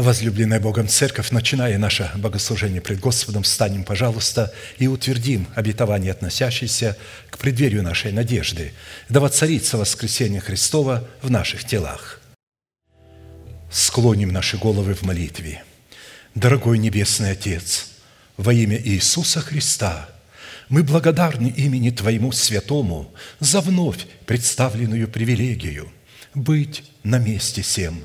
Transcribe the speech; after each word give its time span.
Возлюбленная 0.00 0.60
Богом 0.60 0.88
Церковь, 0.88 1.30
начиная 1.30 1.76
наше 1.76 2.10
богослужение 2.16 2.80
пред 2.80 3.00
Господом, 3.00 3.42
встанем, 3.42 3.84
пожалуйста, 3.84 4.50
и 4.78 4.86
утвердим 4.86 5.46
обетование, 5.54 6.10
относящееся 6.10 6.96
к 7.28 7.36
преддверию 7.36 7.82
нашей 7.82 8.10
надежды, 8.10 8.72
да 9.10 9.20
воцарится 9.20 9.76
воскресение 9.76 10.40
Христова 10.40 11.06
в 11.20 11.30
наших 11.30 11.66
телах. 11.66 12.22
Склоним 13.70 14.32
наши 14.32 14.56
головы 14.56 14.94
в 14.94 15.02
молитве. 15.02 15.64
Дорогой 16.34 16.78
Небесный 16.78 17.32
Отец, 17.32 17.90
во 18.38 18.54
имя 18.54 18.80
Иисуса 18.82 19.42
Христа– 19.42 20.08
мы 20.70 20.84
благодарны 20.84 21.48
имени 21.48 21.90
Твоему 21.90 22.30
Святому 22.30 23.12
за 23.40 23.60
вновь 23.60 24.06
представленную 24.24 25.08
привилегию 25.08 25.90
быть 26.32 26.84
на 27.02 27.18
месте 27.18 27.62
всем, 27.62 28.04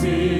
see. 0.00 0.37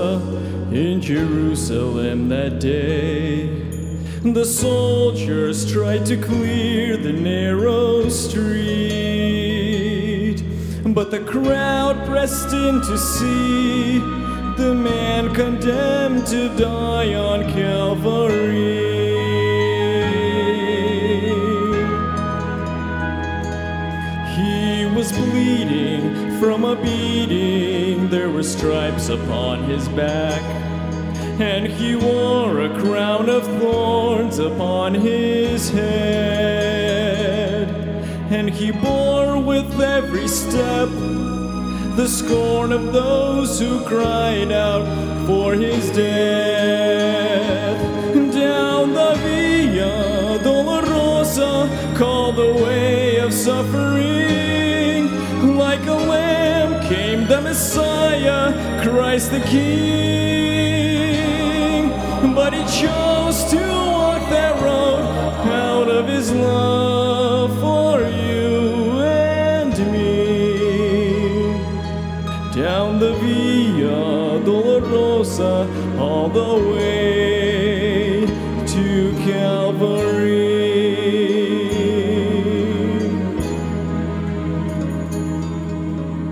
In 0.00 1.02
Jerusalem 1.02 2.30
that 2.30 2.58
day, 2.58 3.48
the 4.22 4.46
soldiers 4.46 5.70
tried 5.70 6.06
to 6.06 6.16
clear 6.16 6.96
the 6.96 7.12
narrow 7.12 8.08
street, 8.08 8.40
but 10.94 11.10
the 11.10 11.20
crowd 11.20 12.06
pressed 12.06 12.54
in 12.54 12.80
to 12.80 12.96
see 12.96 13.98
the 14.56 14.74
man 14.74 15.34
condemned 15.34 16.26
to 16.28 16.48
die 16.56 17.12
on 17.12 17.42
Calvary. 17.52 18.88
He 24.34 24.86
was 24.96 25.12
bleeding 25.12 26.40
from 26.40 26.64
a 26.64 26.74
there 26.76 27.09
were 28.40 28.44
stripes 28.44 29.10
upon 29.10 29.64
his 29.64 29.86
back, 29.90 30.40
and 31.40 31.66
he 31.66 31.94
wore 31.94 32.62
a 32.62 32.80
crown 32.80 33.28
of 33.28 33.44
thorns 33.60 34.38
upon 34.38 34.94
his 34.94 35.68
head. 35.68 37.68
And 38.30 38.48
he 38.48 38.70
bore 38.70 39.38
with 39.42 39.78
every 39.78 40.26
step 40.26 40.88
the 41.98 42.08
scorn 42.08 42.72
of 42.72 42.94
those 42.94 43.60
who 43.60 43.84
cried 43.84 44.52
out 44.52 44.86
for 45.26 45.52
his 45.52 45.90
death. 45.90 47.78
Down 48.32 48.94
the 48.94 49.16
Via 49.22 50.38
Dolorosa, 50.42 51.68
called 51.94 52.36
the 52.36 52.54
way 52.64 53.18
of 53.18 53.34
suffering, 53.34 54.39
Christ 58.89 59.31
the 59.31 59.39
King. 59.41 60.25
But 62.35 62.53
he 62.53 62.63
chose 62.81 63.43
to 63.51 63.57
walk 63.57 64.29
that 64.29 64.61
road 64.61 65.03
out 65.47 65.87
of 65.87 66.07
his 66.07 66.31
love 66.31 67.51
for 67.59 68.01
you 68.01 68.99
and 69.01 69.73
me. 69.91 71.55
Down 72.53 72.99
the 72.99 73.13
Via 73.21 74.39
Dolorosa, 74.45 75.55
all 75.99 76.29
the 76.29 76.55
way 76.73 78.25
to 78.73 78.85
Calvary. 79.25 80.25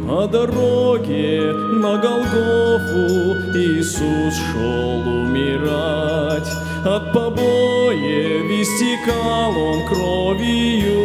По 0.08 0.28
дороге 0.28 1.57
На 1.89 1.97
Голгофу 1.97 3.37
Иисус 3.55 4.35
шел 4.35 5.01
умирать. 5.01 6.51
От 6.85 7.13
побоев 7.15 8.51
истекал 8.51 9.57
он 9.57 9.87
кровью. 9.87 10.99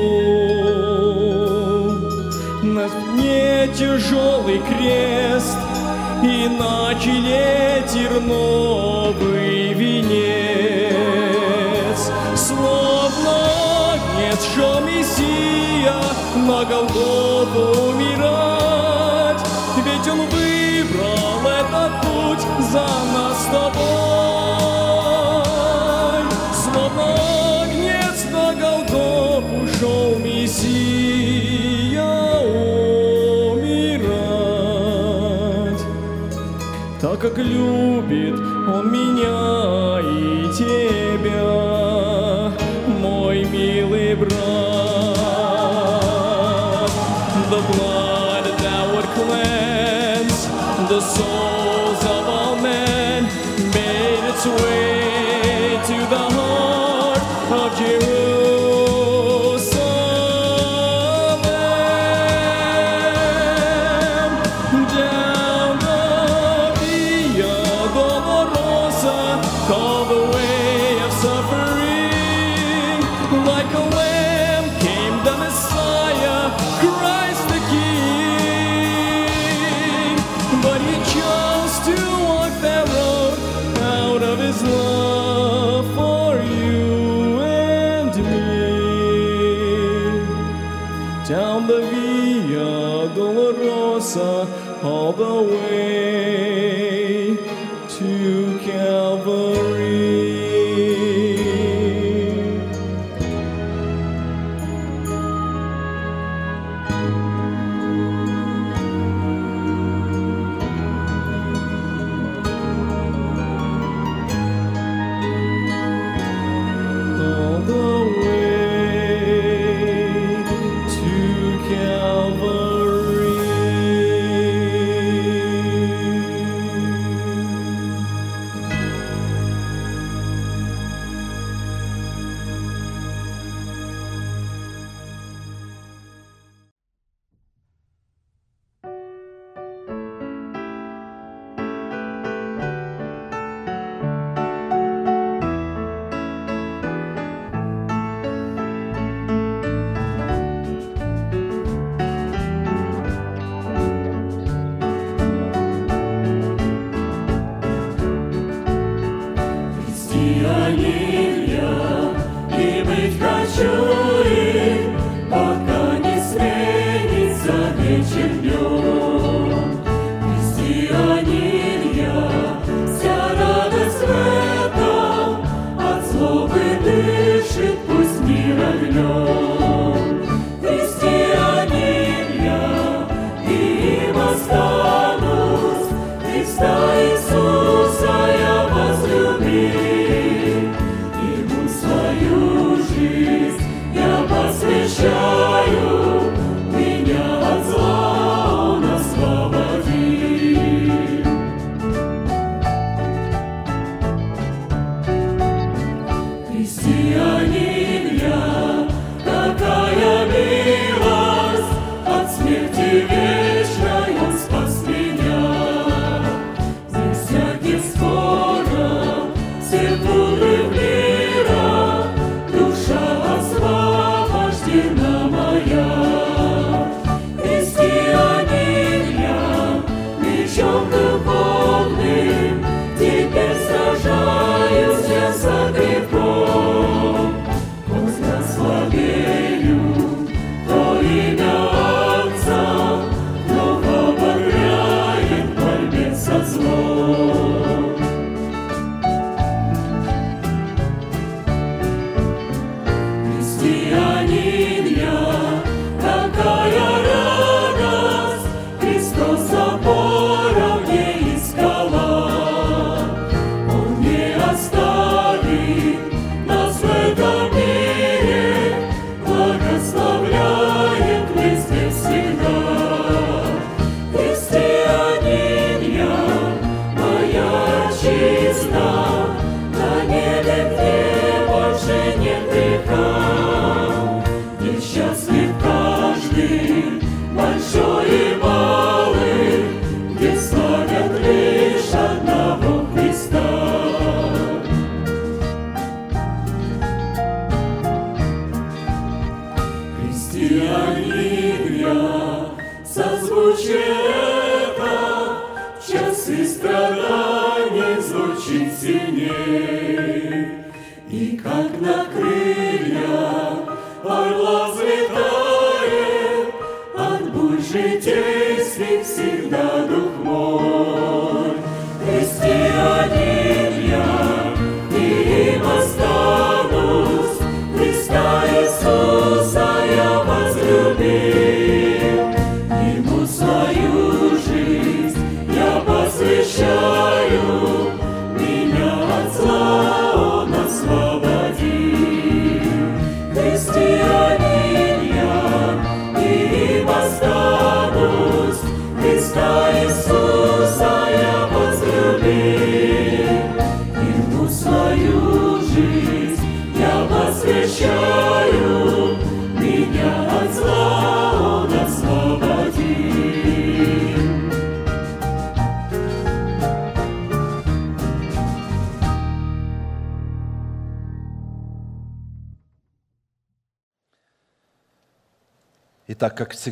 На 2.63 2.89
спине 2.89 3.69
тяжелый 3.73 4.59
крест 4.59 5.57
И 6.23 6.47
на 6.47 6.95
челе 6.99 7.83
терновый 7.87 9.73
венец 9.73 10.11
Словно 12.35 13.37
нет 14.17 14.39
шел 14.55 14.79
Мессия 14.81 16.01
на 16.35 16.63
Голгофу 16.65 17.63
умирать 17.89 18.12
за 22.73 22.87
нас 23.13 23.37
с 23.43 23.45
тобой 23.45 23.83
Словно 26.63 27.05
огнец 27.61 28.17
на 28.31 28.47
Голгофу 28.55 29.59
шел 29.77 30.09
Мессия 30.17 31.61
умирать 33.53 34.23
так 36.99 37.17
как 37.19 37.37
любит 37.37 38.39
Он 38.39 38.91
меня 38.91 39.99
и 39.99 40.49
тебя, 40.57 41.53
мой 42.87 43.43
милый 43.43 44.15
брат. 44.15 44.31
The 47.51 47.61
blood 47.69 48.45
that 48.63 48.83
would 48.93 49.07
cleanse 49.17 50.41
the 50.89 50.99
souls 51.01 51.32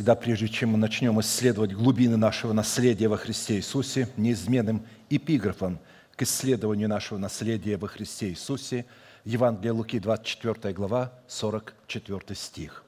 всегда, 0.02 0.16
прежде 0.16 0.48
чем 0.48 0.70
мы 0.70 0.78
начнем 0.78 1.20
исследовать 1.20 1.74
глубины 1.74 2.16
нашего 2.16 2.52
наследия 2.52 3.06
во 3.06 3.16
Христе 3.16 3.58
Иисусе, 3.58 4.08
неизменным 4.16 4.84
эпиграфом 5.08 5.78
к 6.16 6.22
исследованию 6.22 6.88
нашего 6.88 7.18
наследия 7.18 7.76
во 7.76 7.86
Христе 7.86 8.30
Иисусе, 8.30 8.84
Евангелие 9.24 9.70
Луки, 9.70 10.00
24 10.00 10.74
глава, 10.74 11.12
44 11.28 12.34
стих. 12.34 12.82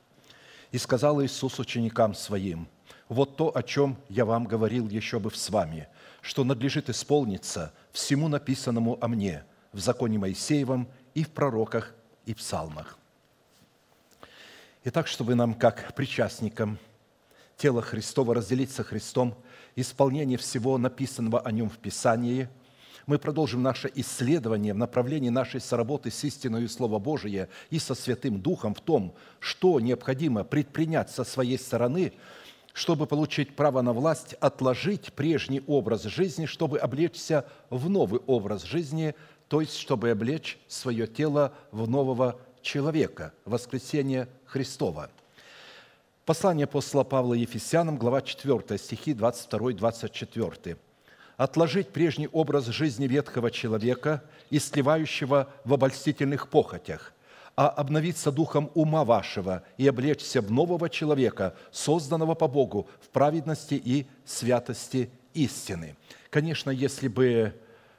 «И 0.73 0.79
сказал 0.79 1.23
Иисус 1.23 1.61
ученикам 1.61 2.15
Своим, 2.15 2.67
«Вот 3.09 3.37
то, 3.37 3.57
о 3.57 3.63
чем 3.63 3.97
я 4.09 4.25
вам 4.25 4.43
говорил 4.43 4.89
еще 4.89 5.21
бы 5.21 5.31
с 5.31 5.51
вами, 5.51 5.87
что 6.21 6.43
надлежит 6.43 6.91
исполниться 6.91 7.73
всему 7.93 8.27
написанному 8.27 8.99
о 9.01 9.07
мне 9.07 9.45
в 9.73 9.79
законе 9.79 10.19
Моисеевом 10.19 10.89
и 11.15 11.23
в 11.23 11.31
пророках 11.31 11.95
и 12.27 12.35
псалмах». 12.35 12.99
Итак, 14.83 15.07
чтобы 15.07 15.37
нам, 15.37 15.55
как 15.55 15.95
причастникам 15.95 16.77
тела 17.57 17.83
Христова, 17.83 18.35
разделиться 18.35 18.77
со 18.77 18.85
Христом, 18.85 19.35
исполнение 19.77 20.39
всего 20.39 20.79
написанного 20.79 21.41
о 21.41 21.53
Нем 21.53 21.71
в 21.71 21.79
Писании, 21.79 22.49
мы 23.07 23.19
продолжим 23.19 23.63
наше 23.63 23.91
исследование 23.95 24.73
в 24.73 24.79
направлении 24.79 25.29
нашей 25.29 25.61
соработы 25.61 26.11
с 26.11 26.25
истиной 26.25 26.69
Слова 26.69 26.99
Божия 26.99 27.49
и 27.69 27.79
со 27.79 27.95
Святым 27.95 28.41
Духом 28.41 28.75
в 28.75 28.81
том, 28.81 29.15
что 29.41 29.79
необходимо 29.79 30.43
предпринять 30.43 31.11
со 31.11 31.25
своей 31.25 31.59
стороны, 31.59 32.15
чтобы 32.73 33.07
получить 33.07 33.55
право 33.55 33.83
на 33.83 33.93
власть, 33.93 34.35
отложить 34.35 35.13
прежний 35.13 35.63
образ 35.67 36.05
жизни, 36.05 36.47
чтобы 36.47 36.79
облечься 36.79 37.45
в 37.69 37.91
новый 37.91 38.21
образ 38.27 38.65
жизни, 38.65 39.15
то 39.49 39.61
есть 39.61 39.77
чтобы 39.77 40.11
облечь 40.11 40.59
свое 40.67 41.07
тело 41.07 41.53
в 41.73 41.89
нового 41.89 42.41
человека, 42.63 43.35
воскресение 43.45 44.29
Христова. 44.47 45.11
Послание 46.27 46.65
апостола 46.65 47.05
Павла 47.05 47.35
Ефесянам, 47.35 47.99
глава 47.99 48.23
4, 48.23 48.79
стихи 48.79 49.13
22-24. 49.13 50.79
«Отложить 51.37 51.91
прежний 51.91 52.31
образ 52.33 52.65
жизни 52.65 53.07
ветхого 53.07 53.51
человека, 53.51 54.25
истлевающего 54.49 55.51
в 55.67 55.75
обольстительных 55.75 56.49
похотях, 56.49 57.13
а 57.57 57.69
обновиться 57.69 58.33
духом 58.33 58.71
ума 58.73 59.05
вашего 59.05 59.65
и 59.77 59.87
облечься 59.87 60.41
в 60.41 60.51
нового 60.51 60.89
человека, 60.89 61.57
созданного 61.71 62.35
по 62.35 62.49
Богу 62.49 62.89
в 63.03 63.11
праведности 63.11 63.75
и 63.75 64.07
святости 64.25 65.11
истины». 65.35 65.95
Конечно, 66.31 66.71
если 66.71 67.09
бы 67.09 67.53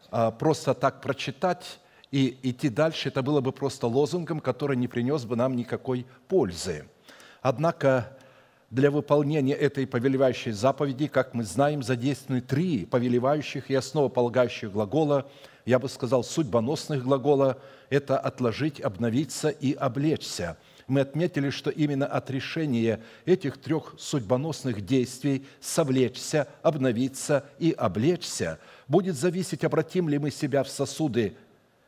а, 0.10 0.32
просто 0.32 0.74
так 0.74 1.00
прочитать 1.00 1.80
и 2.10 2.40
идти 2.42 2.70
дальше, 2.70 3.10
это 3.10 3.22
было 3.22 3.40
бы 3.40 3.52
просто 3.52 3.86
лозунгом, 3.86 4.40
который 4.40 4.78
не 4.78 4.88
принес 4.88 5.26
бы 5.26 5.36
нам 5.36 5.56
никакой 5.56 6.08
пользы. 6.28 6.88
Однако 7.48 8.10
для 8.72 8.90
выполнения 8.90 9.54
этой 9.54 9.86
повелевающей 9.86 10.52
заповеди, 10.52 11.06
как 11.06 11.36
мы 11.36 11.44
знаем, 11.44 11.84
задействованы 11.84 12.42
три 12.42 12.88
повелевающих 12.88 13.70
и 13.70 13.76
основополагающих 13.76 14.72
глагола, 14.72 15.30
я 15.64 15.78
бы 15.78 15.88
сказал, 15.88 16.24
судьбоносных 16.24 17.04
глагола– 17.04 17.60
это 17.92 18.18
«отложить», 18.18 18.82
«обновиться» 18.82 19.50
и 19.50 19.74
«облечься». 19.74 20.58
Мы 20.88 21.02
отметили, 21.02 21.52
что 21.52 21.70
именно 21.70 22.08
от 22.08 22.32
решения 22.32 23.00
этих 23.26 23.60
трех 23.60 23.94
судьбоносных 24.00 24.84
действий 24.84 25.46
«совлечься», 25.62 26.48
«обновиться» 26.64 27.46
и 27.60 27.74
«облечься» 27.78 28.58
будет 28.88 29.16
зависеть, 29.16 29.64
обратим 29.64 30.10
ли 30.10 30.18
мы 30.18 30.32
себя 30.32 30.64
в 30.64 30.68
сосуды 30.68 31.38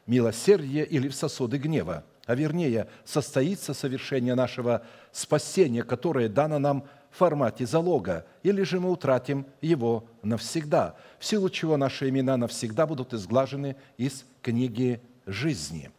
милосердия 0.05 0.83
или 0.83 1.07
в 1.07 1.15
сосуды 1.15 1.57
гнева, 1.57 2.03
а 2.27 2.35
вернее, 2.35 2.87
состоится 3.05 3.73
совершение 3.73 4.35
нашего 4.35 4.85
спасения, 5.11 5.81
которое 5.81 6.29
дано 6.29 6.59
нам 6.59 6.83
в 7.09 7.17
формате 7.17 7.65
залога, 7.65 8.25
или 8.43 8.61
же 8.63 8.79
мы 8.79 8.91
утратим 8.91 9.47
его 9.61 10.03
навсегда, 10.21 10.95
в 11.19 11.25
силу 11.25 11.49
чего 11.49 11.77
наши 11.77 12.09
имена 12.09 12.37
навсегда 12.37 12.85
будут 12.85 13.13
изглажены 13.13 13.77
из 13.97 14.25
книги 14.41 15.01
жизни. 15.25 15.89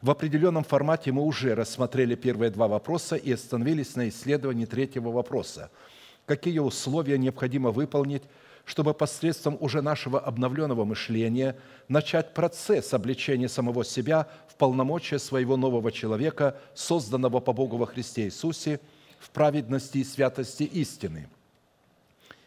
В 0.00 0.10
определенном 0.10 0.64
формате 0.64 1.10
мы 1.12 1.22
уже 1.22 1.54
рассмотрели 1.54 2.14
первые 2.14 2.50
два 2.50 2.68
вопроса 2.68 3.16
и 3.16 3.32
остановились 3.32 3.96
на 3.96 4.08
исследовании 4.08 4.66
третьего 4.66 5.10
вопроса. 5.10 5.70
Какие 6.24 6.60
условия 6.60 7.18
необходимо 7.18 7.70
выполнить, 7.70 8.22
чтобы 8.64 8.94
посредством 8.94 9.56
уже 9.60 9.82
нашего 9.82 10.18
обновленного 10.18 10.84
мышления 10.84 11.56
начать 11.88 12.32
процесс 12.32 12.94
обличения 12.94 13.48
самого 13.48 13.84
себя 13.84 14.26
в 14.48 14.54
полномочия 14.56 15.18
своего 15.18 15.56
нового 15.56 15.92
человека, 15.92 16.56
созданного 16.74 17.40
по 17.40 17.52
Богу 17.52 17.76
во 17.76 17.86
Христе 17.86 18.24
Иисусе, 18.24 18.80
в 19.18 19.30
праведности 19.30 19.98
и 19.98 20.04
святости 20.04 20.62
истины. 20.64 21.28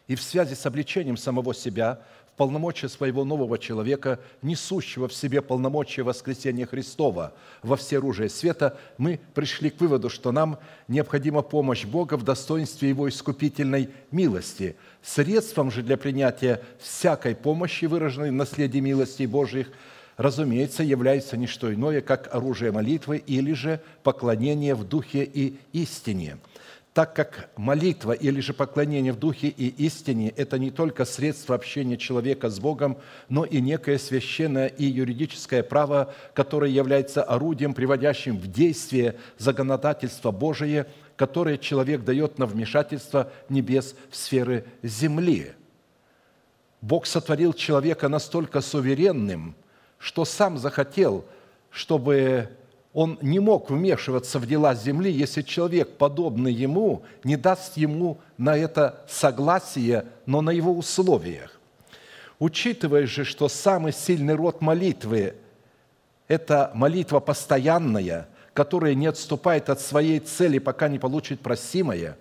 И 0.08 0.15
в 0.15 0.23
связи 0.23 0.56
с 0.56 0.65
обличением 0.65 1.17
самого 1.17 1.53
себя 1.53 2.01
полномочия 2.38 2.88
своего 2.88 3.26
нового 3.26 3.58
человека, 3.58 4.19
несущего 4.43 5.08
в 5.08 5.13
себе 5.13 5.41
полномочия 5.41 6.04
воскресения 6.04 6.67
Христова 6.67 7.34
во 7.63 7.76
все 7.76 7.97
оружие 7.97 8.30
света, 8.30 8.78
мы 8.97 9.19
пришли 9.34 9.71
к 9.71 9.82
выводу, 9.82 10.10
что 10.10 10.32
нам 10.32 10.60
необходима 10.88 11.41
помощь 11.41 11.86
Бога 11.86 12.15
в 12.15 12.23
достоинстве 12.23 12.89
Его 12.89 13.10
искупительной 13.10 13.89
милости. 14.12 14.76
Средством 15.02 15.71
же 15.71 15.82
для 15.82 15.97
принятия 15.97 16.63
всякой 16.80 17.36
помощи, 17.36 17.86
выраженной 17.86 18.30
в 18.30 18.34
наследии 18.34 18.80
милости 18.80 19.23
Божьих, 19.23 19.71
разумеется, 20.15 20.84
является 20.84 21.38
не 21.38 21.47
что 21.47 21.73
иное, 21.73 22.02
как 22.02 22.34
оружие 22.34 22.71
молитвы 22.71 23.17
или 23.17 23.54
же 23.54 23.82
поклонение 24.04 24.76
в 24.76 24.88
духе 24.88 25.23
и 25.23 25.58
истине– 25.73 26.38
так 26.97 27.13
как 27.13 27.51
молитва 27.57 28.13
или 28.13 28.39
же 28.39 28.55
поклонение 28.55 29.13
в 29.13 29.19
духе 29.19 29.49
и 29.49 29.67
истине– 29.86 30.33
это 30.36 30.57
не 30.57 30.71
только 30.71 31.05
средство 31.05 31.53
общения 31.53 31.95
человека 31.95 32.49
с 32.49 32.60
Богом, 32.60 32.97
но 33.29 33.45
и 33.45 33.62
некое 33.62 33.99
священное 33.99 34.65
и 34.65 34.86
юридическое 34.86 35.62
право, 35.62 36.12
которое 36.33 36.71
является 36.71 37.21
орудием, 37.21 37.75
приводящим 37.75 38.39
в 38.39 38.51
действие 38.51 39.13
законодательство 39.38 40.31
Божие, 40.31 40.88
которое 41.15 41.60
человек 41.60 42.03
дает 42.03 42.39
на 42.39 42.47
вмешательство 42.47 43.31
небес 43.47 43.93
в 44.10 44.15
сферы 44.15 44.65
земли. 44.81 45.51
Бог 46.81 47.05
сотворил 47.05 47.53
человека 47.53 48.10
настолько 48.10 48.60
суверенным, 48.60 49.53
что 49.99 50.25
сам 50.25 50.57
захотел, 50.57 51.25
чтобы 51.69 52.49
он 52.93 53.19
не 53.21 53.39
мог 53.39 53.69
вмешиваться 53.69 54.39
в 54.39 54.47
дела 54.47 54.73
земли, 54.73 55.12
если 55.12 55.41
человек, 55.41 55.97
подобный 55.97 56.54
ему, 56.54 57.04
не 57.23 57.36
даст 57.36 57.78
ему 57.78 58.19
на 58.38 58.58
это 58.58 59.04
согласие, 59.08 60.06
но 60.26 60.41
на 60.41 60.50
его 60.50 60.71
условиях. 60.71 61.60
Учитывая 62.39 63.06
же, 63.08 63.23
что 63.23 63.50
самый 63.50 63.93
сильный 63.93 64.36
род 64.36 64.62
молитвы– 64.62 65.36
это 66.28 66.71
молитва 66.73 67.19
постоянная, 67.19 68.28
которая 68.54 68.95
не 68.95 69.08
отступает 69.08 69.69
от 69.69 69.80
своей 69.82 70.19
цели, 70.19 70.60
пока 70.60 70.88
не 70.88 71.00
получит 71.00 71.41
просимое, 71.41 72.17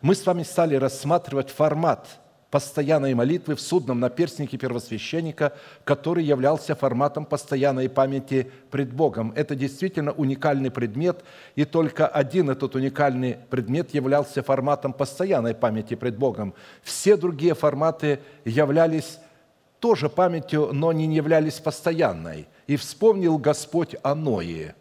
мы 0.00 0.14
с 0.14 0.24
вами 0.24 0.44
стали 0.44 0.76
рассматривать 0.76 1.50
формат 1.50 2.06
постоянной 2.50 3.14
молитвы 3.14 3.54
в 3.54 3.60
судном 3.60 4.00
наперстнике 4.00 4.58
первосвященника, 4.58 5.52
который 5.84 6.24
являлся 6.24 6.74
форматом 6.74 7.24
постоянной 7.24 7.88
памяти 7.88 8.50
пред 8.70 8.92
Богом. 8.92 9.32
Это 9.36 9.54
действительно 9.54 10.12
уникальный 10.12 10.70
предмет, 10.70 11.24
и 11.54 11.64
только 11.64 12.06
один 12.06 12.50
этот 12.50 12.74
уникальный 12.74 13.38
предмет 13.50 13.94
являлся 13.94 14.42
форматом 14.42 14.92
постоянной 14.92 15.54
памяти 15.54 15.94
пред 15.94 16.16
Богом. 16.16 16.54
Все 16.82 17.16
другие 17.16 17.54
форматы 17.54 18.20
являлись 18.44 19.18
тоже 19.78 20.08
памятью, 20.08 20.70
но 20.72 20.92
не 20.92 21.14
являлись 21.14 21.58
постоянной. 21.60 22.48
«И 22.66 22.76
вспомнил 22.76 23.38
Господь 23.38 23.96
о 24.02 24.14
Ное, 24.14 24.76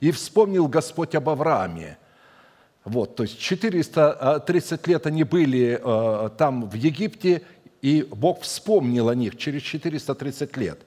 и 0.00 0.10
вспомнил 0.10 0.68
Господь 0.68 1.14
об 1.14 1.28
Аврааме, 1.28 1.98
вот, 2.84 3.14
то 3.14 3.22
есть 3.22 3.38
430 3.38 4.86
лет 4.88 5.06
они 5.06 5.22
были 5.22 5.80
э, 5.82 6.30
там 6.36 6.68
в 6.68 6.74
Египте, 6.74 7.42
и 7.80 8.06
Бог 8.10 8.40
вспомнил 8.40 9.08
о 9.08 9.14
них 9.14 9.36
через 9.36 9.62
430 9.62 10.56
лет. 10.56 10.80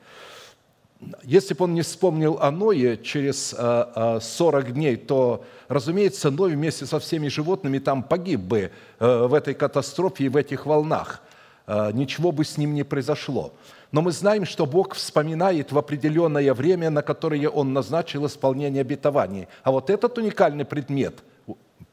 Если 1.23 1.53
бы 1.53 1.65
он 1.65 1.73
не 1.73 1.84
вспомнил 1.84 2.38
о 2.41 2.51
Ное 2.51 2.97
через 2.97 3.49
40 3.49 3.55
э, 3.58 4.69
э, 4.69 4.71
дней, 4.71 4.95
то, 4.97 5.45
разумеется, 5.69 6.31
Ной 6.31 6.55
вместе 6.55 6.86
со 6.86 6.99
всеми 6.99 7.29
животными 7.29 7.79
там 7.79 8.03
погиб 8.03 8.41
бы 8.41 8.71
в 8.99 9.34
этой 9.34 9.53
катастрофе 9.53 10.25
и 10.25 10.29
в 10.29 10.38
этих 10.38 10.65
волнах. 10.65 11.21
Ничего 11.67 12.31
бы 12.31 12.45
с 12.45 12.58
ним 12.58 12.75
не 12.75 12.84
произошло. 12.84 13.53
Но 13.91 14.01
мы 14.01 14.12
знаем, 14.12 14.45
что 14.45 14.65
Бог 14.65 14.93
вспоминает 14.93 15.71
в 15.71 15.77
определенное 15.77 16.53
время, 16.53 16.89
на 16.89 17.01
которое 17.01 17.49
Он 17.49 17.73
назначил 17.73 18.25
исполнение 18.27 18.81
обетований. 18.81 19.47
А 19.63 19.71
вот 19.71 19.89
этот 19.89 20.17
уникальный 20.17 20.65
предмет– 20.65 21.15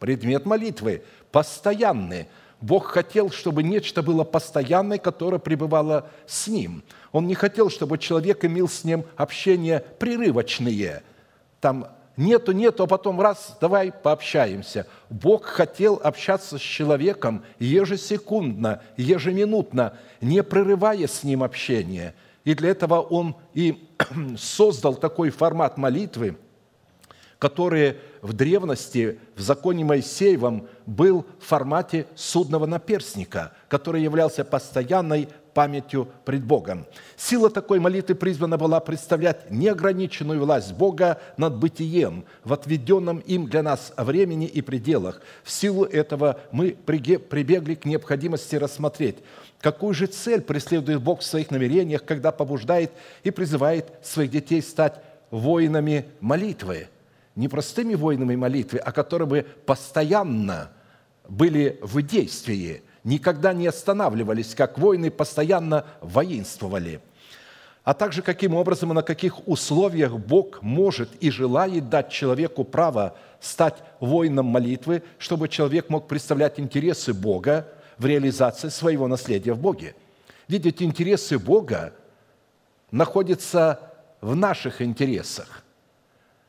предмет 0.02 0.46
молитвы, 0.46 1.04
постоянный. 1.30 2.26
Бог 2.60 2.86
хотел, 2.86 3.30
чтобы 3.30 3.62
нечто 3.62 4.02
было 4.02 4.24
постоянное, 4.24 4.98
которое 4.98 5.38
пребывало 5.38 6.10
с 6.26 6.48
Ним. 6.48 6.82
Он 7.12 7.28
не 7.28 7.36
хотел, 7.36 7.70
чтобы 7.70 7.98
человек 7.98 8.44
имел 8.44 8.68
с 8.68 8.82
Ним 8.82 9.04
общение 9.16 9.78
прерывочные. 10.00 11.04
Там 11.60 11.86
нету, 12.16 12.50
нету, 12.50 12.82
а 12.82 12.86
потом 12.88 13.20
раз, 13.20 13.56
давай 13.60 13.92
пообщаемся. 13.92 14.88
Бог 15.08 15.44
хотел 15.44 16.00
общаться 16.02 16.58
с 16.58 16.60
человеком 16.60 17.44
ежесекундно, 17.60 18.82
ежеминутно, 18.96 19.96
не 20.20 20.42
прерывая 20.42 21.06
с 21.06 21.22
ним 21.22 21.44
общение. 21.44 22.16
И 22.42 22.54
для 22.54 22.70
этого 22.70 22.98
Он 23.02 23.36
и 23.54 23.88
создал 24.36 24.96
такой 24.96 25.30
формат 25.30 25.78
молитвы– 25.78 26.36
который 27.42 27.96
в 28.20 28.34
древности 28.34 29.18
в 29.34 29.40
законе 29.40 29.84
Моисеевом 29.84 30.68
был 30.86 31.26
в 31.40 31.44
формате 31.44 32.06
судного 32.14 32.66
наперстника, 32.66 33.50
который 33.66 34.00
являлся 34.00 34.44
постоянной 34.44 35.28
памятью 35.52 36.06
пред 36.24 36.44
Богом. 36.44 36.86
Сила 37.16 37.50
такой 37.50 37.80
молитвы 37.80 38.14
призвана 38.14 38.58
была 38.58 38.78
представлять 38.78 39.50
неограниченную 39.50 40.38
власть 40.38 40.72
Бога 40.74 41.20
над 41.36 41.56
бытием 41.56 42.26
в 42.44 42.52
отведенном 42.52 43.18
им 43.18 43.48
для 43.48 43.64
нас 43.64 43.92
времени 43.96 44.46
и 44.46 44.62
пределах. 44.62 45.20
В 45.42 45.50
силу 45.50 45.82
этого 45.82 46.38
мы 46.52 46.76
прибегли 46.86 47.74
к 47.74 47.84
необходимости 47.84 48.54
рассмотреть, 48.54 49.16
какую 49.60 49.94
же 49.94 50.06
цель 50.06 50.42
преследует 50.42 51.02
Бог 51.02 51.22
в 51.22 51.24
своих 51.24 51.50
намерениях, 51.50 52.04
когда 52.04 52.30
побуждает 52.30 52.92
и 53.24 53.32
призывает 53.32 53.90
своих 54.00 54.30
детей 54.30 54.62
стать 54.62 55.02
воинами 55.32 56.04
молитвы– 56.20 56.86
не 57.34 57.48
простыми 57.48 57.94
воинами 57.94 58.36
молитвы, 58.36 58.78
а 58.78 58.92
которые 58.92 59.28
бы 59.28 59.46
постоянно 59.66 60.70
были 61.28 61.78
в 61.82 62.02
действии, 62.02 62.82
никогда 63.04 63.52
не 63.52 63.66
останавливались, 63.66 64.54
как 64.54 64.78
воины 64.78 65.10
постоянно 65.10 65.86
воинствовали. 66.00 67.00
А 67.84 67.94
также 67.94 68.22
каким 68.22 68.54
образом 68.54 68.92
и 68.92 68.94
на 68.94 69.02
каких 69.02 69.48
условиях 69.48 70.12
Бог 70.12 70.62
может 70.62 71.10
и 71.20 71.30
желает 71.30 71.88
дать 71.88 72.10
человеку 72.10 72.64
право 72.64 73.16
стать 73.40 73.82
воином 73.98 74.46
молитвы, 74.46 75.02
чтобы 75.18 75.48
человек 75.48 75.88
мог 75.88 76.06
представлять 76.06 76.60
интересы 76.60 77.12
Бога 77.12 77.66
в 77.98 78.06
реализации 78.06 78.68
своего 78.68 79.08
наследия 79.08 79.52
в 79.52 79.58
Боге. 79.58 79.96
Видите, 80.46 80.84
интересы 80.84 81.38
Бога 81.38 81.92
находятся 82.92 83.80
в 84.20 84.36
наших 84.36 84.80
интересах. 84.80 85.64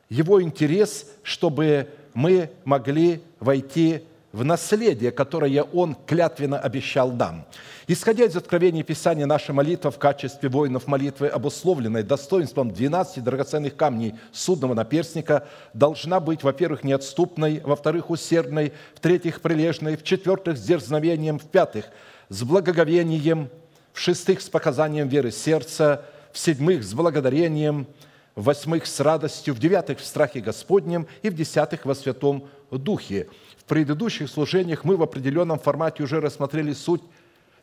Его 0.08 0.42
интерес, 0.42 1.06
чтобы 1.22 1.88
мы 2.12 2.50
могли 2.64 3.22
войти 3.40 4.02
в 4.32 4.44
наследие, 4.44 5.12
которое 5.12 5.62
Он 5.62 5.96
клятвенно 6.06 6.58
обещал 6.58 7.12
нам. 7.12 7.46
Исходя 7.86 8.24
из 8.24 8.36
откровения 8.36 8.82
Писания, 8.82 9.26
наша 9.26 9.52
молитва 9.52 9.90
в 9.90 9.98
качестве 9.98 10.48
воинов 10.48 10.86
молитвы, 10.86 11.28
обусловленной 11.28 12.02
достоинством 12.02 12.72
12 12.72 13.22
драгоценных 13.22 13.76
камней 13.76 14.14
судного 14.32 14.74
наперстника, 14.74 15.46
должна 15.72 16.18
быть, 16.18 16.42
во-первых, 16.42 16.82
неотступной, 16.82 17.60
во-вторых, 17.62 18.10
усердной, 18.10 18.72
в-третьих, 18.94 19.40
прилежной, 19.40 19.96
в-четвертых, 19.96 20.58
с 20.58 20.62
дерзновением, 20.62 21.38
в-пятых, 21.38 21.86
с 22.28 22.42
благоговением, 22.42 23.50
в-шестых, 23.92 24.40
с 24.40 24.48
показанием 24.48 25.08
веры 25.08 25.30
сердца, 25.30 26.04
в-седьмых, 26.32 26.82
с 26.82 26.92
благодарением– 26.92 27.86
в 28.34 28.44
восьмых 28.44 28.86
с 28.86 29.00
радостью, 29.00 29.54
в 29.54 29.58
девятых 29.58 29.98
в 29.98 30.04
страхе 30.04 30.40
Господнем 30.40 31.06
и 31.22 31.30
в 31.30 31.34
десятых 31.34 31.84
во 31.84 31.94
Святом 31.94 32.48
Духе. 32.70 33.28
В 33.56 33.64
предыдущих 33.64 34.28
служениях 34.28 34.84
мы 34.84 34.96
в 34.96 35.02
определенном 35.02 35.58
формате 35.58 36.02
уже 36.02 36.20
рассмотрели 36.20 36.72
суть 36.72 37.02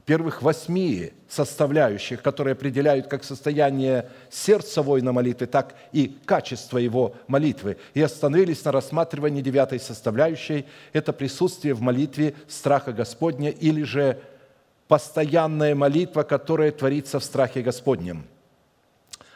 первых 0.06 0.42
восьми 0.42 1.12
составляющих, 1.30 2.24
которые 2.24 2.54
определяют 2.54 3.08
как 3.08 3.24
состояние 3.24 4.10
сердца 4.32 4.82
воина 4.82 5.12
молитвы, 5.12 5.46
так 5.46 5.76
и 5.92 6.18
качество 6.26 6.78
его 6.78 7.16
молитвы. 7.28 7.78
И 7.94 8.02
остановились 8.02 8.64
на 8.66 8.72
рассматривании 8.72 9.42
девятой 9.42 9.80
составляющей– 9.80 10.66
это 10.94 11.14
присутствие 11.14 11.76
в 11.76 11.82
молитве 11.82 12.34
страха 12.48 12.94
Господня 12.94 13.50
или 13.50 13.84
же 13.84 14.20
постоянная 14.88 15.76
молитва, 15.76 16.24
которая 16.24 16.72
творится 16.72 17.20
в 17.20 17.24
страхе 17.24 17.62
Господнем– 17.62 18.26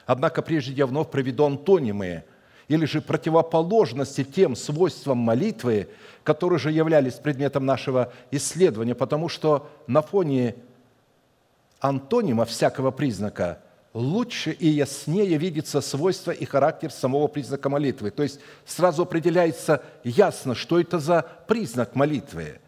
Однако 0.06 0.42
прежде 0.42 0.74
я 0.74 0.86
вновь 0.86 1.10
проведу 1.10 1.46
антонимы 1.46 2.24
или 2.68 2.86
же 2.86 3.02
противоположности 3.02 4.24
тем 4.24 4.56
свойствам 4.56 5.18
молитвы, 5.18 5.88
которые 6.24 6.60
же 6.60 6.72
являлись 6.72 7.14
предметом 7.16 7.66
нашего 7.66 8.12
исследования, 8.32 8.96
потому 8.96 9.30
что 9.30 9.70
на 9.88 10.02
фоне 10.02 10.56
антонима 11.80 12.46
всякого 12.46 12.92
признака 12.92 13.60
лучше 13.94 14.52
и 14.52 14.68
яснее 14.68 15.38
видится 15.38 15.80
свойство 15.82 16.32
и 16.32 16.46
характер 16.46 16.92
самого 16.92 17.28
признака 17.28 17.70
молитвы. 17.70 18.12
То 18.12 18.24
есть 18.24 18.40
сразу 18.66 19.04
определяется 19.04 19.84
ясно, 20.04 20.54
что 20.54 20.80
это 20.80 21.00
за 21.00 21.26
признак 21.48 21.96
молитвы. 21.96 22.60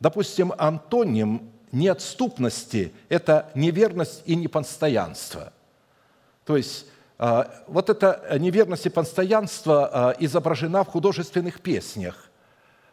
Допустим, 0.00 0.52
антоним 0.58 1.50
неотступности– 1.72 2.92
это 3.08 3.50
неверность 3.54 4.22
и 4.26 4.36
непостоянство. 4.36 5.52
То 6.46 6.56
есть 6.56 6.86
а, 7.18 7.50
вот 7.66 7.90
эта 7.90 8.38
неверность 8.38 8.86
и 8.86 8.90
постоянство 8.90 9.90
а, 10.10 10.16
изображена 10.18 10.84
в 10.84 10.88
художественных 10.88 11.60
песнях. 11.60 12.30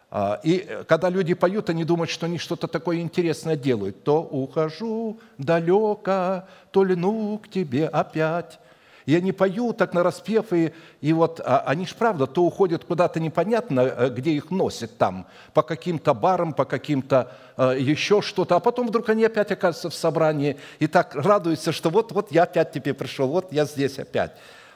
А, 0.10 0.40
и 0.44 0.84
когда 0.88 1.10
люди 1.10 1.34
поют, 1.34 1.70
они 1.70 1.84
думают, 1.84 2.10
что 2.10 2.26
они 2.26 2.38
что-то 2.38 2.68
такое 2.68 2.98
интересное 2.98 3.56
делают. 3.56 4.04
То 4.04 4.22
ухожу 4.22 5.20
далеко, 5.38 6.46
то 6.72 6.84
льну 6.84 7.38
к 7.38 7.48
тебе 7.48 7.88
опять. 7.88 8.60
И 9.06 9.16
они 9.16 9.32
поют 9.32 9.78
так 9.78 9.94
на 9.94 10.02
распев, 10.02 10.54
и, 10.54 10.74
и 11.02 11.14
вот 11.14 11.42
а, 11.44 11.60
они 11.66 11.86
ж 11.86 11.94
правда 11.94 12.26
то 12.26 12.44
уходят 12.44 12.86
куда-то 12.86 13.20
непонятно, 13.20 13.82
э, 13.82 14.10
где 14.10 14.32
их 14.32 14.50
носят 14.50 14.98
там, 14.98 15.28
по 15.54 15.62
каким-то 15.62 16.14
барам, 16.14 16.54
по 16.54 16.64
каким-то 16.64 17.32
э, 17.58 17.78
еще 17.80 18.22
что-то, 18.22 18.56
а 18.56 18.60
потом 18.60 18.88
вдруг 18.88 19.10
они 19.10 19.26
опять 19.26 19.52
оказываются 19.52 19.90
в 19.90 19.96
собрании 19.96 20.58
и 20.80 20.88
так 20.88 21.16
радуются, 21.16 21.74
что 21.74 21.90
вот, 21.90 22.14
вот 22.14 22.32
я 22.32 22.44
опять 22.44 22.72
тебе 22.72 22.94
пришел, 22.94 23.28
вот 23.28 23.52
я 23.52 23.66
здесь 23.66 24.00
опять. 24.00 24.32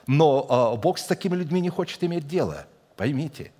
Но 0.07 0.73
э, 0.75 0.81
Бог 0.81 0.97
с 0.97 1.05
такими 1.05 1.35
людьми 1.35 1.61
не 1.61 1.69
хочет 1.69 2.03
иметь 2.03 2.27
дело, 2.27 2.65
поймите. 2.97 3.51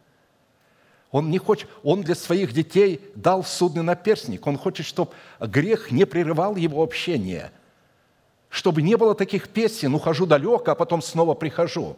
Он 1.12 1.32
не 1.32 1.38
хочет, 1.38 1.70
он 1.84 2.02
для 2.02 2.16
своих 2.16 2.52
детей 2.52 3.00
дал 3.16 3.42
судный 3.46 3.84
наперстник. 3.84 4.46
Он 4.46 4.58
хочет, 4.58 4.86
чтобы 4.86 5.12
грех 5.40 5.92
не 5.92 6.06
прерывал 6.06 6.58
его 6.58 6.84
общение– 6.84 7.52
чтобы 8.58 8.82
не 8.82 8.98
было 8.98 9.14
таких 9.14 9.50
песен 9.50 9.94
«ухожу 9.94 10.26
далеко, 10.26 10.72
а 10.72 10.76
потом 10.76 11.04
снова 11.04 11.36
прихожу». 11.36 11.96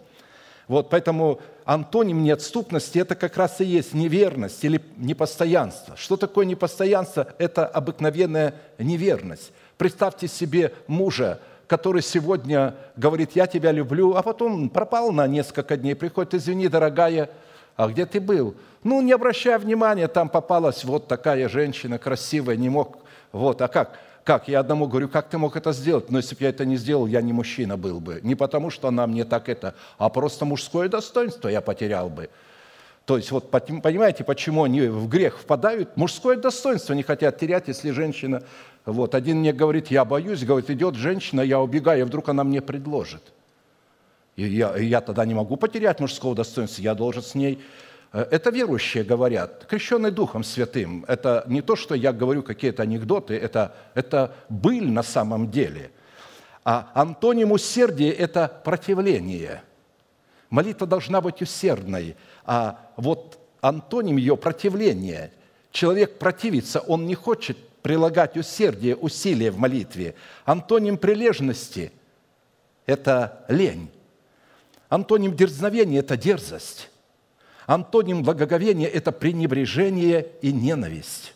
Вот, 0.67 0.89
поэтому 0.89 1.39
антоним 1.63 2.21
неотступности– 2.21 2.97
это 2.99 3.15
как 3.15 3.37
раз 3.37 3.61
и 3.61 3.65
есть 3.65 3.93
неверность 3.93 4.61
или 4.65 4.81
непостоянство. 4.97 5.95
Что 5.95 6.17
такое 6.17 6.45
непостоянство? 6.45 7.27
Это 7.37 7.65
обыкновенная 7.65 8.55
неверность. 8.77 9.53
Представьте 9.77 10.27
себе 10.27 10.73
мужа, 10.87 11.39
который 11.65 12.01
сегодня 12.01 12.75
говорит 12.97 13.31
«я 13.35 13.47
тебя 13.47 13.71
люблю», 13.71 14.15
а 14.15 14.21
потом 14.21 14.69
пропал 14.69 15.13
на 15.13 15.27
несколько 15.27 15.77
дней, 15.77 15.95
приходит 15.95 16.33
«извини, 16.33 16.67
дорогая, 16.67 17.29
а 17.77 17.87
где 17.87 18.05
ты 18.05 18.19
был?» 18.19 18.53
Ну, 18.83 19.01
не 19.01 19.13
обращая 19.13 19.59
внимания, 19.59 20.09
там 20.09 20.27
попалась 20.27 20.83
вот 20.83 21.07
такая 21.07 21.47
женщина 21.47 21.97
красивая, 21.97 22.57
не 22.57 22.67
мог, 22.67 22.97
вот, 23.31 23.61
а 23.61 23.69
как? 23.69 23.97
Как? 24.29 24.47
Я 24.47 24.59
одному 24.59 24.85
говорю, 24.87 25.09
как 25.09 25.27
ты 25.27 25.39
мог 25.39 25.55
это 25.55 25.71
сделать? 25.71 26.11
Но 26.11 26.19
если 26.19 26.35
бы 26.35 26.43
я 26.43 26.49
это 26.49 26.63
не 26.63 26.77
сделал, 26.77 27.07
я 27.07 27.19
не 27.19 27.33
мужчина 27.33 27.77
был 27.77 27.99
бы. 27.99 28.19
Не 28.21 28.35
потому, 28.35 28.69
что 28.69 28.87
она 28.87 29.07
мне 29.07 29.25
так 29.25 29.49
это, 29.49 29.73
а 29.97 30.09
просто 30.09 30.45
мужское 30.45 30.87
достоинство 30.87 31.49
я 31.49 31.61
потерял 31.61 32.11
бы. 32.11 32.29
То 33.05 33.17
есть 33.17 33.31
вот 33.31 33.49
понимаете, 33.49 34.23
почему 34.23 34.65
они 34.65 34.81
в 34.81 35.07
грех 35.09 35.39
впадают? 35.39 35.97
Мужское 35.97 36.37
достоинство 36.37 36.93
не 36.93 37.01
хотят 37.01 37.39
терять, 37.39 37.69
если 37.69 37.89
женщина... 37.89 38.43
Вот 38.85 39.15
один 39.15 39.39
мне 39.39 39.51
говорит, 39.51 39.87
я 39.87 40.05
боюсь, 40.05 40.43
говорит, 40.43 40.69
идет 40.69 40.93
женщина, 40.93 41.41
я 41.41 41.59
убегаю, 41.59 42.01
и 42.01 42.03
вдруг 42.03 42.29
она 42.29 42.43
мне 42.43 42.61
предложит. 42.61 43.33
И 44.35 44.45
я, 44.45 44.77
и 44.77 44.85
я 44.85 45.01
тогда 45.01 45.25
не 45.25 45.33
могу 45.33 45.55
потерять 45.55 45.99
мужского 45.99 46.35
достоинства, 46.35 46.83
я 46.83 46.93
должен 46.93 47.23
с 47.23 47.33
ней 47.33 47.59
это 48.11 48.49
верующие 48.49 49.03
говорят, 49.03 49.65
крещенный 49.65 50.11
Духом 50.11 50.43
Святым. 50.43 51.05
Это 51.07 51.43
не 51.47 51.61
то, 51.61 51.75
что 51.75 51.93
я 51.93 52.11
говорю 52.11 52.41
какие-то 52.41 52.83
анекдоты, 52.83 53.35
это, 53.35 53.75
это 53.93 54.35
быль 54.49 54.89
на 54.89 55.03
самом 55.03 55.51
деле. 55.51 55.91
А 56.63 56.91
антоним 56.93 57.51
усердия– 57.51 58.11
это 58.11 58.61
противление. 58.63 59.61
Молитва 60.49 60.87
должна 60.87 61.21
быть 61.21 61.41
усердной, 61.41 62.15
а 62.45 62.91
вот 62.97 63.39
антоним 63.61 64.17
ее– 64.17 64.35
противление. 64.37 65.31
Человек 65.71 66.17
противится, 66.17 66.79
он 66.79 67.05
не 67.05 67.13
хочет 67.13 67.57
прилагать 67.83 68.35
усердие, 68.37 68.95
усилие 68.95 69.51
в 69.51 69.59
молитве. 69.59 70.15
Антоним 70.45 70.97
прилежности– 70.97 71.91
это 72.87 73.45
лень. 73.47 73.91
Антоним 74.89 75.35
дерзновения– 75.35 75.99
это 76.01 76.17
дерзость. 76.17 76.89
Антоним 77.69 78.23
благоговения– 78.23 78.87
это 78.93 79.11
пренебрежение 79.11 80.25
и 80.41 80.51
ненависть. 80.51 81.35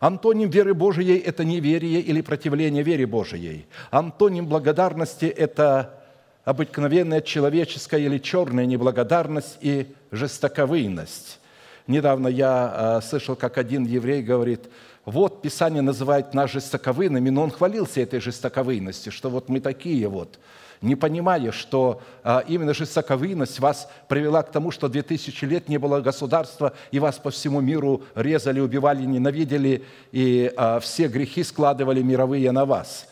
Антоним 0.00 0.48
веры 0.48 0.72
Божией– 0.72 1.18
это 1.26 1.44
неверие 1.44 2.00
или 2.00 2.22
противление 2.22 2.82
вере 2.82 3.04
Божией. 3.04 3.66
Антоним 3.90 4.46
благодарности– 4.46 5.26
это 5.26 6.02
обыкновенная 6.46 7.20
человеческая 7.20 8.00
или 8.00 8.16
черная 8.16 8.64
неблагодарность 8.64 9.58
и 9.60 9.94
жестоковыйность. 10.10 11.38
Недавно 11.86 12.28
я 12.28 13.00
э, 13.02 13.06
слышал, 13.06 13.36
как 13.36 13.58
один 13.58 13.84
еврей 13.84 14.22
говорит, 14.22 14.70
вот 15.04 15.42
Писание 15.42 15.82
называет 15.82 16.32
нас 16.32 16.50
жестоковыйными, 16.50 17.28
но 17.28 17.42
он 17.42 17.50
хвалился 17.50 18.00
этой 18.00 18.20
жестоковыйностью, 18.20 19.12
что 19.12 19.28
вот 19.28 19.50
мы 19.50 19.60
такие 19.60 20.08
вот– 20.08 20.38
не 20.80 20.96
понимая, 20.96 21.52
что 21.52 22.02
а, 22.22 22.44
именно 22.46 22.74
жестоковыйность 22.74 23.60
вас 23.60 23.88
привела 24.08 24.42
к 24.42 24.50
тому, 24.50 24.70
что 24.70 24.88
2000 24.88 25.44
лет 25.44 25.68
не 25.68 25.78
было 25.78 26.00
государства, 26.00 26.72
и 26.90 26.98
вас 26.98 27.18
по 27.18 27.30
всему 27.30 27.60
миру 27.60 28.02
резали, 28.14 28.60
убивали, 28.60 29.04
ненавидели, 29.04 29.84
и 30.12 30.52
а, 30.56 30.80
все 30.80 31.08
грехи 31.08 31.42
складывали 31.42 32.02
мировые 32.02 32.52
на 32.52 32.64
вас. 32.64 33.08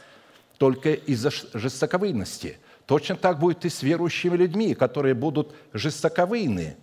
Только 0.59 0.93
из-за 0.93 1.31
жестоковыйности. 1.53 2.59
Точно 2.87 3.17
так 3.17 3.39
будет 3.39 3.65
и 3.65 3.71
с 3.71 3.83
верующими 3.83 4.37
людьми, 4.37 4.75
которые 4.75 5.15
будут 5.15 5.55
жестоковыйны, 5.73 6.77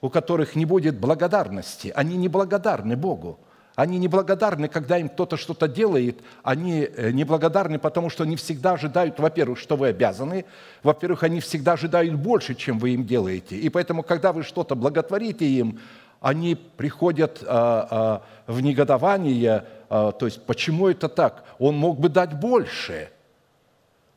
у 0.00 0.10
которых 0.10 0.56
не 0.56 0.66
будет 0.66 0.98
благодарности. 0.98 1.92
Они 1.94 2.16
не 2.16 2.28
благодарны 2.28 2.96
Богу. 2.96 3.38
Они 3.74 3.98
неблагодарны, 3.98 4.68
когда 4.68 4.98
им 4.98 5.08
кто-то 5.08 5.38
что-то 5.38 5.66
делает. 5.66 6.20
Они 6.42 6.82
э, 6.82 7.10
неблагодарны, 7.10 7.78
потому 7.78 8.10
что 8.10 8.24
они 8.24 8.36
всегда 8.36 8.72
ожидают, 8.72 9.18
во-первых, 9.18 9.58
что 9.58 9.76
вы 9.76 9.88
обязаны. 9.88 10.44
Во-первых, 10.82 11.22
они 11.22 11.40
всегда 11.40 11.72
ожидают 11.72 12.14
больше, 12.14 12.54
чем 12.54 12.78
вы 12.78 12.90
им 12.90 13.06
делаете. 13.06 13.56
И 13.56 13.70
поэтому, 13.70 14.02
когда 14.02 14.32
вы 14.32 14.42
что-то 14.42 14.74
благотворите 14.74 15.46
им, 15.46 15.80
они 16.20 16.54
приходят 16.54 17.42
а, 17.46 18.22
а, 18.46 18.52
в 18.52 18.60
негодование, 18.60 19.64
а, 19.88 20.12
то 20.12 20.26
есть 20.26 20.42
почему 20.44 20.88
это 20.88 21.08
так? 21.08 21.44
Он 21.58 21.76
мог 21.76 21.98
бы 21.98 22.10
дать 22.10 22.34
больше. 22.34 23.08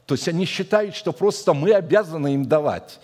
То 0.05 0.15
есть 0.15 0.27
они 0.27 0.45
считают, 0.45 0.95
что 0.95 1.13
просто 1.13 1.53
мы 1.53 1.71
обязаны 1.71 2.35
им 2.35 2.45
давать. 2.45 2.99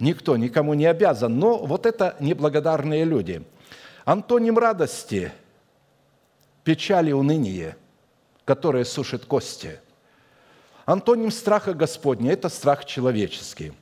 Никто 0.00 0.36
никому 0.38 0.72
не 0.74 0.86
обязан. 0.86 1.38
Но 1.38 1.58
вот 1.58 1.84
это 1.84 2.16
неблагодарные 2.18 3.04
люди. 3.04 3.42
Антоним 4.06 4.56
радости– 4.56 5.32
печали 6.66 7.12
уныние, 7.12 7.76
которое 8.44 8.84
сушит 8.84 9.24
кости. 9.24 9.78
Антоним 10.84 11.30
страха 11.30 11.74
Господня– 11.74 12.32
это 12.32 12.48
страх 12.48 12.84
человеческий. 12.84 13.72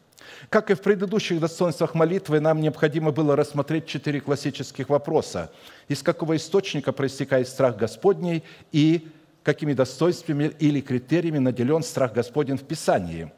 Как 0.50 0.70
и 0.70 0.74
в 0.74 0.82
предыдущих 0.82 1.40
достоинствах 1.40 1.94
молитвы, 1.94 2.40
нам 2.40 2.60
необходимо 2.60 3.10
было 3.10 3.36
рассмотреть 3.36 3.86
четыре 3.86 4.20
классических 4.20 4.90
вопроса. 4.90 5.50
Из 5.88 6.02
какого 6.02 6.36
источника 6.36 6.92
проистекает 6.92 7.48
страх 7.48 7.78
Господний 7.78 8.44
и 8.70 9.08
какими 9.42 9.72
достоинствами 9.72 10.52
или 10.58 10.82
критериями 10.82 11.38
наделен 11.38 11.82
страх 11.82 12.12
Господень 12.12 12.58
в 12.58 12.64
Писании. 12.64 13.32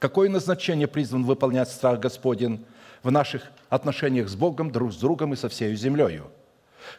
Какое 0.00 0.28
назначение 0.28 0.88
призван 0.88 1.22
выполнять 1.22 1.70
страх 1.70 2.00
Господень 2.00 2.64
в 3.04 3.12
наших 3.12 3.52
отношениях 3.68 4.28
с 4.28 4.34
Богом, 4.34 4.72
друг 4.72 4.92
с 4.92 4.96
другом 4.96 5.32
и 5.32 5.36
со 5.36 5.48
всей 5.48 5.76
землею– 5.76 6.28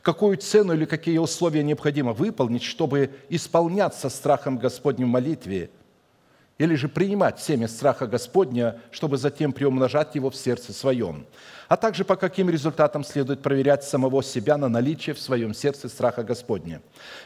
какую 0.02 0.38
цену 0.38 0.74
или 0.74 0.86
какие 0.86 1.18
условия 1.18 1.64
необходимо 1.64 2.14
выполнить, 2.14 2.64
чтобы 2.64 3.12
исполняться 3.30 4.10
страхом 4.10 4.58
Господним 4.58 5.08
в 5.08 5.12
молитве, 5.12 5.70
или 6.58 6.76
же 6.76 6.88
принимать 6.88 7.40
семя 7.40 7.68
страха 7.68 8.06
Господня, 8.08 8.80
чтобы 8.92 9.18
затем 9.18 9.54
приумножать 9.54 10.16
его 10.16 10.30
в 10.30 10.36
сердце 10.36 10.72
своем, 10.72 11.26
а 11.68 11.78
также 11.78 12.06
по 12.06 12.16
каким 12.16 12.50
результатам 12.50 13.04
следует 13.04 13.42
проверять 13.42 13.84
самого 13.84 14.24
себя 14.24 14.58
на 14.58 14.70
наличие 14.70 15.16
в 15.16 15.20
своем 15.20 15.54
сердце 15.54 15.90
страха 15.90 16.24
Господня. 16.24 16.82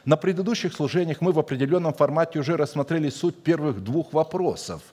На 0.05 0.15
предыдущих 0.17 0.73
служениях 0.73 1.21
мы 1.21 1.31
в 1.33 1.39
определенном 1.39 1.93
формате 1.93 2.39
уже 2.39 2.55
рассмотрели 2.55 3.09
суть 3.09 3.35
первых 3.35 3.83
двух 3.83 4.13
вопросов– 4.13 4.81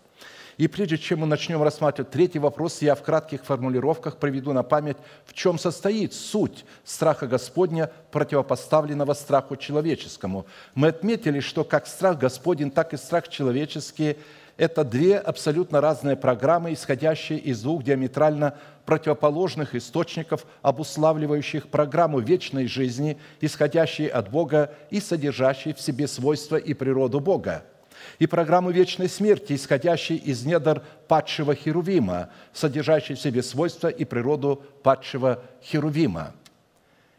и 0.57 0.69
прежде 0.69 0.99
чем 0.99 1.21
мы 1.21 1.27
начнем 1.27 1.62
рассматривать 1.62 2.11
третий 2.11 2.38
вопрос, 2.38 2.81
я 2.83 2.95
в 2.95 3.03
кратких 3.03 3.45
формулировках 3.45 4.19
приведу 4.19 4.53
на 4.53 4.62
память, 4.62 4.97
в 5.27 5.33
чем 5.33 5.59
состоит 5.59 6.14
суть 6.14 6.64
страха 6.85 7.27
Господня, 7.27 7.90
противопоставленного 8.12 9.14
страху 9.14 9.57
человеческому. 9.57 10.47
Мы 10.75 10.88
отметили, 10.88 11.40
что 11.40 11.64
как 11.64 11.87
страх 11.87 12.19
Господень, 12.19 12.71
так 12.71 12.95
и 12.95 12.97
страх 12.97 13.29
человеческий– 13.29 14.17
это 14.57 14.85
две 14.85 15.19
абсолютно 15.19 15.81
разные 15.81 16.14
программы, 16.14 16.73
исходящие 16.73 17.40
из 17.40 17.61
двух 17.62 17.83
диаметрально 17.83 18.57
противоположных 18.87 19.75
источников, 19.75 20.47
обуславливающих 20.62 21.67
программу 21.69 22.21
вечной 22.21 22.69
жизни, 22.69 23.19
исходящей 23.40 24.07
от 24.07 24.31
Бога 24.31 24.73
и 24.90 25.01
содержащей 25.01 25.75
в 25.75 25.81
себе 25.81 26.07
свойства 26.07 26.57
и 26.57 26.73
природу 26.75 27.19
Бога– 27.19 27.64
и 28.19 28.27
программу 28.27 28.71
вечной 28.71 29.09
смерти, 29.09 29.55
исходящей 29.55 30.17
из 30.17 30.45
недр 30.45 30.83
падшего 31.09 31.55
Херувима, 31.55 32.31
содержащей 32.53 33.14
в 33.14 33.21
себе 33.21 33.43
свойства 33.43 33.88
и 33.88 34.05
природу 34.05 34.62
падшего 34.83 35.43
Херувима. 35.62 36.35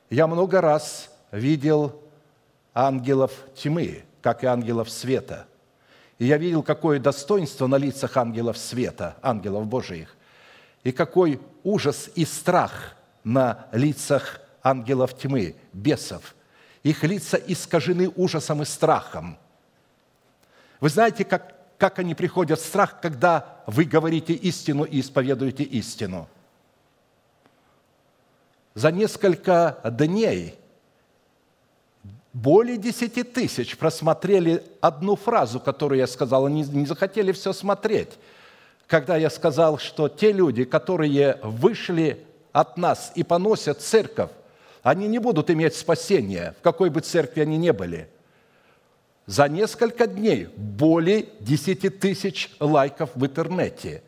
Я 0.09 0.27
много 0.27 0.61
раз 0.61 1.09
видел 1.31 2.01
ангелов 2.73 3.31
тьмы, 3.55 4.03
как 4.21 4.43
и 4.43 4.47
ангелов 4.47 4.89
света. 4.89 5.45
И 6.17 6.25
я 6.25 6.37
видел, 6.37 6.63
какое 6.63 6.99
достоинство 6.99 7.67
на 7.67 7.77
лицах 7.77 8.15
ангелов 8.17 8.57
света, 8.57 9.17
ангелов 9.21 9.65
Божиих, 9.67 10.15
и 10.83 10.91
какой 10.91 11.39
ужас 11.63 12.09
и 12.15 12.25
страх 12.25 12.95
на 13.23 13.67
лицах 13.71 14.39
ангелов 14.63 15.17
тьмы, 15.17 15.55
бесов. 15.73 16.35
Их 16.83 17.03
лица 17.03 17.37
искажены 17.37 18.09
ужасом 18.15 18.61
и 18.61 18.65
страхом– 18.65 19.37
вы 20.79 20.89
знаете, 20.89 21.23
как, 21.23 21.55
как 21.77 21.99
они 21.99 22.15
приходят 22.15 22.59
в 22.59 22.65
страх, 22.65 22.99
когда 23.01 23.61
вы 23.65 23.85
говорите 23.85 24.33
истину 24.33 24.83
и 24.83 24.99
исповедуете 24.99 25.63
истину? 25.63 26.27
За 28.73 28.91
несколько 28.91 29.79
дней 29.85 30.55
более 32.33 32.75
десяти 32.75 33.23
тысяч 33.23 33.77
просмотрели 33.77 34.61
одну 34.81 35.15
фразу, 35.15 35.61
которую 35.61 35.99
я 35.99 36.07
сказал, 36.07 36.45
они 36.45 36.63
не 36.63 36.85
захотели 36.85 37.31
все 37.31 37.53
смотреть. 37.53 38.09
Когда 38.87 39.15
я 39.15 39.29
сказал, 39.29 39.77
что 39.77 40.09
те 40.09 40.33
люди, 40.33 40.65
которые 40.65 41.39
вышли 41.41 42.25
от 42.51 42.77
нас 42.77 43.13
и 43.15 43.23
поносят 43.23 43.81
церковь, 43.81 44.31
они 44.83 45.07
не 45.07 45.19
будут 45.19 45.49
иметь 45.49 45.75
спасения, 45.75 46.53
в 46.59 46.61
какой 46.61 46.89
бы 46.89 46.99
церкви 46.99 47.41
они 47.41 47.57
ни 47.57 47.71
были– 47.71 48.09
за 49.25 49.47
несколько 49.47 50.07
дней 50.07 50.49
более 50.55 51.27
10 51.39 51.99
тысяч 51.99 52.51
лайков 52.59 53.11
в 53.15 53.25
интернете. 53.25 54.03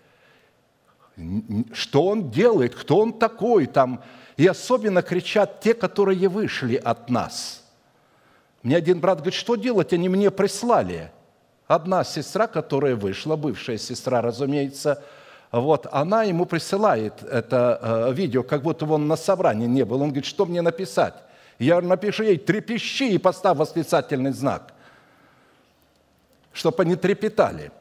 Что 1.74 2.04
он 2.08 2.30
делает? 2.30 2.76
Кто 2.76 3.00
он 3.00 3.14
такой 3.14 3.66
там? 3.66 4.04
И 4.36 4.46
особенно 4.46 5.02
кричат 5.02 5.62
те, 5.62 5.74
которые 5.74 6.28
вышли 6.30 6.76
от 6.76 7.10
нас. 7.10 7.64
Мне 8.62 8.76
один 8.76 9.00
брат 9.00 9.20
говорит, 9.20 9.34
что 9.34 9.56
делать? 9.56 9.94
Они 9.94 10.10
мне 10.10 10.30
прислали. 10.30 11.12
Одна 11.68 12.04
сестра, 12.04 12.48
которая 12.48 12.96
вышла, 12.96 13.36
бывшая 13.36 13.78
сестра, 13.78 14.22
разумеется, 14.22 15.04
вот, 15.52 15.88
она 15.92 16.24
ему 16.24 16.46
присылает 16.46 17.24
это 17.24 17.80
э, 17.82 18.14
видео, 18.14 18.44
как 18.44 18.62
будто 18.62 18.86
он 18.86 19.08
на 19.08 19.16
собрании 19.16 19.68
не 19.68 19.84
был. 19.86 20.02
Он 20.02 20.10
говорит, 20.10 20.26
что 20.26 20.46
мне 20.46 20.62
написать? 20.62 21.16
Я 21.60 21.82
напишу 21.82 22.24
ей 22.24 22.38
«трепещи» 22.38 23.04
и 23.04 23.18
поставь 23.18 23.58
восклицательный 23.58 24.32
знак, 24.32 24.74
чтобы 26.58 26.82
они 26.82 26.96
трепетали. 26.96 27.72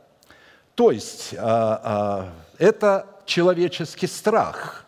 То 0.75 0.91
есть 0.91 1.35
а, 1.39 1.81
а, 1.83 2.33
это 2.59 3.07
человеческий 3.25 4.07
страх. 4.07 4.85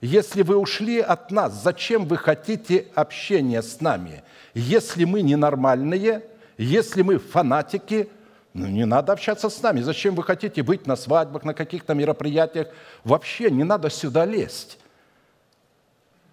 Если 0.00 0.42
вы 0.42 0.56
ушли 0.56 0.98
от 0.98 1.30
нас, 1.30 1.62
зачем 1.62 2.06
вы 2.06 2.16
хотите 2.16 2.88
общения 2.94 3.62
с 3.62 3.80
нами? 3.80 4.24
Если 4.54 5.04
мы 5.04 5.22
ненормальные, 5.22 6.24
если 6.58 7.02
мы 7.02 7.18
фанатики, 7.18 8.08
ну, 8.52 8.66
не 8.66 8.84
надо 8.84 9.12
общаться 9.12 9.48
с 9.48 9.62
нами. 9.62 9.80
Зачем 9.80 10.16
вы 10.16 10.24
хотите 10.24 10.64
быть 10.64 10.88
на 10.88 10.96
свадьбах, 10.96 11.44
на 11.44 11.54
каких-то 11.54 11.94
мероприятиях? 11.94 12.68
Вообще 13.04 13.48
не 13.50 13.62
надо 13.62 13.90
сюда 13.90 14.24
лезть. 14.24 14.78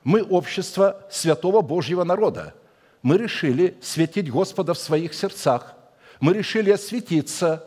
Мы 0.04 0.24
общество 0.24 1.06
святого 1.12 1.62
Божьего 1.62 2.04
народа. 2.04 2.56
Мы 3.04 3.20
решили 3.20 3.78
светить 3.84 4.32
Господа 4.32 4.74
в 4.74 4.80
своих 4.80 5.14
сердцах. 5.14 5.77
Мы 6.20 6.34
решили 6.34 6.72
осветиться. 6.72 7.64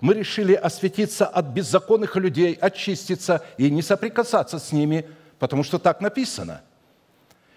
Мы 0.00 0.14
решили 0.14 0.54
осветиться 0.54 1.26
от 1.26 1.46
беззаконных 1.46 2.16
людей, 2.16 2.54
очиститься 2.60 3.42
и 3.56 3.70
не 3.70 3.80
соприкасаться 3.80 4.58
с 4.58 4.72
ними, 4.72 5.08
потому 5.38 5.62
что 5.64 5.78
так 5.78 6.00
написано. 6.00 6.60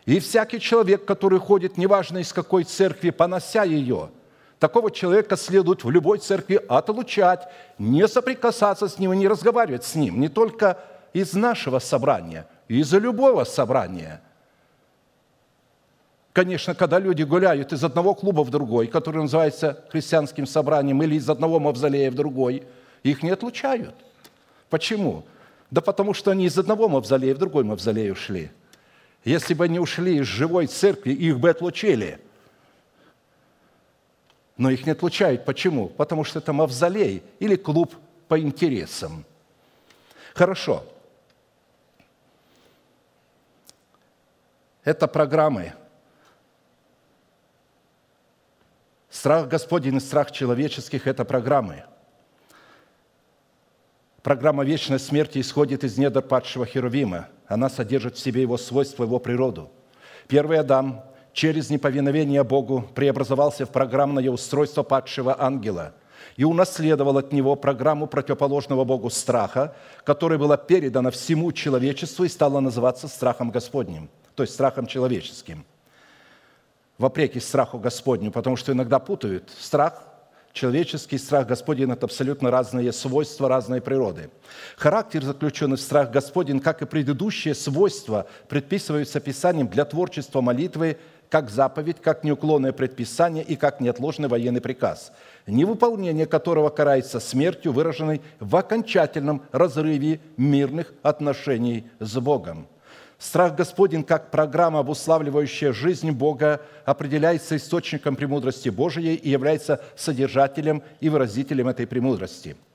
И 0.06 0.20
всякий 0.20 0.62
человек, 0.62 1.04
который 1.06 1.40
ходит, 1.40 1.78
неважно 1.78 2.20
из 2.20 2.32
какой 2.32 2.64
церкви, 2.64 3.10
понося 3.10 3.64
ее– 3.64 4.12
Такого 4.60 4.90
человека 4.90 5.38
следует 5.38 5.84
в 5.84 5.90
любой 5.92 6.18
церкви 6.18 6.60
отлучать, 6.68 7.48
не 7.78 8.08
соприкасаться 8.08 8.88
с 8.88 8.98
ним 8.98 9.14
и 9.14 9.18
не 9.18 9.28
разговаривать 9.28 9.84
с 9.84 9.94
ним, 9.94 10.20
не 10.20 10.30
только 10.30 10.80
из 11.14 11.34
нашего 11.34 11.80
собрания, 11.80 12.48
из 12.68 12.92
любого 12.94 13.44
собрания. 13.44 14.22
Конечно, 16.38 16.76
когда 16.76 17.00
люди 17.00 17.24
гуляют 17.24 17.74
из 17.74 17.84
одного 17.84 18.14
клуба 18.14 18.44
в 18.44 18.52
другой, 18.52 18.86
который 18.86 19.24
называется 19.24 19.84
христианским 19.90 20.46
собранием, 20.46 21.02
или 21.02 21.16
из 21.16 21.28
одного 21.28 21.60
мавзолея 21.60 22.12
в 22.12 22.14
другой, 22.14 22.62
их 23.02 23.24
не 23.24 23.32
отлучают. 23.32 23.96
Почему? 24.70 25.26
Да 25.72 25.82
потому 25.82 26.14
что 26.14 26.30
они 26.30 26.46
из 26.46 26.56
одного 26.56 26.90
мавзолея 26.90 27.34
в 27.34 27.40
другой 27.40 27.64
мавзолей 27.64 28.12
ушли. 28.12 28.52
Если 29.26 29.56
бы 29.56 29.66
они 29.66 29.80
ушли 29.80 30.18
из 30.18 30.28
живой 30.28 30.68
церкви, 30.68 31.12
их 31.12 31.40
бы 31.40 31.50
отлучили– 31.50 32.20
но 34.58 34.70
их 34.70 34.86
не 34.86 34.92
отлучают. 34.92 35.44
Почему? 35.44 35.88
Потому 35.88 36.24
что 36.24 36.38
это 36.38 36.54
мавзолей 36.54 37.24
или 37.40 37.56
клуб 37.56 37.96
по 38.28 38.40
интересам. 38.40 39.26
Хорошо. 40.36 40.84
Это 44.84 45.08
программы. 45.08 45.74
Страх 49.18 49.48
Господень 49.48 49.96
и 49.96 50.00
страх 50.00 50.30
человеческих– 50.32 51.08
это 51.12 51.26
программы. 51.26 51.86
Программа 54.22 54.64
вечной 54.64 55.00
смерти 55.00 55.42
исходит 55.42 55.84
из 55.84 55.98
недр 55.98 56.22
падшего 56.22 56.68
Херувима. 56.68 57.26
Она 57.48 57.68
содержит 57.68 58.16
в 58.16 58.20
себе 58.20 58.44
его 58.44 58.58
свойства, 58.58 59.06
его 59.06 59.18
природу. 59.18 59.72
Первый 60.28 60.60
Адам 60.60 61.04
через 61.34 61.72
неповиновение 61.72 62.44
Богу 62.44 62.88
преобразовался 62.94 63.66
в 63.66 63.72
программное 63.72 64.30
устройство 64.30 64.84
падшего 64.84 65.36
ангела 65.42 65.96
и 66.36 66.44
унаследовал 66.44 67.18
от 67.18 67.34
него 67.34 67.56
программу 67.56 68.06
противоположного 68.06 68.84
Богу 68.84 69.10
страха, 69.10 69.76
которая 70.04 70.38
была 70.38 70.58
передана 70.58 71.10
всему 71.10 71.52
человечеству 71.52 72.24
и 72.24 72.30
стала 72.30 72.60
называться 72.60 73.08
страхом 73.08 73.50
Господним, 73.50 74.12
то 74.36 74.44
есть 74.44 74.54
страхом 74.54 74.86
человеческим. 74.86 75.66
Вопреки 76.98 77.40
страху 77.40 77.78
Господню, 77.80 78.32
потому 78.32 78.56
что 78.56 78.72
иногда 78.72 79.00
путают 79.00 79.52
страх 79.58 80.04
Человеческий 80.58 81.20
страх 81.20 81.46
Господень– 81.46 81.92
это 81.94 82.08
абсолютно 82.08 82.50
разные 82.50 82.92
свойства, 82.92 83.48
разные 83.48 83.80
природы. 83.80 84.32
Характер, 84.76 85.24
заключенный 85.24 85.78
в 85.78 85.82
страх 85.82 86.10
Господень, 86.10 86.60
как 86.60 86.82
и 86.82 86.88
предыдущие 86.88 87.54
свойства, 87.54 88.26
предписываются 88.50 89.20
Писанием 89.20 89.68
для 89.68 89.86
творчества 89.86 90.42
молитвы 90.42 90.98
как 91.30 91.52
заповедь, 91.52 91.98
как 92.02 92.24
неуклонное 92.24 92.72
предписание 92.72 93.44
и 93.44 93.56
как 93.56 93.82
неотложный 93.82 94.30
военный 94.30 94.62
приказ, 94.62 95.12
невыполнение 95.46 96.26
которого 96.26 96.70
карается 96.70 97.20
смертью, 97.20 97.72
выраженной 97.72 98.24
в 98.40 98.56
окончательном 98.56 99.44
разрыве 99.52 100.22
мирных 100.38 100.92
отношений 101.04 101.88
с 102.00 102.18
Богом. 102.18 102.68
Страх 103.18 103.56
Господень, 103.56 104.04
как 104.04 104.30
программа, 104.30 104.80
обуславливающая 104.80 105.74
жизнь 105.74 106.12
Бога, 106.12 106.62
определяется 106.86 107.58
источником 107.58 108.16
премудрости 108.16 108.70
Божией 108.70 109.16
и 109.16 109.30
является 109.30 109.82
содержателем 109.96 110.84
и 111.00 111.10
выразителем 111.10 111.68
этой 111.68 111.88
премудрости– 111.88 112.56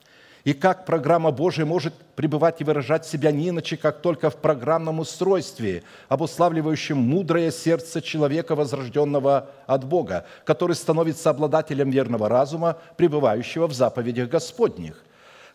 и 0.44 0.54
как 0.54 0.86
программа 0.86 1.30
Божия 1.30 1.64
может 1.64 1.94
пребывать 2.16 2.60
и 2.60 2.64
выражать 2.64 3.06
себя 3.06 3.30
не 3.30 3.50
иначе, 3.50 3.76
как 3.76 4.00
только 4.00 4.28
в 4.28 4.36
программном 4.36 4.98
устройстве, 4.98 5.84
обуславливающем 6.08 6.96
мудрое 6.96 7.52
сердце 7.52 8.02
человека, 8.02 8.56
возрожденного 8.56 9.50
от 9.66 9.84
Бога, 9.84 10.26
который 10.44 10.74
становится 10.74 11.30
обладателем 11.30 11.90
верного 11.90 12.28
разума, 12.28 12.78
пребывающего 12.96 13.68
в 13.68 13.72
заповедях 13.72 14.28
Господних. 14.30 15.04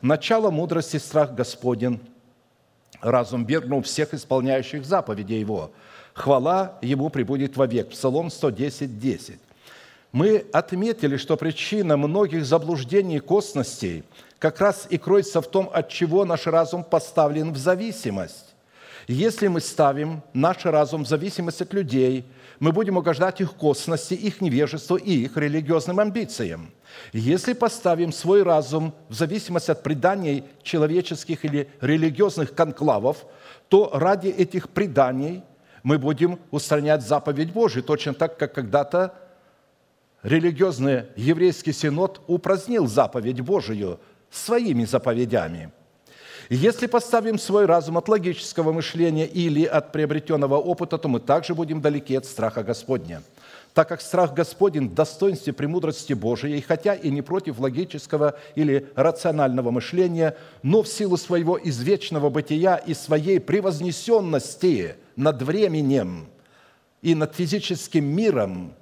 Начало 0.01 0.51
мудрости– 0.51 0.97
страх 0.97 1.33
Господен, 1.33 1.99
разум 3.01 3.45
вернул 3.45 3.81
всех 3.81 4.13
исполняющих 4.13 4.85
заповеди 4.85 5.33
Его. 5.33 5.71
Хвала 6.13 6.77
Ему 6.81 7.09
прибудет 7.09 7.57
вовек. 7.57 7.89
Псалом 7.89 8.29
110, 8.29 8.99
10. 8.99 9.39
Мы 10.11 10.45
отметили, 10.53 11.17
что 11.17 11.37
причина 11.37 11.97
многих 11.97 12.45
заблуждений 12.45 13.17
и 13.17 13.19
косностей– 13.19 14.03
как 14.39 14.59
раз 14.59 14.87
и 14.89 14.97
кроется 14.97 15.41
в 15.41 15.47
том, 15.47 15.69
от 15.73 15.89
чего 15.89 16.25
наш 16.25 16.45
разум 16.47 16.83
поставлен 16.83 17.53
в 17.53 17.57
зависимость. 17.57 18.53
Если 19.07 19.47
мы 19.47 19.61
ставим 19.61 20.21
наш 20.33 20.65
разум 20.65 21.05
в 21.05 21.07
зависимость 21.07 21.61
от 21.61 21.73
людей, 21.73 22.25
мы 22.59 22.71
будем 22.71 22.97
угождать 22.97 23.41
их 23.41 23.53
косности, 23.53 24.13
их 24.13 24.41
невежеству 24.41 24.95
и 24.95 25.13
их 25.13 25.37
религиозным 25.37 25.99
амбициям. 25.99 26.71
Если 27.13 27.53
поставим 27.53 28.11
свой 28.11 28.43
разум 28.43 28.93
в 29.09 29.13
зависимость 29.13 29.69
от 29.69 29.83
преданий 29.83 30.43
человеческих 30.63 31.45
или 31.45 31.69
религиозных 31.81 32.53
конклавов, 32.53 33.25
то 33.67 33.91
ради 33.93 34.29
этих 34.29 34.69
преданий 34.69 35.43
мы 35.83 35.97
будем 35.99 36.39
устранять 36.51 37.05
заповедь 37.05 37.51
Божию, 37.51 37.83
точно 37.83 38.13
так, 38.13 38.37
как 38.37 38.53
когда-то 38.53 39.13
религиозный 40.23 41.05
еврейский 41.15 41.73
синод 41.73 42.21
упразднил 42.27 42.87
заповедь 42.87 43.41
Божию– 43.41 43.99
своими 44.29 44.85
заповедями. 44.85 45.71
Если 46.49 46.87
поставим 46.87 47.37
свой 47.37 47.65
разум 47.65 47.97
от 47.97 48.07
логического 48.07 48.71
мышления 48.71 49.25
или 49.25 49.65
от 49.65 49.91
приобретенного 49.91 50.55
опыта, 50.55 50.97
то 50.97 51.09
мы 51.09 51.19
также 51.19 51.53
будем 51.53 51.81
далеки 51.81 52.15
от 52.15 52.25
страха 52.25 52.63
Господня. 52.63 53.21
Так 53.73 53.89
как 53.89 54.01
страх 54.01 54.33
Господень 54.33 54.87
в 54.87 54.93
достоинстве 54.93 55.51
премудрости 55.51 56.13
Божией, 56.13 56.61
хотя 56.61 56.95
и 56.95 57.09
не 57.09 57.21
против 57.21 57.59
логического 57.59 58.39
или 58.55 58.89
рационального 58.95 59.71
мышления, 59.71 60.37
но 60.63 60.83
в 60.83 60.87
силу 60.87 61.17
своего 61.17 61.59
извечного 61.61 62.29
бытия 62.29 62.77
и 62.77 62.93
своей 62.93 63.41
превознесенности 63.41 64.95
над 65.17 65.41
временем 65.41 66.27
и 67.01 67.13
над 67.13 67.35
физическим 67.35 68.05
миром, 68.05 68.73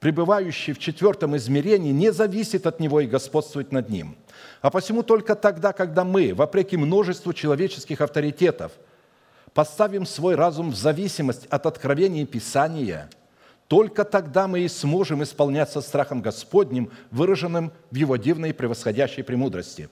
пребывающий 0.00 0.72
в 0.72 0.78
четвертом 0.80 1.36
измерении, 1.36 1.92
не 1.92 2.12
зависит 2.12 2.66
от 2.66 2.80
него 2.80 3.00
и 3.00 3.06
господствует 3.06 3.70
над 3.70 3.88
ним– 3.88 4.16
а 4.60 4.70
посему 4.70 5.02
только 5.02 5.34
тогда, 5.34 5.72
когда 5.72 6.04
мы, 6.04 6.34
вопреки 6.34 6.76
множеству 6.76 7.32
человеческих 7.32 8.00
авторитетов, 8.00 8.72
поставим 9.54 10.04
свой 10.06 10.34
разум 10.34 10.70
в 10.70 10.76
зависимость 10.76 11.46
от 11.46 11.66
откровения 11.66 12.26
Писания, 12.26 13.08
только 13.68 14.04
тогда 14.04 14.48
мы 14.48 14.60
и 14.60 14.68
сможем 14.68 15.22
исполняться 15.22 15.80
страхом 15.80 16.22
Господним, 16.22 16.90
выраженным 17.10 17.72
в 17.90 17.94
Его 17.94 18.16
дивной 18.16 18.54
превосходящей 18.54 19.22
премудрости. 19.22 19.88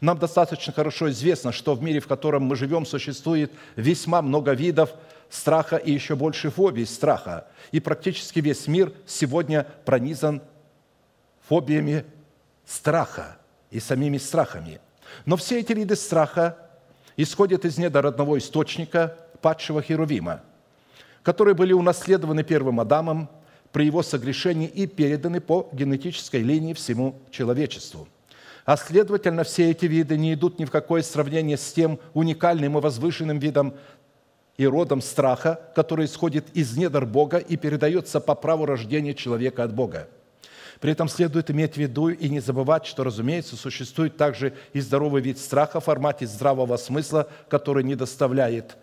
Нам 0.00 0.18
достаточно 0.18 0.72
хорошо 0.72 1.10
известно, 1.10 1.52
что 1.52 1.74
в 1.74 1.82
мире, 1.82 2.00
в 2.00 2.08
котором 2.08 2.44
мы 2.44 2.56
живем, 2.56 2.84
существует 2.84 3.52
весьма 3.76 4.22
много 4.22 4.52
видов 4.52 4.90
страха 5.30 5.76
и 5.76 5.92
еще 5.92 6.16
больше 6.16 6.50
фобий 6.50 6.86
страха. 6.86 7.46
И 7.70 7.78
практически 7.78 8.40
весь 8.40 8.66
мир 8.66 8.92
сегодня 9.06 9.66
пронизан 9.84 10.42
фобиями 11.46 12.04
страха 12.64 13.37
и 13.70 13.80
самими 13.80 14.18
страхами. 14.18 14.80
Но 15.26 15.36
все 15.36 15.60
эти 15.60 15.72
виды 15.72 15.96
страха 15.96 16.56
исходят 17.16 17.64
из 17.64 17.78
недр 17.78 18.06
одного 18.06 18.38
источника, 18.38 19.16
падшего 19.40 19.82
Херувима, 19.82 20.42
которые 21.22 21.54
были 21.54 21.72
унаследованы 21.72 22.42
первым 22.42 22.80
Адамом 22.80 23.28
при 23.72 23.86
его 23.86 24.02
согрешении 24.02 24.68
и 24.68 24.86
переданы 24.86 25.40
по 25.40 25.68
генетической 25.72 26.42
линии 26.42 26.72
всему 26.72 27.20
человечеству. 27.30 28.08
А 28.64 28.76
следовательно, 28.76 29.44
все 29.44 29.70
эти 29.70 29.86
виды 29.86 30.18
не 30.18 30.34
идут 30.34 30.58
ни 30.58 30.64
в 30.64 30.70
какое 30.70 31.02
сравнение 31.02 31.56
с 31.56 31.72
тем 31.72 31.98
уникальным 32.12 32.76
и 32.76 32.80
возвышенным 32.80 33.38
видом 33.38 33.74
и 34.58 34.66
родом 34.66 35.00
страха, 35.00 35.60
который 35.74 36.06
исходит 36.06 36.48
из 36.54 36.76
недр 36.76 37.06
Бога 37.06 37.38
и 37.38 37.56
передается 37.56 38.20
по 38.20 38.34
праву 38.34 38.66
рождения 38.66 39.14
человека 39.14 39.64
от 39.64 39.72
Бога. 39.72 40.08
При 40.80 40.92
этом 40.92 41.08
следует 41.08 41.50
иметь 41.50 41.74
в 41.74 41.76
виду 41.78 42.08
и 42.08 42.28
не 42.28 42.40
забывать, 42.40 42.86
что, 42.86 43.02
разумеется, 43.02 43.56
существует 43.56 44.16
также 44.16 44.54
и 44.72 44.80
здоровый 44.80 45.20
вид 45.20 45.38
страха 45.38 45.80
в 45.80 45.84
формате 45.84 46.26
здравого 46.26 46.76
смысла, 46.76 47.28
который 47.48 47.82
не 47.82 47.96
доставляет 47.96 48.76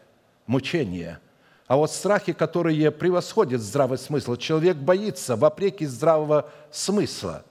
мучения. 0.46 1.20
А 1.68 1.78
вот 1.78 1.91
страхи, 1.91 2.34
которые 2.34 2.91
превосходят 2.91 3.62
здравый 3.62 3.98
смысл, 3.98 4.36
человек 4.36 4.78
боится 4.78 5.36
вопреки 5.36 5.86
здравого 5.86 6.52
смысла. 6.70 7.43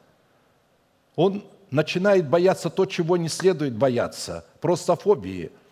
Он 1.17 1.43
начинает 1.71 2.29
бояться 2.29 2.71
то, 2.71 2.87
чего 2.87 3.17
не 3.17 3.29
следует 3.29 3.75
бояться, 3.75 4.45
просто 4.61 4.95
фобии– 4.95 5.51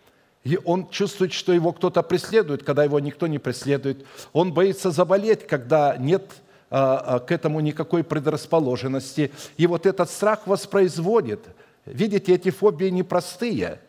и 0.43 0.59
он 0.65 0.89
чувствует, 0.89 1.31
что 1.31 1.53
его 1.53 1.71
кто-то 1.71 2.03
преследует, 2.03 2.63
когда 2.63 2.83
его 2.83 2.99
никто 2.99 3.27
не 3.27 3.39
преследует. 3.39 4.05
Он 4.33 4.53
боится 4.53 4.91
заболеть, 4.91 5.47
когда 5.47 5.95
нет 5.97 6.29
к 6.73 7.25
этому 7.29 7.59
никакой 7.59 8.03
предрасположенности. 8.03 9.31
И 9.57 9.67
вот 9.67 9.85
этот 9.85 10.09
страх 10.09 10.47
воспроизводит. 10.47 11.41
Видите, 11.85 12.33
эти 12.33 12.49
фобии 12.49 12.87
непростые. 12.87 13.79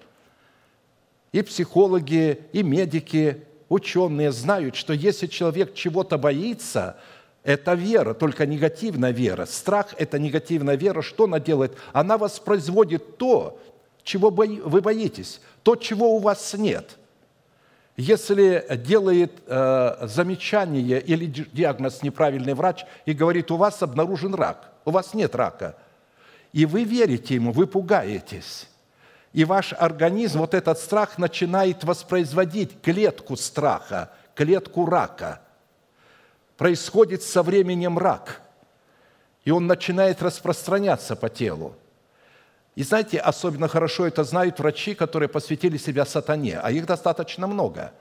И 1.32 1.40
психологи, 1.40 2.40
и 2.52 2.62
медики, 2.62 3.42
ученые 3.70 4.32
знают, 4.32 4.76
что 4.76 4.92
если 4.92 5.26
человек 5.26 5.72
чего-то 5.72 6.18
боится, 6.18 6.98
это 7.42 7.72
вера, 7.72 8.12
только 8.12 8.44
негативная 8.44 9.12
вера. 9.12 9.46
Страх– 9.46 9.94
это 9.98 10.18
негативная 10.18 10.76
вера. 10.76 11.00
Что 11.00 11.24
она 11.24 11.40
делает? 11.40 11.72
Она 11.94 12.18
воспроизводит 12.18 13.16
то, 13.16 13.58
чего 14.02 14.28
вы 14.28 14.80
боитесь, 14.82 15.40
то, 15.62 15.74
чего 15.74 16.14
у 16.16 16.18
вас 16.18 16.52
нет. 16.52 16.98
Если 17.96 18.66
делает 18.76 19.32
э, 19.46 20.06
замечание 20.08 21.00
или 21.00 21.26
диагноз 21.26 22.02
неправильный 22.02 22.54
врач 22.54 22.84
и 23.06 23.12
говорит, 23.12 23.52
у 23.52 23.56
вас 23.56 23.82
обнаружен 23.82 24.34
рак, 24.34 24.72
у 24.84 24.90
вас 24.90 25.14
нет 25.14 25.36
рака, 25.36 25.76
и 26.52 26.66
вы 26.66 26.82
верите 26.82 27.36
ему, 27.36 27.52
вы 27.52 27.68
пугаетесь, 27.68 28.68
и 29.32 29.44
ваш 29.44 29.72
организм, 29.72 30.40
вот 30.40 30.54
этот 30.54 30.78
страх 30.78 31.18
начинает 31.18 31.84
воспроизводить 31.84 32.80
клетку 32.82 33.36
страха, 33.36 34.10
клетку 34.34 34.86
рака. 34.86 35.40
Происходит 36.56 37.22
со 37.22 37.44
временем 37.44 37.96
рак, 37.96 38.40
и 39.44 39.52
он 39.52 39.68
начинает 39.68 40.20
распространяться 40.20 41.14
по 41.14 41.28
телу– 41.28 41.76
и 42.74 42.82
знаете, 42.82 43.18
особенно 43.18 43.68
хорошо 43.68 44.06
это 44.06 44.24
знают 44.24 44.58
врачи, 44.58 44.94
которые 44.94 45.28
посвятили 45.28 45.76
себя 45.76 46.04
сатане, 46.04 46.58
а 46.58 46.72
их 46.72 46.86
достаточно 46.86 47.46
много. 47.46 47.92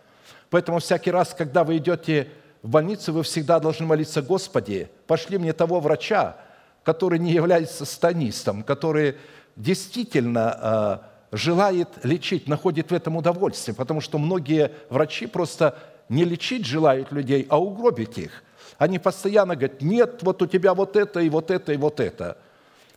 Поэтому 0.49 0.79
всякий 0.79 1.11
раз, 1.11 1.35
когда 1.37 1.63
вы 1.63 1.77
идете 1.77 2.29
в 2.63 2.69
больницу, 2.69 3.13
вы 3.13 3.23
всегда 3.23 3.59
должны 3.59 3.85
молиться, 3.85 4.21
Господи, 4.21 4.89
пошли 5.05 5.37
мне 5.37 5.53
того 5.53 5.79
врача, 5.79 6.37
который 6.83 7.19
не 7.19 7.31
является 7.31 7.85
сатанистом, 7.85 8.63
который 8.63 9.17
действительно 9.55 11.01
э, 11.31 11.37
желает 11.37 11.89
лечить, 12.03 12.47
находит 12.47 12.89
в 12.89 12.93
этом 12.95 13.15
удовольствие, 13.15 13.75
потому 13.75 14.01
что 14.01 14.17
многие 14.17 14.71
врачи 14.89 15.27
просто 15.27 15.77
не 16.09 16.25
лечить 16.25 16.65
желают 16.65 17.11
людей, 17.11 17.45
а 17.49 17.59
угробить 17.61 18.17
их. 18.17 18.43
Они 18.79 18.97
постоянно 18.97 19.55
говорят, 19.55 19.81
нет, 19.81 20.23
вот 20.23 20.41
у 20.41 20.47
тебя 20.47 20.73
вот 20.73 20.95
это 20.95 21.19
и 21.19 21.29
вот 21.29 21.51
это 21.51 21.73
и 21.73 21.77
вот 21.77 21.99
это. 21.99 22.37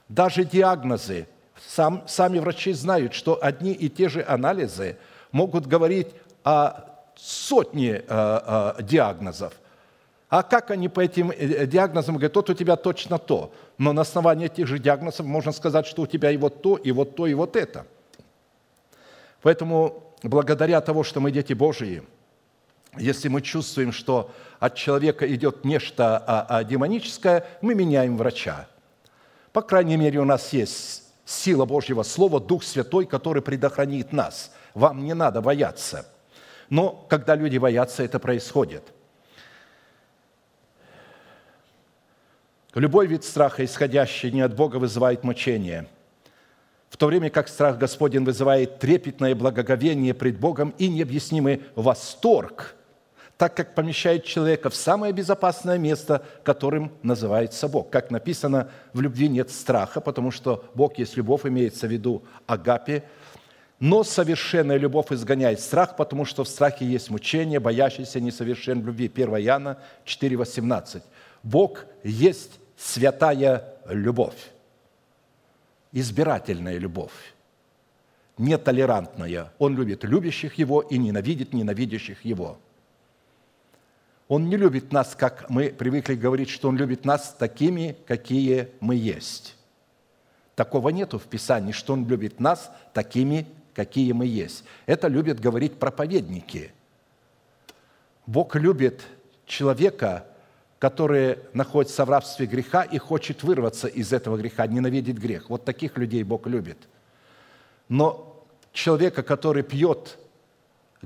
Даже 0.08 0.42
диагнозы– 0.44 1.28
сам, 1.66 2.04
сами 2.06 2.38
врачи 2.38 2.72
знают, 2.72 3.14
что 3.14 3.38
одни 3.42 3.72
и 3.72 3.88
те 3.88 4.08
же 4.08 4.24
анализы 4.26 4.96
могут 5.32 5.66
говорить 5.66 6.08
о 6.44 6.84
сотне 7.16 7.90
э, 7.92 8.04
э, 8.08 8.82
диагнозов. 8.82 9.52
А 10.28 10.42
как 10.42 10.70
они 10.70 10.88
по 10.88 11.00
этим 11.00 11.30
э, 11.30 11.66
диагнозам 11.66 12.16
говорят, 12.16 12.36
вот 12.36 12.50
у 12.50 12.54
тебя 12.54 12.76
точно 12.76 13.18
то. 13.18 13.52
Но 13.78 13.92
на 13.92 14.02
основании 14.02 14.46
этих 14.46 14.66
же 14.66 14.78
диагнозов 14.78 15.26
можно 15.26 15.52
сказать, 15.52 15.86
что 15.86 16.02
у 16.02 16.06
тебя 16.06 16.30
и 16.30 16.36
вот 16.36 16.62
то, 16.62 16.76
и 16.76 16.92
вот 16.92 17.16
то, 17.16 17.26
и 17.26 17.34
вот 17.34 17.56
это. 17.56 17.86
Поэтому 19.42 20.14
благодаря 20.22 20.80
того, 20.80 21.04
что 21.04 21.20
мы 21.20 21.30
дети 21.30 21.52
Божьи, 21.52 22.02
если 22.98 23.28
мы 23.28 23.42
чувствуем, 23.42 23.92
что 23.92 24.30
от 24.58 24.74
человека 24.74 25.32
идет 25.32 25.64
нечто 25.64 26.18
а, 26.18 26.46
а 26.48 26.64
демоническое, 26.64 27.46
мы 27.60 27.74
меняем 27.74 28.16
врача. 28.16 28.66
По 29.52 29.62
крайней 29.62 29.96
мере, 29.96 30.20
у 30.20 30.24
нас 30.24 30.52
есть 30.52 31.05
сила 31.26 31.66
Божьего 31.66 32.04
Слова, 32.04 32.40
Дух 32.40 32.62
Святой, 32.62 33.04
который 33.04 33.42
предохранит 33.42 34.12
нас. 34.12 34.52
Вам 34.72 35.04
не 35.04 35.12
надо 35.12 35.42
бояться. 35.42 36.06
Но 36.70 37.04
когда 37.10 37.34
люди 37.34 37.58
боятся, 37.58 38.02
это 38.02 38.18
происходит. 38.18 38.82
Любой 42.74 43.06
вид 43.06 43.24
страха, 43.24 43.64
исходящий 43.64 44.30
не 44.30 44.42
от 44.42 44.54
Бога, 44.54 44.76
вызывает 44.76 45.24
мучение, 45.24 45.88
в 46.90 46.96
то 46.96 47.06
время 47.06 47.30
как 47.30 47.48
страх 47.48 47.78
Господень 47.78 48.24
вызывает 48.24 48.78
трепетное 48.78 49.34
благоговение 49.34 50.14
пред 50.14 50.38
Богом 50.38 50.74
и 50.78 50.88
необъяснимый 50.88 51.62
восторг– 51.74 52.75
так 53.36 53.54
как 53.54 53.74
помещает 53.74 54.24
человека 54.24 54.70
в 54.70 54.74
самое 54.74 55.12
безопасное 55.12 55.76
место, 55.78 56.24
которым 56.42 56.92
называется 57.02 57.68
Бог. 57.68 57.90
Как 57.90 58.10
написано, 58.10 58.70
в 58.94 59.00
любви 59.00 59.28
нет 59.28 59.50
страха, 59.50 60.00
потому 60.00 60.30
что 60.30 60.64
Бог 60.74 60.98
есть 60.98 61.16
любовь, 61.16 61.44
имеется 61.44 61.86
в 61.86 61.90
виду 61.90 62.22
агапе, 62.46 63.04
но 63.78 64.04
совершенная 64.04 64.78
любовь 64.78 65.12
изгоняет 65.12 65.60
страх, 65.60 65.96
потому 65.96 66.24
что 66.24 66.44
в 66.44 66.48
страхе 66.48 66.86
есть 66.86 67.10
мучение, 67.10 67.60
боящийся 67.60 68.20
несовершен 68.20 68.82
любви. 68.82 69.10
1 69.14 69.28
Иоанна 69.36 69.78
4,18. 70.06 71.02
Бог 71.42 71.84
есть 72.02 72.58
святая 72.78 73.74
любовь, 73.86 74.50
избирательная 75.92 76.78
любовь, 76.78 77.12
нетолерантная. 78.38 79.52
Он 79.58 79.76
любит 79.76 80.04
любящих 80.04 80.54
Его 80.54 80.80
и 80.80 80.96
ненавидит 80.96 81.52
ненавидящих 81.52 82.24
Его– 82.24 82.58
он 84.28 84.48
не 84.48 84.56
любит 84.56 84.92
нас, 84.92 85.14
как 85.14 85.48
мы 85.48 85.70
привыкли 85.70 86.14
говорить, 86.14 86.48
что 86.48 86.68
Он 86.68 86.76
любит 86.76 87.04
нас 87.04 87.34
такими, 87.38 87.96
какие 88.06 88.68
мы 88.80 88.96
есть. 88.96 89.56
Такого 90.56 90.88
нету 90.88 91.18
в 91.18 91.24
Писании, 91.24 91.72
что 91.72 91.92
Он 91.92 92.06
любит 92.08 92.40
нас 92.40 92.70
такими, 92.92 93.46
какие 93.72 94.12
мы 94.12 94.26
есть. 94.26 94.64
Это 94.86 95.06
любят 95.06 95.38
говорить 95.38 95.78
проповедники. 95.78 96.72
Бог 98.26 98.56
любит 98.56 99.02
человека, 99.44 100.26
который 100.80 101.38
находится 101.52 102.04
в 102.04 102.10
рабстве 102.10 102.46
греха 102.46 102.82
и 102.82 102.98
хочет 102.98 103.44
вырваться 103.44 103.86
из 103.86 104.12
этого 104.12 104.36
греха, 104.36 104.66
ненавидит 104.66 105.18
грех. 105.18 105.50
Вот 105.50 105.64
таких 105.64 105.96
людей 105.96 106.24
Бог 106.24 106.48
любит. 106.48 106.78
Но 107.88 108.44
человека, 108.72 109.22
который 109.22 109.62
пьет 109.62 110.18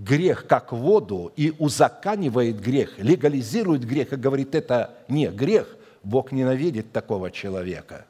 грех 0.01 0.47
как 0.47 0.73
воду 0.73 1.33
и 1.37 1.53
узаканивает 1.59 2.61
грех, 2.61 2.99
легализирует 2.99 3.85
грех 3.85 4.13
и 4.13 4.17
говорит, 4.17 4.55
это 4.55 4.95
не 5.09 5.29
грех, 5.29 5.77
Бог 6.03 6.33
ненавидит 6.33 6.93
такого 6.93 7.31
человека. 7.31 8.07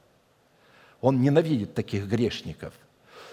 Он 1.00 1.20
ненавидит 1.20 1.74
таких 1.74 2.06
грешников. 2.06 2.72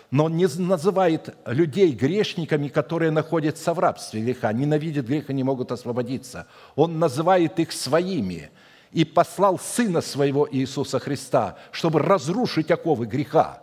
Но 0.10 0.26
он 0.26 0.38
не 0.38 0.48
называет 0.48 1.36
людей 1.46 1.92
грешниками, 1.92 2.70
которые 2.70 3.12
находятся 3.12 3.74
в 3.74 3.80
рабстве 3.80 4.22
греха, 4.22 4.52
ненавидят 4.54 5.06
грех 5.06 5.30
и 5.30 5.34
не 5.34 5.44
могут 5.44 5.72
освободиться. 5.72 6.48
Он 6.76 6.98
называет 6.98 7.60
их 7.60 7.72
своими 7.74 8.50
и 8.92 9.04
послал 9.04 9.60
Сына 9.60 10.02
Своего 10.02 10.48
Иисуса 10.50 10.98
Христа, 10.98 11.58
чтобы 11.72 12.00
разрушить 12.00 12.72
оковы 12.72 13.06
греха. 13.06 13.62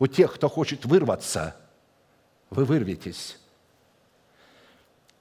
У 0.00 0.08
тех, 0.08 0.34
кто 0.34 0.48
хочет 0.48 0.84
вырваться, 0.84 1.54
вы 2.50 2.64
вырветесь 2.64 3.38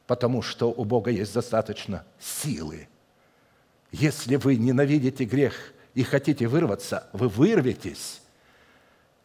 потому 0.08 0.42
что 0.42 0.72
у 0.72 0.86
Бога 0.86 1.12
есть 1.12 1.34
достаточно 1.34 2.06
силы. 2.18 2.88
Если 3.92 4.38
вы 4.38 4.56
ненавидите 4.56 5.26
грех 5.26 5.54
и 5.94 6.04
хотите 6.04 6.48
вырваться, 6.48 7.08
вы 7.12 7.28
вырветесь. 7.28 8.22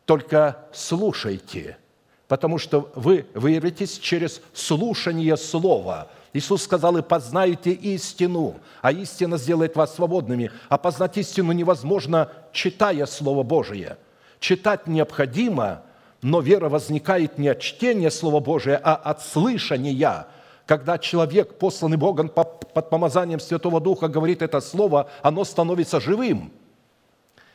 Только 0.05 0.67
слушайте, 0.73 1.79
потому 2.27 2.59
что 2.59 2.91
вы 2.97 3.27
вырветесь 3.35 3.99
через 3.99 4.43
слушание 4.53 5.37
Слова. 5.37 6.11
Иисус 6.33 6.65
сказал, 6.65 6.97
и 6.97 7.03
познайте 7.03 7.71
истину, 7.73 8.57
а 8.81 8.91
истина 8.91 9.37
сделает 9.37 9.77
вас 9.77 9.95
свободными. 9.95 10.51
А 10.69 10.79
познать 10.79 11.17
истину 11.19 11.53
невозможно, 11.53 12.33
читая 12.53 13.07
Слово 13.07 13.43
Божие. 13.43 13.99
Читать 14.41 14.89
необходимо, 14.89 15.83
но 16.23 16.41
вера 16.41 16.69
возникает 16.69 17.39
не 17.39 17.49
от 17.49 17.61
чтения 17.61 18.11
Слова 18.11 18.41
Божия, 18.41 18.81
а 18.83 18.97
от 18.97 19.23
слышания– 19.23 20.27
когда 20.67 20.99
человек, 20.99 21.59
посланный 21.59 21.97
Богом 21.97 22.29
под 22.29 22.91
помазанием 22.91 23.41
Святого 23.41 23.81
Духа, 23.81 24.09
говорит 24.09 24.43
это 24.43 24.61
слово, 24.61 25.11
оно 25.23 25.45
становится 25.45 26.01
живым. 26.01 26.53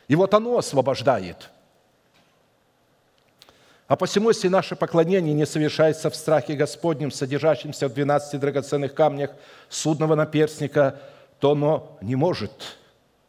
И 0.08 0.16
вот 0.16 0.34
оно 0.34 0.58
освобождает. 0.58 1.50
А 3.88 3.96
посему, 3.96 4.30
если 4.30 4.50
наше 4.50 4.76
поклонение 4.76 5.34
не 5.34 5.46
совершается 5.46 6.10
в 6.10 6.16
страхе 6.16 6.54
Господнем, 6.54 7.10
содержащемся 7.10 7.88
в 7.88 7.94
12 7.94 8.40
драгоценных 8.40 8.94
камнях 8.94 9.32
судного 9.70 10.16
наперстника, 10.16 11.00
то 11.40 11.52
оно 11.52 11.98
не 12.02 12.16
может 12.16 12.78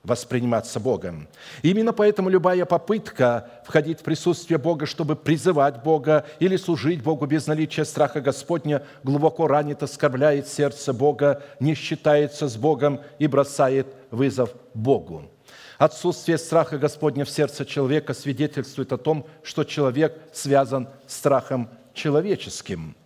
восприниматься 0.05 0.81
Богом. 0.81 1.29
Именно 1.63 1.93
поэтому 1.93 2.29
любая 2.29 2.65
попытка 2.65 3.51
входить 3.65 4.01
в 4.01 4.03
присутствие 4.03 4.59
Бога, 4.59 4.87
чтобы 4.87 5.17
призывать 5.17 5.83
Бога 5.83 6.25
или 6.39 6.57
служить 6.57 7.03
Богу 7.03 7.27
без 7.27 7.47
наличия 7.47 7.85
страха 7.85 8.21
Господня, 8.21 8.83
глубоко 9.03 9.47
ранит, 9.47 9.83
оскорбляет 9.83 10.49
сердце 10.49 10.93
Бога, 10.93 11.43
не 11.61 11.75
считается 11.75 12.49
с 12.49 12.57
Богом 12.57 13.01
и 13.19 13.27
бросает 13.27 13.87
вызов 14.11 14.55
Богу. 14.75 15.31
Отсутствие 15.79 16.39
страха 16.39 16.79
Господня 16.79 17.25
в 17.25 17.31
сердце 17.31 17.65
человека 17.65 18.15
свидетельствует 18.15 18.93
о 18.93 18.99
том, 18.99 19.27
что 19.43 19.63
человек 19.65 20.19
связан 20.33 20.89
страхом 21.07 21.71
человеческим. 21.95 22.97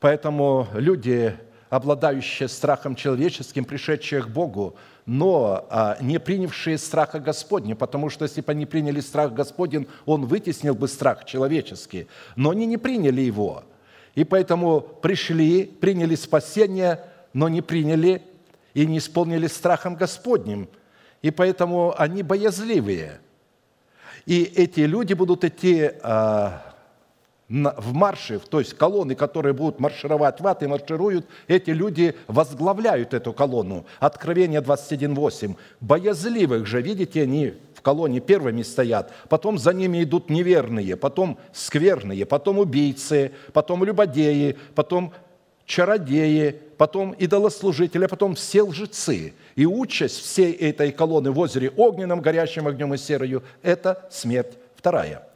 Поэтому 0.00 0.66
люди, 0.74 1.36
обладающие 1.68 2.48
страхом 2.48 2.94
человеческим, 2.94 3.64
пришедшие 3.64 4.22
к 4.22 4.28
Богу, 4.28 4.76
но 5.06 5.66
а, 5.68 5.96
не 6.00 6.20
принявшие 6.20 6.78
страха 6.78 7.18
Господня, 7.18 7.74
потому 7.74 8.08
что 8.08 8.24
если 8.24 8.40
бы 8.40 8.52
они 8.52 8.66
приняли 8.66 9.00
страх 9.00 9.32
Господень, 9.32 9.88
он 10.06 10.26
вытеснил 10.26 10.74
бы 10.74 10.86
страх 10.88 11.24
человеческий. 11.24 12.06
Но 12.36 12.50
они 12.50 12.66
не 12.66 12.76
приняли 12.76 13.20
его. 13.20 13.64
И 14.14 14.24
поэтому 14.24 14.80
пришли, 14.80 15.64
приняли 15.64 16.14
спасение, 16.14 17.00
но 17.32 17.48
не 17.48 17.62
приняли 17.62 18.22
и 18.74 18.86
не 18.86 18.98
исполнили 18.98 19.48
страхом 19.48 19.96
Господним. 19.96 20.68
И 21.22 21.30
поэтому 21.30 21.94
они 21.98 22.22
боязливые. 22.22 23.20
И 24.26 24.42
эти 24.42 24.80
люди 24.80 25.14
будут 25.14 25.44
идти 25.44 25.90
а, 26.02 26.71
в 27.52 27.92
марше, 27.92 28.38
то 28.38 28.60
есть 28.60 28.74
колонны, 28.74 29.14
которые 29.14 29.52
будут 29.52 29.78
маршировать 29.78 30.40
в 30.40 30.46
ад 30.46 30.62
и 30.62 30.66
маршируют, 30.66 31.26
эти 31.48 31.70
люди 31.70 32.14
возглавляют 32.26 33.12
эту 33.12 33.34
колонну. 33.34 33.84
Откровение 34.00 34.62
21.8. 34.62 35.54
Боязливых 35.80 36.66
же, 36.66 36.80
видите, 36.80 37.22
они 37.22 37.54
в 37.74 37.82
колонне 37.82 38.20
первыми 38.20 38.62
стоят, 38.62 39.12
потом 39.28 39.58
за 39.58 39.74
ними 39.74 40.02
идут 40.02 40.30
неверные, 40.30 40.96
потом 40.96 41.38
скверные, 41.52 42.24
потом 42.24 42.58
убийцы, 42.58 43.32
потом 43.52 43.84
любодеи, 43.84 44.56
потом 44.74 45.12
чародеи, 45.66 46.58
потом 46.78 47.12
идолослужители, 47.12 48.06
а 48.06 48.08
потом 48.08 48.34
все 48.34 48.62
лжецы. 48.62 49.34
И 49.56 49.66
участь 49.66 50.20
всей 50.20 50.52
этой 50.52 50.90
колонны 50.90 51.30
в 51.30 51.38
озере 51.38 51.70
огненном, 51.76 52.22
горящим 52.22 52.66
огнем 52.66 52.94
и 52.94 52.96
серою– 52.96 53.42
это 53.62 54.08
смерть 54.10 54.56
вторая– 54.74 55.28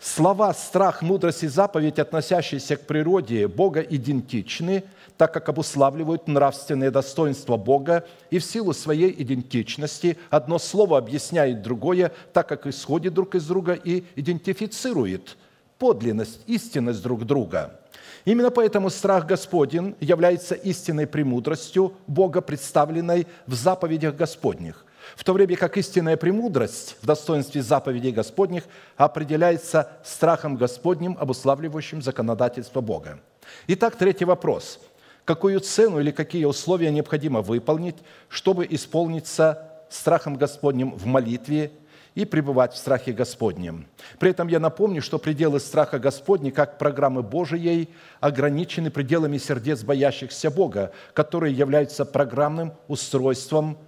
Слова 0.00 0.54
«страх», 0.54 1.02
«мудрость» 1.02 1.42
и 1.42 1.48
«заповедь», 1.48 1.98
относящиеся 1.98 2.76
к 2.76 2.86
природе 2.86 3.48
Бога, 3.48 3.80
идентичны, 3.80 4.84
так 5.16 5.34
как 5.34 5.48
обуславливают 5.48 6.28
нравственные 6.28 6.92
достоинства 6.92 7.56
Бога, 7.56 8.06
и 8.30 8.38
в 8.38 8.44
силу 8.44 8.72
своей 8.72 9.12
идентичности 9.20 10.16
одно 10.30 10.60
слово 10.60 10.98
объясняет 10.98 11.62
другое, 11.62 12.12
так 12.32 12.48
как 12.48 12.68
исходит 12.68 13.12
друг 13.14 13.34
из 13.34 13.46
друга 13.46 13.72
и 13.72 14.04
идентифицирует 14.14 15.36
подлинность, 15.80 16.42
истинность 16.46 17.02
друг 17.02 17.24
друга. 17.24 17.80
Именно 18.24 18.50
поэтому 18.50 18.90
страх 18.90 19.26
Господень 19.26 19.96
является 19.98 20.54
истинной 20.54 21.08
премудростью 21.08 21.94
Бога, 22.06 22.40
представленной 22.40 23.26
в 23.48 23.54
заповедях 23.54 24.14
Господних 24.14 24.84
в 25.16 25.24
то 25.24 25.32
время 25.32 25.56
как 25.56 25.76
истинная 25.76 26.16
премудрость 26.16 26.96
в 27.02 27.06
достоинстве 27.06 27.62
заповедей 27.62 28.12
Господних 28.12 28.64
определяется 28.96 29.90
страхом 30.04 30.56
Господним, 30.56 31.16
обуславливающим 31.18 32.02
законодательство 32.02 32.80
Бога. 32.80 33.20
Итак, 33.66 33.96
третий 33.96 34.24
вопрос. 34.24 34.80
Какую 35.24 35.60
цену 35.60 36.00
или 36.00 36.10
какие 36.10 36.44
условия 36.44 36.90
необходимо 36.90 37.42
выполнить, 37.42 37.96
чтобы 38.28 38.66
исполниться 38.68 39.70
страхом 39.90 40.36
Господним 40.36 40.92
в 40.92 41.06
молитве 41.06 41.72
и 42.14 42.24
пребывать 42.24 42.72
в 42.72 42.78
страхе 42.78 43.12
Господнем. 43.12 43.86
При 44.18 44.30
этом 44.30 44.48
я 44.48 44.58
напомню, 44.58 45.02
что 45.02 45.18
пределы 45.18 45.60
страха 45.60 45.98
Господней, 45.98 46.50
как 46.50 46.78
программы 46.78 47.22
Божией, 47.22 47.90
ограничены 48.20 48.90
пределами 48.90 49.38
сердец 49.38 49.82
боящихся 49.82 50.50
Бога, 50.50 50.92
которые 51.14 51.54
являются 51.54 52.04
программным 52.04 52.72
устройством 52.88 53.78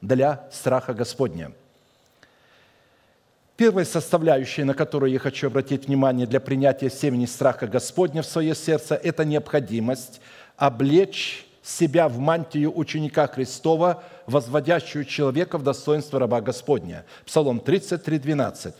для 0.00 0.48
страха 0.52 0.94
Господня. 0.94 1.52
Первая 3.56 3.84
составляющая, 3.84 4.64
на 4.64 4.74
которую 4.74 5.10
я 5.10 5.18
хочу 5.18 5.48
обратить 5.48 5.86
внимание 5.88 6.26
для 6.26 6.38
принятия 6.38 6.88
семени 6.88 7.26
страха 7.26 7.66
Господня 7.66 8.22
в 8.22 8.26
свое 8.26 8.54
сердце, 8.54 8.94
это 8.94 9.24
необходимость 9.24 10.20
облечь 10.56 11.44
себя 11.62 12.08
в 12.08 12.18
мантию 12.18 12.72
ученика 12.76 13.26
Христова, 13.26 14.02
возводящую 14.26 15.04
человека 15.04 15.58
в 15.58 15.64
достоинство 15.64 16.20
раба 16.20 16.40
Господня. 16.40 17.04
Псалом 17.26 17.60
33, 17.60 18.18
12. 18.18 18.74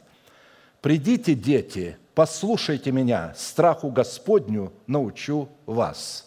«Придите, 0.81 1.35
дети, 1.35 1.99
послушайте 2.15 2.93
меня, 2.93 3.35
страху 3.37 3.91
Господню 3.91 4.73
научу 4.87 5.49
вас». 5.67 6.25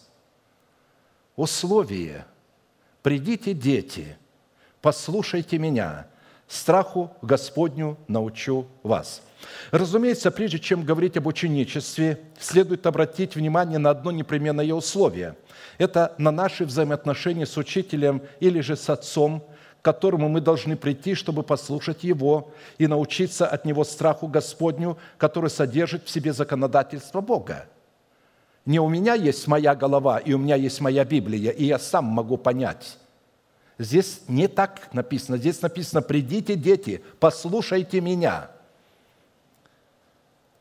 Условие. 1.38 2.26
«Придите, 3.02 3.54
дети, 3.54 4.18
послушайте 4.82 5.57
меня, 5.57 6.07
страху 6.47 7.11
Господню 7.21 7.97
научу 8.07 8.67
вас». 8.84 9.21
Разумеется, 9.71 10.32
прежде 10.32 10.59
чем 10.59 10.84
говорить 10.84 11.17
об 11.17 11.27
ученичестве, 11.27 12.19
следует 12.39 12.86
обратить 12.86 13.36
внимание 13.36 13.79
на 13.79 13.89
одно 13.89 14.11
непременное 14.11 14.73
условие. 14.73 15.36
Это 15.77 16.13
на 16.17 16.32
наши 16.32 16.65
взаимоотношения 16.65 17.45
с 17.45 17.57
учителем 17.57 18.21
или 18.39 18.59
же 18.59 18.75
с 18.75 18.89
отцом, 18.89 19.43
к 19.82 19.86
которому 19.86 20.29
мы 20.29 20.41
должны 20.41 20.75
прийти, 20.75 21.15
чтобы 21.15 21.41
послушать 21.43 22.03
Его 22.03 22.51
и 22.77 22.88
научиться 22.88 23.47
от 23.47 23.65
Него 23.65 23.84
страху 23.84 24.27
Господню, 24.27 24.97
который 25.17 25.49
содержит 25.49 26.05
в 26.05 26.09
себе 26.09 26.34
законодательство 26.34 27.21
Бога. 27.21 27.65
Не 28.65 28.79
у 28.79 28.88
меня 28.88 29.15
есть 29.15 29.47
моя 29.47 29.73
голова, 29.73 30.19
и 30.19 30.34
у 30.34 30.38
меня 30.38 30.55
есть 30.55 30.82
моя 30.82 31.03
Библия, 31.03 31.51
и 31.51 31.65
я 31.65 31.79
сам 31.79 32.05
могу 32.05 32.38
понять. 32.38 32.99
Здесь 33.82 34.21
не 34.27 34.47
так 34.47 34.93
написано. 34.93 35.38
Здесь 35.38 35.59
написано, 35.61 36.03
придите, 36.03 36.55
дети, 36.55 37.01
послушайте 37.19 37.99
меня. 37.99 38.51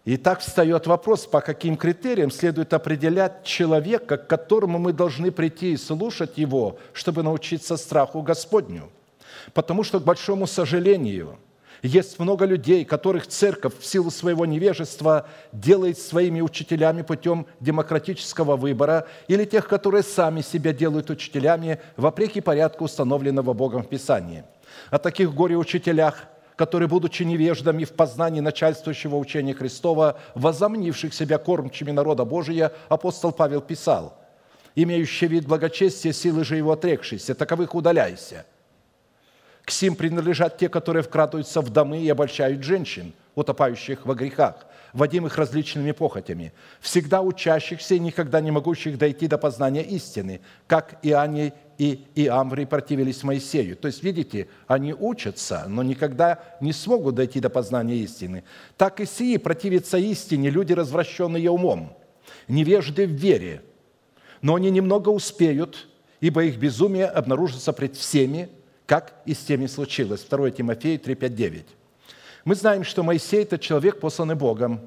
И 0.06 0.16
так 0.16 0.40
встает 0.40 0.86
вопрос, 0.86 1.26
по 1.26 1.42
каким 1.42 1.76
критериям 1.76 2.30
следует 2.30 2.72
определять 2.72 3.44
человека, 3.44 4.16
к 4.16 4.26
которому 4.26 4.78
мы 4.78 4.94
должны 4.94 5.30
прийти 5.30 5.72
и 5.72 5.76
слушать 5.76 6.38
его, 6.38 6.78
чтобы 6.94 7.22
научиться 7.22 7.76
страху 7.76 8.22
Господню. 8.22 8.90
Потому 9.52 9.84
что, 9.84 10.00
к 10.00 10.04
большому 10.04 10.46
сожалению– 10.46 11.38
есть 11.82 12.18
много 12.18 12.44
людей, 12.44 12.84
которых 12.84 13.26
церковь 13.26 13.78
в 13.78 13.86
силу 13.86 14.10
своего 14.10 14.46
невежества 14.46 15.26
делает 15.52 15.98
своими 15.98 16.40
учителями 16.40 17.02
путем 17.02 17.46
демократического 17.60 18.56
выбора, 18.56 19.06
или 19.28 19.44
тех, 19.44 19.66
которые 19.68 20.02
сами 20.02 20.42
себя 20.42 20.72
делают 20.72 21.10
учителями 21.10 21.80
вопреки 21.96 22.40
порядку, 22.40 22.84
установленного 22.84 23.52
Богом 23.52 23.82
в 23.82 23.88
Писании. 23.88 24.44
О 24.90 24.98
таких 24.98 25.34
горе-учителях– 25.34 26.24
которые, 26.60 26.88
будучи 26.88 27.22
невеждами 27.22 27.84
в 27.84 27.92
познании 27.92 28.40
начальствующего 28.40 29.16
учения 29.16 29.54
Христова, 29.54 30.20
возомнивших 30.34 31.14
себя 31.14 31.38
кормчими 31.38 31.90
народа 31.90 32.26
Божия, 32.26 32.70
апостол 32.90 33.32
Павел 33.32 33.62
писал, 33.62 34.18
«Имеющий 34.74 35.26
вид 35.26 35.46
благочестия, 35.46 36.12
силы 36.12 36.44
же 36.44 36.56
его 36.56 36.72
отрекшиеся, 36.72 37.34
таковых 37.34 37.74
удаляйся». 37.74 38.44
К 39.70 39.72
сим 39.72 39.94
принадлежат 39.94 40.58
те, 40.58 40.68
которые 40.68 41.04
вкрадываются 41.04 41.60
в 41.60 41.70
домы 41.70 42.02
и 42.02 42.08
обольщают 42.08 42.64
женщин, 42.64 43.12
утопающих 43.36 44.04
во 44.04 44.16
грехах, 44.16 44.66
водимых 44.92 45.38
различными 45.38 45.92
похотями, 45.92 46.52
всегда 46.80 47.22
учащихся 47.22 47.94
и 47.94 48.00
никогда 48.00 48.40
не 48.40 48.50
могущих 48.50 48.98
дойти 48.98 49.28
до 49.28 49.38
познания 49.38 49.84
истины, 49.84 50.40
как 50.66 50.98
и 51.04 51.12
они 51.12 51.52
и 51.78 52.04
Иамври 52.16 52.64
противились 52.64 53.22
Моисею. 53.22 53.76
То 53.76 53.86
есть, 53.86 54.02
видите, 54.02 54.48
они 54.66 54.92
учатся, 54.92 55.66
но 55.68 55.84
никогда 55.84 56.40
не 56.60 56.72
смогут 56.72 57.14
дойти 57.14 57.38
до 57.38 57.48
познания 57.48 57.98
истины. 57.98 58.42
Так 58.76 58.98
и 58.98 59.06
сии 59.06 59.36
противятся 59.36 59.98
истине 59.98 60.50
люди, 60.50 60.72
развращенные 60.72 61.48
умом, 61.48 61.96
невежды 62.48 63.06
в 63.06 63.12
вере, 63.12 63.62
но 64.42 64.56
они 64.56 64.68
немного 64.72 65.10
успеют, 65.10 65.86
ибо 66.20 66.42
их 66.42 66.58
безумие 66.58 67.06
обнаружится 67.06 67.72
пред 67.72 67.94
всеми, 67.96 68.48
как 68.90 69.14
и 69.24 69.34
с 69.34 69.38
теми 69.38 69.66
случилось. 69.66 70.26
2 70.28 70.50
Тимофея 70.50 70.98
3, 70.98 71.14
5, 71.14 71.34
9. 71.36 71.66
Мы 72.44 72.56
знаем, 72.56 72.82
что 72.82 73.04
Моисей– 73.04 73.42
это 73.44 73.56
человек, 73.56 74.00
посланный 74.00 74.34
Богом, 74.34 74.80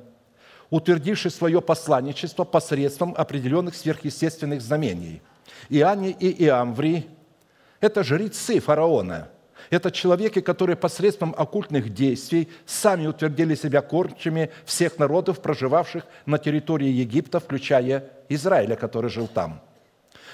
утвердивший 0.69 1.31
свое 1.31 1.61
посланничество 1.61 2.43
посредством 2.43 3.15
определенных 3.17 3.75
сверхъестественных 3.75 4.61
знамений. 4.61 5.21
Иоанне 5.69 6.11
и 6.11 6.43
Иамври– 6.43 7.07
это 7.79 8.03
жрецы 8.03 8.59
фараона. 8.59 9.29
Это 9.69 9.89
человеки, 9.89 10.41
которые 10.41 10.75
посредством 10.75 11.33
оккультных 11.37 11.93
действий 11.93 12.49
сами 12.65 13.07
утвердили 13.07 13.55
себя 13.55 13.81
кормчими 13.81 14.49
всех 14.65 14.99
народов, 14.99 15.41
проживавших 15.41 16.03
на 16.25 16.37
территории 16.37 16.89
Египта, 16.89 17.39
включая 17.39 18.11
Израиля, 18.27 18.75
который 18.75 19.09
жил 19.09 19.29
там. 19.29 19.61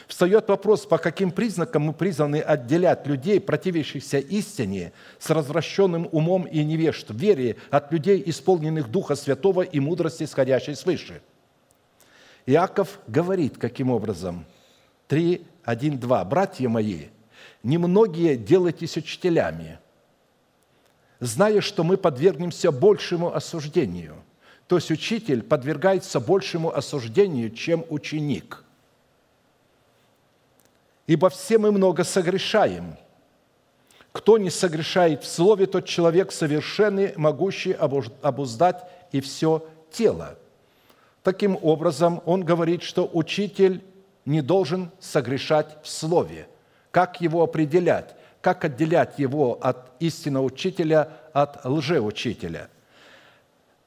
Встает 0.10 0.50
вопрос, 0.50 0.88
по 0.88 0.98
каким 0.98 1.30
признакам 1.30 1.84
мы 1.84 1.94
призваны 1.94 2.38
отделять 2.38 3.06
людей, 3.06 3.40
противящихся 3.40 4.18
истине, 4.18 4.92
с 5.20 5.30
развращенным 5.30 6.10
умом 6.12 6.46
и 6.46 6.64
невежд, 6.64 7.12
вере 7.12 7.58
от 7.70 7.94
людей, 7.94 8.24
исполненных 8.26 8.90
Духа 8.90 9.14
Святого 9.14 9.62
и 9.62 9.80
мудрости, 9.80 10.24
исходящей 10.24 10.76
свыше. 10.76 11.22
Иаков 12.48 13.00
говорит, 13.06 13.60
каким 13.60 13.92
образом? 13.92 14.48
3, 15.10 15.46
1, 15.64 16.00
2. 16.00 16.26
«Братья 16.26 16.68
мои, 16.70 17.06
немногие 17.62 18.36
делайтесь 18.36 18.98
учителями, 18.98 19.78
зная, 21.20 21.62
что 21.62 21.84
мы 21.84 21.98
подвергнемся 21.98 22.72
большему 22.72 23.36
осуждению». 23.36 24.16
То 24.66 24.78
есть 24.78 24.90
учитель 24.90 25.44
подвергается 25.44 26.20
большему 26.20 26.76
осуждению, 26.76 27.52
чем 27.52 27.86
ученик. 27.90 28.64
«Ибо 31.10 31.30
все 31.30 31.58
мы 31.58 31.72
много 31.72 32.04
согрешаем. 32.04 32.96
Кто 34.12 34.38
не 34.38 34.50
согрешает 34.50 35.24
в 35.24 35.28
слове, 35.28 35.66
тот 35.66 35.86
человек 35.86 36.32
совершенный, 36.32 37.14
могущий 37.16 37.74
обуздать 37.74 38.84
и 39.12 39.20
все 39.20 39.66
тело». 39.92 40.38
Таким 41.24 41.58
образом, 41.62 42.22
он 42.26 42.44
говорит, 42.44 42.84
что 42.84 43.10
учитель 43.12 43.84
не 44.26 44.42
должен 44.42 44.92
согрешать 45.00 45.78
в 45.84 45.90
слове– 45.90 46.48
как 46.92 47.22
его 47.22 47.44
определять? 47.44 48.16
Как 48.42 48.66
отделять 48.66 49.20
его 49.20 49.60
от 49.62 49.92
истинного 50.00 50.46
учителя 50.46 51.10
от 51.34 51.64
лжеучителя? 51.66 52.70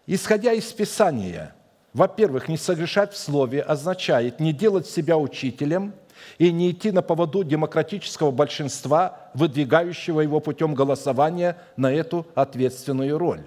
Исходя 0.06 0.52
из 0.52 0.70
Писания, 0.72 1.54
во-первых, 1.92 2.48
не 2.48 2.56
согрешать 2.56 3.12
в 3.12 3.16
слове 3.16 3.62
означает 3.62 4.40
не 4.40 4.52
делать 4.52 4.86
себя 4.86 5.16
учителем 5.16 5.94
и 6.38 6.52
не 6.52 6.70
идти 6.70 6.90
на 6.90 7.02
поводу 7.02 7.44
демократического 7.44 8.30
большинства, 8.30 9.30
выдвигающего 9.34 10.20
его 10.20 10.40
путем 10.40 10.74
голосования 10.74 11.56
на 11.76 11.92
эту 11.92 12.26
ответственную 12.34 13.18
роль. 13.18 13.42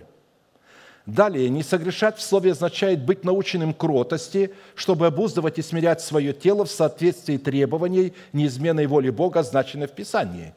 Далее, 1.06 1.50
не 1.50 1.62
согрешать 1.62 2.18
в 2.18 2.22
слове 2.24 2.54
означает 2.54 3.04
быть 3.04 3.24
наученным 3.24 3.74
кротости, 3.76 4.54
чтобы 4.74 5.06
обуздывать 5.06 5.60
и 5.60 5.62
смирять 5.62 6.02
свое 6.02 6.34
тело 6.34 6.66
в 6.66 6.72
соответствии 6.72 7.38
требований 7.38 8.14
неизменной 8.34 8.88
воли 8.88 9.12
Бога, 9.12 9.42
означенной 9.42 9.88
в 9.88 9.92
Писании. 9.92 10.56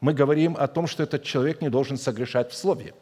Мы 0.00 0.14
говорим 0.14 0.56
о 0.58 0.66
том, 0.66 0.86
что 0.86 1.02
этот 1.02 1.24
человек 1.24 1.60
не 1.60 1.68
должен 1.68 1.98
согрешать 1.98 2.50
в 2.50 2.56
слове. 2.56 2.94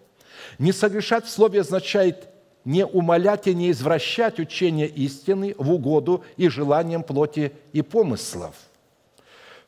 Не 0.58 0.72
согрешать 0.72 1.26
в 1.26 1.30
слове 1.30 1.60
означает 1.60 2.29
не 2.64 2.84
умолять 2.84 3.46
и 3.46 3.54
не 3.54 3.70
извращать 3.70 4.38
учение 4.38 4.86
истины 4.86 5.54
в 5.58 5.72
угоду 5.72 6.24
и 6.36 6.48
желаниям 6.48 7.02
плоти 7.02 7.52
и 7.72 7.82
помыслов. 7.82 8.54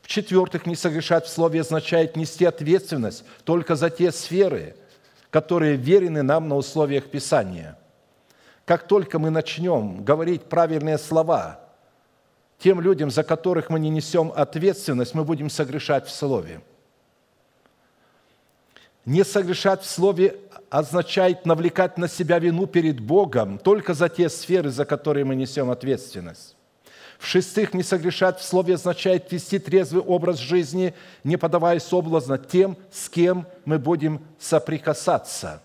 В-четвертых, 0.02 0.66
не 0.66 0.74
согрешать 0.74 1.26
в 1.26 1.28
слове 1.28 1.60
означает 1.60 2.16
нести 2.16 2.44
ответственность 2.44 3.24
только 3.44 3.76
за 3.76 3.90
те 3.90 4.10
сферы– 4.12 4.76
которые 5.32 5.76
верены 5.76 6.22
нам 6.22 6.46
на 6.46 6.56
условиях 6.56 7.06
Писания. 7.06 7.78
Как 8.66 8.86
только 8.86 9.18
мы 9.18 9.30
начнем 9.30 10.04
говорить 10.04 10.42
правильные 10.42 10.98
слова 10.98 11.58
тем 12.58 12.82
людям, 12.82 13.10
за 13.10 13.24
которых 13.24 13.70
мы 13.70 13.80
не 13.80 13.88
несем 13.88 14.30
ответственность, 14.36 15.14
мы 15.14 15.24
будем 15.24 15.48
согрешать 15.48 16.06
в 16.06 16.10
слове. 16.10 16.60
Не 19.04 19.24
согрешать 19.24 19.82
в 19.82 19.90
слове 19.90 20.36
означает 20.70 21.44
навлекать 21.44 21.98
на 21.98 22.08
себя 22.08 22.38
вину 22.38 22.66
перед 22.66 23.00
Богом 23.00 23.58
только 23.58 23.94
за 23.94 24.08
те 24.08 24.28
сферы, 24.28 24.70
за 24.70 24.84
которые 24.84 25.24
мы 25.24 25.34
несем 25.34 25.70
ответственность. 25.70 26.56
В-шестых, 27.18 27.72
не 27.72 27.82
согрешать 27.82 28.40
в 28.40 28.44
слове 28.44 28.74
означает 28.74 29.30
вести 29.30 29.58
трезвый 29.58 30.02
образ 30.02 30.38
жизни, 30.38 30.94
не 31.22 31.36
подавая 31.36 31.78
соблазна 31.78 32.38
тем, 32.38 32.76
с 32.90 33.08
кем 33.08 33.46
мы 33.64 33.78
будем 33.78 34.22
соприкасаться. 34.40 35.62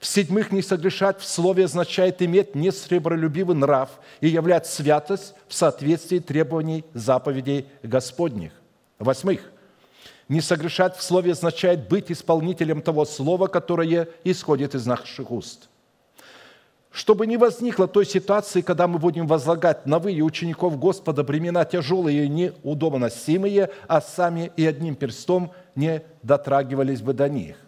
В-седьмых, 0.00 0.52
не 0.52 0.62
согрешать 0.62 1.20
в 1.20 1.26
слове 1.26 1.64
означает 1.64 2.20
иметь 2.22 2.54
несребролюбивый 2.54 3.56
нрав 3.56 3.90
и 4.20 4.28
являть 4.28 4.66
святость 4.66 5.34
в 5.48 5.54
соответствии 5.54 6.18
требований 6.18 6.84
заповедей 6.92 7.66
Господних. 7.82 8.52
Восьмых, 8.98 9.40
не 10.28 10.40
согрешать 10.40 10.96
в 10.96 11.02
слове 11.02 11.32
означает 11.32 11.88
быть 11.88 12.10
исполнителем 12.10 12.82
того 12.82 13.04
слова, 13.04 13.46
которое 13.46 14.08
исходит 14.24 14.74
из 14.74 14.86
наших 14.86 15.30
уст– 15.30 15.68
чтобы 16.96 17.26
не 17.26 17.36
возникло 17.36 17.86
той 17.86 18.06
ситуации, 18.06 18.62
когда 18.62 18.88
мы 18.88 18.98
будем 18.98 19.26
возлагать 19.26 19.84
на 19.84 19.98
вы 19.98 20.14
и 20.14 20.22
учеников 20.22 20.78
Господа 20.78 21.22
бремена 21.22 21.66
тяжелые 21.66 22.24
и 22.24 22.28
неудобоносимые, 22.30 23.68
а 23.86 24.00
сами 24.00 24.50
и 24.56 24.64
одним 24.64 24.94
перстом 24.94 25.52
не 25.74 26.02
дотрагивались 26.22 27.02
бы 27.02 27.12
до 27.12 27.28
них. 27.28 27.58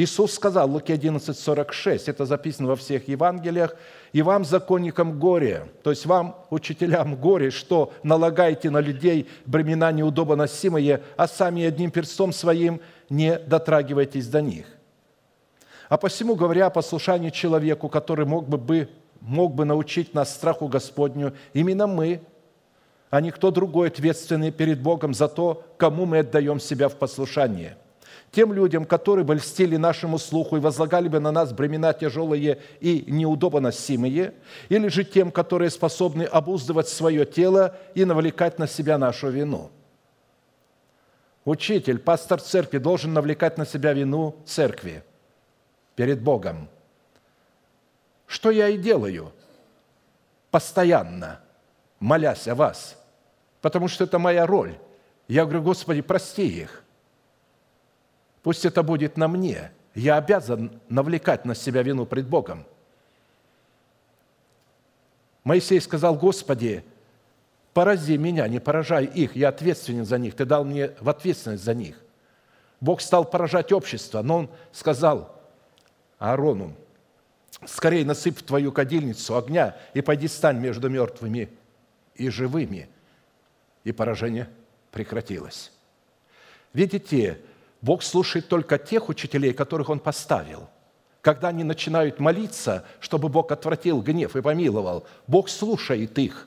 Иисус 0.00 0.32
сказал, 0.32 0.70
Луки 0.70 0.92
11, 0.92 1.38
46, 1.38 2.08
это 2.08 2.24
записано 2.24 2.68
во 2.68 2.76
всех 2.76 3.06
Евангелиях, 3.06 3.76
«И 4.14 4.22
вам, 4.22 4.46
законникам, 4.46 5.18
горе, 5.18 5.66
то 5.82 5.90
есть 5.90 6.06
вам, 6.06 6.36
учителям, 6.48 7.16
горе, 7.16 7.50
что 7.50 7.92
налагаете 8.02 8.70
на 8.70 8.80
людей 8.80 9.28
бремена 9.44 9.92
неудобоносимые, 9.92 11.02
а 11.18 11.28
сами 11.28 11.64
одним 11.64 11.90
перстом 11.90 12.32
своим 12.32 12.80
не 13.10 13.38
дотрагиваетесь 13.38 14.26
до 14.28 14.40
них». 14.40 14.64
А 15.90 15.98
посему, 15.98 16.34
говоря 16.34 16.66
о 16.66 16.70
послушании 16.70 17.28
человеку, 17.28 17.90
который 17.90 18.24
мог 18.24 18.48
бы, 18.48 18.88
мог 19.20 19.54
бы 19.54 19.66
научить 19.66 20.14
нас 20.14 20.32
страху 20.32 20.66
Господню, 20.68 21.34
именно 21.52 21.86
мы, 21.86 22.22
а 23.10 23.20
не 23.20 23.30
кто 23.30 23.50
другой 23.50 23.88
ответственный 23.88 24.50
перед 24.50 24.80
Богом 24.80 25.12
за 25.12 25.28
то, 25.28 25.62
кому 25.76 26.06
мы 26.06 26.20
отдаем 26.20 26.58
себя 26.58 26.88
в 26.88 26.94
послушание. 26.94 27.76
Тем 28.32 28.52
людям, 28.52 28.84
которые 28.84 29.24
бы 29.24 29.34
льстили 29.34 29.76
нашему 29.76 30.18
слуху 30.18 30.56
и 30.56 30.60
возлагали 30.60 31.08
бы 31.08 31.18
на 31.18 31.32
нас 31.32 31.52
бремена 31.52 31.92
тяжелые 31.92 32.60
и 32.80 33.04
неудобоносимые, 33.08 34.34
или 34.68 34.88
же 34.88 35.04
тем, 35.04 35.32
которые 35.32 35.70
способны 35.70 36.22
обуздывать 36.22 36.88
свое 36.88 37.26
тело 37.26 37.76
и 37.94 38.04
навлекать 38.04 38.58
на 38.58 38.68
себя 38.68 38.98
нашу 38.98 39.30
вину. 39.30 39.70
Учитель, 41.44 41.98
пастор 41.98 42.40
церкви 42.40 42.78
должен 42.78 43.12
навлекать 43.12 43.58
на 43.58 43.66
себя 43.66 43.92
вину 43.92 44.36
церкви– 44.46 45.02
перед 46.00 46.22
Богом. 46.22 46.66
Что 48.26 48.50
я 48.50 48.68
и 48.68 48.78
делаю 48.78 49.34
постоянно, 50.50 51.40
молясь 51.98 52.48
о 52.48 52.54
вас, 52.54 52.96
потому 53.60 53.86
что 53.86 54.04
это 54.04 54.18
моя 54.18 54.46
роль. 54.46 54.78
Я 55.28 55.44
говорю, 55.44 55.62
Господи, 55.62 56.00
прости 56.00 56.46
их. 56.46 56.82
Пусть 58.42 58.64
это 58.64 58.82
будет 58.82 59.16
на 59.16 59.28
мне. 59.28 59.72
Я 59.94 60.16
обязан 60.16 60.80
навлекать 60.88 61.44
на 61.44 61.54
себя 61.54 61.82
вину 61.82 62.06
пред 62.06 62.26
Богом. 62.26 62.64
Моисей 65.44 65.80
сказал, 65.80 66.14
Господи, 66.14 66.84
порази 67.72 68.16
меня, 68.16 68.46
не 68.46 68.60
поражай 68.60 69.04
их, 69.04 69.36
я 69.36 69.48
ответственен 69.48 70.04
за 70.04 70.18
них, 70.18 70.34
Ты 70.36 70.44
дал 70.44 70.64
мне 70.64 70.92
в 71.00 71.08
ответственность 71.08 71.64
за 71.64 71.74
них. 71.74 72.00
Бог 72.80 73.00
стал 73.00 73.24
поражать 73.24 73.72
общество, 73.72 74.22
но 74.22 74.36
Он 74.38 74.50
сказал, 74.72 75.40
Аарону, 76.18 76.74
скорее 77.66 78.04
насыпь 78.04 78.38
в 78.38 78.42
твою 78.42 78.72
кадильницу 78.72 79.36
огня 79.36 79.76
и 79.94 80.02
пойди 80.02 80.28
стань 80.28 80.58
между 80.58 80.88
мертвыми 80.88 81.48
и 82.14 82.28
живыми. 82.28 82.88
И 83.84 83.92
поражение 83.92 84.48
прекратилось. 84.92 85.72
Видите, 86.72 87.40
Бог 87.82 88.02
слушает 88.02 88.48
только 88.48 88.78
тех 88.78 89.08
учителей, 89.08 89.52
которых 89.52 89.88
Он 89.88 90.00
поставил. 90.00 90.68
Когда 91.22 91.48
они 91.48 91.64
начинают 91.64 92.18
молиться, 92.18 92.84
чтобы 92.98 93.28
Бог 93.28 93.52
отвратил 93.52 94.00
гнев 94.00 94.36
и 94.36 94.42
помиловал, 94.42 95.06
Бог 95.26 95.48
слушает 95.48 96.18
их, 96.18 96.46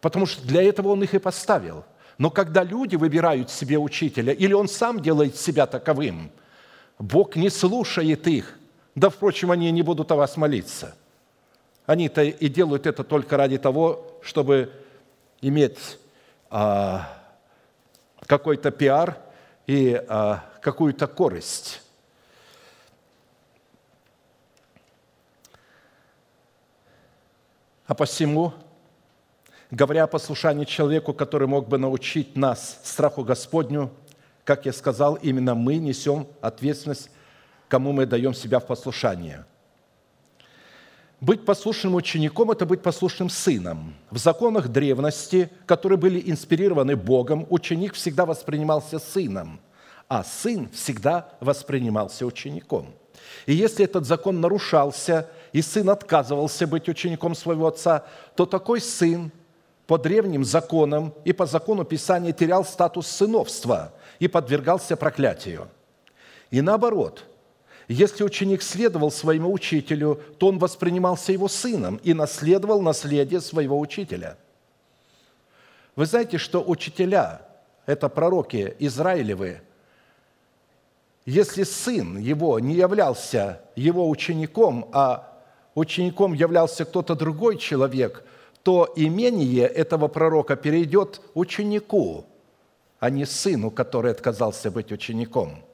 потому 0.00 0.26
что 0.26 0.46
для 0.46 0.62
этого 0.62 0.88
Он 0.88 1.02
их 1.02 1.14
и 1.14 1.18
поставил. 1.18 1.84
Но 2.18 2.30
когда 2.30 2.62
люди 2.62 2.96
выбирают 2.96 3.50
себе 3.50 3.78
учителя, 3.78 4.32
или 4.32 4.52
Он 4.52 4.68
сам 4.68 5.00
делает 5.00 5.36
себя 5.36 5.66
таковым, 5.66 6.30
Бог 6.98 7.36
не 7.36 7.48
слушает 7.48 8.26
их, 8.26 8.58
да, 8.94 9.08
впрочем, 9.08 9.50
они 9.50 9.70
не 9.70 9.82
будут 9.82 10.10
о 10.12 10.16
вас 10.16 10.36
молиться. 10.36 10.94
Они-то 11.86 12.22
и 12.22 12.48
делают 12.48 12.86
это 12.86 13.04
только 13.04 13.36
ради 13.36 13.56
того, 13.56 14.18
чтобы 14.22 14.72
иметь 15.40 15.98
а, 16.50 17.08
какой-то 18.26 18.70
пиар 18.70 19.16
и 19.66 20.02
а, 20.08 20.44
какую-то 20.60 21.06
корость. 21.06 21.82
А 27.86 27.94
посему, 27.94 28.52
говоря 29.70 30.04
о 30.04 30.06
послушании 30.06 30.64
человеку, 30.64 31.12
который 31.12 31.48
мог 31.48 31.68
бы 31.68 31.76
научить 31.76 32.36
нас 32.36 32.80
страху 32.84 33.24
Господню, 33.24 33.90
как 34.44 34.66
я 34.66 34.72
сказал, 34.72 35.16
именно 35.16 35.54
мы 35.54 35.76
несем 35.76 36.28
ответственность, 36.40 37.10
кому 37.68 37.92
мы 37.92 38.06
даем 38.06 38.34
себя 38.34 38.60
в 38.60 38.66
послушание. 38.66 39.44
Быть 41.20 41.44
послушным 41.44 41.96
учеником– 41.96 42.50
это 42.52 42.64
быть 42.64 42.82
послушным 42.82 43.28
сыном. 43.28 43.94
В 44.10 44.16
законах 44.16 44.68
древности, 44.68 45.50
которые 45.66 45.98
были 45.98 46.22
инспирированы 46.30 46.96
Богом, 46.96 47.46
ученик 47.50 47.92
всегда 47.92 48.24
воспринимался 48.24 48.98
сыном, 48.98 49.60
а 50.08 50.24
сын 50.24 50.70
всегда 50.70 51.28
воспринимался 51.40 52.24
учеником. 52.24 52.94
И 53.44 53.52
если 53.52 53.84
этот 53.84 54.06
закон 54.06 54.40
нарушался, 54.40 55.28
и 55.52 55.60
сын 55.60 55.90
отказывался 55.90 56.66
быть 56.66 56.88
учеником 56.88 57.34
своего 57.34 57.66
отца, 57.66 58.04
то 58.34 58.46
такой 58.46 58.80
сын 58.80 59.30
по 59.86 59.98
древним 59.98 60.42
законам 60.42 61.12
и 61.26 61.34
по 61.34 61.44
закону 61.44 61.84
Писания 61.84 62.32
терял 62.32 62.64
статус 62.64 63.06
сыновства 63.06 63.92
и 64.20 64.26
подвергался 64.26 64.96
проклятию. 64.96 65.68
И 66.50 66.62
наоборот, 66.62 67.24
если 67.94 68.24
ученик 68.24 68.62
следовал 68.62 69.10
своему 69.10 69.52
учителю, 69.52 70.20
то 70.38 70.48
он 70.48 70.58
воспринимался 70.58 71.32
его 71.32 71.48
сыном 71.48 71.96
и 72.02 72.14
наследовал 72.14 72.80
наследие 72.82 73.40
своего 73.40 73.78
учителя. 73.78 74.36
Вы 75.96 76.06
знаете, 76.06 76.38
что 76.38 76.62
учителя– 76.62 77.42
это 77.86 78.08
пророки 78.08 78.74
Израилевы. 78.78 79.60
Если 81.26 81.64
сын 81.64 82.16
его 82.16 82.58
не 82.58 82.74
являлся 82.74 83.60
его 83.76 84.08
учеником, 84.08 84.88
а 84.92 85.40
учеником 85.74 86.32
являлся 86.32 86.84
кто-то 86.84 87.14
другой 87.14 87.58
человек– 87.58 88.24
то 88.62 88.92
имение 88.96 89.66
этого 89.66 90.08
пророка 90.08 90.56
перейдет 90.56 91.20
ученику, 91.34 92.26
а 92.98 93.10
не 93.10 93.24
сыну, 93.24 93.70
который 93.70 94.12
отказался 94.12 94.70
быть 94.70 94.92
учеником. 94.92 95.64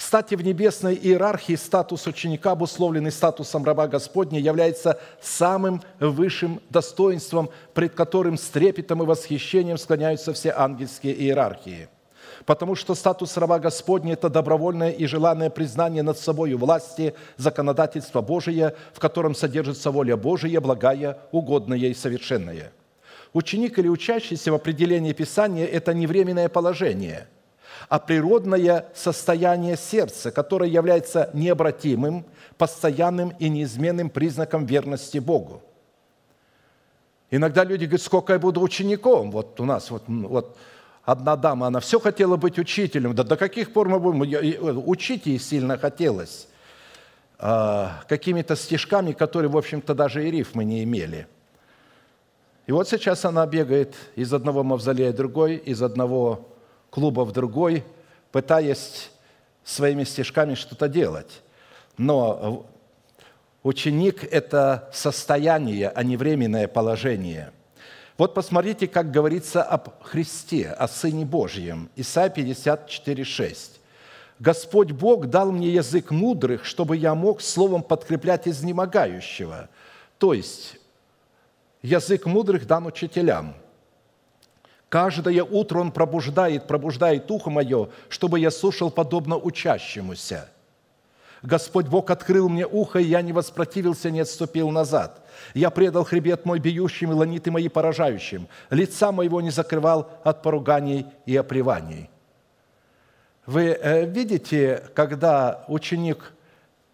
Кстати, 0.00 0.34
в 0.34 0.42
небесной 0.42 0.94
иерархии 0.94 1.56
статус 1.56 2.06
ученика, 2.06 2.52
обусловленный 2.52 3.12
статусом 3.12 3.64
раба 3.64 3.86
Господня, 3.86 4.40
является 4.40 4.98
самым 5.20 5.82
высшим 5.98 6.62
достоинством, 6.70 7.50
пред 7.74 7.94
которым 7.94 8.38
с 8.38 8.44
трепетом 8.44 9.02
и 9.02 9.06
восхищением 9.06 9.76
склоняются 9.76 10.32
все 10.32 10.54
ангельские 10.56 11.14
иерархии– 11.14 11.90
потому 12.46 12.76
что 12.76 12.94
статус 12.94 13.36
раба 13.36 13.58
Господня– 13.58 14.12
это 14.14 14.30
добровольное 14.30 14.90
и 14.90 15.04
желанное 15.04 15.50
признание 15.50 16.02
над 16.02 16.18
собой 16.18 16.54
власти, 16.54 17.14
законодательства 17.36 18.22
Божия, 18.22 18.74
в 18.94 19.00
котором 19.00 19.34
содержится 19.34 19.90
воля 19.90 20.16
Божия, 20.16 20.62
благая, 20.62 21.18
угодная 21.30 21.76
и 21.76 21.92
совершенная. 21.92 22.72
Ученик 23.34 23.78
или 23.78 23.88
учащийся 23.88 24.50
в 24.50 24.54
определении 24.54 25.12
Писания– 25.12 25.66
это 25.66 25.92
не 25.92 26.06
временное 26.06 26.48
положение, 26.48 27.28
а 27.90 27.98
природное 27.98 28.86
состояние 28.94 29.76
сердца, 29.76 30.30
которое 30.30 30.70
является 30.70 31.28
необратимым, 31.34 32.24
постоянным 32.56 33.30
и 33.40 33.48
неизменным 33.48 34.10
признаком 34.10 34.64
верности 34.64 35.18
Богу. 35.18 35.60
Иногда 37.32 37.64
люди 37.64 37.86
говорят, 37.86 38.02
сколько 38.02 38.32
я 38.32 38.38
буду 38.38 38.60
учеником. 38.60 39.32
Вот 39.32 39.58
у 39.58 39.64
нас 39.64 39.90
вот, 39.90 40.04
вот 40.06 40.56
одна 41.04 41.34
дама, 41.34 41.66
она 41.66 41.80
все 41.80 41.98
хотела 41.98 42.36
быть 42.36 42.60
учителем. 42.60 43.12
Да 43.12 43.24
до 43.24 43.36
каких 43.36 43.72
пор 43.72 43.88
мы 43.88 43.98
будем? 43.98 44.88
Учить 44.88 45.26
ей 45.26 45.40
сильно 45.40 45.76
хотелось. 45.76 46.46
А, 47.40 48.04
какими-то 48.08 48.54
стишками, 48.54 49.10
которые, 49.10 49.50
в 49.50 49.56
общем-то, 49.56 49.94
даже 49.96 50.28
и 50.28 50.30
рифмы 50.30 50.64
не 50.64 50.84
имели. 50.84 51.26
И 52.68 52.72
вот 52.72 52.88
сейчас 52.88 53.24
она 53.24 53.44
бегает 53.48 53.96
из 54.14 54.32
одного 54.32 54.62
мавзолея 54.62 55.10
в 55.12 55.16
другой, 55.16 55.56
из 55.56 55.82
одного 55.82 56.46
клуба 56.90 57.24
в 57.24 57.32
другой, 57.32 57.84
пытаясь 58.32 59.10
своими 59.64 60.04
стишками 60.04 60.54
что-то 60.54 60.88
делать. 60.88 61.42
Но 61.96 62.66
ученик– 63.62 64.24
это 64.30 64.90
состояние, 64.92 65.88
а 65.88 66.02
не 66.02 66.16
временное 66.16 66.68
положение– 66.68 67.52
вот 68.20 68.34
посмотрите, 68.34 68.86
как 68.86 69.10
говорится 69.10 69.62
об 69.62 69.88
Христе, 70.02 70.68
о 70.68 70.88
Сыне 70.88 71.24
Божьем. 71.24 71.88
Исайя 71.96 72.28
54, 72.28 73.24
6. 73.24 73.80
«Господь 74.38 74.90
Бог 74.90 75.28
дал 75.28 75.50
мне 75.50 75.70
язык 75.70 76.10
мудрых, 76.10 76.66
чтобы 76.66 76.98
я 76.98 77.14
мог 77.14 77.40
словом 77.40 77.82
подкреплять 77.82 78.46
изнемогающего». 78.46 79.70
То 80.18 80.34
есть 80.34 80.76
язык 81.80 82.26
мудрых 82.26 82.66
дан 82.66 82.84
учителям. 82.84 83.54
Каждое 84.90 85.42
утро 85.42 85.80
Он 85.80 85.90
пробуждает, 85.90 86.66
пробуждает 86.66 87.30
ухо 87.30 87.48
мое, 87.48 87.88
чтобы 88.10 88.38
я 88.38 88.50
слушал 88.50 88.90
подобно 88.90 89.38
учащемуся– 89.38 90.50
Господь 91.42 91.86
Бог 91.86 92.10
открыл 92.10 92.48
мне 92.48 92.66
ухо, 92.66 92.98
и 92.98 93.04
я 93.04 93.22
не 93.22 93.32
воспротивился, 93.32 94.10
не 94.10 94.20
отступил 94.20 94.70
назад. 94.70 95.22
Я 95.54 95.70
предал 95.70 96.04
хребет 96.04 96.44
мой 96.44 96.58
бьющим 96.58 97.12
и 97.12 97.14
ланиты 97.14 97.50
мои 97.50 97.68
поражающим. 97.68 98.46
Лица 98.68 99.10
моего 99.10 99.40
не 99.40 99.50
закрывал 99.50 100.10
от 100.22 100.42
поруганий 100.42 101.06
и 101.26 101.36
оприваний». 101.36 102.10
Вы 103.46 103.70
э, 103.70 104.06
видите, 104.06 104.84
когда 104.94 105.64
ученик, 105.66 106.34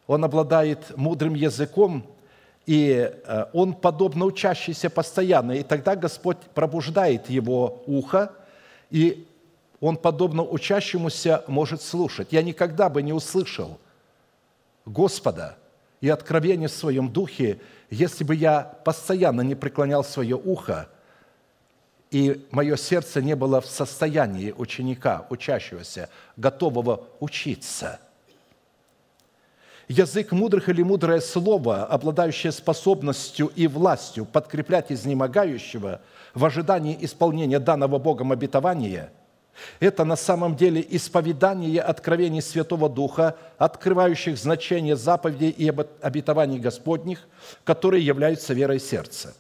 он 0.07 0.24
обладает 0.24 0.97
мудрым 0.97 1.34
языком, 1.34 2.07
и 2.67 3.11
э, 3.25 3.45
он 3.53 3.75
подобно 3.75 4.25
учащийся 4.25 4.91
постоянно, 4.91 5.53
и 5.53 5.62
тогда 5.62 5.97
Господь 5.97 6.39
пробуждает 6.55 7.31
его 7.31 7.83
ухо, 7.87 8.33
и 8.91 9.27
он, 9.81 9.97
подобно 9.97 10.43
учащемуся, 10.43 11.45
может 11.47 11.83
слушать. 11.83 12.29
Я 12.33 12.43
никогда 12.43 12.89
бы 12.89 13.03
не 13.03 13.12
услышал– 13.12 13.79
Господа 14.87 15.59
и 16.01 16.09
откровение 16.09 16.69
в 16.69 16.73
своем 16.73 17.11
духе, 17.12 17.61
если 17.91 18.25
бы 18.25 18.35
я 18.35 18.61
постоянно 18.61 19.43
не 19.43 19.55
преклонял 19.55 20.05
свое 20.05 20.37
ухо, 20.37 20.89
и 22.12 22.47
мое 22.53 22.77
сердце 22.77 23.21
не 23.21 23.35
было 23.35 23.61
в 23.61 23.67
состоянии 23.67 24.53
ученика, 24.53 25.27
учащегося, 25.29 26.09
готового 26.37 27.05
учиться. 27.19 27.99
Язык 29.89 30.32
мудрых 30.32 30.68
или 30.68 30.82
мудрое 30.82 31.20
слово, 31.20 31.84
обладающее 31.84 32.53
способностью 32.53 33.53
и 33.55 33.66
властью 33.66 34.24
подкреплять 34.24 34.91
изнемогающего 34.91 36.01
в 36.34 36.45
ожидании 36.45 36.97
исполнения 37.01 37.61
данного 37.61 37.99
Богом 37.99 38.32
обетования– 38.32 39.12
это 39.80 40.05
на 40.05 40.16
самом 40.16 40.57
деле 40.57 40.84
исповедание 40.89 41.80
откровений 41.80 42.43
Святого 42.43 42.89
Духа, 42.89 43.37
открывающих 43.59 44.39
значение 44.39 44.97
заповедей 44.97 45.51
и 45.51 45.68
обетований 46.01 46.59
Господних, 46.59 47.26
которые 47.64 48.05
являются 48.05 48.55
верой 48.55 48.80
сердца. 48.80 49.34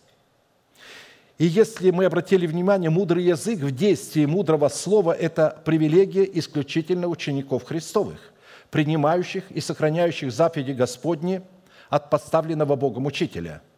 И 1.38 1.44
если 1.44 1.90
мы 1.90 2.06
обратили 2.06 2.46
внимание, 2.46 2.88
мудрый 2.88 3.24
язык 3.24 3.58
в 3.58 3.70
действии 3.70 4.24
мудрого 4.24 4.68
слова– 4.68 5.12
это 5.18 5.60
привилегия 5.64 6.28
исключительно 6.38 7.08
учеников 7.08 7.64
Христовых, 7.64 8.32
принимающих 8.70 9.50
и 9.50 9.60
сохраняющих 9.60 10.32
заповеди 10.32 10.72
Господни 10.72 11.42
от 11.88 12.10
поставленного 12.10 12.76
Богом 12.76 13.06
учителя– 13.06 13.62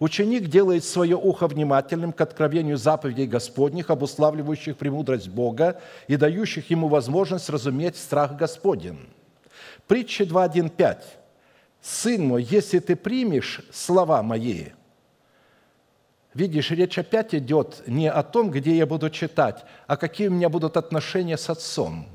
Ученик 0.00 0.48
делает 0.48 0.84
свое 0.84 1.16
ухо 1.16 1.46
внимательным 1.46 2.12
к 2.12 2.20
откровению 2.20 2.76
заповедей 2.76 3.26
Господних, 3.26 3.90
обуславливающих 3.90 4.76
премудрость 4.76 5.28
Бога 5.28 5.80
и 6.08 6.16
дающих 6.16 6.68
ему 6.70 6.88
возможность 6.88 7.48
разуметь 7.48 7.96
страх 7.96 8.36
Господень. 8.36 8.98
Притча 9.86 10.24
2.1.5. 10.24 10.98
«Сын 11.80 12.26
мой, 12.26 12.42
если 12.42 12.80
ты 12.80 12.96
примешь 12.96 13.60
слова 13.72 14.22
мои...» 14.22 14.68
Видишь, 16.32 16.72
речь 16.72 16.98
опять 16.98 17.32
идет 17.32 17.84
не 17.86 18.10
о 18.10 18.24
том, 18.24 18.50
где 18.50 18.76
я 18.76 18.86
буду 18.86 19.08
читать, 19.08 19.64
а 19.86 19.96
какие 19.96 20.26
у 20.26 20.32
меня 20.32 20.48
будут 20.48 20.76
отношения 20.76 21.38
с 21.38 21.48
отцом, 21.48 22.08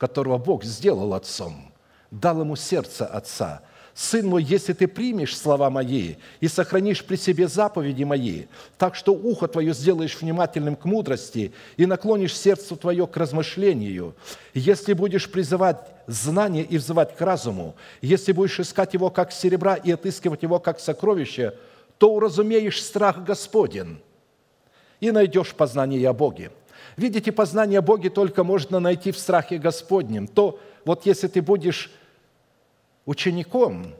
которого 0.00 0.38
Бог 0.38 0.64
сделал 0.64 1.14
отцом, 1.14 1.72
дал 2.10 2.40
ему 2.40 2.56
сердце 2.56 3.06
отца– 3.06 3.62
Сын 3.94 4.26
мой, 4.26 4.42
если 4.42 4.72
ты 4.72 4.86
примешь 4.86 5.36
слова 5.36 5.68
мои 5.68 6.14
и 6.40 6.48
сохранишь 6.48 7.04
при 7.04 7.16
себе 7.16 7.48
заповеди 7.48 8.04
мои, 8.04 8.44
так 8.78 8.94
что 8.94 9.12
ухо 9.12 9.48
твое 9.48 9.74
сделаешь 9.74 10.18
внимательным 10.20 10.76
к 10.76 10.84
мудрости 10.84 11.52
и 11.76 11.86
наклонишь 11.86 12.34
сердце 12.34 12.76
твое 12.76 13.06
к 13.06 13.16
размышлению, 13.16 14.14
если 14.54 14.92
будешь 14.92 15.30
призывать 15.30 15.86
знание 16.06 16.64
и 16.64 16.78
взывать 16.78 17.16
к 17.16 17.20
разуму, 17.20 17.74
если 18.00 18.32
будешь 18.32 18.60
искать 18.60 18.94
его 18.94 19.10
как 19.10 19.32
серебра 19.32 19.74
и 19.74 19.90
отыскивать 19.90 20.42
его 20.42 20.60
как 20.60 20.78
сокровище, 20.80 21.54
то 21.98 22.14
уразумеешь 22.14 22.82
страх 22.82 23.24
Господен 23.24 24.00
и 25.00 25.10
найдешь 25.10 25.54
познание 25.54 26.08
о 26.08 26.12
Боге. 26.12 26.52
Видите, 27.00 27.32
познание 27.32 27.78
о 27.78 27.82
Боге 27.82 28.10
только 28.10 28.44
можно 28.44 28.78
найти 28.78 29.10
в 29.10 29.18
страхе 29.18 29.56
Господнем. 29.56 30.26
То 30.26 30.60
вот 30.84 31.06
если 31.06 31.28
ты 31.28 31.40
будешь 31.40 31.90
учеником, 33.06 33.94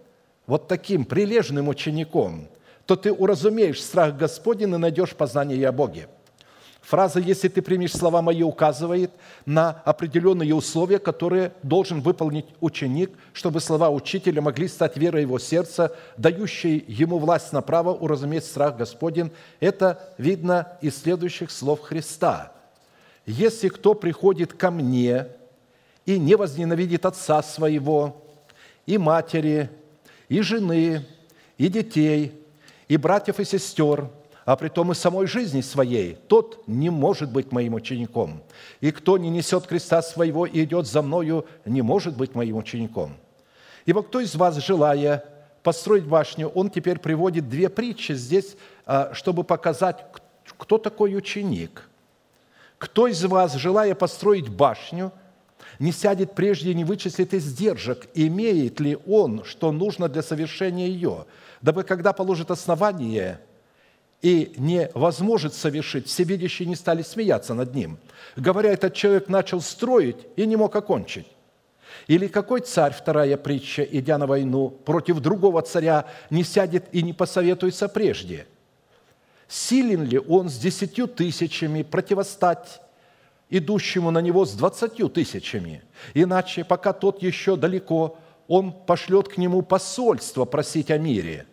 вот 0.47 0.69
таким 0.69 1.07
прилежным 1.07 1.69
учеником, 1.69 2.47
то 2.85 2.97
ты 2.97 3.11
уразумеешь 3.11 3.83
страх 3.83 4.19
Господень 4.19 4.75
и 4.75 4.77
найдешь 4.77 5.15
познание 5.15 5.67
о 5.67 5.73
Боге. 5.73 6.09
Фраза 6.83 7.21
«если 7.21 7.49
ты 7.49 7.63
примешь 7.63 7.95
слова 7.95 8.21
мои» 8.21 8.43
указывает 8.43 9.13
на 9.47 9.81
определенные 9.87 10.55
условия, 10.55 10.99
которые 10.99 11.55
должен 11.63 12.03
выполнить 12.03 12.49
ученик, 12.61 13.13
чтобы 13.33 13.61
слова 13.61 13.89
учителя 13.89 14.43
могли 14.43 14.69
стать 14.69 14.99
верой 14.99 15.23
его 15.23 15.39
сердца, 15.39 15.97
дающей 16.19 16.85
ему 16.87 17.19
власть 17.19 17.55
на 17.55 17.63
право 17.63 17.95
уразуметь 17.95 18.45
страх 18.45 18.77
Господень. 18.77 19.33
Это 19.59 20.13
видно 20.19 20.77
из 20.83 21.01
следующих 21.01 21.51
слов 21.51 21.81
Христа. 21.81 22.53
«Если 23.27 23.69
кто 23.69 23.95
приходит 23.95 24.53
ко 24.53 24.71
мне 24.71 25.27
и 26.07 26.19
не 26.19 26.35
возненавидит 26.37 27.07
отца 27.07 27.43
своего, 27.43 28.25
и 28.87 28.99
матери, 28.99 29.71
и 30.29 30.41
жены, 30.41 31.07
и 31.59 31.69
детей, 31.69 32.33
и 32.89 32.97
братьев 32.97 33.41
и 33.41 33.45
сестер– 33.45 34.09
а 34.45 34.57
при 34.57 34.69
том 34.69 34.93
и 34.93 34.95
самой 34.95 35.27
жизни 35.27 35.61
своей, 35.61 36.15
тот 36.15 36.65
не 36.67 36.91
может 36.91 37.31
быть 37.31 37.53
моим 37.53 37.75
учеником. 37.75 38.43
И 38.81 38.91
кто 38.91 39.19
не 39.19 39.31
несет 39.31 39.67
креста 39.67 40.03
своего 40.03 40.47
и 40.47 40.65
идет 40.65 40.87
за 40.87 41.03
мною, 41.03 41.47
не 41.65 41.83
может 41.83 42.17
быть 42.17 42.35
моим 42.35 42.57
учеником. 42.57 43.17
Ибо 43.87 44.03
кто 44.03 44.21
из 44.21 44.35
вас, 44.35 44.57
желая 44.57 45.25
построить 45.63 46.05
башню, 46.05 46.49
он 46.49 46.71
теперь 46.71 46.99
приводит 46.99 47.49
две 47.49 47.69
притчи 47.69 48.13
здесь, 48.13 48.57
а, 48.87 49.13
чтобы 49.15 49.45
показать, 49.45 50.05
кто 50.59 50.79
такой 50.79 51.15
ученик. 51.17 51.89
Кто 52.81 53.07
из 53.07 53.23
вас, 53.25 53.55
желая 53.55 53.95
построить 53.95 54.49
башню, 54.49 55.13
не 55.79 55.93
сядет 55.93 56.35
прежде 56.35 56.73
и 56.73 56.75
не 56.75 56.85
вычислит 56.85 57.35
издержек, 57.35 58.09
имеет 58.15 58.81
ли 58.81 58.99
он, 59.07 59.45
что 59.45 59.71
нужно 59.71 60.09
для 60.09 60.23
совершения 60.23 60.89
ее, 60.89 61.27
дабы, 61.61 61.85
когда 61.85 62.13
положит 62.13 62.51
основание– 62.51 63.39
и 64.23 64.53
не 64.57 64.91
возможет 64.95 65.55
совершить, 65.55 66.07
всевидящие 66.07 66.69
не 66.69 66.77
стали 66.77 67.03
смеяться 67.03 67.55
над 67.55 67.75
ним. 67.75 67.99
Говоря, 68.37 68.71
этот 68.71 68.95
человек 68.95 69.29
начал 69.29 69.61
строить 69.61 70.19
и 70.37 70.47
не 70.47 70.57
мог 70.57 70.77
окончить. 70.77 71.27
Или 72.07 72.27
какой 72.27 72.61
царь, 72.61 72.93
вторая 72.93 73.37
притча, 73.37 73.83
идя 73.83 74.19
на 74.19 74.27
войну 74.27 74.69
против 74.69 75.21
другого 75.21 75.63
царя, 75.63 76.07
не 76.29 76.45
сядет 76.45 76.85
и 76.93 77.03
не 77.03 77.13
посоветуется 77.13 77.89
прежде? 77.89 78.47
Силен 79.51 80.05
ли 80.05 80.19
он 80.19 80.49
с 80.49 80.57
десятью 80.57 81.09
тысячами 81.09 81.83
противостать 81.83 82.81
идущему 83.51 84.11
на 84.11 84.21
него 84.21 84.47
с 84.47 84.53
двадцатью 84.53 85.09
тысячами? 85.09 85.83
Иначе, 86.15 86.65
пока 86.65 86.93
тот 86.93 87.21
еще 87.21 87.57
далеко, 87.57 88.17
он 88.47 88.73
пошлет 88.73 89.29
к 89.29 89.37
нему 89.37 89.63
посольство 89.63 90.45
просить 90.45 90.91
о 90.91 90.99
мире. 90.99 91.47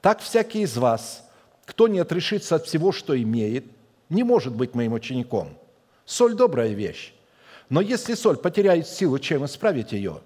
Так 0.00 0.20
всякий 0.20 0.60
из 0.60 0.76
вас– 0.76 1.24
кто 1.68 1.86
не 1.86 1.98
отрешится 1.98 2.56
от 2.56 2.64
всего, 2.64 2.92
что 2.92 3.14
имеет, 3.20 3.66
не 4.08 4.22
может 4.22 4.54
быть 4.54 4.74
моим 4.74 4.94
учеником. 4.94 5.50
Соль– 6.06 6.34
добрая 6.34 6.70
вещь. 6.70 7.12
Но 7.68 7.82
если 7.82 8.14
соль 8.14 8.38
потеряет 8.38 8.88
силу, 8.88 9.18
чем 9.18 9.44
исправить 9.44 9.92
ее? 9.92 10.22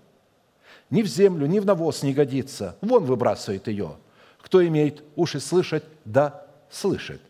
Ни 0.88 1.02
в 1.02 1.08
землю, 1.08 1.46
ни 1.46 1.58
в 1.58 1.66
навоз 1.66 2.04
не 2.04 2.14
годится. 2.14 2.76
Вон 2.80 3.04
выбрасывает 3.06 3.66
ее. 3.66 3.96
Кто 4.40 4.64
имеет 4.64 5.02
уши 5.16 5.40
слышать, 5.40 5.82
да 6.04 6.41
слышит. 6.72 7.20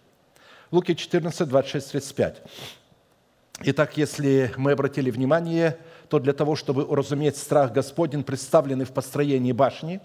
Луки 0.70 0.94
14, 0.94 1.48
26, 1.48 1.90
35. 1.92 2.42
Итак, 3.64 3.96
если 3.96 4.52
мы 4.56 4.72
обратили 4.72 5.10
внимание, 5.10 5.76
то 6.08 6.18
для 6.18 6.32
того, 6.32 6.56
чтобы 6.56 6.84
уразуметь 6.84 7.36
страх 7.36 7.72
Господень, 7.72 8.24
представленный 8.24 8.84
в 8.84 8.92
построении 8.92 9.52
башни, 9.52 10.00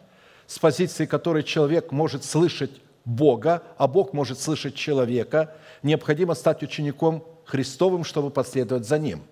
с 0.45 0.59
позиции 0.59 1.05
которой 1.05 1.43
человек 1.43 1.91
может 1.91 2.23
слышать 2.23 2.71
Бога, 3.05 3.63
а 3.77 3.87
Бог 3.87 4.13
может 4.13 4.39
слышать 4.39 4.75
человека, 4.75 5.55
необходимо 5.83 6.33
стать 6.35 6.63
учеником 6.63 7.23
Христовым, 7.45 8.03
чтобы 8.03 8.29
последовать 8.29 8.85
за 8.85 8.99
Ним. 8.99 9.23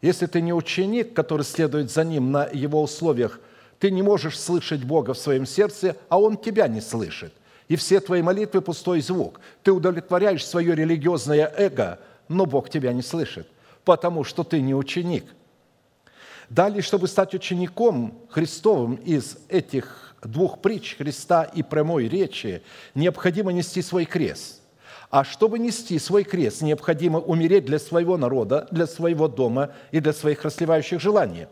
Если 0.00 0.26
ты 0.26 0.40
не 0.40 0.52
ученик, 0.52 1.14
который 1.14 1.44
следует 1.44 1.90
за 1.90 2.04
Ним 2.04 2.30
на 2.30 2.48
Его 2.52 2.80
условиях, 2.82 3.40
ты 3.80 3.90
не 3.90 4.02
можешь 4.02 4.38
слышать 4.38 4.84
Бога 4.84 5.14
в 5.14 5.18
своем 5.18 5.46
сердце, 5.46 5.96
а 6.08 6.20
Он 6.20 6.36
тебя 6.36 6.68
не 6.68 6.80
слышит. 6.80 7.32
И 7.68 7.76
все 7.76 8.00
твои 8.00 8.22
молитвы– 8.22 8.60
пустой 8.62 9.00
звук. 9.00 9.40
Ты 9.62 9.72
удовлетворяешь 9.72 10.46
свое 10.46 10.74
религиозное 10.74 11.52
эго, 11.56 12.00
но 12.28 12.46
Бог 12.46 12.70
тебя 12.70 12.92
не 12.92 13.02
слышит, 13.02 13.46
потому 13.84 14.24
что 14.24 14.42
ты 14.42 14.60
не 14.60 14.74
ученик. 14.74 15.24
Далее, 16.48 16.80
чтобы 16.80 17.08
стать 17.08 17.34
учеником 17.34 18.18
Христовым 18.30 18.94
из 18.94 19.36
этих 19.48 20.16
двух 20.22 20.60
притч 20.60 20.96
Христа 20.96 21.42
и 21.44 21.62
прямой 21.62 22.08
речи 22.08 22.62
необходимо 22.94 23.52
нести 23.52 23.82
свой 23.82 24.06
крест. 24.06 24.62
А 25.10 25.24
чтобы 25.24 25.58
нести 25.58 25.98
свой 25.98 26.24
крест, 26.24 26.62
необходимо 26.62 27.18
умереть 27.18 27.66
для 27.66 27.78
своего 27.78 28.16
народа, 28.16 28.66
для 28.70 28.86
своего 28.86 29.28
дома 29.28 29.72
и 29.90 30.00
для 30.00 30.12
своих 30.12 30.42
расливающих 30.42 31.00
желаний. 31.00 31.48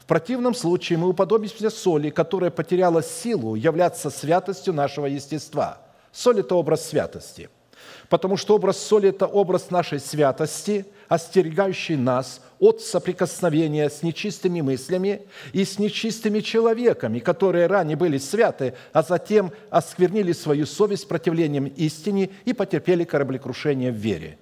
В 0.00 0.06
противном 0.06 0.54
случае 0.54 0.98
мы 0.98 1.08
уподобимся 1.08 1.70
соли, 1.70 2.10
которая 2.10 2.50
потеряла 2.50 3.02
силу 3.02 3.54
являться 3.54 4.10
святостью 4.10 4.74
нашего 4.74 5.06
естества. 5.06 5.78
Соль– 6.10 6.40
это 6.40 6.56
образ 6.56 6.84
святости– 6.84 7.48
потому 8.10 8.36
что 8.36 8.56
образ 8.56 8.78
соли– 8.78 9.08
это 9.10 9.26
образ 9.26 9.70
нашей 9.70 10.00
святости, 10.00 10.84
остерегающий 11.08 11.96
нас 11.96 12.42
от 12.58 12.82
соприкосновения 12.82 13.88
с 13.88 14.02
нечистыми 14.02 14.60
мыслями 14.60 15.22
и 15.52 15.64
с 15.64 15.78
нечистыми 15.78 16.40
человеками, 16.40 17.20
которые 17.20 17.66
ранее 17.66 17.96
были 17.96 18.18
святы, 18.18 18.74
а 18.92 19.02
затем 19.02 19.52
осквернили 19.70 20.32
свою 20.32 20.66
совесть 20.66 21.08
противлением 21.08 21.66
истине 21.66 22.30
и 22.44 22.52
потерпели 22.52 23.04
кораблекрушение 23.04 23.92
в 23.92 23.96
вере. 23.96 24.38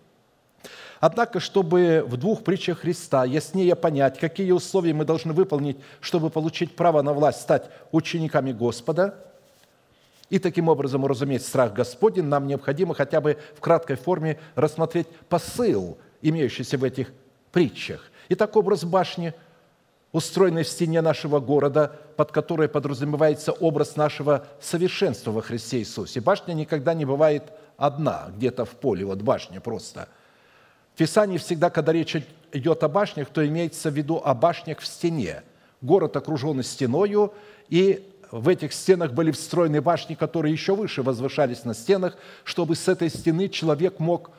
Однако, 1.01 1.41
чтобы 1.41 2.05
в 2.07 2.17
двух 2.17 2.43
притчах 2.43 2.81
Христа 2.81 3.25
яснее 3.25 3.77
понять, 3.77 4.19
какие 4.19 4.51
условия 4.51 4.95
мы 4.95 5.05
должны 5.05 5.33
выполнить, 5.33 5.79
чтобы 6.01 6.31
получить 6.31 6.75
право 6.75 7.03
на 7.03 7.13
власть 7.13 7.41
стать 7.41 7.71
учениками 7.93 8.53
Господа– 8.53 9.15
и 10.31 10.39
таким 10.39 10.69
образом 10.69 11.05
уразуметь 11.05 11.45
страх 11.45 11.73
Господень, 11.73 12.25
нам 12.25 12.47
необходимо 12.47 12.95
хотя 12.95 13.21
бы 13.21 13.39
в 13.57 13.61
краткой 13.61 13.97
форме 13.97 14.39
рассмотреть 14.55 15.09
посыл, 15.29 15.99
имеющийся 16.21 16.77
в 16.77 16.85
этих 16.85 17.13
притчах. 17.51 18.11
Итак, 18.29 18.55
образ 18.57 18.85
башни, 18.85 19.33
устроенной 20.13 20.65
в 20.65 20.69
стене 20.69 21.01
нашего 21.01 21.41
города, 21.41 21.93
под 22.17 22.31
которой 22.31 22.69
подразумевается 22.69 23.53
образ 23.53 23.97
нашего 23.97 24.47
совершенства 24.61 25.31
во 25.31 25.41
Христе 25.41 25.79
Иисусе. 25.79 26.21
Башня 26.21 26.53
никогда 26.53 26.93
не 26.93 27.07
бывает 27.07 27.45
одна, 27.79 28.29
где-то 28.37 28.67
в 28.67 28.71
поле, 28.71 29.07
вот 29.07 29.23
башня 29.23 29.61
просто. 29.61 30.09
Писании 30.99 31.39
всегда, 31.39 31.71
когда 31.71 31.93
речь 31.93 32.17
идет 32.53 32.83
о 32.83 32.89
башнях, 32.89 33.29
то 33.29 33.47
имеется 33.47 33.89
в 33.89 33.95
виду 33.95 34.21
о 34.23 34.35
башнях 34.35 34.81
в 34.81 34.87
стене. 34.87 35.43
Город 35.81 36.17
окружен 36.17 36.61
стеною, 36.65 37.33
и 37.69 38.05
в 38.33 38.49
этих 38.49 38.73
стенах 38.73 39.13
были 39.13 39.31
встроены 39.31 39.81
башни, 39.81 40.15
которые 40.15 40.53
еще 40.53 40.75
выше 40.75 41.03
возвышались 41.03 41.65
на 41.65 41.73
стенах, 41.73 42.19
чтобы 42.43 42.75
с 42.75 42.89
этой 42.89 43.11
стены 43.11 43.49
человек 43.49 44.01
мог, 44.01 44.33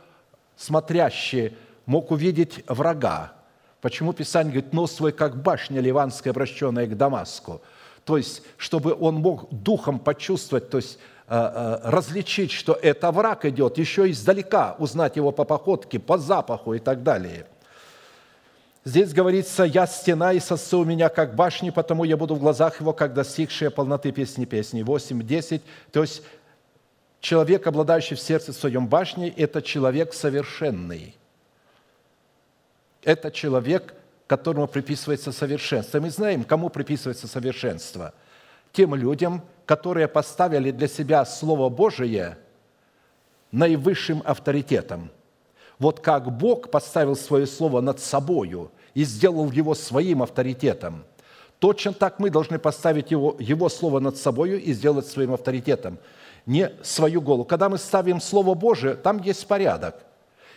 смотрящий, 0.57 1.55
мог 1.86 2.12
увидеть 2.12 2.66
врага. 2.68 3.32
Почему 3.80 4.12
Писание 4.12 4.51
говорит, 4.51 4.74
нос 4.74 4.91
свой, 4.91 5.14
как 5.14 5.41
башня 5.41 5.80
ливанская, 5.80 6.32
обращенная 6.34 6.88
к 6.88 6.97
Дамаску? 6.97 7.62
То 8.03 8.18
есть, 8.18 8.43
чтобы 8.57 8.93
он 8.93 9.16
мог 9.16 9.47
духом 9.49 9.97
почувствовать, 9.97 10.70
то 10.70 10.78
есть 10.78 10.99
различить, 11.30 12.52
что 12.52 12.74
это 12.74 13.12
враг 13.12 13.46
идет, 13.46 13.78
еще 13.78 14.10
издалека 14.10 14.76
узнать 14.80 15.16
его 15.16 15.32
по 15.32 15.46
походке, 15.46 16.00
по 16.00 16.18
запаху 16.18 16.74
и 16.74 16.80
так 16.80 17.04
далее– 17.04 17.46
Здесь 18.86 19.14
говорится, 19.14 19.66
«Я 19.66 19.86
стена, 19.86 20.34
и 20.34 20.40
сосцы 20.40 20.78
у 20.78 20.86
меня, 20.86 21.10
как 21.10 21.36
башни, 21.36 21.70
потому 21.70 22.06
я 22.06 22.16
буду 22.16 22.36
в 22.36 22.40
глазах 22.40 22.80
его, 22.80 22.94
как 22.94 23.14
достигшая 23.14 23.70
полноты 23.70 24.12
песни 24.12 24.46
песни». 24.46 24.84
8, 24.84 25.22
10. 25.22 25.62
То 25.92 26.02
есть 26.02 26.24
человек, 27.20 27.68
обладающий 27.68 28.16
в 28.16 28.22
сердце 28.22 28.54
своем 28.54 28.88
башней, 28.88 29.30
это 29.30 29.62
человек 29.62 30.14
совершенный. 30.14 31.16
Это 33.04 33.32
человек, 33.32 33.94
которому 34.28 34.68
приписывается 34.68 35.32
совершенство. 35.34 36.00
Мы 36.00 36.10
знаем, 36.10 36.44
кому 36.44 36.70
приписывается 36.70 37.28
совершенство. 37.28 38.14
Тем 38.72 38.96
людям, 38.96 39.44
которые 39.70 40.07
поставили 40.07 40.72
для 40.72 40.88
себя 40.88 41.24
Слово 41.26 41.70
Божие 41.70 42.38
наивысшим 43.51 44.24
авторитетом– 44.26 45.11
вот 45.80 46.01
как 46.01 46.38
Бог 46.38 46.72
поставил 46.72 47.15
свое 47.15 47.47
слово 47.47 47.80
над 47.80 47.99
собою 47.99 48.72
и 48.93 49.03
сделал 49.05 49.49
его 49.49 49.76
своим 49.76 50.22
авторитетом, 50.22 51.05
точно 51.59 51.93
так 51.93 52.20
мы 52.20 52.30
должны 52.30 52.59
поставить 52.59 53.11
его, 53.11 53.36
его 53.39 53.70
слово 53.70 53.99
над 53.99 54.17
собою 54.17 54.61
и 54.61 54.74
сделать 54.74 55.07
своим 55.07 55.34
авторитетом, 55.34 55.97
не 56.45 56.72
свою 56.84 57.22
голову. 57.22 57.45
Когда 57.45 57.70
мы 57.70 57.78
ставим 57.78 58.20
Слово 58.20 58.55
Божие, 58.55 58.95
там 58.95 59.22
есть 59.22 59.47
порядок. 59.47 59.95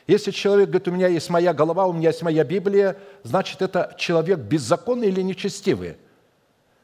Если 0.08 0.32
человек 0.32 0.70
говорит, 0.70 0.88
у 0.88 0.90
меня 0.90 1.06
есть 1.06 1.30
моя 1.30 1.54
голова, 1.54 1.86
у 1.86 1.92
меня 1.92 2.08
есть 2.08 2.22
моя 2.22 2.44
Библия, 2.44 2.96
значит, 3.22 3.62
это 3.62 3.94
человек 3.96 4.40
беззаконный 4.40 5.08
или 5.08 5.22
нечестивый. 5.22 5.96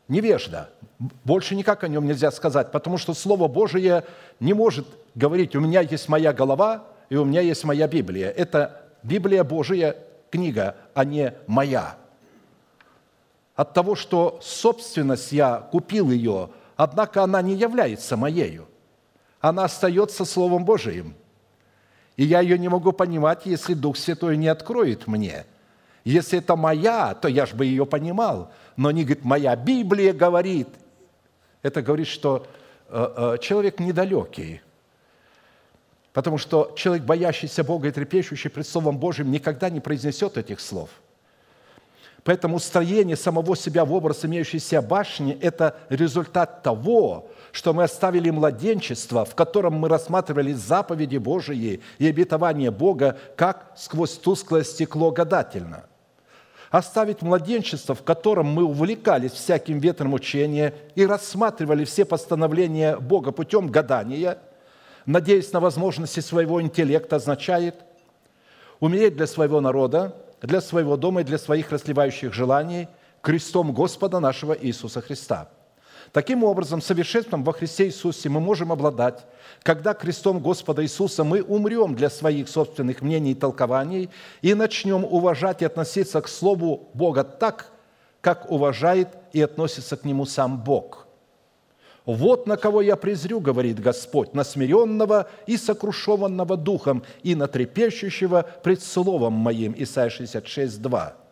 Невежда. 0.09 0.71
Больше 1.25 1.55
никак 1.55 1.85
о 1.85 1.89
нем 1.89 2.07
нельзя 2.07 2.31
сказать, 2.31 2.73
потому 2.73 2.99
что 2.99 3.15
Слово 3.15 3.47
Божие 3.47 4.05
не 4.41 4.55
может 4.55 4.87
говорить, 5.15 5.55
у 5.55 5.61
меня 5.61 5.81
есть 5.81 6.09
моя 6.09 6.33
голова– 6.33 6.85
и 7.09 7.17
у 7.17 7.25
меня 7.25 7.41
есть 7.41 7.65
моя 7.65 7.89
Библия. 7.89 8.31
Это 8.31 8.83
Библия 9.03 9.45
Божия 9.45 9.97
книга, 10.31 10.77
а 10.95 11.05
не 11.05 11.35
моя. 11.47 11.97
От 13.55 13.73
того, 13.73 13.95
что 13.95 14.39
собственность 14.43 15.33
я 15.33 15.57
купил 15.59 16.11
ее, 16.11 16.51
однако 16.77 17.23
она 17.23 17.43
не 17.43 17.55
является 17.55 18.17
моею. 18.17 18.69
Она 19.41 19.65
остается 19.65 20.25
Словом 20.25 20.65
Божиим. 20.65 21.15
И 22.17 22.25
я 22.25 22.41
ее 22.41 22.59
не 22.59 22.69
могу 22.69 22.93
понимать, 22.93 23.47
если 23.47 23.75
Дух 23.75 23.97
Святой 23.97 24.37
не 24.37 24.49
откроет 24.49 25.07
мне. 25.07 25.47
Если 26.05 26.39
это 26.39 26.57
моя, 26.57 27.15
то 27.15 27.29
я 27.29 27.47
же 27.47 27.55
бы 27.55 27.65
ее 27.65 27.87
понимал. 27.87 28.51
Но 28.79 28.91
не 28.91 29.05
говорит, 29.05 29.25
моя 29.25 29.55
Библия 29.57 30.15
говорит. 30.15 30.69
Это 31.61 31.83
говорит, 31.83 32.07
что 32.07 32.47
э, 32.89 33.35
э, 33.35 33.39
человек 33.43 33.79
недалекий– 33.79 34.63
Потому 36.19 36.37
что 36.37 36.73
человек, 36.75 37.05
боящийся 37.05 37.63
Бога 37.63 37.87
и 37.87 37.93
трепещущий 37.93 38.51
пред 38.51 38.67
Словом 38.67 38.99
Божьим, 38.99 39.31
никогда 39.31 39.71
не 39.71 39.79
произнесет 39.79 40.37
этих 40.37 40.59
слов. 40.59 40.91
Поэтому 42.25 42.59
строение 42.59 43.17
самого 43.17 43.57
себя 43.57 43.85
в 43.85 43.93
образ 43.93 44.25
имеющейся 44.25 44.83
башни– 44.83 45.39
это 45.41 45.77
результат 45.89 46.65
того, 46.65 47.31
что 47.53 47.73
мы 47.73 47.85
оставили 47.85 48.31
младенчество, 48.31 49.25
в 49.25 49.37
котором 49.37 49.75
мы 49.75 49.89
рассматривали 49.89 50.53
заповеди 50.55 51.19
Божии 51.19 51.81
и 51.99 52.09
обетование 52.09 52.73
Бога, 52.73 53.17
как 53.37 53.73
сквозь 53.77 54.19
тусклое 54.19 54.65
стекло 54.65 55.13
гадательно. 55.13 55.85
Оставить 56.71 57.23
младенчество, 57.23 57.95
в 57.95 58.03
котором 58.03 58.47
мы 58.47 58.65
увлекались 58.65 59.33
всяким 59.33 59.79
ветром 59.79 60.13
учения 60.13 60.75
и 60.95 61.07
рассматривали 61.07 61.85
все 61.85 62.05
постановления 62.05 62.97
Бога 62.97 63.33
путем 63.33 63.69
гадания– 63.69 64.39
надеясь 65.09 65.53
на 65.55 65.61
возможности 65.61 66.21
своего 66.21 66.61
интеллекта, 66.61 67.17
означает 67.17 67.75
умереть 68.79 69.17
для 69.17 69.27
своего 69.27 69.59
народа, 69.61 70.15
для 70.43 70.61
своего 70.61 70.99
дома 70.99 71.23
и 71.23 71.25
для 71.25 71.39
своих 71.39 71.73
расливающих 71.73 72.35
желаний 72.35 72.89
крестом 73.23 73.73
Господа 73.73 74.21
нашего 74.21 74.53
Иисуса 74.53 75.01
Христа. 75.01 75.49
Таким 76.13 76.45
образом, 76.45 76.81
совершенством 76.81 77.45
во 77.45 77.53
Христе 77.53 77.87
Иисусе 77.87 78.29
мы 78.29 78.41
можем 78.41 78.73
обладать, 78.73 79.27
когда 79.63 79.95
крестом 79.95 80.41
Господа 80.41 80.83
Иисуса 80.83 81.25
мы 81.25 81.43
умрем 81.43 81.95
для 81.95 82.11
своих 82.11 82.49
собственных 82.49 83.03
мнений 83.03 83.33
и 83.33 83.35
толкований 83.35 84.11
и 84.41 84.55
начнем 84.55 85.05
уважать 85.05 85.63
и 85.63 85.67
относиться 85.67 86.21
к 86.21 86.29
Слову 86.29 86.89
Бога 86.95 87.25
так, 87.25 87.71
как 88.21 88.51
уважает 88.51 89.09
и 89.33 89.43
относится 89.43 89.97
к 89.97 90.05
Нему 90.05 90.27
сам 90.27 90.63
Бог– 90.63 91.07
«Вот 92.09 92.47
на 92.47 92.57
кого 92.57 92.81
я 92.81 92.97
презрю,— 92.97 93.39
говорит 93.43 93.81
Господь,— 93.81 94.33
на 94.35 94.43
смиренного 94.43 95.29
и 95.47 95.59
сокрушенного 95.59 96.57
духом, 96.57 97.03
и 97.23 97.35
на 97.35 97.49
трепещущего 97.49 98.47
пред 98.63 98.83
словом 98.83 99.35
моим». 99.35 99.75
Исайя 99.77 100.09
66, 100.09 100.81
2. 100.81 101.28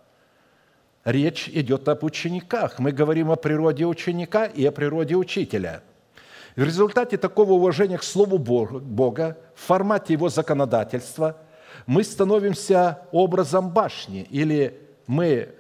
Речь 1.07 1.49
идет 1.49 1.89
об 1.89 2.03
учениках. 2.03 2.81
Мы 2.81 2.91
говорим 2.91 3.31
о 3.31 3.37
природе 3.37 3.87
ученика 3.87 4.45
и 4.45 4.67
о 4.67 4.73
природе 4.73 5.15
учителя. 5.15 5.85
В 6.57 6.65
результате 6.65 7.17
такого 7.17 7.53
уважения 7.53 7.97
к 7.97 8.03
Слову 8.03 8.39
Бога, 8.39 9.39
в 9.55 9.61
формате 9.61 10.15
его 10.15 10.29
законодательства, 10.29 11.37
мы 11.87 12.03
становимся 12.03 13.03
образом 13.13 13.71
башни, 13.71 14.27
или 14.31 14.81
мы 15.07 15.55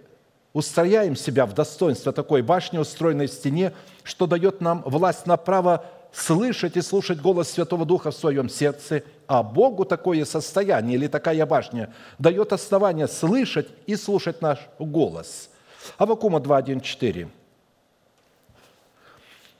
устрояем 0.52 1.14
себя 1.14 1.46
в 1.46 1.54
достоинство 1.54 2.12
такой 2.12 2.42
башни, 2.42 2.78
устроенной 2.78 3.28
в 3.28 3.32
стене, 3.32 3.72
что 4.02 4.26
дает 4.26 4.60
нам 4.60 4.82
власть 4.84 5.26
на 5.26 5.36
право 5.36 5.84
слышать 6.12 6.76
и 6.76 6.82
слушать 6.82 7.20
голос 7.20 7.50
Святого 7.50 7.84
Духа 7.84 8.10
в 8.10 8.16
своем 8.16 8.48
сердце, 8.48 9.02
а 9.26 9.42
Богу 9.42 9.84
такое 9.84 10.24
состояние 10.24 10.96
или 10.96 11.06
такая 11.06 11.44
башня 11.46 11.92
дает 12.18 12.52
основание 12.52 13.08
слышать 13.08 13.68
и 13.86 13.96
слушать 13.96 14.40
наш 14.42 14.58
голос. 14.78 15.50
Авакума 15.98 16.38
2.1.4. 16.38 17.28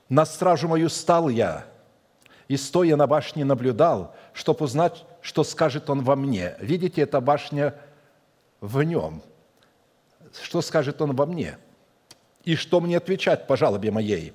«На 0.09 0.25
стражу 0.25 0.69
мою 0.69 0.89
стал 0.89 1.29
я, 1.29 1.67
и, 2.49 2.57
стоя 2.57 2.97
на 2.97 3.07
башне, 3.07 3.45
наблюдал, 3.45 4.15
чтобы 4.33 4.65
узнать, 4.65 5.05
что 5.21 5.43
скажет 5.45 5.91
он 5.91 6.03
во 6.03 6.15
мне». 6.15 6.55
Видите, 6.61 7.03
эта 7.03 7.21
башня 7.21 7.75
в 8.61 8.83
нем– 8.83 9.23
что 10.43 10.63
скажет 10.63 11.01
он 11.01 11.15
во 11.15 11.27
мне? 11.27 11.59
И 12.45 12.55
что 12.55 12.81
мне 12.81 12.97
отвечать 12.97 13.47
по 13.47 13.57
жалобе 13.57 13.91
моей? 13.91 14.33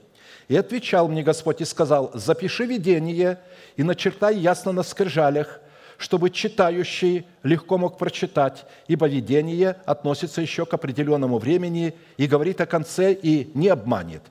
И 0.51 0.57
отвечал 0.57 1.07
мне 1.07 1.23
Господь 1.23 1.61
и 1.61 1.65
сказал, 1.65 2.11
запиши 2.13 2.65
видение 2.65 3.39
и 3.77 3.83
начертай 3.83 4.35
ясно 4.37 4.73
на 4.73 4.83
скрижалях, 4.83 5.61
чтобы 5.97 6.29
читающий 6.29 7.25
легко 7.41 7.77
мог 7.77 7.97
прочитать, 7.97 8.65
ибо 8.89 9.07
видение 9.07 9.77
относится 9.85 10.41
еще 10.41 10.65
к 10.65 10.73
определенному 10.73 11.37
времени 11.37 11.93
и 12.17 12.27
говорит 12.27 12.59
о 12.59 12.65
конце 12.65 13.13
и 13.13 13.49
не 13.53 13.69
обманет. 13.69 14.23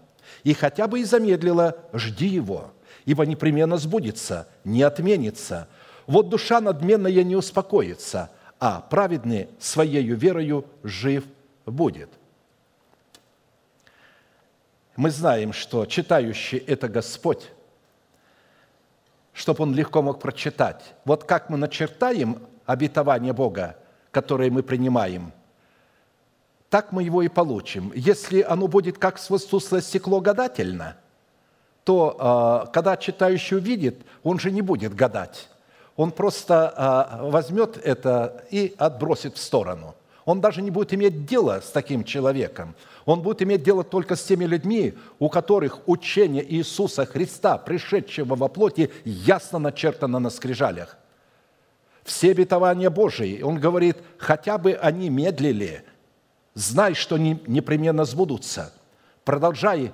И 0.44 0.52
хотя 0.52 0.88
бы 0.88 1.00
и 1.00 1.04
замедлило, 1.04 1.78
жди 1.94 2.26
его, 2.26 2.70
ибо 3.06 3.24
непременно 3.24 3.78
сбудется, 3.78 4.46
не 4.62 4.82
отменится. 4.82 5.68
Вот 6.06 6.28
душа 6.28 6.60
надменная 6.60 7.22
не 7.22 7.34
успокоится, 7.34 8.28
а 8.58 8.82
праведный 8.82 9.48
своею 9.58 10.18
верою 10.18 10.66
жив 10.82 11.24
будет. 11.64 12.10
Мы 15.00 15.10
знаем, 15.10 15.54
что 15.54 15.86
читающий– 15.86 16.58
это 16.66 16.86
Господь, 16.86 17.50
чтобы 19.32 19.62
он 19.62 19.74
легко 19.74 20.02
мог 20.02 20.20
прочитать. 20.20 20.92
Вот 21.06 21.24
как 21.24 21.48
мы 21.48 21.56
начертаем 21.56 22.42
обетование 22.66 23.32
Бога, 23.32 23.78
которое 24.10 24.50
мы 24.50 24.62
принимаем, 24.62 25.32
так 26.68 26.92
мы 26.92 27.02
его 27.02 27.22
и 27.22 27.28
получим. 27.28 27.92
Если 27.94 28.42
оно 28.42 28.68
будет 28.68 28.98
как 28.98 29.18
свойствуслое 29.18 29.80
стекло 29.80 30.20
гадательно, 30.20 30.98
то 31.84 32.16
а, 32.18 32.66
когда 32.66 32.98
читающий 32.98 33.56
увидит, 33.56 34.04
он 34.22 34.38
же 34.38 34.50
не 34.50 34.60
будет 34.60 34.94
гадать. 34.94 35.48
Он 35.96 36.10
просто 36.10 36.74
а, 36.76 37.20
возьмет 37.22 37.78
это 37.78 38.44
и 38.50 38.74
отбросит 38.76 39.38
в 39.38 39.40
сторону– 39.40 39.94
он 40.24 40.40
даже 40.40 40.62
не 40.62 40.70
будет 40.70 40.92
иметь 40.92 41.24
дела 41.24 41.60
с 41.60 41.70
таким 41.70 42.04
человеком. 42.04 42.74
Он 43.04 43.22
будет 43.22 43.42
иметь 43.42 43.62
дело 43.62 43.84
только 43.84 44.16
с 44.16 44.22
теми 44.22 44.44
людьми, 44.44 44.94
у 45.18 45.28
которых 45.28 45.80
учение 45.86 46.44
Иисуса 46.54 47.06
Христа, 47.06 47.58
пришедшего 47.58 48.34
во 48.34 48.48
плоти, 48.48 48.90
ясно 49.04 49.58
начертано 49.58 50.18
на 50.18 50.30
скрижалях. 50.30 50.98
Все 52.04 52.30
обетования 52.30 52.90
Божии, 52.90 53.42
он 53.42 53.58
говорит, 53.58 53.98
хотя 54.18 54.58
бы 54.58 54.72
они 54.72 55.10
медлили, 55.10 55.84
знай, 56.54 56.94
что 56.94 57.16
они 57.16 57.42
непременно 57.46 58.04
сбудутся. 58.04 58.72
Продолжай 59.24 59.92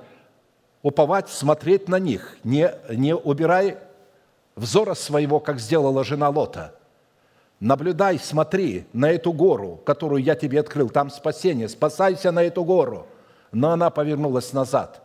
уповать, 0.83 1.29
смотреть 1.29 1.89
на 1.89 1.99
них, 1.99 2.37
не, 2.45 2.71
не 2.91 3.15
убирай 3.15 3.79
взора 4.55 4.95
своего, 4.95 5.41
как 5.41 5.61
сделала 5.61 6.05
жена 6.05 6.29
Лота– 6.29 6.75
Наблюдай, 7.61 8.19
смотри 8.19 8.87
на 8.93 9.11
эту 9.11 9.33
гору, 9.33 9.81
которую 9.85 10.23
я 10.23 10.35
тебе 10.35 10.61
открыл. 10.61 10.91
Там 10.91 11.09
спасение. 11.11 11.69
Спасайся 11.69 12.31
на 12.31 12.43
эту 12.43 12.65
гору. 12.65 13.07
Но 13.51 13.71
она 13.71 13.89
повернулась 13.89 14.53
назад. 14.53 15.01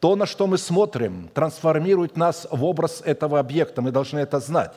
То, 0.00 0.14
на 0.16 0.26
что 0.26 0.46
мы 0.46 0.58
смотрим, 0.58 1.30
трансформирует 1.32 2.18
нас 2.18 2.46
в 2.50 2.62
образ 2.64 3.00
этого 3.02 3.38
объекта. 3.38 3.80
Мы 3.80 3.90
должны 3.90 4.18
это 4.18 4.38
знать. 4.38 4.72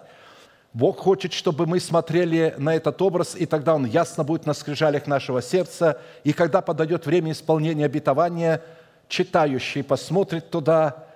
Бог 0.72 1.00
хочет, 1.00 1.34
чтобы 1.34 1.66
мы 1.66 1.82
смотрели 1.82 2.56
на 2.58 2.76
этот 2.76 3.02
образ, 3.02 3.36
и 3.36 3.46
тогда 3.46 3.76
Он 3.76 3.86
ясно 3.86 4.24
будет 4.24 4.46
на 4.46 4.54
скрижалях 4.54 5.08
нашего 5.08 5.42
сердца. 5.42 6.00
И 6.24 6.32
когда 6.32 6.62
подойдет 6.62 7.06
время 7.06 7.34
исполнения 7.34 7.86
обетования, 7.86 8.62
читающий 9.10 9.84
посмотрит 9.84 10.50
туда, 10.50 11.08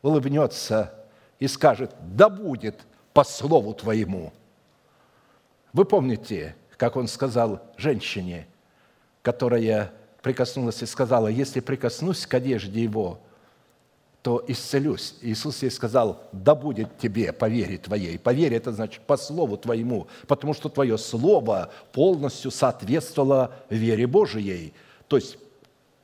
улыбнется 0.00 0.94
и 1.38 1.48
скажет, 1.48 1.90
да 2.00 2.30
будет 2.30 2.80
по 3.12 3.24
слову 3.24 3.74
Твоему– 3.74 4.32
вы 5.74 5.84
помните, 5.84 6.56
как 6.76 6.96
он 6.96 7.08
сказал 7.08 7.60
женщине, 7.76 8.46
которая 9.22 9.92
прикоснулась 10.22 10.82
и 10.82 10.86
сказала, 10.86 11.28
если 11.28 11.60
прикоснусь 11.60 12.26
к 12.26 12.32
одежде 12.32 12.82
его, 12.82 13.20
то 14.22 14.42
исцелюсь. 14.48 15.16
Иисус 15.20 15.62
ей 15.62 15.70
сказал, 15.70 16.22
да 16.32 16.54
будет 16.54 16.96
тебе 16.96 17.30
по 17.32 17.46
вере 17.46 17.76
твоей. 17.76 18.18
По 18.18 18.32
вере– 18.32 18.56
это 18.58 18.72
значит 18.72 19.02
по 19.02 19.18
слову 19.18 19.58
твоему, 19.58 20.06
потому 20.28 20.54
что 20.54 20.70
твое 20.70 20.96
слово 20.96 21.70
полностью 21.92 22.50
соответствовало 22.50 23.54
вере 23.68 24.06
Божией. 24.06 24.72
То 25.08 25.16
есть 25.16 25.36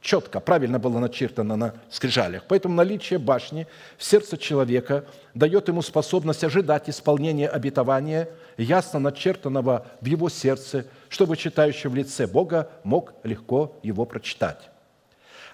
четко, 0.01 0.40
правильно 0.40 0.78
было 0.78 0.98
начертано 0.98 1.57
на 1.57 1.74
скрижалях. 1.90 2.44
Поэтому 2.48 2.74
наличие 2.74 3.18
башни 3.18 3.66
в 3.98 4.05
сердце 4.05 4.36
человека 4.38 5.05
дает 5.34 5.68
ему 5.68 5.82
способность 5.82 6.44
ожидать 6.44 6.88
исполнения 6.88 7.48
обетования, 7.48 8.28
ясно 8.57 8.98
начертанного 8.98 9.86
в 10.01 10.07
его 10.07 10.28
сердце, 10.28 10.86
чтобы 11.09 11.36
читающий 11.36 11.90
в 11.90 11.94
лице 11.94 12.26
Бога 12.26 12.70
мог 12.82 13.14
легко 13.22 13.76
его 13.82 14.05
прочитать. 14.07 14.70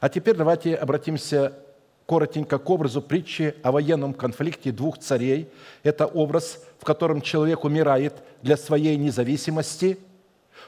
А 0.01 0.09
теперь 0.09 0.37
давайте 0.37 0.75
обратимся 0.75 1.53
коротенько 2.07 2.59
к 2.59 2.71
образу 2.71 3.03
притчи 3.03 3.55
о 3.63 3.73
военном 3.73 4.15
конфликте 4.15 4.71
двух 4.71 4.99
царей. 4.99 5.49
Это 5.83 6.07
образ, 6.07 6.63
в 6.79 6.85
котором 6.85 7.21
человек 7.21 7.65
умирает 7.65 8.15
для 8.43 8.57
своей 8.57 8.97
независимости 8.97 9.99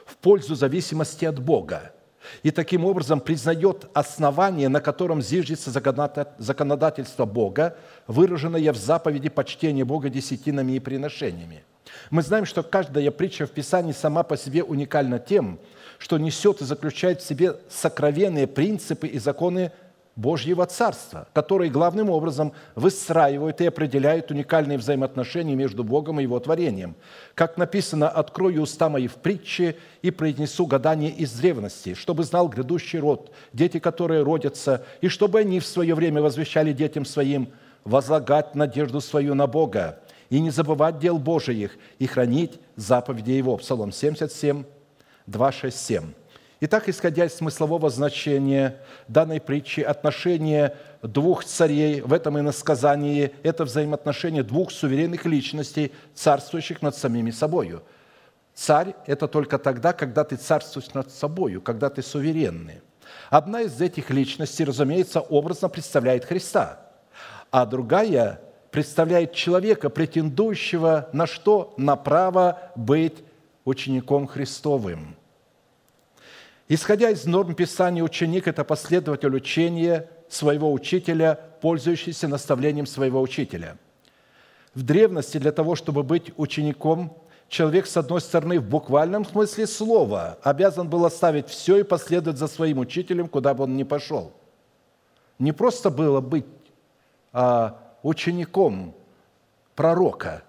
в 0.05 0.17
пользу 0.17 0.55
зависимости 0.55 1.25
от 1.25 1.39
Бога. 1.39 1.93
И 2.43 2.51
таким 2.51 2.85
образом 2.85 3.19
признает 3.19 3.89
основание, 3.93 4.69
на 4.69 4.81
котором 4.81 5.21
зиждется 5.21 5.71
законодательство 5.71 7.25
Бога, 7.25 7.77
выраженное 8.07 8.71
в 8.71 8.77
заповеди 8.77 9.29
почтения 9.29 9.85
Бога 9.85 10.09
десятинами 10.09 10.73
и 10.73 10.79
приношениями. 10.79 11.63
Мы 12.11 12.21
знаем, 12.21 12.45
что 12.45 12.63
каждая 12.63 13.11
притча 13.11 13.45
в 13.45 13.51
Писании 13.51 13.93
сама 13.93 14.23
по 14.23 14.37
себе 14.37 14.63
уникальна 14.63 15.19
тем, 15.19 15.59
что 15.97 16.17
несет 16.17 16.61
и 16.61 16.65
заключает 16.65 17.21
в 17.21 17.27
себе 17.27 17.57
сокровенные 17.69 18.47
принципы 18.47 19.07
и 19.07 19.19
законы 19.19 19.71
Божьего 20.19 20.65
Царства, 20.65 21.29
которые 21.31 21.71
главным 21.71 22.09
образом 22.09 22.51
выстраивают 22.75 23.61
и 23.61 23.65
определяют 23.65 24.31
уникальные 24.31 24.77
взаимоотношения 24.77 25.55
между 25.55 25.85
Богом 25.85 26.19
и 26.19 26.23
Его 26.23 26.37
творением. 26.41 26.97
Как 27.35 27.55
написано, 27.55 28.09
«Открою 28.09 28.63
уста 28.63 28.89
мои 28.89 29.07
в 29.07 29.15
притче 29.15 29.77
и 30.01 30.11
произнесу 30.11 30.65
гадание 30.65 31.09
из 31.09 31.31
древности, 31.31 31.93
чтобы 31.93 32.25
знал 32.25 32.49
грядущий 32.49 32.99
род, 32.99 33.31
дети, 33.53 33.79
которые 33.79 34.23
родятся, 34.23 34.83
и 34.99 35.07
чтобы 35.07 35.39
они 35.39 35.61
в 35.61 35.65
свое 35.65 35.95
время 35.95 36.21
возвещали 36.21 36.73
детям 36.73 37.05
своим 37.05 37.47
возлагать 37.85 38.55
надежду 38.55 38.99
свою 38.99 39.35
на 39.35 39.47
Бога 39.47 39.99
и 40.29 40.41
не 40.41 40.49
забывать 40.49 40.99
дел 40.99 41.17
Божиих 41.17 41.77
и 41.97 42.07
хранить 42.07 42.59
заповеди 42.75 43.31
Его». 43.31 43.55
Псалом 43.55 43.93
77, 43.93 44.65
2, 45.27 45.51
6, 45.53 45.77
7. 45.77 46.18
Итак, 46.61 46.89
исходя 46.89 47.23
из 47.23 47.35
смыслового 47.35 47.89
значения 47.89 48.81
данной 49.07 49.39
притчи, 49.39 49.79
отношение 49.79 50.75
двух 51.01 51.45
царей 51.45 52.01
в 52.01 52.11
этом 52.11 52.37
иносказании– 52.37 53.31
это 53.43 53.63
взаимоотношение 53.63 54.43
двух 54.43 54.71
суверенных 54.71 55.25
личностей, 55.25 55.93
царствующих 56.13 56.81
над 56.81 56.97
самими 56.97 57.31
собою. 57.31 57.81
Царь– 58.53 58.93
это 59.07 59.29
только 59.29 59.57
тогда, 59.57 59.93
когда 59.93 60.25
ты 60.25 60.35
царствуешь 60.35 60.93
над 60.93 61.09
собою, 61.13 61.61
когда 61.61 61.89
ты 61.89 62.01
суверенный. 62.01 62.81
Одна 63.29 63.61
из 63.61 63.79
этих 63.79 64.09
личностей, 64.09 64.65
разумеется, 64.65 65.21
образно 65.21 65.69
представляет 65.69 66.25
Христа, 66.25 66.81
а 67.51 67.65
другая 67.65 68.41
представляет 68.69 69.31
человека, 69.31 69.89
претендующего 69.89 71.07
на 71.13 71.25
что? 71.25 71.73
На 71.77 71.95
право 71.95 72.59
быть 72.75 73.15
учеником 73.63 74.27
Христовым– 74.27 75.15
Исходя 76.71 77.09
из 77.09 77.25
норм 77.25 77.55
Писания, 77.55 78.03
ученик– 78.03 78.47
это 78.47 78.63
последователь 78.63 79.35
учения 79.35 80.07
своего 80.29 80.71
учителя, 80.71 81.39
пользующийся 81.61 82.27
наставлением 82.27 82.85
своего 82.85 83.19
учителя. 83.21 83.75
В 84.75 84.83
древности 84.83 85.39
для 85.39 85.51
того, 85.51 85.73
чтобы 85.73 86.03
быть 86.03 86.31
учеником, 86.37 87.17
человек, 87.47 87.87
с 87.87 87.97
одной 87.97 88.21
стороны, 88.21 88.59
в 88.59 88.69
буквальном 88.69 89.25
смысле 89.25 89.65
слова, 89.65 90.37
обязан 90.43 90.87
был 90.87 91.05
оставить 91.05 91.47
все 91.47 91.77
и 91.77 91.83
последовать 91.83 92.37
за 92.37 92.45
своим 92.45 92.77
учителем, 92.77 93.29
куда 93.29 93.55
бы 93.55 93.63
он 93.63 93.75
ни 93.75 93.81
пошел. 93.81 94.31
Не 95.39 95.53
просто 95.53 95.89
было 95.89 96.21
быть 96.21 96.45
а, 97.33 97.79
учеником 98.03 98.93
пророка. 99.73 100.43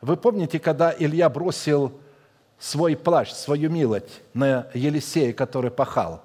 Вы 0.00 0.16
помните, 0.16 0.58
когда 0.58 0.92
Илья 0.98 1.28
бросил 1.28 1.92
свой 2.62 2.96
плащ, 2.96 3.32
свою 3.32 3.70
милость 3.70 4.20
на 4.34 4.68
Елисея, 4.72 5.32
который 5.32 5.72
пахал. 5.72 6.22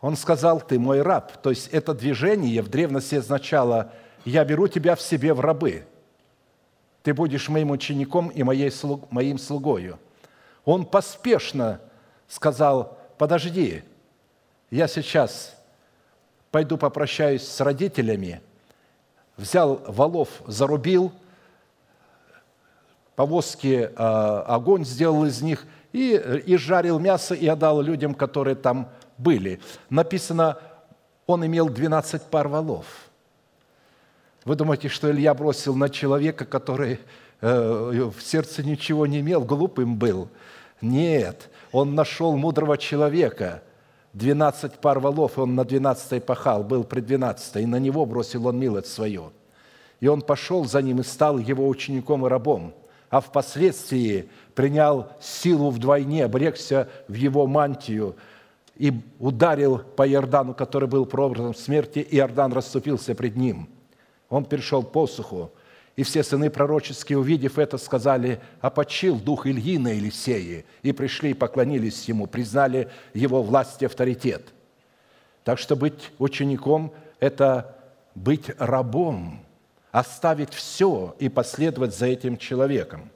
Он 0.00 0.16
сказал, 0.16 0.60
ты 0.60 0.78
мой 0.78 1.02
раб. 1.02 1.32
То 1.42 1.50
есть 1.50 1.66
это 1.68 1.92
движение 1.92 2.62
в 2.62 2.68
древности 2.68 3.16
означало, 3.16 3.92
я 4.24 4.44
беру 4.44 4.68
тебя 4.68 4.94
в 4.94 5.02
себе 5.02 5.34
в 5.34 5.40
рабы. 5.40 5.84
Ты 7.02 7.14
будешь 7.14 7.48
моим 7.48 7.72
учеником 7.72 8.28
и 8.28 8.44
моей, 8.44 8.70
моим 9.10 9.38
слугою. 9.38 9.98
Он 10.64 10.86
поспешно 10.86 11.80
сказал, 12.28 12.96
подожди, 13.18 13.82
я 14.70 14.86
сейчас 14.86 15.56
пойду 16.52 16.78
попрощаюсь 16.78 17.42
с 17.42 17.60
родителями, 17.60 18.40
взял 19.36 19.82
валов, 19.88 20.28
зарубил– 20.46 21.10
повозки 23.16 23.90
а, 23.96 24.42
огонь 24.42 24.84
сделал 24.84 25.24
из 25.24 25.42
них 25.42 25.66
и, 25.92 26.14
и 26.46 26.56
жарил 26.56 26.98
мясо 26.98 27.34
и 27.34 27.46
отдал 27.46 27.80
людям, 27.82 28.14
которые 28.14 28.56
там 28.56 28.88
были. 29.18 29.60
Написано, 29.90 30.58
он 31.26 31.44
имел 31.46 31.68
12 31.68 32.22
пар 32.24 32.48
валов. 32.48 32.86
Вы 34.44 34.56
думаете, 34.56 34.88
что 34.88 35.10
Илья 35.10 35.34
бросил 35.34 35.76
на 35.76 35.88
человека, 35.88 36.44
который 36.44 36.98
э, 37.40 38.10
в 38.12 38.20
сердце 38.20 38.64
ничего 38.64 39.06
не 39.06 39.20
имел, 39.20 39.44
глупым 39.44 39.96
был? 39.96 40.28
Нет, 40.80 41.48
он 41.70 41.94
нашел 41.94 42.36
мудрого 42.36 42.76
человека, 42.76 43.62
12 44.14 44.74
пар 44.74 44.98
валов, 44.98 45.38
он 45.38 45.54
на 45.54 45.64
12 45.64 46.24
пахал, 46.24 46.64
был 46.64 46.82
при 46.82 47.00
12 47.00 47.56
и 47.56 47.66
на 47.66 47.76
него 47.76 48.04
бросил 48.04 48.48
он 48.48 48.58
милость 48.58 48.92
свою. 48.92 49.32
И 50.00 50.08
он 50.08 50.22
пошел 50.22 50.64
за 50.64 50.82
ним 50.82 51.00
и 51.00 51.04
стал 51.04 51.38
его 51.38 51.68
учеником 51.68 52.26
и 52.26 52.28
рабом– 52.28 52.74
а 53.12 53.20
впоследствии 53.20 54.30
принял 54.54 55.06
силу 55.20 55.68
вдвойне, 55.68 56.24
обрекся 56.24 56.88
в 57.08 57.12
его 57.12 57.46
мантию 57.46 58.16
и 58.74 58.90
ударил 59.18 59.80
по 59.80 60.08
Иордану, 60.08 60.54
который 60.54 60.88
был 60.88 61.04
прообразом 61.04 61.54
смерти, 61.54 61.98
и 61.98 62.16
Иордан 62.16 62.54
расступился 62.54 63.14
пред 63.14 63.36
ним. 63.36 63.68
Он 64.30 64.46
перешел 64.46 64.82
посуху, 64.82 65.52
и 65.94 66.04
все 66.04 66.22
сыны 66.24 66.48
пророческие, 66.48 67.18
увидев 67.18 67.58
это, 67.58 67.76
сказали, 67.76 68.40
«Опочил 68.62 69.16
дух 69.16 69.46
Ильи 69.46 69.76
на 69.76 69.88
Елисее», 69.88 70.64
и 70.80 70.92
пришли 70.92 71.32
и 71.32 71.34
поклонились 71.34 72.08
ему, 72.08 72.26
признали 72.26 72.88
его 73.12 73.42
власть 73.42 73.82
и 73.82 73.86
авторитет. 73.86 74.54
Так 75.44 75.58
что 75.58 75.76
быть 75.76 76.12
учеником– 76.18 76.94
это 77.20 77.76
быть 78.14 78.50
рабом– 78.58 79.44
оставить 79.92 80.54
все 80.54 81.14
и 81.18 81.28
последовать 81.28 81.94
за 81.94 82.06
этим 82.06 82.38
человеком. 82.38 83.10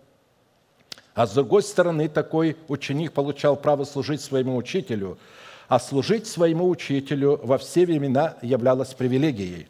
А 1.14 1.26
с 1.26 1.32
другой 1.32 1.62
стороны, 1.62 2.08
такой 2.08 2.58
ученик 2.68 3.12
получал 3.12 3.56
право 3.56 3.84
служить 3.84 4.20
своему 4.20 4.54
учителю, 4.54 5.18
а 5.68 5.80
служить 5.80 6.26
своему 6.26 6.68
учителю 6.68 7.40
во 7.42 7.56
все 7.56 7.86
времена 7.86 8.36
являлось 8.42 8.92
привилегией. 8.92 9.68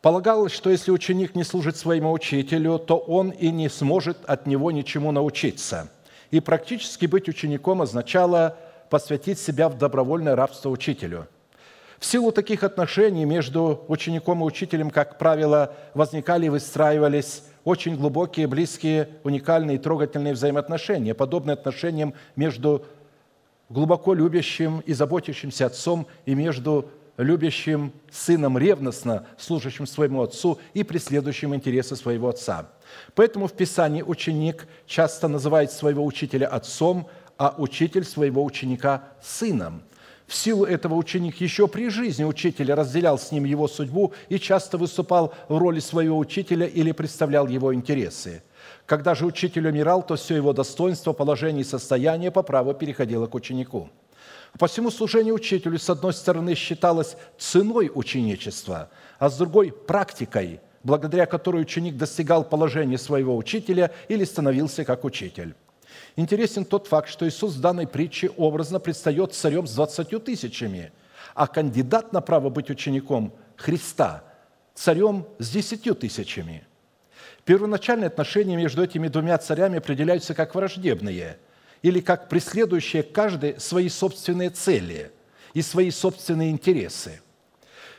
Полагалось, 0.00 0.52
что 0.52 0.70
если 0.70 0.92
ученик 0.92 1.34
не 1.34 1.42
служит 1.42 1.76
своему 1.76 2.12
учителю, 2.12 2.78
то 2.78 2.96
он 2.96 3.30
и 3.30 3.50
не 3.50 3.68
сможет 3.68 4.18
от 4.26 4.46
него 4.46 4.70
ничему 4.70 5.10
научиться. 5.10 5.90
И 6.30 6.38
практически 6.38 7.06
быть 7.06 7.28
учеником 7.28 7.82
означало 7.82 8.56
посвятить 8.90 9.40
себя 9.40 9.68
в 9.68 9.76
добровольное 9.76 10.36
рабство 10.36 10.70
учителю– 10.70 11.26
в 11.98 12.04
силу 12.04 12.30
таких 12.30 12.62
отношений 12.62 13.24
между 13.24 13.84
учеником 13.88 14.42
и 14.42 14.44
учителем, 14.44 14.90
как 14.90 15.18
правило, 15.18 15.74
возникали 15.94 16.46
и 16.46 16.48
выстраивались 16.50 17.42
очень 17.64 17.96
глубокие, 17.96 18.46
близкие, 18.46 19.08
уникальные 19.24 19.76
и 19.76 19.80
трогательные 19.80 20.34
взаимоотношения, 20.34 21.14
подобные 21.14 21.54
отношениям 21.54 22.14
между 22.36 22.84
глубоко 23.68 24.14
любящим 24.14 24.80
и 24.80 24.92
заботящимся 24.92 25.66
отцом 25.66 26.06
и 26.24 26.34
между 26.34 26.88
любящим 27.16 27.92
сыном 28.10 28.56
ревностно, 28.56 29.26
служащим 29.36 29.86
своему 29.86 30.22
отцу 30.22 30.58
и 30.72 30.84
преследующим 30.84 31.54
интересы 31.54 31.96
своего 31.96 32.28
отца. 32.28 32.70
Поэтому 33.16 33.48
в 33.48 33.52
Писании 33.52 34.02
ученик 34.02 34.68
часто 34.86 35.26
называет 35.26 35.72
своего 35.72 36.06
учителя 36.06 36.46
отцом, 36.46 37.08
а 37.36 37.54
учитель 37.58 38.04
своего 38.04 38.44
ученика 38.44 39.04
сыном. 39.20 39.82
В 40.28 40.34
силу 40.34 40.66
этого 40.66 40.94
ученик 40.94 41.40
еще 41.40 41.66
при 41.68 41.88
жизни 41.88 42.22
учителя 42.22 42.76
разделял 42.76 43.18
с 43.18 43.32
ним 43.32 43.44
его 43.44 43.66
судьбу 43.66 44.12
и 44.28 44.38
часто 44.38 44.76
выступал 44.76 45.32
в 45.48 45.56
роли 45.56 45.80
своего 45.80 46.18
учителя 46.18 46.66
или 46.66 46.92
представлял 46.92 47.46
его 47.46 47.74
интересы. 47.74 48.42
Когда 48.84 49.14
же 49.14 49.24
учитель 49.24 49.66
умирал, 49.66 50.02
то 50.02 50.16
все 50.16 50.36
его 50.36 50.52
достоинство, 50.52 51.14
положение 51.14 51.62
и 51.62 51.64
состояние 51.64 52.30
по 52.30 52.42
праву 52.42 52.74
переходило 52.74 53.26
к 53.26 53.34
ученику. 53.34 53.88
По 54.58 54.66
всему 54.66 54.90
служению 54.90 55.34
учителю, 55.34 55.78
с 55.78 55.88
одной 55.88 56.12
стороны, 56.12 56.54
считалось 56.54 57.16
ценой 57.38 57.90
ученичества, 57.94 58.90
а 59.18 59.30
с 59.30 59.38
другой– 59.38 59.72
практикой, 59.86 60.60
благодаря 60.84 61.24
которой 61.24 61.62
ученик 61.62 61.96
достигал 61.96 62.44
положения 62.44 62.98
своего 62.98 63.34
учителя 63.34 63.92
или 64.08 64.24
становился 64.24 64.84
как 64.84 65.04
учитель. 65.04 65.54
Интересен 66.18 66.64
тот 66.64 66.88
факт, 66.88 67.08
что 67.08 67.28
Иисус 67.28 67.54
в 67.54 67.60
данной 67.60 67.86
притче 67.86 68.30
образно 68.30 68.80
предстает 68.80 69.34
царем 69.34 69.68
с 69.68 69.74
двадцатью 69.76 70.18
тысячами, 70.18 70.90
а 71.32 71.46
кандидат 71.46 72.12
на 72.12 72.20
право 72.20 72.50
быть 72.50 72.70
учеником 72.70 73.32
Христа– 73.54 74.24
царем 74.74 75.28
с 75.38 75.48
десятью 75.48 75.94
тысячами. 75.94 76.66
Первоначальные 77.44 78.08
отношения 78.08 78.56
между 78.56 78.82
этими 78.82 79.06
двумя 79.06 79.38
царями 79.38 79.78
определяются 79.78 80.34
как 80.34 80.56
враждебные 80.56 81.38
или 81.82 82.00
как 82.00 82.28
преследующие 82.28 83.04
каждый 83.04 83.60
свои 83.60 83.88
собственные 83.88 84.50
цели 84.50 85.12
и 85.54 85.62
свои 85.62 85.92
собственные 85.92 86.50
интересы. 86.50 87.20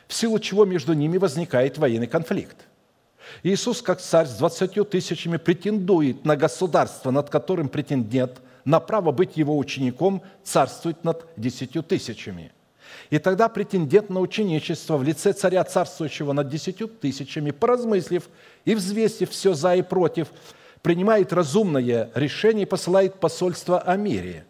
в 0.08 0.12
силу 0.12 0.38
чего 0.40 0.66
между 0.66 0.92
ними 0.92 1.16
возникает 1.16 1.78
военный 1.78 2.06
конфликт. 2.06 2.66
Иисус, 3.42 3.82
как 3.82 4.00
царь 4.00 4.26
с 4.26 4.36
двадцатью 4.36 4.84
тысячами, 4.84 5.36
претендует 5.36 6.24
на 6.24 6.36
государство, 6.36 7.10
над 7.10 7.30
которым 7.30 7.68
претендент 7.68 8.40
на 8.64 8.80
право 8.80 9.12
быть 9.12 9.36
его 9.36 9.56
учеником, 9.56 10.22
царствует 10.44 11.04
над 11.04 11.26
десятью 11.36 11.82
тысячами. 11.82 12.52
И 13.08 13.18
тогда 13.18 13.48
претендент 13.48 14.10
на 14.10 14.20
ученичество 14.20 14.96
в 14.96 15.02
лице 15.02 15.32
царя, 15.32 15.64
царствующего 15.64 16.32
над 16.32 16.48
десятью 16.48 16.88
тысячами, 16.88 17.50
поразмыслив 17.50 18.28
и 18.64 18.74
взвесив 18.74 19.30
все 19.30 19.54
за 19.54 19.76
и 19.76 19.82
против, 19.82 20.28
принимает 20.82 21.32
разумное 21.32 22.10
решение 22.14 22.62
и 22.62 22.68
посылает 22.68 23.14
посольство 23.20 23.80
о 23.80 23.96
мире, 23.96 24.44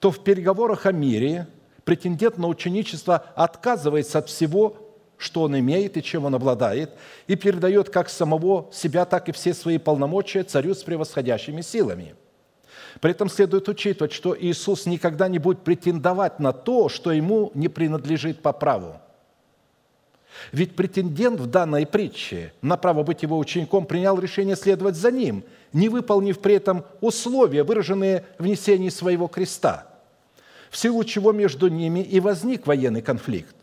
то 0.00 0.10
в 0.10 0.22
переговорах 0.22 0.86
о 0.86 0.92
мире 0.92 1.46
претендент 1.84 2.38
на 2.38 2.48
ученичество 2.48 3.24
отказывается 3.34 4.18
от 4.18 4.28
всего, 4.28 4.76
что 5.18 5.42
он 5.42 5.58
имеет 5.58 5.96
и 5.96 6.02
чем 6.02 6.24
он 6.24 6.34
обладает, 6.34 6.90
и 7.26 7.36
передает 7.36 7.90
как 7.90 8.08
самого 8.08 8.68
себя, 8.72 9.04
так 9.04 9.28
и 9.28 9.32
все 9.32 9.54
свои 9.54 9.78
полномочия 9.78 10.42
царю 10.42 10.74
с 10.74 10.82
превосходящими 10.82 11.62
силами. 11.62 12.14
При 13.00 13.10
этом 13.10 13.28
следует 13.28 13.68
учитывать, 13.68 14.12
что 14.12 14.36
Иисус 14.38 14.86
никогда 14.86 15.28
не 15.28 15.38
будет 15.38 15.60
претендовать 15.60 16.40
на 16.40 16.52
то, 16.52 16.88
что 16.88 17.12
ему 17.12 17.50
не 17.54 17.68
принадлежит 17.68 18.42
по 18.42 18.52
праву. 18.52 19.00
Ведь 20.52 20.76
претендент 20.76 21.40
в 21.40 21.46
данной 21.46 21.86
притче 21.86 22.52
на 22.60 22.76
право 22.76 23.02
быть 23.02 23.22
его 23.22 23.38
учеником 23.38 23.86
принял 23.86 24.18
решение 24.18 24.56
следовать 24.56 24.96
за 24.96 25.10
ним, 25.10 25.44
не 25.72 25.88
выполнив 25.88 26.38
при 26.38 26.54
этом 26.54 26.84
условия, 27.00 27.64
выраженные 27.64 28.24
в 28.38 28.46
несении 28.46 28.90
своего 28.90 29.28
креста, 29.28 29.86
в 30.70 30.76
силу 30.76 31.04
чего 31.04 31.32
между 31.32 31.68
ними 31.68 32.00
и 32.00 32.20
возник 32.20 32.66
военный 32.66 33.02
конфликт. 33.02 33.54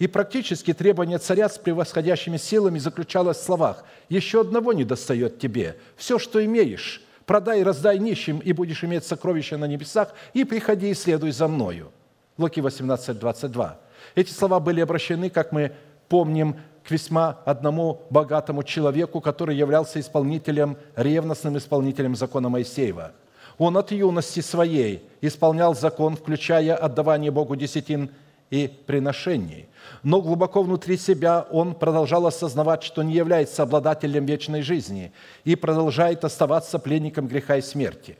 И 0.00 0.06
практически 0.06 0.72
требование 0.72 1.18
царя 1.18 1.50
с 1.50 1.58
превосходящими 1.58 2.38
силами 2.38 2.78
заключалось 2.78 3.36
в 3.36 3.44
словах 3.44 3.84
«Еще 4.08 4.40
одного 4.40 4.72
не 4.72 4.84
достает 4.84 5.38
тебе. 5.38 5.76
Все, 5.94 6.18
что 6.18 6.42
имеешь, 6.42 7.02
продай 7.26 7.62
раздай 7.62 7.98
нищим, 7.98 8.38
и 8.38 8.54
будешь 8.54 8.82
иметь 8.82 9.04
сокровища 9.04 9.58
на 9.58 9.66
небесах, 9.66 10.14
и 10.32 10.44
приходи 10.44 10.90
и 10.90 10.94
следуй 10.94 11.32
за 11.32 11.48
мною». 11.48 11.92
Луки 12.38 12.62
18, 12.62 13.18
22. 13.18 13.78
Эти 14.14 14.32
слова 14.32 14.58
были 14.58 14.80
обращены, 14.80 15.28
как 15.28 15.52
мы 15.52 15.72
помним, 16.08 16.56
к 16.82 16.90
весьма 16.90 17.38
одному 17.44 18.00
богатому 18.08 18.62
человеку, 18.62 19.20
который 19.20 19.54
являлся 19.54 20.00
исполнителем, 20.00 20.78
ревностным 20.96 21.58
исполнителем 21.58 22.16
закона 22.16 22.48
Моисеева. 22.48 23.12
Он 23.58 23.76
от 23.76 23.92
юности 23.92 24.40
своей 24.40 25.06
исполнял 25.20 25.74
закон, 25.74 26.16
включая 26.16 26.74
отдавание 26.74 27.30
Богу 27.30 27.54
десятин 27.54 28.08
и 28.50 28.68
приношений. 28.86 29.68
Но 30.02 30.20
глубоко 30.20 30.62
внутри 30.62 30.96
себя 30.96 31.46
он 31.50 31.74
продолжал 31.74 32.26
осознавать, 32.26 32.82
что 32.82 33.02
не 33.02 33.14
является 33.14 33.62
обладателем 33.62 34.26
вечной 34.26 34.62
жизни 34.62 35.12
и 35.44 35.54
продолжает 35.54 36.24
оставаться 36.24 36.78
пленником 36.78 37.28
греха 37.28 37.56
и 37.56 37.62
смерти. 37.62 38.18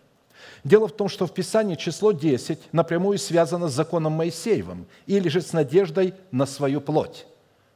Дело 0.63 0.89
в 0.89 0.93
том, 0.93 1.09
что 1.09 1.27
в 1.27 1.35
Писании 1.35 1.75
число 1.75 2.13
10 2.13 2.73
напрямую 2.73 3.19
связано 3.19 3.69
с 3.69 3.75
законом 3.75 4.13
Моисеевым 4.13 4.87
или 5.07 5.29
же 5.29 5.41
с 5.41 5.53
надеждой 5.53 6.15
на 6.31 6.47
свою 6.47 6.81
плоть. 6.81 7.27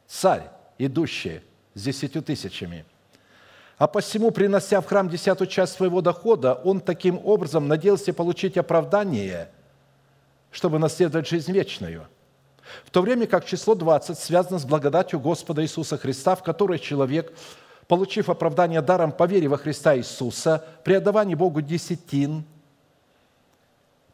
Царь, 0.06 0.50
идущий 0.78 1.40
с 1.74 1.82
десятью 1.82 2.22
тысячами. 2.22 2.84
А 3.78 3.88
посему, 3.88 4.30
принося 4.30 4.80
в 4.80 4.86
храм 4.86 5.08
десятую 5.08 5.48
часть 5.48 5.74
своего 5.74 6.00
дохода, 6.00 6.54
он 6.54 6.80
таким 6.80 7.20
образом 7.24 7.66
надеялся 7.66 8.12
получить 8.12 8.56
оправдание, 8.56 9.48
чтобы 10.52 10.78
наследовать 10.78 11.26
жизнь 11.26 11.50
вечную– 11.50 12.06
в 12.84 12.90
то 12.90 13.02
время 13.02 13.26
как 13.26 13.44
число 13.44 13.74
20 13.74 14.18
связано 14.18 14.58
с 14.58 14.64
благодатью 14.64 15.20
Господа 15.20 15.62
Иисуса 15.62 15.96
Христа, 15.96 16.34
в 16.34 16.42
которой 16.42 16.78
человек, 16.78 17.32
получив 17.86 18.28
оправдание 18.28 18.80
даром 18.82 19.12
по 19.12 19.24
вере 19.24 19.48
во 19.48 19.56
Христа 19.56 19.96
Иисуса, 19.96 20.64
при 20.84 20.94
отдавании 20.94 21.34
Богу 21.34 21.60
десятин, 21.60 22.44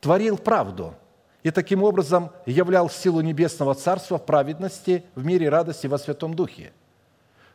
творил 0.00 0.38
правду 0.38 0.94
и 1.42 1.50
таким 1.50 1.82
образом 1.82 2.30
являл 2.46 2.90
силу 2.90 3.20
Небесного 3.20 3.74
Царства 3.74 4.18
в 4.18 4.26
праведности, 4.26 5.04
в 5.14 5.24
мире 5.24 5.48
радости 5.48 5.86
во 5.86 5.98
Святом 5.98 6.34
Духе. 6.34 6.72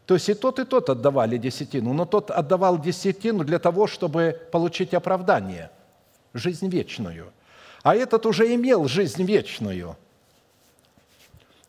То 0.06 0.14
есть 0.14 0.30
и 0.30 0.34
тот, 0.36 0.60
и 0.60 0.66
тот 0.66 0.90
отдавали 0.90 1.38
десятину, 1.38 1.94
но 1.94 2.06
тот 2.06 2.30
отдавал 2.30 2.80
десятину 2.80 3.44
для 3.44 3.58
того, 3.58 3.88
чтобы 3.88 4.40
получить 4.52 4.94
оправдание, 4.94 5.72
жизнь 6.34 6.68
вечную. 6.68 7.32
А 7.82 7.96
этот 7.96 8.26
уже 8.26 8.54
имел 8.54 8.88
жизнь 8.88 9.24
вечную– 9.24 9.98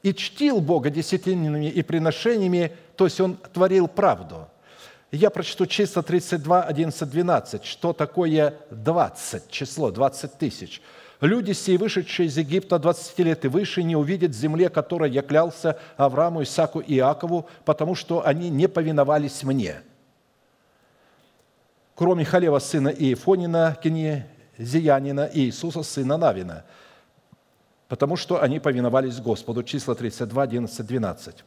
и 0.03 0.15
чтил 0.15 0.61
Бога 0.61 0.91
десятинными 0.91 1.67
и 1.67 1.83
приношениями, 1.83 2.73
то 2.97 3.05
есть 3.05 3.21
он 3.21 3.37
творил 3.53 3.89
правду. 3.89 4.49
Я 5.11 5.31
прочту 5.31 5.67
чисто 5.67 6.03
32, 6.03 6.63
11, 6.63 7.11
12. 7.11 7.65
Что 7.65 7.93
такое 7.93 8.55
20, 8.71 9.51
число, 9.51 9.91
20 9.91 10.39
тысяч? 10.39 10.83
«Люди 11.23 11.53
сей, 11.53 11.79
вышедшие 11.79 12.27
из 12.27 12.37
Египта 12.37 12.79
20 12.79 13.19
лет 13.21 13.45
и 13.47 13.49
выше, 13.49 13.83
не 13.83 13.97
увидят 13.97 14.35
земле, 14.35 14.69
которой 14.69 15.11
я 15.11 15.23
клялся 15.23 15.79
Аврааму, 15.97 16.43
Исаку 16.43 16.81
и 16.81 16.97
Иакову, 16.97 17.49
потому 17.65 17.95
что 17.95 18.27
они 18.27 18.51
не 18.51 18.69
повиновались 18.69 19.43
мне». 19.43 19.81
Кроме 21.95 22.27
Халева, 22.27 22.59
сына 22.59 22.89
Иефонина, 22.89 23.79
Кинезиянина 23.83 25.25
и 25.25 25.41
Иисуса, 25.41 25.83
сына 25.83 26.19
Навина– 26.19 26.65
потому 27.89 28.17
что 28.17 28.43
они 28.43 28.59
повиновались 28.59 29.21
Господу. 29.21 29.63
Числа 29.63 29.95
32, 29.95 30.43
11, 30.43 30.87
12. 30.87 31.45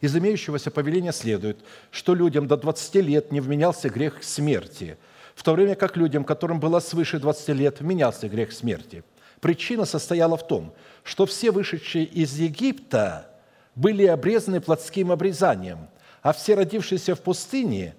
Из 0.00 0.16
имеющегося 0.16 0.70
повеления 0.70 1.12
следует, 1.12 1.58
что 1.90 2.14
людям 2.14 2.46
до 2.46 2.56
20 2.56 2.94
лет 2.96 3.32
не 3.32 3.40
вменялся 3.40 3.88
грех 3.88 4.22
смерти, 4.22 4.96
в 5.34 5.42
то 5.42 5.52
время 5.52 5.74
как 5.74 5.96
людям, 5.96 6.24
которым 6.24 6.60
было 6.60 6.80
свыше 6.80 7.18
20 7.18 7.48
лет, 7.50 7.80
вменялся 7.80 8.28
грех 8.28 8.52
смерти. 8.52 9.04
Причина 9.40 9.84
состояла 9.84 10.36
в 10.36 10.46
том, 10.46 10.72
что 11.04 11.26
все 11.26 11.50
вышедшие 11.50 12.04
из 12.04 12.36
Египта 12.38 13.30
были 13.74 14.06
обрезаны 14.06 14.60
плотским 14.60 15.12
обрезанием, 15.12 15.88
а 16.22 16.32
все 16.32 16.54
родившиеся 16.54 17.14
в 17.14 17.20
пустыне 17.20 17.94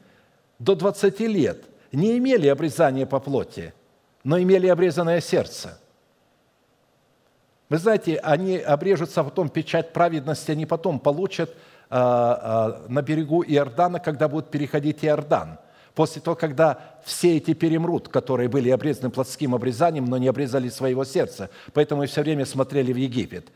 до 0.57 0.75
20 0.75 1.19
лет 1.21 1.63
не 1.91 2.17
имели 2.17 2.47
обрезания 2.47 3.05
по 3.05 3.19
плоти, 3.19 3.73
но 4.23 4.39
имели 4.41 4.67
обрезанное 4.67 5.21
сердце– 5.21 5.79
вы 7.69 7.77
знаете, 7.77 8.17
они 8.17 8.57
обрежутся, 8.57 9.23
потом 9.23 9.49
печать 9.49 9.93
праведности 9.93 10.51
они 10.51 10.65
потом 10.65 10.99
получат 10.99 11.55
а, 11.91 12.81
а, 12.81 12.89
на 12.89 13.03
берегу 13.03 13.43
Иордана, 13.43 13.99
когда 13.99 14.27
будут 14.27 14.49
переходить 14.49 15.05
Иордан. 15.05 15.59
После 15.93 16.19
того, 16.21 16.35
когда 16.35 16.79
все 17.03 17.37
эти 17.37 17.53
перемрут, 17.53 18.07
которые 18.07 18.49
были 18.49 18.69
обрезаны 18.69 19.11
плотским 19.11 19.53
обрезанием, 19.53 20.05
но 20.05 20.17
не 20.17 20.27
обрезали 20.27 20.69
своего 20.69 21.03
сердца. 21.03 21.51
Поэтому 21.73 22.01
мы 22.01 22.07
все 22.07 22.21
время 22.21 22.45
смотрели 22.45 22.91
в 22.91 22.97
Египет. 22.97 23.49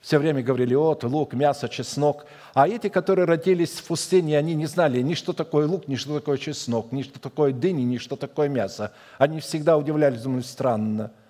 Все 0.00 0.18
время 0.18 0.42
говорили, 0.42 0.74
вот, 0.74 1.04
лук, 1.04 1.32
мясо, 1.34 1.68
чеснок. 1.68 2.26
А 2.54 2.66
эти, 2.66 2.88
которые 2.88 3.26
родились 3.26 3.78
в 3.78 3.84
пустыне, 3.84 4.38
они 4.38 4.54
не 4.54 4.66
знали 4.66 5.00
ни 5.02 5.14
что 5.14 5.32
такое 5.32 5.68
лук, 5.68 5.86
ни 5.86 5.94
что 5.94 6.18
такое 6.18 6.38
чеснок, 6.38 6.90
ни 6.90 7.02
что 7.02 7.20
такое 7.20 7.52
дыни, 7.52 7.82
ни 7.82 7.98
что 7.98 8.16
такое 8.16 8.48
мясо. 8.48 8.92
Они 9.18 9.38
всегда 9.38 9.76
удивлялись, 9.76 10.22
думали, 10.22 10.42
странно– 10.42 11.12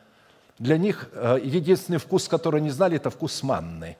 для 0.58 0.78
них 0.78 1.08
э, 1.12 1.40
единственный 1.42 1.98
вкус, 1.98 2.28
который 2.28 2.60
они 2.60 2.70
знали, 2.70 2.96
это 2.96 3.10
вкус 3.10 3.42
манны. 3.42 3.96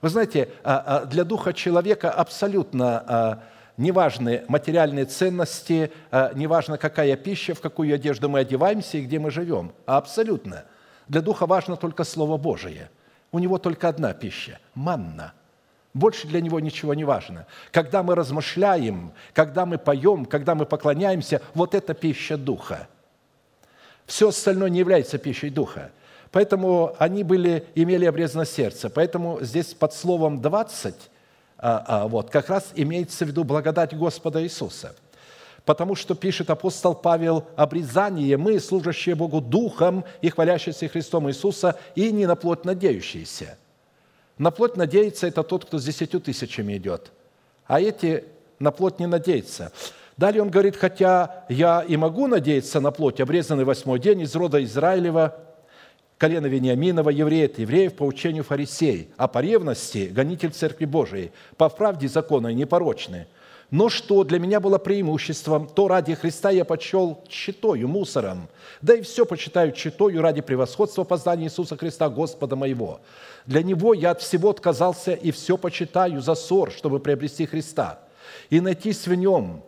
Вы 0.00 0.08
знаете, 0.08 0.48
а, 0.64 1.02
а, 1.02 1.04
для 1.04 1.24
духа 1.24 1.52
человека 1.52 2.10
абсолютно 2.10 3.04
а, 3.06 3.42
неважны 3.76 4.44
материальные 4.48 5.04
ценности, 5.04 5.90
неважно, 6.34 6.78
какая 6.78 7.16
пища, 7.16 7.54
в 7.54 7.60
какую 7.60 7.94
одежду 7.94 8.28
мы 8.28 8.40
одеваемся 8.40 8.98
и 8.98 9.02
где 9.02 9.18
мы 9.18 9.30
живем. 9.30 9.72
Абсолютно. 9.86 10.64
Для 11.08 11.22
духа 11.22 11.46
важно 11.46 11.76
только 11.76 12.04
Слово 12.04 12.36
Божие. 12.36 12.90
У 13.32 13.38
него 13.38 13.58
только 13.58 13.88
одна 13.88 14.12
пища– 14.12 14.58
манна. 14.74 15.32
Больше 15.94 16.28
для 16.28 16.40
него 16.40 16.60
ничего 16.60 16.94
не 16.94 17.04
важно. 17.04 17.46
Когда 17.72 18.02
мы 18.02 18.14
размышляем, 18.14 19.12
когда 19.32 19.66
мы 19.66 19.78
поем, 19.78 20.24
когда 20.26 20.54
мы 20.54 20.66
поклоняемся, 20.66 21.40
вот 21.54 21.74
это 21.74 21.94
пища 21.94 22.36
духа– 22.36 22.86
все 24.10 24.28
остальное 24.28 24.70
не 24.70 24.80
является 24.80 25.18
пищей 25.18 25.50
духа. 25.50 25.92
Поэтому 26.32 26.96
они 26.98 27.22
были, 27.22 27.64
имели 27.76 28.04
обрезано 28.04 28.44
сердце. 28.44 28.90
Поэтому 28.90 29.38
здесь 29.40 29.72
под 29.72 29.94
словом 29.94 30.40
«двадцать» 30.42 31.10
а, 31.58 31.84
а, 31.86 32.08
вот, 32.08 32.30
как 32.30 32.48
раз 32.48 32.72
имеется 32.74 33.24
в 33.24 33.28
виду 33.28 33.44
благодать 33.44 33.96
Господа 33.96 34.42
Иисуса. 34.42 34.96
Потому 35.64 35.94
что, 35.94 36.14
пишет 36.14 36.50
апостол 36.50 36.94
Павел, 36.94 37.46
обрезание 37.54 38.36
мы, 38.36 38.58
служащие 38.58 39.14
Богу 39.14 39.40
Духом 39.40 40.04
и 40.22 40.28
хвалящиеся 40.28 40.88
Христом 40.88 41.28
Иисуса, 41.28 41.78
и 41.94 42.10
не 42.10 42.26
на 42.26 42.34
плоть 42.34 42.64
надеющиеся. 42.64 43.58
На 44.38 44.50
плоть 44.50 44.76
надеется– 44.76 45.26
это 45.28 45.44
тот, 45.44 45.66
кто 45.66 45.78
с 45.78 45.84
десятью 45.84 46.20
тысячами 46.20 46.76
идет, 46.76 47.12
а 47.66 47.80
эти 47.80 48.24
на 48.58 48.72
плоть 48.72 48.98
не 48.98 49.06
надеются. 49.06 49.70
Далее 50.20 50.42
он 50.42 50.50
говорит, 50.50 50.76
хотя 50.76 51.46
я 51.48 51.80
и 51.80 51.96
могу 51.96 52.26
надеяться 52.26 52.78
на 52.78 52.90
плоть, 52.90 53.22
обрезанный 53.22 53.64
восьмой 53.64 53.98
день 53.98 54.20
из 54.20 54.34
рода 54.34 54.62
Израилева, 54.62 55.34
колено 56.18 56.44
Вениаминова, 56.44 57.08
евреи 57.08 57.46
от 57.46 57.58
евреев 57.58 57.96
по 57.96 58.02
учению 58.02 58.44
фарисей, 58.44 59.08
а 59.16 59.28
по 59.28 59.38
ревности– 59.38 60.10
гонитель 60.14 60.50
Церкви 60.50 60.84
Божией, 60.84 61.32
по 61.56 61.70
правде 61.70 62.06
закона 62.06 62.48
непорочны. 62.48 63.28
Но 63.70 63.88
что 63.88 64.22
для 64.22 64.38
меня 64.38 64.60
было 64.60 64.76
преимуществом, 64.76 65.66
то 65.66 65.88
ради 65.88 66.14
Христа 66.14 66.50
я 66.50 66.66
почел 66.66 67.24
читою, 67.26 67.88
мусором, 67.88 68.50
да 68.82 68.96
и 68.96 69.00
все 69.00 69.24
почитаю 69.24 69.72
читою 69.72 70.20
ради 70.20 70.42
превосходства 70.42 71.04
познания 71.04 71.44
Иисуса 71.44 71.78
Христа, 71.78 72.10
Господа 72.10 72.56
моего. 72.56 73.00
Для 73.46 73.62
Него 73.62 73.94
я 73.94 74.10
от 74.10 74.20
всего 74.20 74.50
отказался 74.50 75.12
и 75.12 75.30
все 75.30 75.56
почитаю 75.56 76.20
за 76.20 76.34
ссор, 76.34 76.70
чтобы 76.72 77.00
приобрести 77.00 77.46
Христа, 77.46 78.00
и 78.50 78.60
найтись 78.60 79.06
в 79.06 79.14
Нем, 79.14 79.62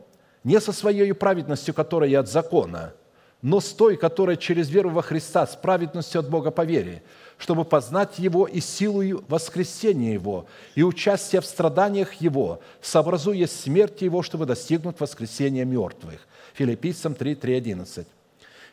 не 0.44 0.60
со 0.60 0.72
своей 0.72 1.12
праведностью, 1.12 1.74
которая 1.74 2.20
от 2.20 2.28
закона, 2.28 2.94
но 3.42 3.60
с 3.60 3.72
той, 3.72 3.96
которая 3.96 4.36
через 4.36 4.70
веру 4.70 4.90
во 4.90 5.02
Христа, 5.02 5.46
с 5.46 5.56
праведностью 5.56 6.20
от 6.20 6.30
Бога 6.30 6.50
по 6.50 6.64
вере, 6.64 7.02
чтобы 7.38 7.64
познать 7.64 8.18
Его 8.18 8.46
и 8.46 8.60
силою 8.60 9.24
воскресения 9.28 10.12
Его, 10.12 10.46
и 10.76 10.82
участие 10.82 11.40
в 11.40 11.46
страданиях 11.46 12.14
Его, 12.14 12.60
сообразуя 12.80 13.48
смерть 13.48 14.02
Его, 14.02 14.22
чтобы 14.22 14.46
достигнуть 14.46 15.00
воскресения 15.00 15.64
мертвых». 15.64 16.20
Филиппийцам 16.54 17.14
3, 17.14 17.34
3, 17.34 17.54
11. 17.54 18.06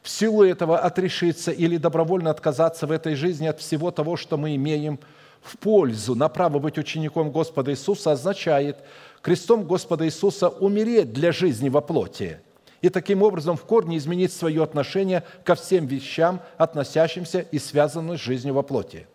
В 0.01 0.09
силу 0.09 0.43
этого 0.43 0.77
отрешиться 0.79 1.51
или 1.51 1.77
добровольно 1.77 2.29
отказаться 2.29 2.87
в 2.87 2.91
этой 2.91 3.15
жизни 3.15 3.47
от 3.47 3.59
всего 3.59 3.91
того, 3.91 4.17
что 4.17 4.37
мы 4.37 4.55
имеем 4.55 4.99
в 5.41 5.57
пользу 5.57 6.15
на 6.15 6.29
право 6.29 6.59
быть 6.59 6.77
учеником 6.77 7.31
Господа 7.31 7.71
Иисуса, 7.71 8.11
означает 8.11 8.77
крестом 9.21 9.63
Господа 9.63 10.05
Иисуса 10.05 10.49
умереть 10.49 11.13
для 11.13 11.31
жизни 11.31 11.69
во 11.69 11.81
плоти– 11.81 12.39
и 12.81 12.89
таким 12.89 13.23
образом 13.23 13.57
в 13.57 13.65
корне 13.65 13.97
изменить 13.97 14.31
свое 14.31 14.63
отношение 14.63 15.23
ко 15.43 15.55
всем 15.55 15.85
вещам, 15.85 16.41
относящимся 16.57 17.39
и 17.39 17.59
связанным 17.59 18.17
с 18.17 18.21
жизнью 18.21 18.53
во 18.53 18.63
плоти. 18.63 19.07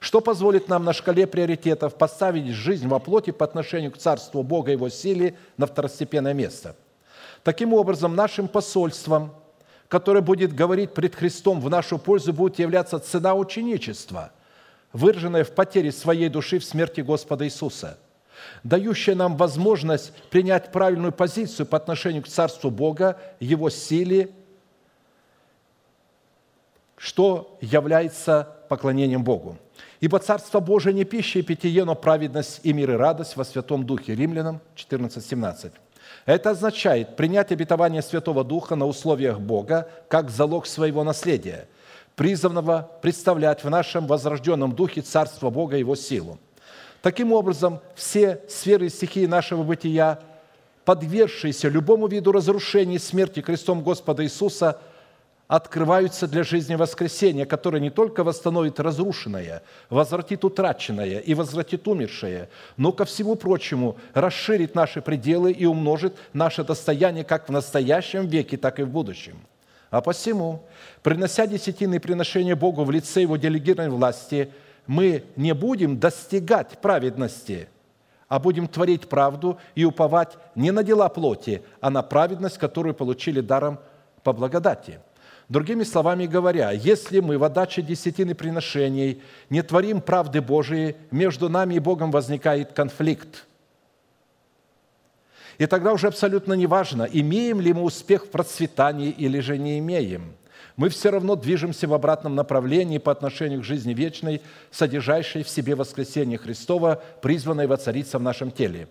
Что 0.00 0.20
позволит 0.20 0.68
нам 0.68 0.84
на 0.84 0.92
шкале 0.92 1.26
приоритетов 1.26 1.94
поставить 1.94 2.48
жизнь 2.48 2.86
во 2.88 2.98
плоти 2.98 3.30
по 3.30 3.44
отношению 3.44 3.92
к 3.92 3.98
Царству 3.98 4.42
Бога 4.42 4.70
и 4.70 4.74
Его 4.74 4.88
силе 4.88 5.36
на 5.56 5.66
второстепенное 5.66 6.34
место? 6.34 6.76
Таким 7.42 7.72
образом, 7.72 8.14
нашим 8.14 8.48
посольством– 8.48 9.32
которое 9.88 10.20
будет 10.20 10.54
говорить 10.54 10.94
пред 10.94 11.14
Христом 11.14 11.60
в 11.60 11.70
нашу 11.70 11.98
пользу, 11.98 12.32
будет 12.32 12.58
являться 12.58 12.98
цена 12.98 13.34
ученичества, 13.34 14.32
выраженная 14.92 15.44
в 15.44 15.52
потере 15.52 15.92
своей 15.92 16.28
души 16.28 16.58
в 16.58 16.64
смерти 16.64 17.00
Господа 17.00 17.44
Иисуса, 17.44 17.98
дающая 18.62 19.14
нам 19.14 19.36
возможность 19.36 20.12
принять 20.30 20.72
правильную 20.72 21.12
позицию 21.12 21.66
по 21.66 21.76
отношению 21.76 22.22
к 22.22 22.28
Царству 22.28 22.70
Бога, 22.70 23.18
Его 23.40 23.70
силе, 23.70 24.30
что 26.96 27.56
является 27.60 28.56
поклонением 28.68 29.22
Богу. 29.22 29.58
Ибо 30.00 30.18
Царство 30.18 30.60
Божие 30.60 30.92
не 30.92 31.04
пища 31.04 31.38
и 31.38 31.42
питье, 31.42 31.84
но 31.84 31.94
праведность 31.94 32.60
и 32.62 32.72
мир 32.72 32.92
и 32.92 32.94
радость 32.94 33.36
во 33.36 33.44
Святом 33.44 33.84
Духе. 33.84 34.14
Римлянам 34.14 34.60
14, 34.74 35.24
17. 35.24 35.72
Это 36.26 36.50
означает 36.50 37.16
принять 37.16 37.52
обетование 37.52 38.02
Святого 38.02 38.44
Духа 38.44 38.74
на 38.74 38.86
условиях 38.86 39.40
Бога 39.40 39.88
как 40.08 40.30
залог 40.30 40.66
своего 40.66 41.04
наследия, 41.04 41.68
призванного 42.16 42.90
представлять 43.00 43.62
в 43.62 43.70
нашем 43.70 44.08
возрожденном 44.08 44.74
духе 44.74 45.02
Царство 45.02 45.50
Бога 45.50 45.76
и 45.76 45.80
Его 45.80 45.94
силу. 45.94 46.38
Таким 47.02 47.32
образом, 47.32 47.80
все 47.94 48.40
сферы 48.48 48.88
стихии 48.88 49.26
нашего 49.26 49.62
бытия, 49.62 50.18
подвергшиеся 50.84 51.68
любому 51.68 52.08
виду 52.08 52.32
разрушения 52.32 52.96
и 52.96 52.98
смерти 52.98 53.40
крестом 53.40 53.84
Господа 53.84 54.24
Иисуса– 54.24 54.80
открываются 55.48 56.26
для 56.26 56.42
жизни 56.42 56.74
воскресения, 56.74 57.46
которое 57.46 57.80
не 57.80 57.90
только 57.90 58.24
восстановит 58.24 58.80
разрушенное, 58.80 59.62
возвратит 59.90 60.44
утраченное 60.44 61.18
и 61.18 61.34
возвратит 61.34 61.86
умершее, 61.86 62.48
но, 62.76 62.92
ко 62.92 63.04
всему 63.04 63.36
прочему, 63.36 63.96
расширит 64.12 64.74
наши 64.74 65.00
пределы 65.00 65.52
и 65.52 65.64
умножит 65.64 66.16
наше 66.32 66.64
достояние 66.64 67.24
как 67.24 67.48
в 67.48 67.52
настоящем 67.52 68.26
веке, 68.26 68.56
так 68.56 68.80
и 68.80 68.82
в 68.82 68.88
будущем. 68.88 69.38
А 69.96 70.02
посему, 70.02 70.62
принося 71.02 71.46
десятины 71.46 71.98
приношения 71.98 72.54
Богу 72.54 72.84
в 72.84 72.90
лице 72.90 73.22
Его 73.22 73.38
делегированной 73.38 73.88
власти, 73.88 74.52
мы 74.86 75.24
не 75.36 75.54
будем 75.54 75.98
достигать 75.98 76.82
праведности, 76.82 77.68
а 78.28 78.38
будем 78.38 78.68
творить 78.68 79.08
правду 79.08 79.58
и 79.74 79.86
уповать 79.86 80.36
не 80.54 80.70
на 80.70 80.84
дела 80.84 81.08
плоти, 81.08 81.62
а 81.80 81.88
на 81.88 82.02
праведность, 82.02 82.58
которую 82.58 82.94
получили 82.94 83.40
даром 83.40 83.78
по 84.22 84.32
благодати– 84.32 85.00
Другими 85.48 85.84
словами 85.84 86.26
говоря, 86.26 86.72
если 86.72 87.20
мы 87.20 87.38
в 87.38 87.44
отдаче 87.44 87.80
десятины 87.80 88.34
приношений 88.34 89.22
не 89.48 89.62
творим 89.62 90.00
правды 90.00 90.40
Божией, 90.40 90.96
между 91.12 91.48
нами 91.48 91.74
и 91.74 91.78
Богом 91.78 92.10
возникает 92.10 92.72
конфликт. 92.72 93.46
И 95.58 95.66
тогда 95.66 95.92
уже 95.92 96.08
абсолютно 96.08 96.52
неважно, 96.52 97.08
имеем 97.10 97.60
ли 97.60 97.72
мы 97.72 97.82
успех 97.82 98.26
в 98.26 98.30
процветании 98.30 99.10
или 99.10 99.40
же 99.40 99.56
не 99.56 99.78
имеем. 99.78 100.34
Мы 100.76 100.90
все 100.90 101.10
равно 101.10 101.36
движемся 101.36 101.88
в 101.88 101.94
обратном 101.94 102.34
направлении 102.34 102.98
по 102.98 103.10
отношению 103.10 103.60
к 103.60 103.64
жизни 103.64 103.94
вечной, 103.94 104.42
содержащей 104.70 105.42
в 105.42 105.48
себе 105.48 105.74
воскресение 105.74 106.38
Христова, 106.38 107.02
призванной 107.22 107.66
воцариться 107.66 108.18
в 108.18 108.22
нашем 108.22 108.50
теле. 108.50 108.88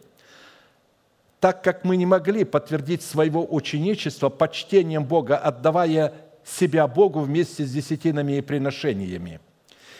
Так 1.39 1.63
как 1.63 1.83
мы 1.83 1.95
не 1.95 2.07
могли 2.07 2.43
подтвердить 2.43 3.03
своего 3.03 3.45
ученичества 3.47 4.29
почтением 4.29 5.05
Бога, 5.05 5.37
отдавая 5.37 6.13
себя 6.43 6.87
Богу 6.87 7.19
вместе 7.19 7.65
с 7.65 7.71
десятинами 7.71 8.37
и 8.37 8.41
приношениями. 8.41 9.39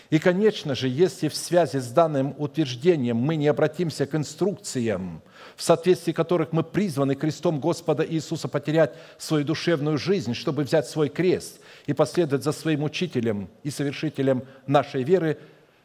И, 0.10 0.20
конечно 0.20 0.76
же, 0.76 0.88
если 0.88 1.28
в 1.28 1.36
связи 1.36 1.78
с 1.78 1.88
данным 1.88 2.36
утверждением 2.38 3.18
мы 3.18 3.36
не 3.36 3.48
обратимся 3.48 4.06
к 4.06 4.16
инструкциям, 4.16 5.22
в 5.56 5.64
соответствии 5.64 6.12
которых 6.12 6.52
мы 6.52 6.64
призваны 6.64 7.16
крестом 7.16 7.60
Господа 7.60 8.06
Иисуса 8.06 8.48
потерять 8.48 8.94
свою 9.18 9.46
душевную 9.46 9.98
жизнь, 9.98 10.34
чтобы 10.34 10.64
взять 10.64 10.88
свой 10.88 11.10
крест 11.10 11.60
и 11.86 11.94
последовать 11.94 12.44
за 12.44 12.52
своим 12.52 12.84
учителем 12.84 13.50
и 13.64 13.70
совершителем 13.70 14.44
нашей 14.68 15.04
веры, 15.04 15.38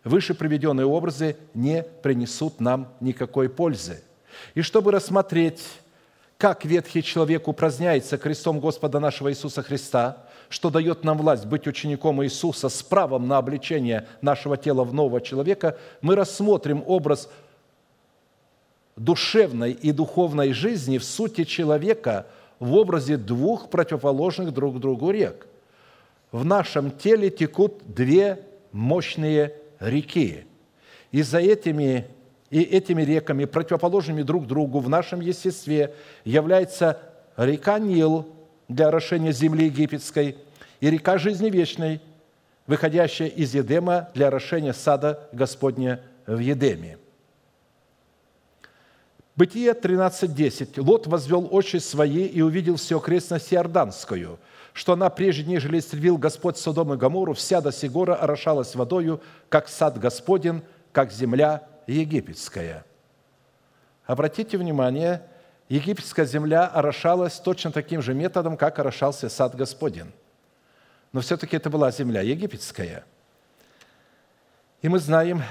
выше 0.05 0.35
приведенные 0.35 0.87
образы 0.87 1.37
не 1.55 1.83
принесут 2.03 2.61
нам 2.61 2.89
никакой 3.01 3.49
пользы. 3.49 4.03
И 4.55 4.63
чтобы 4.63 4.93
рассмотреть, 4.93 5.63
как 6.39 6.65
ветхий 6.65 7.03
человек 7.03 7.49
упраздняется 7.49 8.19
крестом 8.19 8.61
Господа 8.61 9.01
нашего 9.01 9.31
Иисуса 9.31 9.63
Христа– 9.63 10.25
что 10.51 10.69
дает 10.69 11.05
нам 11.05 11.17
власть 11.17 11.47
быть 11.47 11.67
учеником 11.67 12.23
Иисуса 12.23 12.69
с 12.69 12.83
правом 12.83 13.29
на 13.29 13.39
обличение 13.39 14.07
нашего 14.21 14.57
тела 14.57 14.85
в 14.85 14.93
нового 14.93 15.21
человека, 15.21 15.79
мы 16.03 16.17
рассмотрим 16.17 16.83
образ 16.87 17.31
душевной 19.05 19.72
и 19.72 19.93
духовной 19.93 20.52
жизни 20.52 20.98
в 20.98 21.05
сути 21.05 21.44
человека 21.44 22.27
в 22.59 22.74
образе 22.74 23.16
двух 23.16 23.70
противоположных 23.70 24.52
друг 24.52 24.78
другу 24.78 25.10
рек. 25.10 25.47
В 26.32 26.44
нашем 26.44 26.90
теле 26.90 27.31
текут 27.31 27.82
две 27.86 28.40
мощные 28.72 29.55
реки. 29.81 30.44
И 31.12 31.22
за 31.22 31.39
этими, 31.39 32.06
и 32.51 32.62
этими 32.62 33.02
реками, 33.02 33.47
противоположными 33.47 34.22
друг 34.22 34.47
другу 34.47 34.78
в 34.78 34.89
нашем 34.89 35.20
естестве, 35.20 35.94
является 36.24 37.01
река 37.36 37.78
Нил– 37.78 38.27
для 38.70 38.86
орошения 38.86 39.32
земли 39.32 39.66
египетской, 39.66 40.36
и 40.81 40.90
река 40.90 41.18
жизни 41.18 41.51
вечной, 41.51 42.01
выходящая 42.66 43.28
из 43.28 43.52
Едема 43.52 44.10
для 44.14 44.28
орошения 44.28 44.72
сада 44.72 45.28
Господня 45.32 46.01
в 46.27 46.39
Едеме. 46.39 46.97
Бытие 49.41 49.73
13.10. 49.73 50.83
Лот 50.83 51.07
возвел 51.07 51.49
очи 51.51 51.79
свои 51.79 52.27
и 52.27 52.43
увидел 52.43 52.77
всю 52.77 52.99
окрестность 52.99 53.55
Иорданскую, 53.55 54.39
что 54.75 54.93
она 54.93 55.09
прежде, 55.09 55.45
нежели 55.45 55.79
истребил 55.79 56.19
Господь 56.19 56.59
Содом 56.59 56.93
и 56.93 56.99
Гамору, 56.99 57.33
вся 57.33 57.62
до 57.62 57.73
Сигора 57.73 58.17
орошалась 58.17 58.75
водою, 58.75 59.23
как 59.49 59.71
сад 59.71 59.99
Господен, 59.99 60.62
как 60.93 61.11
земля 61.11 61.67
египетская. 61.87 62.85
Обратите 64.05 64.59
внимание, 64.59 65.23
египетская 65.71 66.27
земля 66.27 66.67
орошалась 66.67 67.41
точно 67.41 67.73
таким 67.73 68.03
же 68.03 68.12
методом, 68.12 68.59
как 68.59 68.79
орошался 68.79 69.31
сад 69.31 69.55
Господень. 69.55 70.12
Но 71.15 71.23
все-таки 71.23 71.57
это 71.57 71.71
была 71.71 71.91
земля 71.91 72.21
египетская. 72.21 73.07
И 74.83 74.89
мы 74.91 74.99
знаем, 74.99 75.43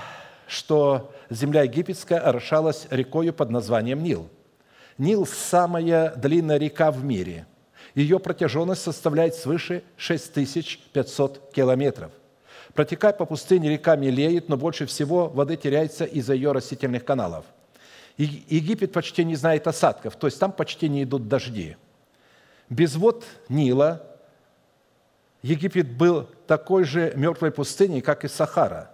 что 0.50 1.14
земля 1.30 1.64
египетская 1.64 2.20
орошалась 2.20 2.88
рекою 2.90 3.34
под 3.34 3.50
названием 3.50 4.04
Нил. 4.04 4.28
Нил– 4.98 5.26
самая 5.28 6.14
длинная 6.16 6.58
река 6.58 6.92
в 6.92 7.06
мире. 7.06 7.46
Ее 7.96 8.20
протяженность 8.20 8.82
составляет 8.82 9.36
свыше 9.36 9.84
6500 9.96 11.54
километров. 11.54 12.12
Протекая 12.74 13.14
по 13.14 13.26
пустыне, 13.26 13.70
река 13.70 13.96
мелеет, 13.96 14.50
но 14.50 14.58
больше 14.58 14.86
всего 14.86 15.30
воды 15.30 15.56
теряется 15.56 16.04
из-за 16.04 16.34
ее 16.34 16.52
растительных 16.52 17.06
каналов– 17.06 17.46
Египет 18.20 18.92
почти 18.92 19.24
не 19.24 19.38
знает 19.38 19.66
осадков, 19.66 20.18
то 20.18 20.28
есть 20.28 20.38
там 20.38 20.52
почти 20.52 20.90
не 20.90 21.04
идут 21.04 21.30
дожди. 21.30 21.78
Без 22.70 22.96
вод 22.96 23.24
Нила 23.48 24.06
Египет 25.42 25.90
был 25.90 26.28
такой 26.46 26.84
же 26.84 27.14
мертвой 27.16 27.52
пустыней, 27.52 28.02
как 28.02 28.26
и 28.26 28.28
Сахара. 28.28 28.92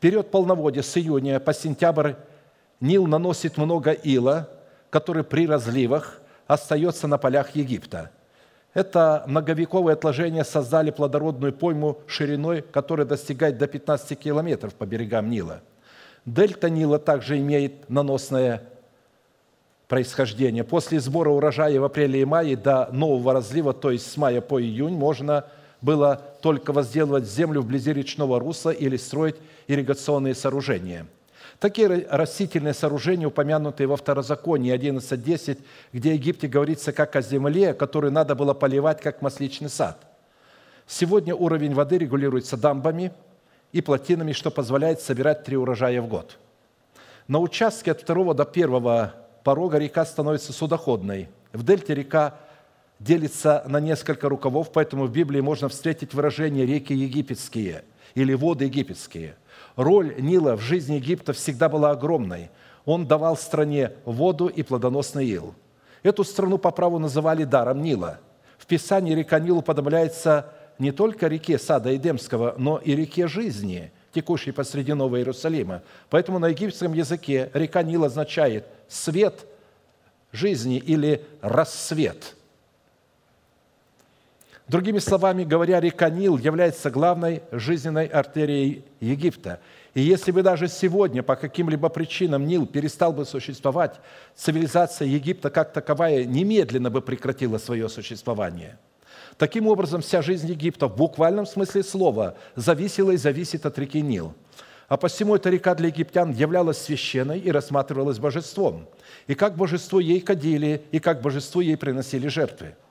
Период 0.00 0.30
полноводия 0.30 0.82
с 0.82 0.96
июня 0.96 1.38
по 1.40 1.52
сентябрь 1.52 2.14
Нил 2.80 3.06
наносит 3.06 3.58
много 3.58 3.92
ила, 3.92 4.48
который 4.88 5.24
при 5.24 5.46
разливах 5.46 6.22
остается 6.46 7.06
на 7.06 7.18
полях 7.18 7.54
Египта. 7.54 8.10
Это 8.72 9.24
многовековые 9.26 9.92
отложения 9.92 10.44
создали 10.44 10.90
плодородную 10.90 11.52
пойму 11.52 11.98
шириной, 12.06 12.62
которая 12.62 13.06
достигает 13.06 13.58
до 13.58 13.66
15 13.66 14.18
километров 14.18 14.74
по 14.74 14.86
берегам 14.86 15.28
Нила. 15.28 15.60
Дельта 16.24 16.70
Нила 16.70 16.98
также 16.98 17.38
имеет 17.38 17.90
наносное 17.90 18.62
происхождение. 19.86 20.64
После 20.64 21.00
сбора 21.00 21.28
урожая 21.28 21.78
в 21.78 21.84
апреле 21.84 22.22
и 22.22 22.24
мае 22.24 22.56
до 22.56 22.88
нового 22.92 23.34
разлива, 23.34 23.74
то 23.74 23.90
есть 23.90 24.10
с 24.10 24.16
мая 24.16 24.40
по 24.40 24.62
июнь, 24.62 24.94
можно 24.94 25.44
было 25.80 26.22
только 26.42 26.72
возделывать 26.72 27.28
землю 27.28 27.62
вблизи 27.62 27.92
речного 27.92 28.38
русла 28.38 28.70
или 28.70 28.96
строить 28.96 29.36
ирригационные 29.66 30.34
сооружения. 30.34 31.06
Такие 31.58 32.06
растительные 32.08 32.72
сооружения, 32.72 33.26
упомянутые 33.26 33.86
во 33.86 33.96
Второзаконии 33.96 34.74
11.10, 34.74 35.58
где 35.92 36.10
в 36.10 36.14
Египте 36.14 36.48
говорится 36.48 36.92
как 36.92 37.16
о 37.16 37.22
земле, 37.22 37.74
которую 37.74 38.12
надо 38.12 38.34
было 38.34 38.54
поливать, 38.54 39.00
как 39.00 39.20
масличный 39.20 39.68
сад. 39.68 39.98
Сегодня 40.86 41.34
уровень 41.34 41.74
воды 41.74 41.98
регулируется 41.98 42.56
дамбами 42.56 43.12
и 43.72 43.80
плотинами, 43.80 44.32
что 44.32 44.50
позволяет 44.50 45.00
собирать 45.00 45.44
три 45.44 45.56
урожая 45.56 46.00
в 46.00 46.08
год. 46.08 46.38
На 47.28 47.38
участке 47.38 47.92
от 47.92 48.00
второго 48.00 48.34
до 48.34 48.44
первого 48.44 49.14
порога 49.44 49.78
река 49.78 50.04
становится 50.04 50.52
судоходной. 50.52 51.28
В 51.52 51.62
дельте 51.62 51.94
река 51.94 52.34
делится 53.00 53.64
на 53.66 53.80
несколько 53.80 54.28
рукавов, 54.28 54.70
поэтому 54.72 55.06
в 55.06 55.12
Библии 55.12 55.40
можно 55.40 55.68
встретить 55.68 56.14
выражение 56.14 56.66
«реки 56.66 56.94
египетские» 56.94 57.82
или 58.14 58.34
«воды 58.34 58.66
египетские». 58.66 59.34
Роль 59.74 60.14
Нила 60.18 60.56
в 60.56 60.60
жизни 60.60 60.96
Египта 60.96 61.32
всегда 61.32 61.68
была 61.68 61.90
огромной. 61.90 62.50
Он 62.84 63.06
давал 63.06 63.36
стране 63.36 63.92
воду 64.04 64.46
и 64.46 64.62
плодоносный 64.62 65.26
ил. 65.26 65.54
Эту 66.02 66.24
страну 66.24 66.58
по 66.58 66.70
праву 66.70 66.98
называли 66.98 67.44
даром 67.44 67.82
Нила. 67.82 68.20
В 68.58 68.66
Писании 68.66 69.14
река 69.14 69.38
Нил 69.38 69.58
уподобляется 69.58 70.52
не 70.78 70.92
только 70.92 71.28
реке 71.28 71.58
Сада 71.58 71.94
Эдемского, 71.94 72.54
но 72.58 72.78
и 72.78 72.94
реке 72.94 73.26
жизни, 73.26 73.92
текущей 74.12 74.50
посреди 74.50 74.92
Нового 74.92 75.16
Иерусалима. 75.16 75.82
Поэтому 76.10 76.38
на 76.38 76.48
египетском 76.48 76.92
языке 76.92 77.50
река 77.54 77.82
Нил 77.82 78.04
означает 78.04 78.66
«свет 78.88 79.46
жизни» 80.32 80.78
или 80.78 81.24
«рассвет». 81.40 82.34
Другими 84.70 85.00
словами 85.00 85.42
говоря, 85.42 85.80
река 85.80 86.08
Нил 86.10 86.38
является 86.38 86.92
главной 86.92 87.42
жизненной 87.50 88.06
артерией 88.06 88.84
Египта. 89.00 89.58
И 89.94 90.00
если 90.00 90.30
бы 90.30 90.44
даже 90.44 90.68
сегодня 90.68 91.24
по 91.24 91.34
каким-либо 91.34 91.88
причинам 91.88 92.46
Нил 92.46 92.66
перестал 92.66 93.12
бы 93.12 93.24
существовать, 93.24 93.96
цивилизация 94.36 95.08
Египта 95.08 95.50
как 95.50 95.72
таковая 95.72 96.24
немедленно 96.24 96.88
бы 96.88 97.02
прекратила 97.02 97.58
свое 97.58 97.88
существование. 97.88 98.78
Таким 99.38 99.66
образом, 99.66 100.02
вся 100.02 100.22
жизнь 100.22 100.48
Египта 100.48 100.86
в 100.86 100.96
буквальном 100.96 101.46
смысле 101.46 101.82
слова 101.82 102.36
зависела 102.54 103.10
и 103.10 103.16
зависит 103.16 103.66
от 103.66 103.76
реки 103.76 104.00
Нил. 104.00 104.34
А 104.86 104.96
посему 104.96 105.34
эта 105.34 105.50
река 105.50 105.74
для 105.74 105.88
египтян 105.88 106.30
являлась 106.30 106.78
священной 106.78 107.40
и 107.40 107.50
рассматривалась 107.50 108.20
божеством. 108.20 108.86
И 109.26 109.34
как 109.34 109.56
божество 109.56 109.98
ей 109.98 110.20
кадили, 110.20 110.84
и 110.92 111.00
как 111.00 111.22
божеству 111.22 111.60
ей 111.60 111.76
приносили 111.76 112.28
жертвы– 112.28 112.76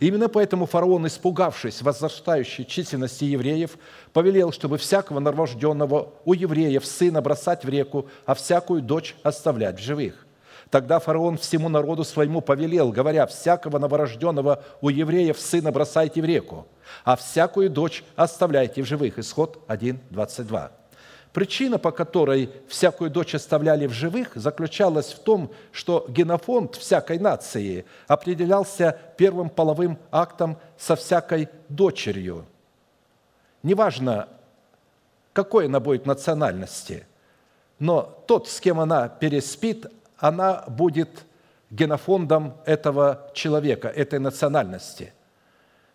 Именно 0.00 0.28
поэтому 0.28 0.66
фараон, 0.66 1.06
испугавшись 1.06 1.82
возрастающей 1.82 2.64
численности 2.64 3.24
евреев, 3.24 3.78
повелел, 4.12 4.52
чтобы 4.52 4.78
всякого 4.78 5.20
новорожденного 5.20 6.12
у 6.24 6.32
евреев 6.32 6.84
сына 6.84 7.22
бросать 7.22 7.64
в 7.64 7.68
реку, 7.68 8.06
а 8.24 8.34
всякую 8.34 8.82
дочь 8.82 9.16
оставлять 9.22 9.78
в 9.78 9.82
живых. 9.82 10.26
Тогда 10.70 10.98
фараон 10.98 11.38
всему 11.38 11.68
народу 11.68 12.02
своему 12.04 12.40
повелел, 12.40 12.90
говоря, 12.90 13.26
всякого 13.26 13.78
новорожденного 13.78 14.64
у 14.80 14.88
евреев 14.88 15.38
сына 15.38 15.70
бросайте 15.70 16.20
в 16.20 16.24
реку, 16.24 16.66
а 17.04 17.16
всякую 17.16 17.70
дочь 17.70 18.02
оставляйте 18.16 18.82
в 18.82 18.86
живых. 18.86 19.18
Исход 19.18 19.62
1, 19.68 20.00
22. 20.10 20.85
Причина, 21.36 21.78
по 21.78 21.90
которой 21.90 22.50
всякую 22.66 23.10
дочь 23.10 23.34
оставляли 23.34 23.86
в 23.86 23.92
живых, 23.92 24.30
заключалась 24.36 25.12
в 25.12 25.18
том, 25.18 25.50
что 25.70 26.06
генофонд 26.08 26.76
всякой 26.76 27.18
нации 27.18 27.84
определялся 28.06 28.98
первым 29.18 29.50
половым 29.50 29.98
актом 30.10 30.56
со 30.78 30.96
всякой 30.96 31.50
дочерью. 31.68 32.46
Неважно, 33.62 34.30
какой 35.34 35.66
она 35.66 35.78
будет 35.78 36.06
национальности, 36.06 37.06
но 37.78 38.18
тот, 38.26 38.48
с 38.48 38.58
кем 38.58 38.80
она 38.80 39.10
переспит, 39.10 39.84
она 40.16 40.64
будет 40.68 41.26
генофондом 41.68 42.56
этого 42.64 43.30
человека, 43.34 43.88
этой 43.88 44.20
национальности. 44.20 45.12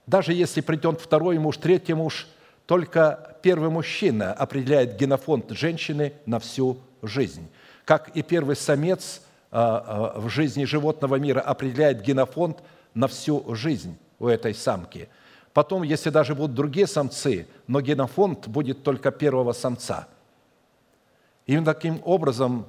Даже 0.05 0.33
если 0.33 0.61
придет 0.61 1.01
второй 1.01 1.39
муж, 1.39 1.57
третий 1.57 1.95
муж– 1.95 2.27
только 2.71 3.35
первый 3.41 3.69
мужчина 3.69 4.31
определяет 4.31 4.95
генофонд 4.95 5.51
женщины 5.51 6.13
на 6.25 6.39
всю 6.39 6.77
жизнь. 7.01 7.49
Как 7.83 8.15
и 8.15 8.21
первый 8.21 8.55
самец 8.55 9.23
а, 9.51 10.13
а, 10.15 10.19
в 10.21 10.29
жизни 10.29 10.63
животного 10.63 11.17
мира 11.17 11.41
определяет 11.41 12.01
генофонд 12.01 12.63
на 12.93 13.09
всю 13.09 13.43
жизнь 13.55 13.97
у 14.19 14.27
этой 14.29 14.55
самки. 14.55 15.09
Потом, 15.51 15.83
если 15.83 16.11
даже 16.11 16.33
будут 16.33 16.55
другие 16.55 16.87
самцы, 16.87 17.45
но 17.67 17.81
генофонд 17.81 18.47
будет 18.47 18.83
только 18.83 19.11
первого 19.11 19.51
самца. 19.51 20.07
Именно 21.47 21.73
таким 21.73 22.01
образом 22.05 22.65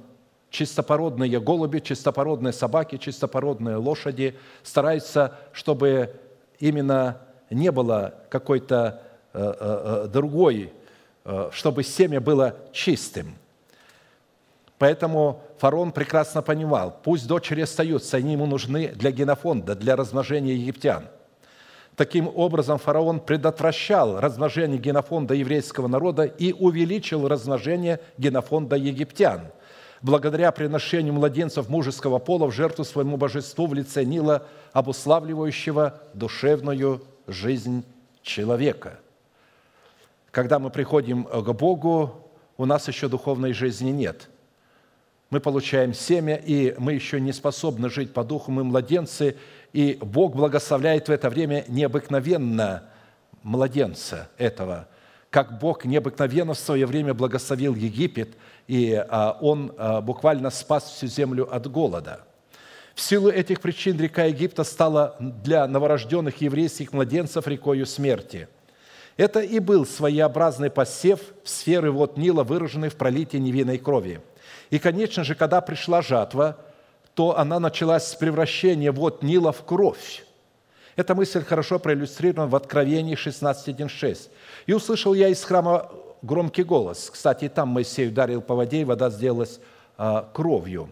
чистопородные 0.49 1.39
голуби, 1.39 1.79
чистопородные 1.79 2.51
собаки, 2.51 2.97
чистопородные 2.97 3.77
лошади 3.77 4.35
стараются, 4.63 5.39
чтобы 5.53 6.13
именно 6.59 7.21
не 7.49 7.71
было 7.71 8.15
какой-то 8.29 9.01
Э, 9.01 9.01
э, 9.01 9.09
э, 9.09 9.12
другой, 9.33 10.71
чтобы 11.51 11.83
семя 11.83 12.21
было 12.21 12.55
чистым. 12.71 13.35
Поэтому 14.77 15.41
фараон 15.59 15.91
прекрасно 15.91 16.41
понимал, 16.41 16.99
пусть 17.03 17.25
дочери 17.25 17.61
остаются, 17.61 18.17
они 18.17 18.33
ему 18.33 18.45
нужны 18.45 18.89
для 18.89 19.11
генофонда, 19.11 19.75
для 19.75 19.95
размножения 19.95 20.55
египтян. 20.55 21.07
Таким 21.95 22.27
образом, 22.27 22.79
фараон 22.79 23.19
предотвращал 23.19 24.19
размножение 24.19 24.79
генофонда 24.79 25.35
еврейского 25.35 25.87
народа 25.87 26.23
и 26.23 26.51
увеличил 26.51 27.27
размножение 27.27 27.99
генофонда 28.17 28.75
египтян, 28.75 29.41
благодаря 30.01 30.51
приношению 30.51 31.13
младенцев 31.13 31.69
мужеского 31.69 32.19
пола 32.19 32.47
в 32.47 32.51
жертву 32.51 32.83
своему 32.83 33.15
божеству 33.15 33.67
в 33.67 33.73
лице 33.73 34.03
Нила, 34.03 34.45
обуславливающего 34.73 36.01
душевную 36.13 37.03
жизнь 37.27 37.85
человека– 38.21 38.99
когда 40.33 40.57
мы 40.57 40.71
приходим 40.71 41.25
к 41.25 41.53
Богу, 41.53 42.27
у 42.57 42.65
нас 42.65 42.87
еще 42.87 43.07
духовной 43.07 43.53
жизни 43.53 43.91
нет. 43.91 44.29
Мы 45.29 45.39
получаем 45.39 45.93
семя, 45.93 46.35
и 46.35 46.73
мы 46.79 46.93
еще 46.93 47.21
не 47.21 47.31
способны 47.31 47.87
жить 47.87 48.13
по 48.13 48.23
духу, 48.23 48.51
мы 48.51 48.63
младенцы, 48.63 49.37
и 49.73 49.95
Бог 50.01 50.35
благословляет 50.35 51.07
в 51.07 51.11
это 51.11 51.29
время 51.29 51.65
необыкновенно 51.67 52.89
младенца 53.43 54.27
этого, 54.39 54.87
как 55.29 55.59
Бог 55.59 55.85
необыкновенно 55.85 56.55
в 56.55 56.59
свое 56.59 56.87
время 56.87 57.13
благословил 57.13 57.75
Египет, 57.75 58.35
и 58.67 58.93
а, 58.93 59.37
Он 59.39 59.71
а, 59.77 60.01
буквально 60.01 60.49
спас 60.49 60.85
всю 60.85 61.05
землю 61.05 61.47
от 61.55 61.69
голода. 61.69 62.21
В 62.95 63.01
силу 63.01 63.29
этих 63.29 63.61
причин 63.61 63.99
река 63.99 64.23
Египта 64.23 64.63
стала 64.63 65.15
для 65.19 65.67
новорожденных 65.67 66.41
еврейских 66.41 66.91
младенцев 66.91 67.45
рекою 67.45 67.85
смерти– 67.85 68.47
это 69.17 69.41
и 69.41 69.59
был 69.59 69.85
своеобразный 69.85 70.69
посев 70.69 71.19
в 71.43 71.49
сферы 71.49 71.91
вод 71.91 72.17
Нила, 72.17 72.43
выраженный 72.43 72.89
в 72.89 72.95
пролитии 72.95 73.37
невинной 73.37 73.77
крови. 73.77 74.21
И, 74.69 74.79
конечно 74.79 75.23
же, 75.23 75.35
когда 75.35 75.61
пришла 75.61 76.01
жатва, 76.01 76.57
то 77.13 77.37
она 77.37 77.59
началась 77.59 78.07
с 78.07 78.15
превращения 78.15 78.91
вод 78.91 79.21
Нила 79.21 79.51
в 79.51 79.63
кровь. 79.63 80.25
Эта 80.95 81.15
мысль 81.15 81.43
хорошо 81.43 81.79
проиллюстрирована 81.79 82.47
в 82.47 82.55
Откровении 82.55 83.15
16.1.6. 83.15 84.29
«И 84.65 84.73
услышал 84.73 85.13
я 85.13 85.29
из 85.29 85.43
храма 85.43 85.91
громкий 86.21 86.63
голос». 86.63 87.09
Кстати, 87.11 87.49
там 87.49 87.69
Моисей 87.69 88.07
ударил 88.07 88.41
по 88.41 88.55
воде, 88.55 88.81
и 88.81 88.83
вода 88.83 89.09
сделалась 89.09 89.59
а, 89.97 90.29
кровью. 90.33 90.89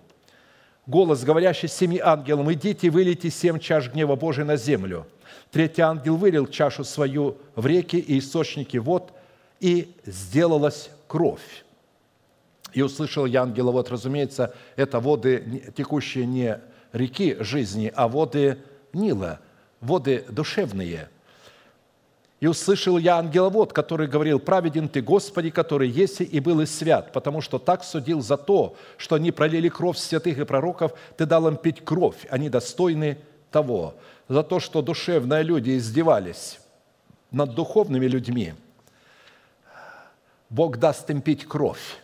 Голос, 0.87 1.23
говорящий 1.23 1.67
семи 1.67 1.99
ангелам, 1.99 2.51
«Идите 2.51 2.87
и 2.87 2.89
вылейте 2.89 3.29
семь 3.29 3.59
чаш 3.59 3.89
гнева 3.89 4.15
Божий 4.15 4.45
на 4.45 4.57
землю». 4.57 5.05
Третий 5.51 5.81
ангел 5.81 6.15
вылил 6.15 6.47
чашу 6.47 6.83
свою 6.85 7.37
в 7.55 7.65
реки 7.65 7.97
и 7.97 8.19
источники 8.19 8.77
вод, 8.77 9.11
и 9.59 9.93
сделалась 10.05 10.89
кровь. 11.07 11.65
И 12.73 12.81
услышал 12.81 13.25
я 13.25 13.43
ангела, 13.43 13.71
вот, 13.71 13.91
разумеется, 13.91 14.55
это 14.77 14.99
воды, 15.01 15.73
текущие 15.75 16.25
не 16.25 16.59
реки 16.93 17.35
жизни, 17.41 17.91
а 17.93 18.07
воды 18.07 18.59
Нила, 18.93 19.39
воды 19.81 20.25
душевные. 20.29 21.09
И 22.39 22.47
услышал 22.47 22.97
я 22.97 23.17
ангеловод, 23.17 23.71
который 23.71 24.07
говорил, 24.07 24.39
«Праведен 24.39 24.89
ты, 24.89 25.01
Господи, 25.01 25.51
который 25.51 25.89
есть 25.89 26.21
и 26.21 26.39
был 26.39 26.61
и 26.61 26.65
свят, 26.65 27.11
потому 27.13 27.41
что 27.41 27.59
так 27.59 27.83
судил 27.83 28.21
за 28.21 28.35
то, 28.37 28.75
что 28.97 29.15
они 29.15 29.31
пролили 29.31 29.69
кровь 29.69 29.97
святых 29.97 30.39
и 30.39 30.45
пророков, 30.45 30.93
ты 31.17 31.25
дал 31.25 31.47
им 31.47 31.57
пить 31.57 31.83
кровь, 31.83 32.25
они 32.29 32.49
достойны 32.49 33.17
того». 33.51 33.95
За 34.31 34.43
то, 34.43 34.61
что 34.61 34.81
душевные 34.81 35.43
люди 35.43 35.75
издевались 35.77 36.57
над 37.31 37.53
духовными 37.53 38.05
людьми, 38.05 38.53
Бог 40.49 40.77
даст 40.77 41.09
им 41.09 41.21
пить 41.21 41.45
кровь. 41.45 41.97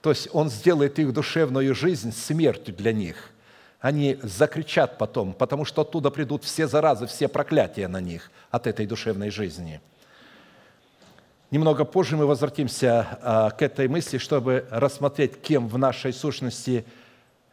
То 0.00 0.08
есть 0.08 0.30
Он 0.32 0.48
сделает 0.48 0.98
их 0.98 1.12
душевную 1.12 1.74
жизнь 1.74 2.10
смертью 2.12 2.74
для 2.74 2.94
них– 2.94 3.30
они 3.80 4.18
закричат 4.22 4.98
потом, 4.98 5.34
потому 5.34 5.64
что 5.64 5.82
оттуда 5.82 6.10
придут 6.10 6.42
все 6.42 6.66
заразы, 6.66 7.06
все 7.06 7.28
проклятия 7.28 7.86
на 7.86 8.00
них 8.00 8.30
от 8.50 8.66
этой 8.66 8.86
душевной 8.86 9.30
жизни. 9.30 9.80
Немного 11.50 11.84
позже 11.84 12.16
мы 12.16 12.26
возвратимся 12.26 13.18
а, 13.22 13.50
к 13.50 13.62
этой 13.62 13.86
мысли, 13.86 14.18
чтобы 14.18 14.66
рассмотреть, 14.70 15.40
кем 15.40 15.68
в 15.68 15.78
нашей 15.78 16.12
сущности 16.12 16.84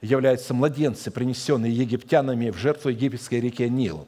являются 0.05 0.53
младенцы, 0.53 1.11
принесенные 1.11 1.71
египтянами 1.71 2.49
в 2.49 2.57
жертву 2.57 2.89
египетской 2.89 3.39
реке 3.39 3.69
Нил. 3.69 4.07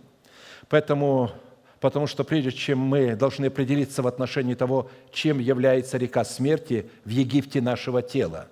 Поэтому, 0.70 1.32
потому 1.80 2.08
что 2.08 2.24
прежде 2.24 2.52
чем 2.52 2.80
мы 2.80 3.16
должны 3.16 3.48
определиться 3.48 4.02
в 4.02 4.08
отношении 4.08 4.54
того, 4.54 4.90
чем 5.12 5.40
является 5.40 5.98
река 5.98 6.24
смерти 6.24 6.90
в 7.06 7.10
Египте 7.10 7.62
нашего 7.62 8.02
тела, 8.02 8.48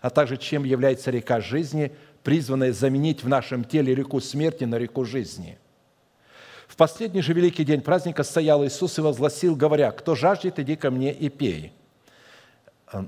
а 0.00 0.10
также 0.10 0.36
чем 0.36 0.64
является 0.64 1.10
река 1.10 1.40
жизни– 1.40 1.92
призванное 2.26 2.72
заменить 2.72 3.22
в 3.22 3.28
нашем 3.28 3.62
теле 3.62 3.94
реку 3.94 4.20
смерти 4.20 4.64
на 4.64 4.80
реку 4.80 5.04
жизни. 5.04 5.58
В 6.66 6.74
последний 6.74 7.22
же 7.22 7.32
великий 7.32 7.64
день 7.64 7.80
праздника 7.80 8.24
стоял 8.24 8.66
Иисус 8.66 8.98
и 8.98 9.00
возгласил, 9.00 9.54
говоря, 9.54 9.92
«Кто 9.92 10.16
жаждет, 10.16 10.58
иди 10.58 10.74
ко 10.74 10.90
мне 10.90 11.12
и 11.12 11.28
пей». 11.28 11.72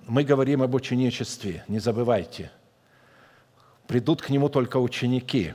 Мы 0.07 0.23
говорим 0.23 0.63
об 0.63 0.73
ученичестве, 0.73 1.65
не 1.67 1.81
забывайте. 1.81 2.53
Придут 3.89 4.23
к 4.23 4.31
Нему 4.31 4.49
только 4.49 4.77
ученики. 4.77 5.55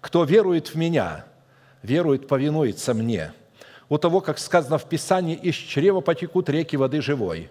Кто 0.00 0.22
верует 0.22 0.68
в 0.68 0.76
Меня, 0.76 1.24
верует, 1.82 2.28
повинуется 2.28 2.94
Мне. 2.94 3.32
У 3.88 3.98
того, 3.98 4.20
как 4.20 4.38
сказано 4.38 4.78
в 4.78 4.88
Писании, 4.88 5.34
из 5.34 5.56
чрева 5.56 6.00
потекут 6.00 6.48
реки 6.48 6.76
воды 6.76 7.02
живой. 7.02 7.50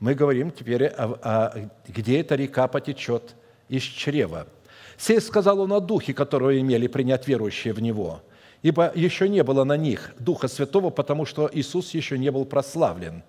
Мы 0.00 0.14
говорим 0.14 0.50
теперь, 0.50 0.86
о, 0.86 1.18
о, 1.22 1.70
где 1.86 2.20
эта 2.20 2.36
река 2.36 2.66
потечет 2.68 3.34
из 3.68 3.82
чрева– 3.82 4.46
Сей 4.98 5.20
сказал 5.20 5.60
он 5.60 5.72
о 5.72 5.80
Духе, 5.80 6.12
которого 6.12 6.60
имели 6.60 6.88
принять 6.88 7.28
верующие 7.28 7.72
в 7.72 7.80
Него, 7.80 8.20
ибо 8.62 8.90
еще 8.94 9.28
не 9.28 9.44
было 9.44 9.62
на 9.62 9.76
них 9.76 10.12
Духа 10.18 10.48
Святого, 10.48 10.90
потому 10.90 11.24
что 11.24 11.48
Иисус 11.52 11.94
еще 11.94 12.18
не 12.18 12.30
был 12.32 12.44
прославлен. 12.44 13.22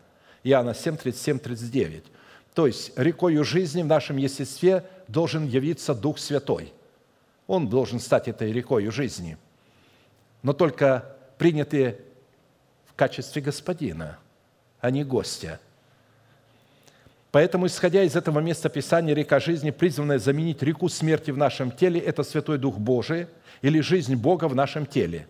Иоанна 0.43 0.73
7, 0.73 0.97
37, 0.97 1.37
39. 1.37 2.05
То 2.53 2.67
есть 2.67 2.91
рекою 2.97 3.43
жизни 3.43 3.81
в 3.81 3.87
нашем 3.87 4.17
естестве 4.17 4.83
должен 5.07 5.45
явиться 5.47 5.93
Дух 5.93 6.19
Святой. 6.19 6.73
Он 7.47 7.67
должен 7.67 7.99
стать 7.99 8.27
этой 8.27 8.51
рекою 8.51 8.91
жизни, 8.91 9.37
но 10.43 10.53
только 10.53 11.15
принятый 11.37 11.97
в 12.85 12.93
качестве 12.95 13.41
господина, 13.41 14.19
а 14.81 14.91
не 14.91 15.03
гостя– 15.03 15.59
Поэтому, 17.31 17.67
исходя 17.67 18.03
из 18.03 18.15
этого 18.15 18.39
места 18.39 18.69
Писания, 18.69 19.13
река 19.13 19.39
жизни, 19.39 19.69
призванная 19.69 20.17
заменить 20.17 20.63
реку 20.63 20.89
смерти 20.89 21.29
в 21.29 21.37
нашем 21.37 21.71
теле, 21.71 21.99
это 21.99 22.23
Святой 22.23 22.57
Дух 22.57 22.77
Божий 22.77 23.27
или 23.61 23.81
жизнь 23.81 24.15
Бога 24.15 24.45
в 24.47 24.55
нашем 24.55 24.87
теле. 24.87 25.27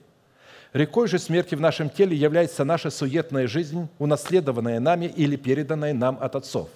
Рекой 0.72 1.08
же 1.08 1.20
смерти 1.20 1.56
в 1.56 1.62
нашем 1.62 1.90
теле 1.90 2.16
является 2.16 2.64
наша 2.64 2.90
суетная 2.90 3.48
жизнь, 3.48 3.90
унаследованная 3.98 4.80
нами 4.80 5.06
или 5.06 5.36
переданная 5.36 5.94
нам 5.94 6.18
от 6.22 6.36
отцов. 6.36 6.70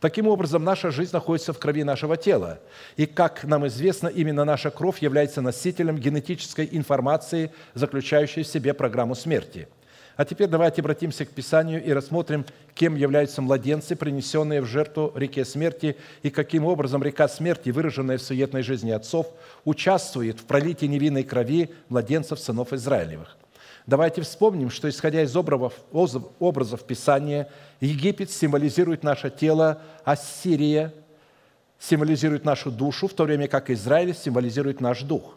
Таким 0.00 0.26
образом, 0.26 0.64
наша 0.64 0.90
жизнь 0.90 1.10
находится 1.12 1.52
в 1.52 1.58
крови 1.58 1.84
нашего 1.84 2.16
тела. 2.16 2.58
И, 2.96 3.06
как 3.06 3.44
нам 3.44 3.66
известно, 3.66 4.08
именно 4.08 4.44
наша 4.44 4.70
кровь 4.70 5.00
является 5.00 5.42
носителем 5.42 5.98
генетической 5.98 6.68
информации, 6.72 7.52
заключающей 7.74 8.42
в 8.42 8.48
себе 8.48 8.74
программу 8.74 9.14
смерти– 9.14 9.68
а 10.20 10.26
теперь 10.26 10.48
давайте 10.48 10.82
обратимся 10.82 11.24
к 11.24 11.30
Писанию 11.30 11.82
и 11.82 11.90
рассмотрим, 11.94 12.44
кем 12.74 12.94
являются 12.94 13.40
младенцы, 13.40 13.96
принесенные 13.96 14.60
в 14.60 14.66
жертву 14.66 15.14
реке 15.14 15.46
смерти, 15.46 15.96
и 16.22 16.28
каким 16.28 16.66
образом 16.66 17.02
река 17.02 17.26
смерти, 17.26 17.70
выраженная 17.70 18.18
в 18.18 18.22
суетной 18.22 18.60
жизни 18.60 18.90
отцов, 18.90 19.28
участвует 19.64 20.38
в 20.38 20.44
пролитии 20.44 20.84
невинной 20.84 21.22
крови 21.22 21.70
младенцев 21.88 22.38
сынов 22.38 22.74
Израилевых. 22.74 23.38
Давайте 23.86 24.22
вспомним, 24.22 24.70
что, 24.70 24.88
исходя 24.88 25.22
из 25.22 25.34
образов, 25.34 25.74
образов 26.38 26.84
Писания, 26.84 27.48
Египет 27.80 28.30
символизирует 28.30 29.02
наше 29.02 29.30
тело, 29.30 29.82
а 30.04 30.16
Сирия 30.16 30.92
символизирует 31.78 32.44
нашу 32.44 32.70
душу, 32.70 33.08
в 33.08 33.14
то 33.14 33.24
время 33.24 33.48
как 33.48 33.70
Израиль 33.70 34.14
символизирует 34.14 34.80
наш 34.80 35.02
дух. 35.02 35.36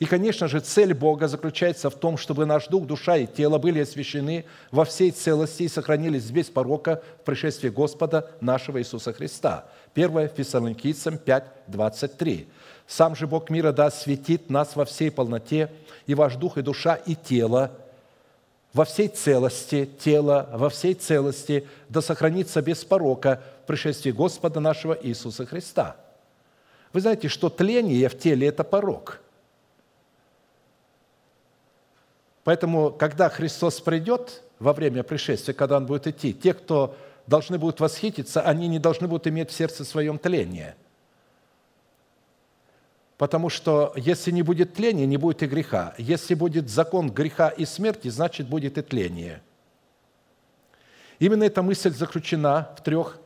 И, 0.00 0.06
конечно 0.06 0.48
же, 0.48 0.58
цель 0.58 0.92
Бога 0.92 1.28
заключается 1.28 1.88
в 1.88 1.94
том, 1.94 2.16
чтобы 2.16 2.46
наш 2.46 2.66
дух, 2.66 2.84
душа 2.84 3.16
и 3.16 3.26
тело 3.26 3.58
были 3.58 3.80
освящены 3.80 4.44
во 4.72 4.84
всей 4.84 5.12
целости 5.12 5.62
и 5.62 5.68
сохранились 5.68 6.30
без 6.30 6.46
порока 6.46 7.00
в 7.20 7.24
пришествии 7.24 7.68
Господа 7.68 8.28
нашего 8.40 8.80
Иисуса 8.80 9.12
Христа. 9.12 9.66
1 9.94 10.30
Фессалоникийцам 10.30 11.16
5, 11.18 11.44
23. 11.68 12.48
«Сам 12.88 13.14
же 13.14 13.28
Бог 13.28 13.50
мира 13.50 13.70
да 13.72 13.86
осветит 13.86 14.50
нас 14.50 14.74
во 14.74 14.84
всей 14.84 15.12
полноте, 15.12 15.70
и 16.06 16.14
ваш 16.14 16.34
дух, 16.36 16.58
и 16.58 16.62
душа, 16.62 16.96
и 16.96 17.14
тело, 17.14 17.70
во 18.74 18.84
всей 18.84 19.08
целости, 19.08 19.88
тело 19.98 20.50
во 20.52 20.68
всей 20.68 20.92
целости, 20.92 21.66
да 21.88 22.02
сохранится 22.02 22.60
без 22.60 22.84
порока 22.84 23.42
в 23.62 23.66
пришествии 23.66 24.10
Господа 24.10 24.60
нашего 24.60 24.98
Иисуса 25.00 25.46
Христа». 25.46 25.96
Вы 26.92 27.00
знаете, 27.00 27.28
что 27.28 27.48
тление 27.48 28.08
в 28.08 28.18
теле– 28.18 28.46
это 28.48 28.62
порок– 28.62 29.20
Поэтому, 32.44 32.90
когда 32.92 33.30
Христос 33.30 33.80
придет 33.80 34.42
во 34.58 34.74
время 34.74 35.02
пришествия, 35.02 35.54
когда 35.54 35.78
Он 35.78 35.86
будет 35.86 36.06
идти, 36.06 36.32
те, 36.32 36.52
кто 36.52 36.94
должны 37.26 37.58
будут 37.58 37.80
восхититься, 37.80 38.42
они 38.42 38.68
не 38.68 38.78
должны 38.78 39.08
будут 39.08 39.26
иметь 39.26 39.50
в 39.50 39.54
сердце 39.54 39.84
своем 39.84 40.18
тление. 40.18 40.76
Потому 43.18 43.48
что 43.48 43.92
если 43.96 44.30
не 44.30 44.42
будет 44.42 44.74
тления, 44.74 45.06
не 45.06 45.16
будет 45.16 45.42
и 45.42 45.46
греха. 45.46 45.94
Если 45.98 46.34
будет 46.34 46.68
закон 46.68 47.10
греха 47.10 47.48
и 47.48 47.64
смерти, 47.64 48.08
значит 48.08 48.48
будет 48.48 48.76
и 48.76 48.82
тление. 48.82 49.42
Именно 51.20 51.44
эта 51.44 51.62
мысль 51.62 51.94
заключена 51.94 52.74
в 52.76 52.82
трех 52.82 53.18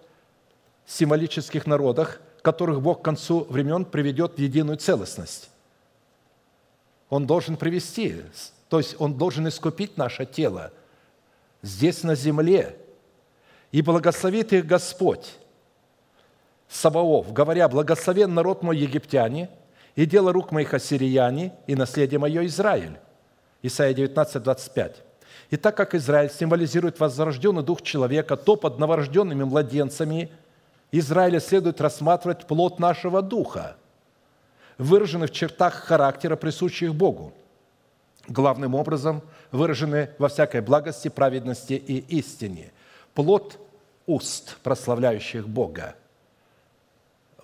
символических 0.86 1.66
народах, 1.66 2.20
которых 2.42 2.82
Бог 2.82 3.00
к 3.00 3.04
концу 3.04 3.44
времен 3.48 3.84
приведет 3.84 4.34
в 4.34 4.38
единую 4.38 4.76
целостность. 4.76 5.50
Он 7.08 7.26
должен 7.26 7.56
привести 7.56 8.22
то 8.68 8.78
есть 8.78 8.96
Он 8.98 9.14
должен 9.14 9.48
искупить 9.48 9.96
наше 9.96 10.26
тело 10.26 10.72
здесь 11.62 12.02
на 12.02 12.14
земле. 12.14 12.76
И 13.72 13.82
благословит 13.82 14.52
их 14.52 14.66
Господь, 14.66 15.36
Саваоф, 16.68 17.32
говоря, 17.32 17.68
«Благословен 17.68 18.32
народ 18.32 18.62
мой 18.62 18.78
египтяне, 18.78 19.50
и 19.98 20.06
дело 20.06 20.32
рук 20.32 20.52
моих 20.52 20.74
ассирияне, 20.74 21.52
и 21.66 21.74
наследие 21.74 22.18
мое 22.18 22.46
Израиль». 22.46 22.98
Исайя 23.62 23.92
19, 23.92 24.42
25. 24.42 25.02
И 25.50 25.56
так 25.56 25.76
как 25.76 25.94
Израиль 25.94 26.30
символизирует 26.30 27.00
возрожденный 27.00 27.64
дух 27.64 27.82
человека, 27.82 28.36
то 28.36 28.54
под 28.54 28.78
новорожденными 28.78 29.42
младенцами 29.42 30.30
Израиля 30.92 31.40
следует 31.40 31.80
рассматривать 31.80 32.46
плод 32.46 32.78
нашего 32.78 33.22
духа, 33.22 33.76
выраженный 34.78 35.26
в 35.26 35.32
чертах 35.32 35.74
характера, 35.74 36.36
присущих 36.36 36.94
Богу– 36.94 37.32
главным 38.28 38.74
образом 38.74 39.22
выражены 39.50 40.10
во 40.18 40.28
всякой 40.28 40.60
благости, 40.60 41.08
праведности 41.08 41.72
и 41.72 41.98
истине. 42.18 42.72
Плод 43.14 43.58
уст, 44.06 44.58
прославляющих 44.62 45.48
Бога. 45.48 45.96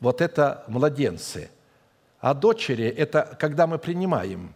Вот 0.00 0.20
это 0.20 0.64
младенцы. 0.68 1.50
А 2.24 2.32
дочери– 2.32 2.86
это 2.96 3.36
когда 3.38 3.66
мы 3.66 3.78
принимаем 3.78 4.54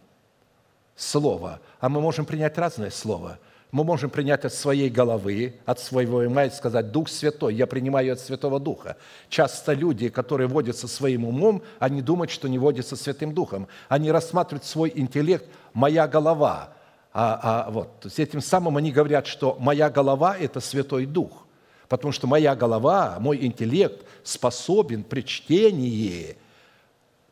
слово. 0.95 1.59
А 1.79 1.87
мы 1.87 2.01
можем 2.01 2.25
принять 2.25 2.57
разное 2.57 2.89
слово– 2.89 3.37
мы 3.71 3.83
можем 3.83 4.09
принять 4.09 4.45
от 4.45 4.53
своей 4.55 4.89
головы, 4.89 5.53
от 5.67 5.79
своего 5.79 6.17
ума 6.17 6.45
и 6.45 6.49
сказать, 6.49 6.91
Дух 6.91 7.07
Святой, 7.07 7.53
я 7.53 7.67
принимаю 7.67 8.13
от 8.13 8.19
Святого 8.19 8.59
Духа. 8.59 8.97
Часто 9.29 9.73
люди, 9.73 10.09
которые 10.09 10.47
водятся 10.47 10.87
своим 10.87 11.23
умом, 11.23 11.61
они 11.77 12.01
думают, 12.01 12.31
что 12.31 12.49
не 12.49 12.57
водятся 12.57 12.95
Святым 12.95 13.35
Духом. 13.35 13.67
Они 13.87 14.11
рассматривают 14.11 14.65
свой 14.65 14.91
интеллект 14.95 15.45
«моя 15.71 16.07
голова». 16.07 16.69
А, 17.13 17.67
а, 17.67 17.69
вот, 17.69 17.89
есть 18.05 18.17
этим 18.17 18.41
самым 18.41 18.77
они 18.77 18.91
говорят, 18.91 19.27
что 19.27 19.55
«моя 19.59 19.91
голова– 19.91 20.35
это 20.39 20.59
Святой 20.61 21.05
Дух». 21.05 21.45
Потому 21.87 22.11
что 22.11 22.25
моя 22.25 22.55
голова, 22.55 23.17
мой 23.19 23.45
интеллект 23.45 24.03
способен 24.23 25.03
при 25.03 25.21
чтении 25.21 26.37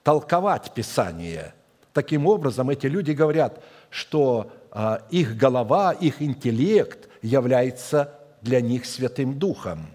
толковать 0.07 0.71
Писание. 0.71 1.53
Таким 1.91 2.27
образом, 2.27 2.69
эти 2.69 2.87
люди 2.87 3.11
говорят, 3.11 3.61
что 3.89 4.49
а, 4.71 5.01
их 5.09 5.35
голова, 5.35 5.91
их 5.91 6.21
интеллект 6.21 7.09
является 7.21 8.17
для 8.41 8.61
них 8.61 8.85
Святым 8.85 9.37
Духом. 9.37 9.87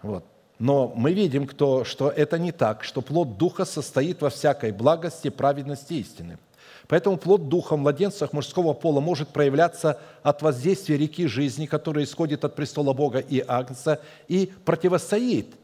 Вот. 0.00 0.24
Но 0.58 0.90
мы 0.96 1.12
видим, 1.12 1.46
кто, 1.46 1.84
что 1.84 2.08
это 2.08 2.38
не 2.38 2.50
так, 2.50 2.82
что 2.82 3.02
плод 3.02 3.36
Духа 3.36 3.66
состоит 3.66 4.22
во 4.22 4.30
всякой 4.30 4.72
благости, 4.72 5.28
праведности 5.28 5.92
истины. 5.92 6.38
Поэтому 6.86 7.18
плод 7.18 7.50
Духа 7.50 7.76
в 7.76 7.80
младенцах 7.80 8.32
мужского 8.32 8.72
пола 8.72 9.00
может 9.00 9.28
проявляться 9.28 10.00
от 10.22 10.40
воздействия 10.40 10.96
реки 10.96 11.26
жизни, 11.26 11.66
которая 11.66 12.06
исходит 12.06 12.42
от 12.42 12.56
престола 12.56 12.94
Бога 12.94 13.18
и 13.18 13.44
Агнца, 13.46 14.00
и 14.28 14.50
противостоит 14.64 15.56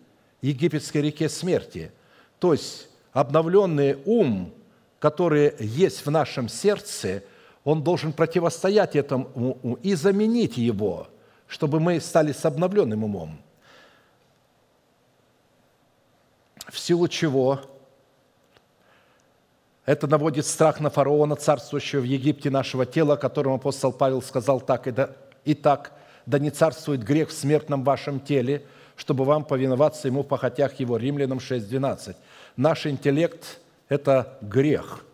египетской 0.42 0.98
реке 0.98 1.30
смерти. 1.30 1.90
То 2.38 2.52
есть 2.52 2.88
обновленный 3.14 3.96
ум, 4.04 4.52
который 4.98 5.54
есть 5.58 6.04
в 6.04 6.10
нашем 6.10 6.50
сердце, 6.50 7.22
он 7.64 7.82
должен 7.82 8.12
противостоять 8.12 8.94
этому 8.94 9.78
и 9.82 9.94
заменить 9.94 10.58
его, 10.58 11.08
чтобы 11.46 11.80
мы 11.80 11.98
стали 12.00 12.32
с 12.32 12.44
обновленным 12.44 13.04
умом. 13.04 13.38
в 16.74 16.78
силу 16.78 17.08
чего 17.08 17.60
это 19.86 20.06
наводит 20.06 20.46
страх 20.46 20.80
на 20.80 20.90
фараона, 20.90 21.36
царствующего 21.36 22.00
в 22.00 22.04
Египте 22.04 22.50
нашего 22.50 22.86
тела, 22.86 23.16
которому 23.16 23.56
апостол 23.56 23.92
Павел 23.92 24.22
сказал 24.22 24.60
так 24.60 24.86
и, 24.86 24.90
да, 24.90 25.10
и 25.44 25.54
так, 25.54 25.92
да 26.26 26.38
не 26.38 26.50
царствует 26.50 27.04
грех 27.04 27.28
в 27.28 27.32
смертном 27.32 27.84
вашем 27.84 28.18
теле, 28.18 28.64
чтобы 28.96 29.24
вам 29.24 29.44
повиноваться 29.44 30.08
ему 30.08 30.22
в 30.22 30.26
похотях 30.26 30.80
его. 30.80 30.96
Римлянам 30.96 31.38
6.12. 31.38 32.16
Наш 32.56 32.86
интеллект– 32.86 33.60
это 33.88 34.38
грех. 34.40 35.04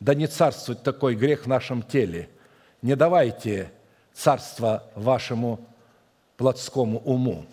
Да 0.00 0.14
не 0.14 0.26
царствует 0.26 0.82
такой 0.82 1.14
грех 1.14 1.44
в 1.44 1.46
нашем 1.46 1.82
теле. 1.82 2.28
Не 2.82 2.96
давайте 2.96 3.70
царство 4.12 4.84
вашему 4.96 5.60
плотскому 6.36 6.98
уму. 6.98 7.46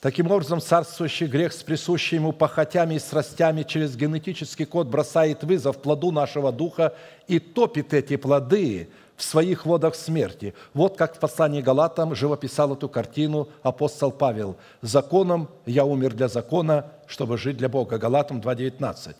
Таким 0.00 0.30
образом, 0.30 0.60
царствующий 0.60 1.26
грех 1.26 1.52
с 1.52 1.62
присущими 1.62 2.18
ему 2.18 2.32
похотями 2.32 2.96
и 2.96 2.98
страстями 2.98 3.62
через 3.62 3.94
генетический 3.94 4.64
код 4.64 4.88
бросает 4.88 5.44
вызов 5.44 5.80
плоду 5.80 6.10
нашего 6.10 6.50
духа 6.50 6.96
и 7.28 7.38
топит 7.38 7.94
эти 7.94 8.16
плоды 8.16 8.88
своих 9.22 9.66
водах 9.66 9.94
смерти. 9.94 10.54
Вот 10.74 10.96
как 10.96 11.16
в 11.16 11.18
послании 11.18 11.62
Галатам 11.62 12.14
живописал 12.14 12.74
эту 12.74 12.88
картину 12.88 13.48
апостол 13.62 14.10
Павел. 14.10 14.56
«Законом 14.80 15.48
я 15.66 15.84
умер 15.84 16.14
для 16.14 16.28
закона, 16.28 16.92
чтобы 17.06 17.38
жить 17.38 17.56
для 17.56 17.68
Бога». 17.68 17.98
Галатам 17.98 18.40
2.19. 18.40 19.14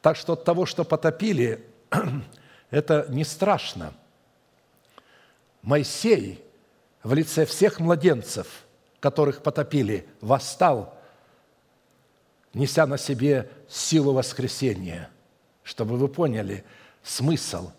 Так 0.00 0.16
что 0.16 0.34
от 0.34 0.44
того, 0.44 0.66
что 0.66 0.84
потопили, 0.84 1.64
это 2.70 3.06
не 3.08 3.24
страшно. 3.24 3.92
Моисей 5.62 6.44
в 7.02 7.14
лице 7.14 7.46
всех 7.46 7.80
младенцев– 7.80 8.46
которых 9.00 9.42
потопили, 9.42 10.08
восстал, 10.20 10.98
неся 12.54 12.86
на 12.86 12.98
себе 12.98 13.50
силу 13.68 14.12
воскресения, 14.12 15.10
чтобы 15.62 15.96
вы 15.96 16.08
поняли 16.08 16.64
смысл. 17.02 17.70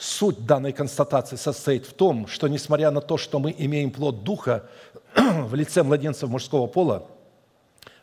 Суть 0.00 0.46
данной 0.46 0.72
констатации 0.72 1.36
состоит 1.36 1.84
в 1.84 1.92
том, 1.92 2.26
что 2.26 2.48
несмотря 2.48 2.90
на 2.90 3.02
то, 3.02 3.18
что 3.18 3.38
мы 3.38 3.54
имеем 3.58 3.90
плод 3.90 4.24
Духа 4.24 4.66
в 5.14 5.54
лице 5.54 5.82
младенцев 5.82 6.30
мужского 6.30 6.66
пола, 6.66 7.06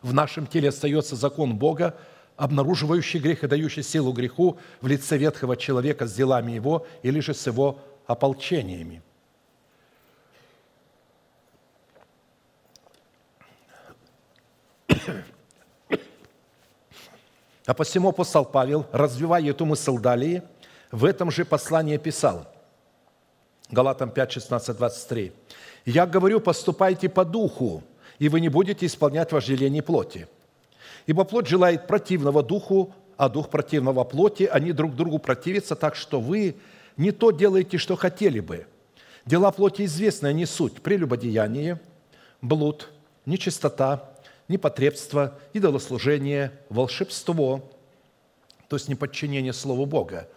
в 0.00 0.14
нашем 0.14 0.46
теле 0.46 0.68
остается 0.68 1.16
закон 1.16 1.56
Бога, 1.56 1.96
обнаруживающий 2.36 3.18
грех 3.18 3.42
и 3.42 3.48
дающий 3.48 3.82
силу 3.82 4.12
греху 4.12 4.58
в 4.80 4.86
лице 4.86 5.16
ветхого 5.18 5.56
человека 5.56 6.06
с 6.06 6.14
делами 6.14 6.52
его 6.52 6.86
или 7.02 7.18
же 7.18 7.34
с 7.34 7.44
его 7.48 7.80
ополчениями– 8.06 9.02
А 17.66 17.74
посему 17.74 18.08
апостол 18.08 18.46
Павел, 18.46 18.86
развивая 18.92 19.50
эту 19.50 19.66
мысль 19.66 19.98
далее, 19.98 20.42
в 20.90 21.04
этом 21.04 21.30
же 21.30 21.44
послании 21.44 21.96
писал, 21.96 22.46
Галатам 23.70 24.10
5, 24.10 24.32
16, 24.32 24.76
23, 24.76 25.32
«Я 25.84 26.06
говорю, 26.06 26.40
поступайте 26.40 27.08
по 27.08 27.24
духу, 27.24 27.82
и 28.18 28.28
вы 28.28 28.40
не 28.40 28.48
будете 28.48 28.86
исполнять 28.86 29.32
вожделение 29.32 29.82
плоти. 29.82 30.26
Ибо 31.06 31.24
плоть 31.24 31.46
желает 31.46 31.86
противного 31.86 32.42
духу, 32.42 32.92
а 33.16 33.28
дух 33.28 33.50
противного 33.50 34.04
плоти, 34.04 34.44
они 34.44 34.72
друг 34.72 34.94
другу 34.94 35.18
противятся, 35.18 35.76
так 35.76 35.96
что 35.96 36.20
вы 36.20 36.56
не 36.96 37.12
то 37.12 37.30
делаете, 37.30 37.78
что 37.78 37.96
хотели 37.96 38.40
бы. 38.40 38.66
Дела 39.24 39.50
плоти 39.50 39.84
известны, 39.84 40.28
они 40.28 40.46
суть– 40.46 40.80
прелюбодеяние, 40.82 41.80
блуд, 42.40 42.90
нечистота, 43.26 44.10
непотребство, 44.48 45.38
идолослужение, 45.52 46.52
волшебство, 46.70 47.62
то 48.68 48.76
есть 48.76 48.88
неподчинение 48.88 49.52
Слову 49.52 49.86
Бога. 49.86 50.28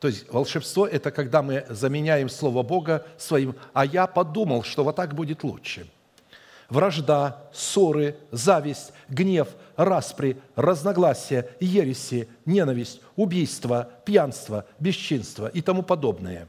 То 0.00 0.08
есть 0.08 0.30
волшебство– 0.30 0.86
это 0.88 1.10
когда 1.10 1.42
мы 1.42 1.64
заменяем 1.68 2.28
Слово 2.28 2.62
Бога 2.62 3.06
своим 3.16 3.54
«а 3.72 3.84
я 3.84 4.06
подумал, 4.06 4.62
что 4.62 4.84
вот 4.84 4.96
так 4.96 5.14
будет 5.14 5.42
лучше». 5.42 5.86
Вражда, 6.68 7.44
ссоры, 7.52 8.16
зависть, 8.32 8.92
гнев, 9.08 9.48
распри, 9.76 10.36
разногласия, 10.56 11.48
ереси, 11.60 12.28
ненависть, 12.44 13.00
убийство, 13.14 13.88
пьянство, 14.04 14.66
бесчинство 14.80 15.46
и 15.46 15.62
тому 15.62 15.82
подобное. 15.82 16.48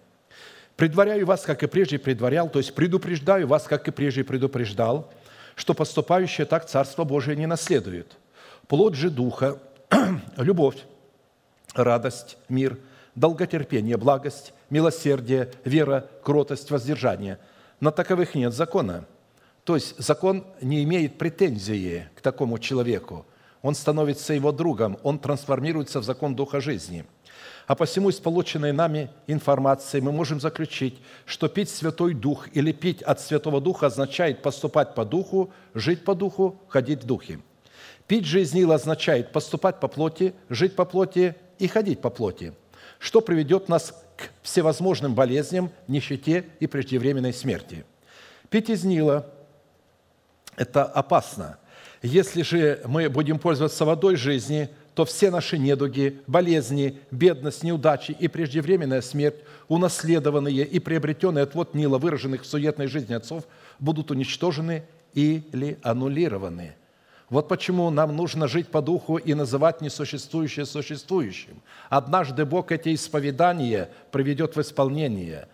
Предваряю 0.76 1.26
вас, 1.26 1.44
как 1.44 1.62
и 1.64 1.68
прежде 1.68 2.00
предварял, 2.00 2.50
то 2.50 2.60
есть 2.60 2.74
предупреждаю 2.74 3.48
вас, 3.48 3.64
как 3.64 3.88
и 3.88 3.92
прежде 3.92 4.24
предупреждал– 4.24 5.12
что 5.58 5.74
поступающие 5.74 6.46
так 6.46 6.68
Царство 6.68 7.04
Божие 7.04 7.36
не 7.36 7.48
наследует. 7.48 8.16
Плод 8.68 8.94
же 8.94 9.10
Духа– 9.10 9.60
любовь, 10.38 10.78
радость, 11.74 12.38
мир, 12.48 12.78
долготерпение, 13.18 13.98
благость, 13.98 14.54
милосердие, 14.70 15.52
вера, 15.66 16.10
кротость, 16.24 16.72
воздержание. 16.72 17.40
На 17.82 17.92
таковых 17.92 18.34
нет 18.34 18.54
закона. 18.54 19.06
То 19.66 19.76
есть 19.76 20.00
закон 20.00 20.46
не 20.62 20.84
имеет 20.84 21.18
претензии 21.18 22.08
к 22.16 22.22
такому 22.22 22.58
человеку. 22.58 23.26
Он 23.62 23.76
становится 23.76 24.34
его 24.34 24.54
другом, 24.54 24.98
он 25.04 25.20
трансформируется 25.20 26.00
в 26.00 26.06
закон 26.06 26.36
Духа 26.36 26.62
жизни– 26.62 27.06
а 27.68 27.76
посему 27.76 28.10
из 28.10 28.16
полученной 28.16 28.72
нами 28.72 29.10
информации 29.28 30.00
мы 30.00 30.14
можем 30.14 30.40
заключить, 30.40 31.00
что 31.26 31.50
пить 31.50 31.70
Святой 31.70 32.14
Дух 32.14 32.48
или 32.54 32.72
пить 32.72 33.02
от 33.02 33.20
Святого 33.20 33.60
Духа 33.60 33.88
означает 33.88 34.42
поступать 34.42 34.96
по 34.96 35.04
Духу, 35.04 35.52
жить 35.74 36.06
по 36.06 36.16
Духу, 36.16 36.58
ходить 36.70 37.04
в 37.04 37.06
Духе. 37.06 37.42
Пить 38.08 38.26
же 38.26 38.42
из 38.42 38.56
означает 38.56 39.34
поступать 39.34 39.82
по 39.82 39.90
плоти, 39.90 40.34
жить 40.48 40.78
по 40.78 40.86
плоти 40.86 41.36
и 41.60 41.68
ходить 41.68 42.00
по 42.00 42.10
плоти, 42.10 42.54
что 43.00 43.22
приведет 43.22 43.70
нас 43.70 43.94
к 44.16 44.30
всевозможным 44.42 45.14
болезням, 45.14 45.72
нищете 45.88 46.46
и 46.60 46.68
преждевременной 46.68 47.34
смерти. 47.34 47.86
Пить 48.50 48.70
из 48.70 48.84
Нила– 48.84 49.30
это 50.56 50.84
опасно. 50.86 51.58
Если 52.02 52.42
же 52.42 52.82
мы 52.86 53.10
будем 53.10 53.40
пользоваться 53.40 53.86
водой 53.86 54.16
жизни– 54.16 54.70
то 54.98 55.06
все 55.06 55.30
наши 55.30 55.60
недуги, 55.60 56.22
болезни, 56.26 56.98
бедность, 57.12 57.62
неудачи 57.62 58.16
и 58.20 58.28
преждевременная 58.28 59.02
смерть, 59.02 59.36
унаследованные 59.68 60.66
и 60.66 60.80
приобретенные 60.80 61.44
от 61.44 61.54
вот 61.54 61.76
Нила, 61.76 62.00
выраженных 62.00 62.42
в 62.42 62.48
суетной 62.48 62.88
жизни 62.88 63.14
отцов, 63.14 63.44
будут 63.78 64.10
уничтожены 64.10 64.86
или 65.14 65.78
аннулированы. 65.84 66.74
Вот 67.30 67.50
почему 67.50 67.90
нам 67.90 68.16
нужно 68.16 68.48
жить 68.48 68.70
по 68.70 68.82
духу 68.82 69.18
и 69.18 69.34
называть 69.34 69.82
несуществующее 69.82 70.66
существующим. 70.66 71.62
Однажды 71.90 72.46
Бог 72.46 72.72
эти 72.72 72.96
исповедания 72.96 73.90
приведет 74.12 74.56
в 74.56 74.62
исполнение. 74.62 75.50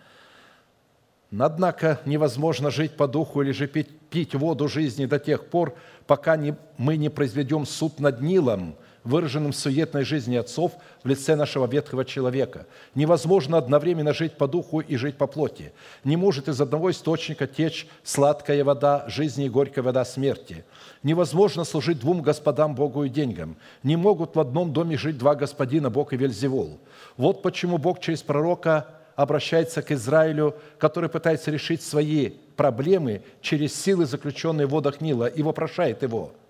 Однако 1.36 2.00
невозможно 2.04 2.70
жить 2.70 2.96
по 2.96 3.08
духу 3.08 3.42
или 3.42 3.50
же 3.50 3.66
пить, 3.66 3.88
пить 4.08 4.36
воду 4.36 4.68
жизни 4.68 5.06
до 5.06 5.18
тех 5.18 5.46
пор, 5.46 5.74
пока 6.06 6.36
не, 6.36 6.54
мы 6.76 6.96
не 6.96 7.08
произведем 7.08 7.66
суд 7.66 7.98
над 7.98 8.20
Нилом– 8.20 8.76
выраженным 9.04 9.52
в 9.52 9.56
суетной 9.56 10.04
жизни 10.04 10.36
отцов 10.36 10.72
в 11.04 11.08
лице 11.08 11.36
нашего 11.36 11.66
ветхого 11.66 12.04
человека. 12.04 12.66
Невозможно 12.94 13.58
одновременно 13.58 14.12
жить 14.12 14.36
по 14.36 14.48
духу 14.48 14.80
и 14.80 14.96
жить 14.96 15.16
по 15.16 15.26
плоти. 15.26 15.72
Не 16.02 16.16
может 16.16 16.48
из 16.48 16.60
одного 16.60 16.90
источника 16.90 17.46
течь 17.46 17.86
сладкая 18.02 18.64
вода 18.64 19.04
жизни 19.08 19.44
и 19.44 19.50
горькая 19.50 19.84
вода 19.84 20.04
смерти. 20.04 20.64
Невозможно 21.04 21.64
служить 21.64 22.00
двум 22.00 22.22
господам, 22.22 22.74
Богу 22.74 23.04
и 23.04 23.08
деньгам. 23.08 23.56
Не 23.84 23.94
могут 23.94 24.34
в 24.34 24.40
одном 24.40 24.72
доме 24.72 24.96
жить 24.96 25.18
два 25.18 25.36
господина, 25.36 25.90
Бог 25.90 26.12
и 26.12 26.16
Вельзевул. 26.16 26.80
Вот 27.16 27.42
почему 27.42 27.78
Бог 27.78 28.00
через 28.00 28.22
пророка 28.22 28.88
обращается 29.14 29.82
к 29.82 29.92
Израилю, 29.92 30.56
который 30.78 31.08
пытается 31.08 31.52
решить 31.52 31.82
свои 31.82 32.30
проблемы 32.56 33.22
через 33.42 33.74
силы, 33.74 34.06
заключенные 34.06 34.66
в 34.66 34.70
водах 34.70 35.00
Нила, 35.00 35.26
и 35.26 35.42
вопрошает 35.42 36.02
его– 36.02 36.32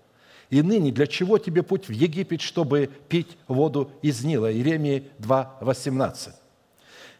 И 0.49 0.61
ныне 0.61 0.91
для 0.91 1.07
чего 1.07 1.37
тебе 1.37 1.63
путь 1.63 1.87
в 1.87 1.91
Египет, 1.91 2.41
чтобы 2.41 2.89
пить 3.09 3.37
воду 3.47 3.91
из 4.01 4.23
Нила? 4.23 4.51
Иеремии 4.51 5.03
2, 5.19 5.57
18. 5.61 6.33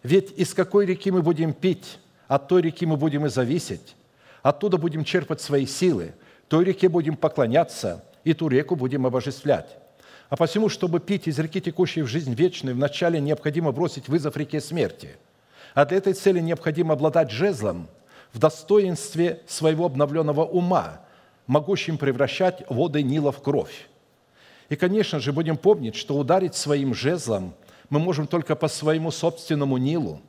Ведь 0.03 0.31
из 0.37 0.53
какой 0.53 0.85
реки 0.85 1.11
мы 1.11 1.21
будем 1.21 1.53
пить, 1.53 1.99
от 2.27 2.47
той 2.47 2.61
реки 2.61 2.85
мы 2.85 2.97
будем 2.97 3.25
и 3.25 3.29
зависеть. 3.29 3.95
Оттуда 4.43 4.77
будем 4.77 5.03
черпать 5.03 5.41
свои 5.41 5.65
силы, 5.65 6.13
той 6.47 6.63
реке 6.65 6.89
будем 6.89 7.15
поклоняться, 7.15 8.03
и 8.23 8.33
ту 8.33 8.47
реку 8.47 8.75
будем 8.75 9.05
обожествлять. 9.05 9.77
А 10.29 10.35
посему, 10.35 10.69
чтобы 10.69 10.99
пить 10.99 11.27
из 11.27 11.37
реки, 11.39 11.61
текущей 11.61 12.01
в 12.01 12.07
жизнь 12.07 12.33
вечную, 12.33 12.75
вначале 12.75 13.19
необходимо 13.19 13.71
бросить 13.71 14.07
вызов 14.07 14.37
реке 14.37 14.59
смерти. 14.59 15.17
А 15.73 15.85
для 15.85 15.97
этой 15.97 16.13
цели 16.13 16.39
необходимо 16.39 16.93
обладать 16.93 17.31
жезлом 17.31 17.87
в 18.33 18.39
достоинстве 18.39 19.41
своего 19.47 19.85
обновленного 19.85 20.43
ума, 20.43 21.01
могущим 21.47 21.97
превращать 21.97 22.63
воды 22.69 23.03
Нила 23.03 23.31
в 23.31 23.41
кровь. 23.41 23.87
И, 24.69 24.75
конечно 24.75 25.19
же, 25.19 25.31
будем 25.31 25.57
помнить, 25.57 25.95
что 25.95 26.17
ударить 26.17 26.55
своим 26.55 26.93
жезлом 26.95 27.53
мы 27.89 27.99
можем 27.99 28.25
только 28.25 28.55
по 28.55 28.67
своему 28.67 29.11
собственному 29.11 29.77
Нилу. 29.77 30.21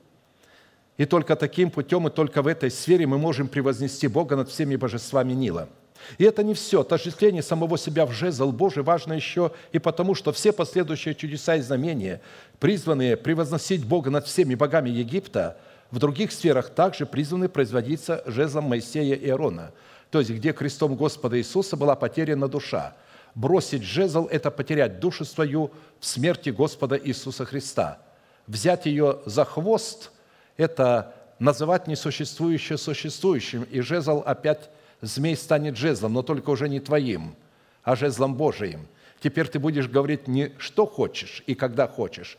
И 0.98 1.06
только 1.06 1.36
таким 1.36 1.70
путем, 1.70 2.06
и 2.06 2.10
только 2.10 2.42
в 2.42 2.46
этой 2.46 2.70
сфере 2.70 3.06
мы 3.06 3.16
можем 3.16 3.48
превознести 3.48 4.08
Бога 4.08 4.36
над 4.36 4.50
всеми 4.50 4.76
божествами 4.76 5.32
Нила– 5.32 5.68
и 6.18 6.24
это 6.24 6.42
не 6.42 6.54
все. 6.54 6.80
Отождествление 6.80 7.42
самого 7.42 7.78
себя 7.78 8.06
в 8.06 8.12
жезл 8.12 8.52
Божий 8.52 8.82
важно 8.82 9.12
еще 9.12 9.52
и 9.72 9.78
потому, 9.78 10.14
что 10.14 10.32
все 10.32 10.52
последующие 10.52 11.14
чудеса 11.14 11.56
и 11.56 11.60
знамения, 11.60 12.20
призванные 12.58 13.16
превозносить 13.16 13.84
Бога 13.84 14.10
над 14.10 14.26
всеми 14.26 14.54
богами 14.54 14.90
Египта, 14.90 15.56
в 15.90 15.98
других 15.98 16.32
сферах 16.32 16.70
также 16.70 17.06
призваны 17.06 17.48
производиться 17.48 18.22
жезлом 18.26 18.64
Моисея 18.64 19.14
и 19.14 19.30
Аарона, 19.30 19.72
то 20.10 20.18
есть 20.18 20.30
где 20.30 20.52
крестом 20.52 20.96
Господа 20.96 21.38
Иисуса 21.38 21.76
была 21.76 21.94
потеряна 21.94 22.48
душа. 22.48 22.94
Бросить 23.34 23.82
жезл– 23.82 24.26
это 24.30 24.50
потерять 24.50 24.98
душу 24.98 25.24
свою 25.24 25.70
в 26.00 26.06
смерти 26.06 26.50
Господа 26.50 26.98
Иисуса 26.98 27.44
Христа. 27.44 27.98
Взять 28.46 28.86
ее 28.86 29.20
за 29.26 29.44
хвост– 29.44 30.10
это 30.56 31.14
называть 31.38 31.86
несуществующее 31.86 32.78
существующим, 32.78 33.64
и 33.64 33.80
жезл 33.80 34.22
опять 34.24 34.70
змей 35.00 35.36
станет 35.36 35.76
жезлом, 35.76 36.14
но 36.14 36.22
только 36.22 36.50
уже 36.50 36.68
не 36.68 36.80
твоим, 36.80 37.34
а 37.82 37.96
жезлом 37.96 38.34
Божиим. 38.34 38.86
Теперь 39.20 39.48
ты 39.48 39.58
будешь 39.58 39.88
говорить 39.88 40.28
не 40.28 40.52
что 40.58 40.86
хочешь 40.86 41.42
и 41.46 41.54
когда 41.54 41.88
хочешь, 41.88 42.38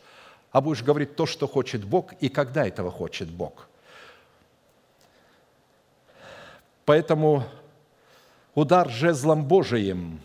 а 0.50 0.60
будешь 0.60 0.82
говорить 0.82 1.16
то, 1.16 1.26
что 1.26 1.46
хочет 1.46 1.84
Бог 1.84 2.12
и 2.20 2.28
когда 2.28 2.66
этого 2.66 2.90
хочет 2.90 3.28
Бог. 3.28 3.68
Поэтому 6.84 7.44
удар 8.54 8.88
жезлом 8.88 9.44
Божиим 9.44 10.20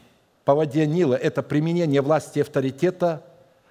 по 0.46 0.56
воде 0.56 0.86
Нила– 0.86 1.16
это 1.22 1.44
применение 1.44 2.02
власти 2.02 2.40
и 2.40 2.42
авторитета, 2.42 3.24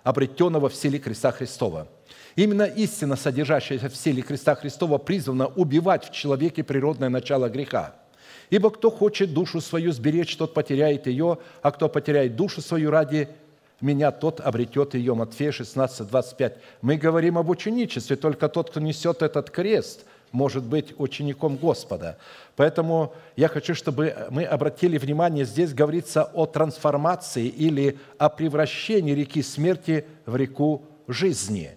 обретенного 0.02 0.68
в 0.68 0.74
силе 0.74 0.98
креста 0.98 1.30
Христова. 1.32 1.86
Именно 2.34 2.64
истина, 2.64 3.16
содержащаяся 3.16 3.88
в 3.88 3.96
силе 3.96 4.22
креста 4.22 4.54
Христова, 4.54 4.98
призвана 4.98 5.46
убивать 5.46 6.08
в 6.08 6.12
человеке 6.12 6.64
природное 6.64 7.08
начало 7.08 7.48
греха– 7.48 7.94
Ибо 8.52 8.70
кто 8.70 8.90
хочет 8.90 9.32
душу 9.32 9.62
свою 9.62 9.92
сберечь, 9.92 10.36
тот 10.36 10.52
потеряет 10.52 11.06
ее, 11.06 11.38
а 11.62 11.70
кто 11.70 11.88
потеряет 11.88 12.36
душу 12.36 12.60
свою 12.60 12.90
ради 12.90 13.30
меня, 13.80 14.10
тот 14.10 14.40
обретет 14.40 14.92
ее». 14.92 15.14
Матфея 15.14 15.52
16, 15.52 16.06
25. 16.06 16.58
Мы 16.82 16.98
говорим 16.98 17.38
об 17.38 17.48
ученичестве, 17.48 18.14
только 18.14 18.50
тот, 18.50 18.68
кто 18.68 18.78
несет 18.78 19.22
этот 19.22 19.48
крест, 19.48 20.04
может 20.32 20.64
быть 20.64 20.92
учеником 20.98 21.56
Господа. 21.56 22.18
Поэтому 22.54 23.14
я 23.36 23.48
хочу, 23.48 23.74
чтобы 23.74 24.14
мы 24.28 24.44
обратили 24.44 24.98
внимание, 24.98 25.46
здесь 25.46 25.72
говорится 25.72 26.24
о 26.24 26.44
трансформации 26.44 27.46
или 27.46 27.96
о 28.18 28.28
превращении 28.28 29.14
реки 29.14 29.42
смерти 29.42 30.04
в 30.26 30.36
реку 30.36 30.82
жизни. 31.08 31.70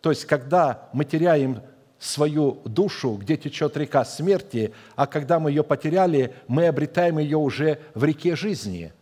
То 0.00 0.10
есть, 0.10 0.24
когда 0.24 0.88
мы 0.92 1.04
теряем 1.04 1.62
свою 1.98 2.58
душу, 2.64 3.14
где 3.14 3.36
течет 3.36 3.76
река 3.76 4.04
смерти, 4.04 4.72
а 4.94 5.06
когда 5.06 5.40
мы 5.40 5.50
ее 5.50 5.64
потеряли, 5.64 6.34
мы 6.46 6.66
обретаем 6.66 7.18
ее 7.18 7.36
уже 7.36 7.80
в 7.94 8.04
реке 8.04 8.36
жизни. 8.36 8.92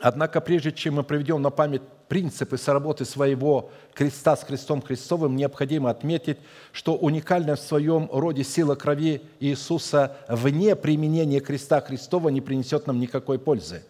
Однако, 0.00 0.40
прежде 0.40 0.70
чем 0.70 0.94
мы 0.94 1.02
проведем 1.02 1.42
на 1.42 1.50
память 1.50 1.82
принципы 2.06 2.56
соработы 2.56 3.04
своего 3.04 3.70
креста 3.92 4.36
с 4.36 4.44
крестом 4.44 4.80
Христовым, 4.80 5.34
необходимо 5.34 5.90
отметить, 5.90 6.38
что 6.72 6.94
уникальная 6.94 7.56
в 7.56 7.60
своем 7.60 8.08
роде 8.12 8.44
сила 8.44 8.76
крови 8.76 9.22
Иисуса 9.40 10.16
вне 10.28 10.76
применения 10.76 11.40
креста 11.40 11.80
Христова 11.80 12.28
не 12.28 12.40
принесет 12.40 12.86
нам 12.86 13.00
никакой 13.00 13.40
пользы. 13.40 13.82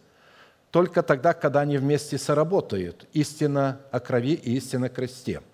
Только 0.70 1.02
тогда, 1.02 1.34
когда 1.34 1.60
они 1.60 1.76
вместе 1.76 2.16
соработают. 2.18 3.06
Истина 3.12 3.80
о 3.90 4.00
крови 4.00 4.32
и 4.32 4.56
истина 4.56 4.86
о 4.86 4.90
кресте– 4.90 5.42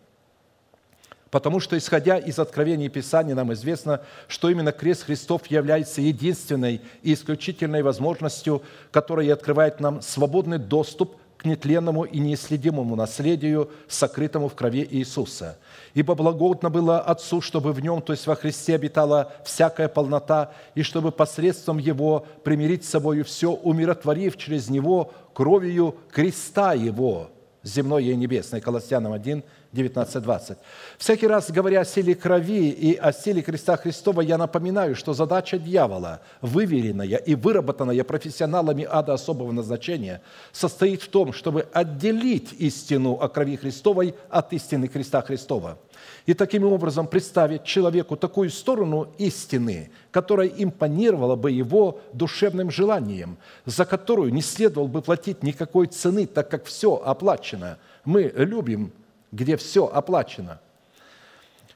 Потому 1.35 1.59
что, 1.59 1.77
исходя 1.77 2.17
из 2.17 2.39
откровений 2.39 2.89
Писания, 2.89 3.35
нам 3.35 3.53
известно, 3.55 4.03
что 4.29 4.51
именно 4.51 4.71
крест 4.71 5.03
Христов 5.03 5.45
является 5.49 6.01
единственной 6.01 6.81
и 7.03 7.13
исключительной 7.13 7.83
возможностью, 7.83 8.63
которая 8.93 9.33
открывает 9.33 9.81
нам 9.81 10.01
свободный 10.01 10.59
доступ 10.59 11.17
к 11.37 11.45
нетленному 11.45 12.05
и 12.05 12.21
неисследимому 12.21 12.95
наследию, 12.95 13.73
сокрытому 13.89 14.49
в 14.49 14.55
крови 14.55 14.87
Иисуса. 14.89 15.59
Ибо 15.93 16.15
благодно 16.15 16.71
было 16.71 17.01
Отцу, 17.01 17.41
чтобы 17.41 17.73
в 17.73 17.81
Нем, 17.81 18.01
то 18.01 18.13
есть 18.13 18.29
во 18.29 18.37
Христе, 18.37 18.77
обитала 18.77 19.33
всякая 19.45 19.89
полнота, 19.89 20.53
и 20.77 20.85
чтобы 20.85 21.11
посредством 21.11 21.79
Его 21.79 22.29
примирить 22.45 22.85
с 22.85 22.91
собою 22.91 23.25
все, 23.25 23.51
умиротворив 23.51 24.37
через 24.37 24.71
Него 24.71 25.11
кровью 25.33 25.97
креста 26.13 26.75
Его, 26.75 27.31
земной 27.65 28.05
и 28.05 28.15
небесной. 28.15 28.61
Колоссянам 28.61 29.13
1, 29.13 29.43
19-20. 29.75 30.57
Всякий 30.99 31.27
раз, 31.27 31.51
говоря 31.51 31.81
о 31.81 31.85
силе 31.85 32.15
крови 32.15 32.71
и 32.71 32.95
о 32.95 33.13
силе 33.13 33.43
креста 33.43 33.77
Христова, 33.77 34.21
я 34.21 34.39
напоминаю, 34.39 34.95
что 34.95 35.13
задача 35.13 35.59
дьявола, 35.59 36.21
выверенная 36.41 37.17
и 37.17 37.35
выработанная 37.35 38.05
профессионалами 38.05 38.87
ада 38.89 39.15
особого 39.15 39.53
назначения, 39.53 40.23
состоит 40.53 41.03
в 41.03 41.09
том, 41.09 41.33
чтобы 41.33 41.67
отделить 41.73 42.53
истину 42.59 43.15
о 43.15 43.29
крови 43.29 43.57
Христовой 43.57 44.15
от 44.31 44.53
истины 44.53 44.89
креста 44.89 45.23
Христова. 45.23 45.79
И 46.27 46.35
таким 46.35 46.65
образом 46.65 47.07
представить 47.07 47.65
человеку 47.65 48.17
такую 48.17 48.51
сторону 48.51 49.09
истины, 49.19 49.91
которая 50.11 50.49
импонировала 50.49 51.37
бы 51.37 51.51
его 51.51 52.01
душевным 52.13 52.71
желанием, 52.71 53.37
за 53.67 53.85
которую 53.85 54.33
не 54.33 54.43
следовало 54.43 54.89
бы 54.89 55.03
платить 55.03 55.43
никакой 55.43 55.87
цены, 55.87 56.27
так 56.27 56.51
как 56.51 56.65
все 56.65 56.95
оплачено. 56.95 57.79
Мы 58.05 58.33
любим 58.35 58.93
где 59.35 59.57
все 59.57 59.87
оплачено. 59.87 60.61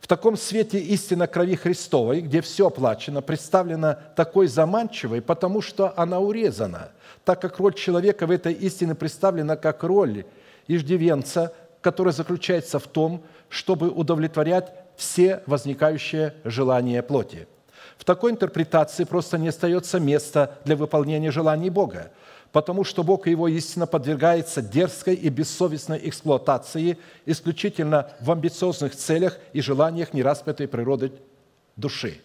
В 0.01 0.07
таком 0.07 0.37
свете 0.37 0.79
истина 0.79 1.27
крови 1.27 1.57
Христовой, 1.57 2.21
где 2.21 2.41
все 2.41 2.69
оплачено, 2.69 3.21
представлена 3.21 3.95
такой 3.95 4.47
заманчивой, 4.47 5.21
потому 5.21 5.61
что 5.61 5.93
она 5.97 6.21
урезана, 6.21 6.93
так 7.25 7.43
как 7.43 7.59
роль 7.59 7.75
человека 7.75 8.27
в 8.27 8.31
этой 8.31 8.53
истине 8.53 8.95
представлена 8.95 9.57
как 9.57 9.83
роль 9.83 10.25
иждивенца, 10.69 11.53
которая 11.83 12.15
заключается 12.15 12.79
в 12.79 12.87
том, 12.87 13.23
чтобы 13.49 13.91
удовлетворять 13.91 14.73
все 14.97 15.43
возникающие 15.47 16.35
желания 16.45 17.03
плоти. 17.03 17.49
В 17.99 18.05
такой 18.05 18.31
интерпретации 18.31 19.05
просто 19.05 19.37
не 19.37 19.49
остается 19.49 19.99
места 19.99 20.59
для 20.65 20.77
выполнения 20.77 21.33
желаний 21.33 21.71
Бога 21.71 22.13
потому 22.53 22.85
что 22.85 23.03
Бог 23.03 23.27
и 23.27 23.31
Его 23.31 23.49
истина 23.49 23.87
подвергается 23.87 24.63
дерзкой 24.63 25.15
и 25.15 25.29
бессовестной 25.29 26.01
эксплуатации 26.09 26.99
исключительно 27.27 28.11
в 28.21 28.31
амбициозных 28.31 28.97
целях 28.97 29.39
и 29.53 29.61
желаниях 29.61 30.15
нераспятой 30.15 30.69
природы 30.69 31.13
души. 31.77 32.21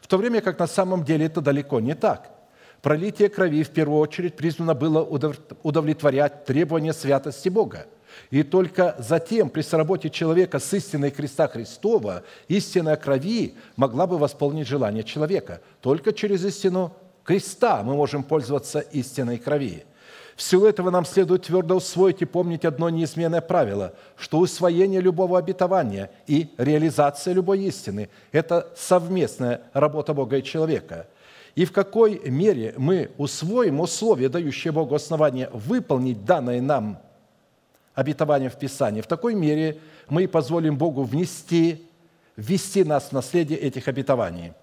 В 0.00 0.06
то 0.06 0.18
время 0.18 0.40
как 0.40 0.58
на 0.58 0.66
самом 0.66 1.04
деле 1.04 1.26
это 1.26 1.40
далеко 1.40 1.80
не 1.80 1.94
так. 1.94 2.30
Пролитие 2.82 3.28
крови 3.28 3.62
в 3.62 3.70
первую 3.70 4.00
очередь 4.00 4.36
призвано 4.36 4.74
было 4.74 5.02
удовлетворять 5.62 6.44
требования 6.44 6.92
святости 6.92 7.48
Бога. 7.48 7.86
И 8.30 8.42
только 8.42 8.96
затем, 8.98 9.50
при 9.50 9.62
сработе 9.62 10.10
человека 10.10 10.58
с 10.58 10.72
истиной 10.72 11.10
креста 11.10 11.46
Христова, 11.46 12.24
истина 12.48 12.96
крови 12.96 13.54
могла 13.76 14.06
бы 14.06 14.18
восполнить 14.18 14.66
желание 14.66 15.04
человека. 15.04 15.60
Только 15.80 16.12
через 16.12 16.44
истину 16.44 16.96
креста 17.30 17.84
мы 17.84 17.94
можем 17.94 18.24
пользоваться 18.24 18.80
истинной 18.80 19.38
крови. 19.38 19.84
В 20.34 20.42
силу 20.42 20.66
этого 20.66 20.90
нам 20.90 21.04
следует 21.04 21.44
твердо 21.44 21.76
усвоить 21.76 22.22
и 22.22 22.24
помнить 22.24 22.64
одно 22.64 22.90
неизменное 22.90 23.40
правило, 23.40 23.94
что 24.16 24.40
усвоение 24.40 25.00
любого 25.00 25.38
обетования 25.38 26.10
и 26.26 26.48
реализация 26.58 27.32
любой 27.32 27.60
истины– 27.60 28.08
это 28.32 28.72
совместная 28.76 29.60
работа 29.74 30.12
Бога 30.12 30.38
и 30.38 30.42
человека. 30.42 31.06
И 31.54 31.64
в 31.64 31.70
какой 31.70 32.18
мере 32.28 32.74
мы 32.76 33.12
усвоим 33.16 33.78
условия, 33.78 34.28
дающие 34.28 34.72
Богу 34.72 34.96
основание 34.96 35.50
выполнить 35.52 36.24
данное 36.24 36.60
нам 36.60 36.98
обетование 37.94 38.50
в 38.50 38.58
Писании, 38.58 39.02
в 39.02 39.06
такой 39.06 39.36
мере 39.36 39.78
мы 40.08 40.24
и 40.24 40.26
позволим 40.26 40.76
Богу 40.76 41.04
внести, 41.04 41.86
ввести 42.36 42.82
нас 42.82 43.04
в 43.04 43.12
наследие 43.12 43.60
этих 43.60 43.86
обетований– 43.86 44.52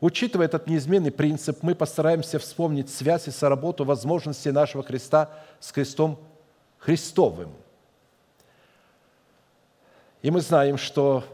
Учитывая 0.00 0.46
этот 0.46 0.66
неизменный 0.66 1.10
принцип, 1.10 1.62
мы 1.62 1.74
постараемся 1.74 2.38
вспомнить 2.38 2.90
связь 2.90 3.28
и 3.28 3.30
соработу 3.30 3.84
возможностей 3.84 4.50
нашего 4.50 4.82
Христа 4.82 5.30
с 5.58 5.72
крестом 5.72 6.18
Христовым. 6.78 7.50
И 10.20 10.30
мы 10.30 10.40
знаем, 10.40 10.76
что 10.76 11.24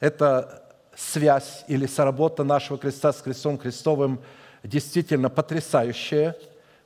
эта 0.00 0.64
связь 0.96 1.64
или 1.68 1.86
соработа 1.86 2.44
нашего 2.44 2.78
креста 2.78 3.12
с 3.12 3.20
крестом 3.22 3.58
Христовым 3.58 4.20
действительно 4.62 5.28
потрясающая. 5.28 6.36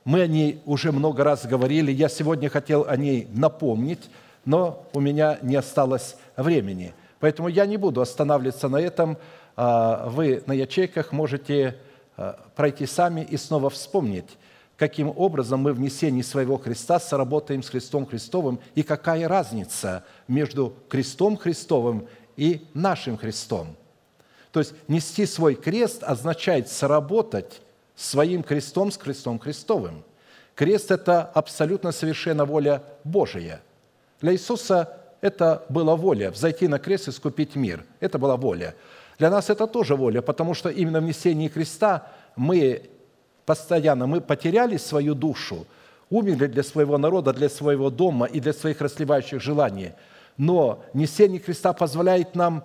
Мы 0.03 0.21
о 0.21 0.27
ней 0.27 0.61
уже 0.65 0.91
много 0.91 1.23
раз 1.23 1.45
говорили. 1.45 1.91
Я 1.91 2.09
сегодня 2.09 2.49
хотел 2.49 2.85
о 2.87 2.95
ней 2.95 3.27
напомнить, 3.31 4.09
но 4.45 4.85
у 4.93 4.99
меня 4.99 5.39
не 5.41 5.55
осталось 5.55 6.15
времени. 6.35 6.93
Поэтому 7.19 7.49
я 7.49 7.65
не 7.65 7.77
буду 7.77 8.01
останавливаться 8.01 8.69
на 8.69 8.77
этом. 8.77 9.17
А, 9.61 10.07
вы 10.07 10.41
на 10.45 10.53
ячейках 10.53 11.11
можете 11.11 11.75
а, 12.15 12.39
пройти 12.55 12.85
сами 12.85 13.27
и 13.29 13.35
снова 13.35 13.69
вспомнить, 13.69 14.37
каким 14.77 15.11
образом 15.13 15.59
мы 15.59 15.73
в 15.73 15.81
несении 15.81 16.21
своего 16.21 16.55
креста 16.55 16.97
сработаем 16.97 17.61
с 17.61 17.67
Христом 17.67 18.05
Христовым 18.05 18.61
и 18.73 18.83
какая 18.83 19.27
разница 19.27 20.05
между 20.29 20.73
крестом 20.87 21.35
Христовым 21.35 22.07
и 22.37 22.65
нашим 22.73 23.17
Христом. 23.17 23.75
То 24.53 24.61
есть 24.61 24.75
нести 24.87 25.25
свой 25.25 25.55
крест 25.55 26.03
означает 26.03 26.69
сработать 26.69 27.61
своим 27.97 28.43
крестом 28.43 28.93
с 28.93 28.97
крестом 28.97 29.39
Христовым. 29.39 30.05
Крест– 30.55 30.89
это 30.91 31.23
абсолютно 31.23 31.91
совершенно 31.91 32.45
воля 32.45 32.81
Божия. 33.03 33.61
Для 34.21 34.31
Иисуса 34.31 34.97
это 35.19 35.65
была 35.67 35.97
воля– 35.97 36.31
взойти 36.31 36.69
на 36.69 36.79
крест 36.79 37.09
и 37.09 37.11
скупить 37.11 37.57
мир. 37.57 37.83
Это 37.99 38.17
была 38.17 38.37
воля. 38.37 38.73
Для 39.19 39.29
нас 39.29 39.49
это 39.49 39.67
тоже 39.67 39.95
воля, 39.95 40.21
потому 40.21 40.53
что 40.55 40.69
именно 40.69 40.99
в 40.99 41.03
несении 41.03 41.49
креста 41.49 42.07
мы 42.35 42.89
постоянно, 43.45 44.07
мы 44.07 44.21
потеряли 44.21 44.77
свою 44.77 45.13
душу, 45.13 45.67
умерли 46.09 46.47
для 46.47 46.63
своего 46.63 46.97
народа, 46.97 47.33
для 47.33 47.49
своего 47.49 47.89
дома 47.89 48.25
и 48.25 48.39
для 48.39 48.53
своих 48.53 48.81
расливающих 48.81 49.41
желаний– 49.41 49.91
но 50.39 50.85
несение 50.93 51.37
креста 51.37 51.73
позволяет 51.73 52.33
нам 52.33 52.63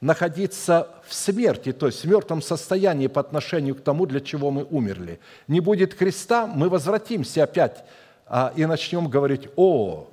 находиться 0.00 0.88
в 1.06 1.12
смерти, 1.12 1.70
то 1.70 1.84
есть 1.86 2.02
в 2.02 2.08
мертвом 2.08 2.40
состоянии 2.40 3.08
по 3.08 3.20
отношению 3.20 3.74
к 3.74 3.82
тому, 3.82 4.06
для 4.06 4.20
чего 4.20 4.50
мы 4.50 4.64
умерли. 4.64 5.20
Не 5.46 5.60
будет 5.60 5.94
креста, 5.94 6.46
мы 6.46 6.70
возвратимся 6.70 7.44
опять 7.44 7.84
а, 8.26 8.54
и 8.56 8.64
начнем 8.64 9.06
говорить, 9.08 9.50
о, 9.56 10.08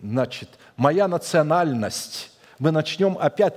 значит, 0.00 0.50
моя 0.76 1.08
национальность. 1.08 2.30
Мы 2.60 2.70
начнем 2.70 3.18
опять 3.18 3.56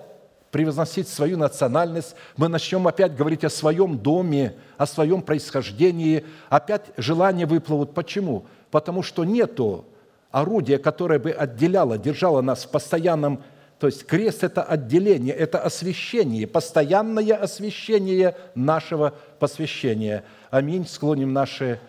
превозносить 0.51 1.07
свою 1.07 1.37
национальность, 1.37 2.15
мы 2.37 2.47
начнем 2.47 2.87
опять 2.87 3.15
говорить 3.15 3.43
о 3.43 3.49
своем 3.49 3.97
доме, 3.97 4.55
о 4.77 4.85
своем 4.85 5.21
происхождении, 5.21 6.25
опять 6.49 6.91
желания 6.97 7.45
выплывут. 7.45 7.93
Почему? 7.93 8.45
Потому 8.69 9.01
что 9.01 9.23
нету 9.23 9.85
орудие, 10.29 10.77
которое 10.77 11.19
бы 11.19 11.31
отделяло, 11.31 11.97
держало 11.97 12.41
нас 12.41 12.65
в 12.65 12.69
постоянном... 12.69 13.43
То 13.79 13.87
есть 13.87 14.05
крест– 14.05 14.43
это 14.45 14.61
отделение, 14.61 15.33
это 15.33 15.57
освящение, 15.57 16.45
постоянное 16.45 17.35
освящение 17.35 18.35
нашего 18.53 19.15
посвящения. 19.39 20.23
Аминь. 20.51 20.85
Склоним 20.85 21.33
наши 21.33 21.79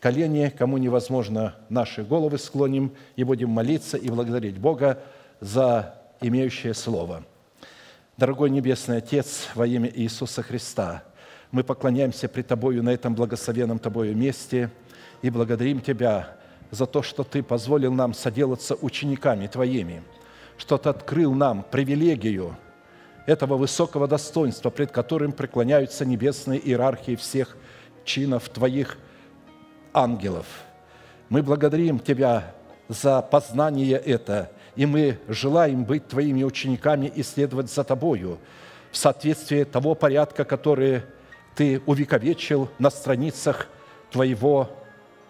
колени, 0.00 0.52
кому 0.56 0.76
невозможно, 0.76 1.54
наши 1.70 2.02
головы 2.02 2.36
склоним 2.36 2.92
и 3.16 3.24
будем 3.24 3.48
молиться 3.48 3.96
и 3.96 4.10
благодарить 4.10 4.58
Бога 4.58 5.00
за 5.40 5.94
имеющее 6.20 6.74
слово. 6.74 7.24
Дорогой 8.20 8.50
Небесный 8.50 8.98
Отец, 8.98 9.48
во 9.54 9.66
имя 9.66 9.90
Иисуса 9.94 10.42
Христа, 10.42 11.04
мы 11.52 11.64
поклоняемся 11.64 12.28
пред 12.28 12.48
Тобою 12.48 12.82
на 12.82 12.90
этом 12.90 13.14
благословенном 13.14 13.78
Тобою 13.78 14.14
месте 14.14 14.68
и 15.22 15.30
благодарим 15.30 15.80
Тебя 15.80 16.36
за 16.70 16.84
то, 16.84 17.02
что 17.02 17.24
Ты 17.24 17.42
позволил 17.42 17.94
нам 17.94 18.12
соделаться 18.12 18.74
учениками 18.74 19.46
Твоими, 19.46 20.02
что 20.58 20.76
Ты 20.76 20.90
открыл 20.90 21.32
нам 21.32 21.62
привилегию 21.62 22.58
этого 23.24 23.56
высокого 23.56 24.06
достоинства, 24.06 24.68
пред 24.68 24.92
которым 24.92 25.32
преклоняются 25.32 26.04
небесные 26.04 26.60
иерархии 26.60 27.16
всех 27.16 27.56
чинов 28.04 28.50
Твоих 28.50 28.98
ангелов. 29.94 30.44
Мы 31.30 31.42
благодарим 31.42 31.98
Тебя 31.98 32.52
за 32.86 33.22
познание 33.22 33.96
это, 33.96 34.50
и 34.76 34.86
мы 34.86 35.18
желаем 35.28 35.84
быть 35.84 36.08
Твоими 36.08 36.42
учениками 36.42 37.06
и 37.06 37.22
следовать 37.22 37.70
за 37.70 37.84
Тобою 37.84 38.38
в 38.90 38.96
соответствии 38.96 39.64
того 39.64 39.94
порядка, 39.94 40.44
который 40.44 41.02
Ты 41.54 41.82
увековечил 41.86 42.68
на 42.78 42.90
страницах 42.90 43.68
Твоего 44.10 44.70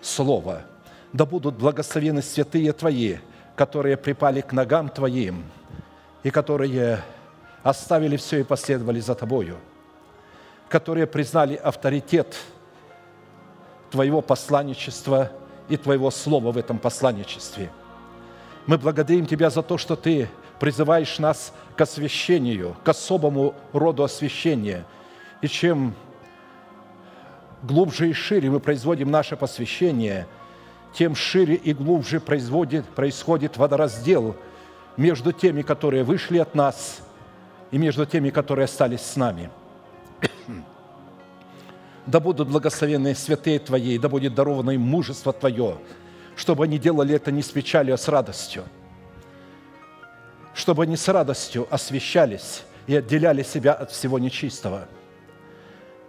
Слова– 0.02 0.62
да 1.12 1.26
будут 1.26 1.56
благословены 1.56 2.22
святые 2.22 2.72
Твои, 2.72 3.16
которые 3.56 3.96
припали 3.96 4.40
к 4.40 4.52
ногам 4.52 4.88
Твоим 4.88 5.44
и 6.22 6.30
которые 6.30 7.02
оставили 7.62 8.16
все 8.16 8.40
и 8.40 8.44
последовали 8.44 9.00
за 9.00 9.14
Тобою, 9.14 9.56
которые 10.68 11.06
признали 11.06 11.54
авторитет 11.56 12.36
Твоего 13.90 14.22
посланничества 14.22 15.32
и 15.68 15.76
Твоего 15.76 16.10
слова 16.10 16.52
в 16.52 16.56
этом 16.56 16.78
посланничестве. 16.78 17.70
Мы 18.66 18.78
благодарим 18.78 19.26
Тебя 19.26 19.50
за 19.50 19.62
то, 19.62 19.78
что 19.78 19.96
Ты 19.96 20.28
призываешь 20.58 21.18
нас 21.18 21.52
к 21.76 21.80
освящению, 21.80 22.76
к 22.84 22.88
особому 22.88 23.54
роду 23.72 24.02
освящения. 24.02 24.84
И 25.42 25.48
чем 25.48 25.94
глубже 27.62 28.10
и 28.10 28.12
шире 28.12 28.50
мы 28.50 28.60
производим 28.60 29.10
наше 29.10 29.36
посвящение– 29.36 30.26
тем 30.92 31.14
шире 31.14 31.54
и 31.54 31.72
глубже 31.72 32.20
производит, 32.20 32.84
происходит 32.86 33.56
водораздел 33.56 34.36
между 34.96 35.32
теми, 35.32 35.62
которые 35.62 36.04
вышли 36.04 36.38
от 36.38 36.54
нас, 36.54 37.00
и 37.70 37.78
между 37.78 38.04
теми, 38.06 38.30
которые 38.30 38.64
остались 38.64 39.02
с 39.02 39.16
нами. 39.16 39.50
Да 42.06 42.18
будут 42.18 42.48
благословенные 42.48 43.14
святые 43.14 43.60
Твои, 43.60 43.96
да 43.98 44.08
будет 44.08 44.34
даровано 44.34 44.70
им 44.70 44.80
мужество 44.80 45.32
Твое, 45.32 45.76
чтобы 46.36 46.64
они 46.64 46.78
делали 46.78 47.14
это 47.14 47.30
не 47.30 47.42
с 47.42 47.48
печалью, 47.50 47.94
а 47.94 47.98
с 47.98 48.08
радостью, 48.08 48.64
чтобы 50.54 50.82
они 50.84 50.96
с 50.96 51.08
радостью 51.08 51.66
освящались 51.70 52.62
и 52.86 52.96
отделяли 52.96 53.42
себя 53.42 53.72
от 53.72 53.90
всего 53.90 54.18
нечистого. 54.18 54.88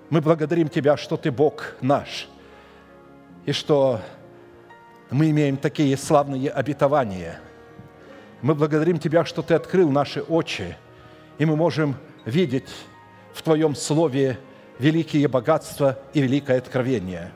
Мы 0.10 0.22
благодарим 0.22 0.68
Тебя, 0.68 0.98
что 0.98 1.18
Ты 1.18 1.32
Бог 1.32 1.76
наш, 1.82 2.28
и 3.46 3.52
что 3.52 4.02
мы 5.10 5.30
имеем 5.30 5.58
такие 5.58 5.96
славные 5.98 6.50
обетования. 6.50 7.40
Мы 8.42 8.56
благодарим 8.56 9.00
Тебя, 9.00 9.26
что 9.26 9.42
Ты 9.42 9.54
открыл 9.54 9.90
наши 9.90 10.22
очи, 10.22 10.78
и 11.38 11.46
мы 11.46 11.56
можем 11.56 11.96
видеть 12.26 12.70
в 13.34 13.42
Твоем 13.42 13.76
Слове 13.76 14.38
великие 14.80 15.28
богатства 15.28 16.00
и 16.14 16.22
великое 16.22 16.58
откровение. 16.58 17.32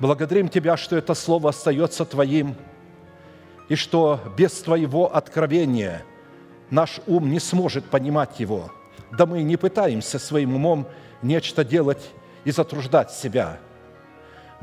Благодарим 0.00 0.48
Тебя, 0.48 0.76
что 0.76 0.96
это 0.96 1.14
Слово 1.14 1.50
остается 1.50 2.04
Твоим, 2.04 2.54
и 3.68 3.76
что 3.76 4.20
без 4.36 4.52
Твоего 4.60 5.14
откровения 5.14 6.04
наш 6.70 7.00
ум 7.06 7.30
не 7.30 7.40
сможет 7.40 7.84
понимать 7.84 8.40
его. 8.40 8.70
Да 9.12 9.26
мы 9.26 9.42
не 9.42 9.56
пытаемся 9.56 10.18
своим 10.18 10.54
умом 10.56 10.86
нечто 11.22 11.64
делать 11.64 12.10
и 12.44 12.50
затруждать 12.50 13.10
себя– 13.10 13.58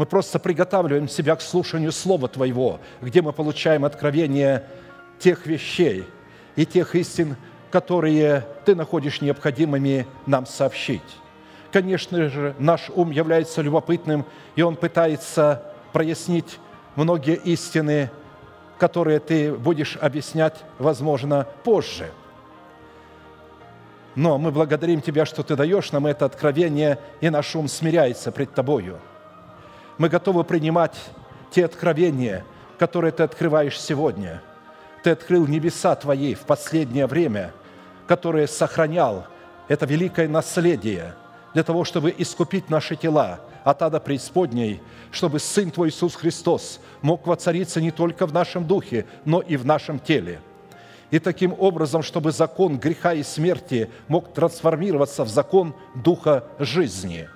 мы 0.02 0.08
просто 0.08 0.40
приготавливаем 0.40 1.08
себя 1.08 1.36
к 1.36 1.41
слушанию 1.41 1.91
Слова 1.91 2.28
Твоего, 2.28 2.80
где 3.02 3.22
мы 3.22 3.34
получаем 3.34 3.86
откровение 3.86 4.66
тех 5.20 5.45
вещей 5.45 6.06
и 6.56 6.66
тех 6.66 6.95
истин, 6.95 7.36
которые 7.70 8.48
Ты 8.66 8.74
находишь 8.74 9.22
необходимыми 9.22 10.08
нам 10.26 10.48
сообщить. 10.48 11.02
Конечно 11.72 12.30
же, 12.30 12.56
наш 12.60 12.89
ум 12.89 13.11
является 13.11 13.61
любопытным, 13.61 14.26
и 14.56 14.61
он 14.61 14.76
пытается 14.76 15.64
прояснить 15.93 16.60
многие 16.95 17.35
истины, 17.35 18.10
которые 18.77 19.19
ты 19.19 19.53
будешь 19.53 19.98
объяснять, 20.02 20.64
возможно, 20.80 21.48
позже. 21.64 22.11
Но 24.15 24.38
мы 24.38 24.52
благодарим 24.52 25.02
Тебя, 25.02 25.26
что 25.26 25.43
Ты 25.43 25.56
даешь 25.56 25.91
нам 25.93 26.07
это 26.07 26.26
откровение, 26.26 26.99
и 27.22 27.30
наш 27.30 27.56
ум 27.56 27.68
смиряется 27.68 28.31
пред 28.31 28.53
Тобою– 28.53 28.99
мы 30.02 30.10
готовы 30.10 30.43
принимать 30.43 30.95
те 31.52 31.64
откровения, 31.64 32.43
которые 32.80 33.11
Ты 33.11 33.22
открываешь 33.22 33.80
сегодня. 33.80 34.41
Ты 35.03 35.11
открыл 35.11 35.45
небеса 35.45 35.95
Твои 35.95 36.34
в 36.34 36.39
последнее 36.39 37.06
время, 37.06 37.53
которые 38.07 38.48
сохранял 38.48 39.27
это 39.68 39.85
великое 39.85 40.27
наследие 40.27 41.14
для 41.53 41.64
того, 41.64 41.84
чтобы 41.84 42.14
искупить 42.18 42.69
наши 42.69 42.95
тела 42.95 43.41
от 43.64 43.82
ада 43.82 43.99
преисподней, 43.99 44.82
чтобы 45.11 45.40
Сын 45.40 45.72
Твой 45.72 45.90
Иисус 45.90 46.15
Христос 46.15 46.80
мог 47.02 47.28
воцариться 47.28 47.82
не 47.82 47.91
только 47.91 48.26
в 48.26 48.34
нашем 48.34 48.65
духе, 48.65 49.06
но 49.26 49.41
и 49.41 49.57
в 49.57 49.65
нашем 49.65 49.99
теле. 49.99 50.41
и 51.11 51.19
таким 51.19 51.53
образом, 51.60 52.02
чтобы 52.02 52.32
закон 52.32 52.80
греха 52.80 53.14
и 53.14 53.22
смерти 53.22 53.90
мог 54.07 54.34
трансформироваться 54.34 55.26
в 55.26 55.30
закон 55.30 55.76
Духа 55.94 56.45
жизни. 56.57 57.28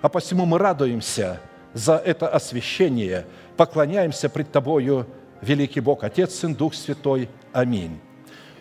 А 0.00 0.08
посему 0.08 0.46
мы 0.46 0.58
радуемся 0.58 1.40
за 1.74 1.96
это 1.96 2.28
освящение, 2.28 3.26
поклоняемся 3.56 4.28
пред 4.28 4.50
Тобою, 4.52 5.06
великий 5.42 5.80
Бог, 5.80 6.04
Отец, 6.04 6.34
Сын, 6.36 6.54
Дух 6.54 6.74
Святой. 6.74 7.28
Аминь. 7.52 8.00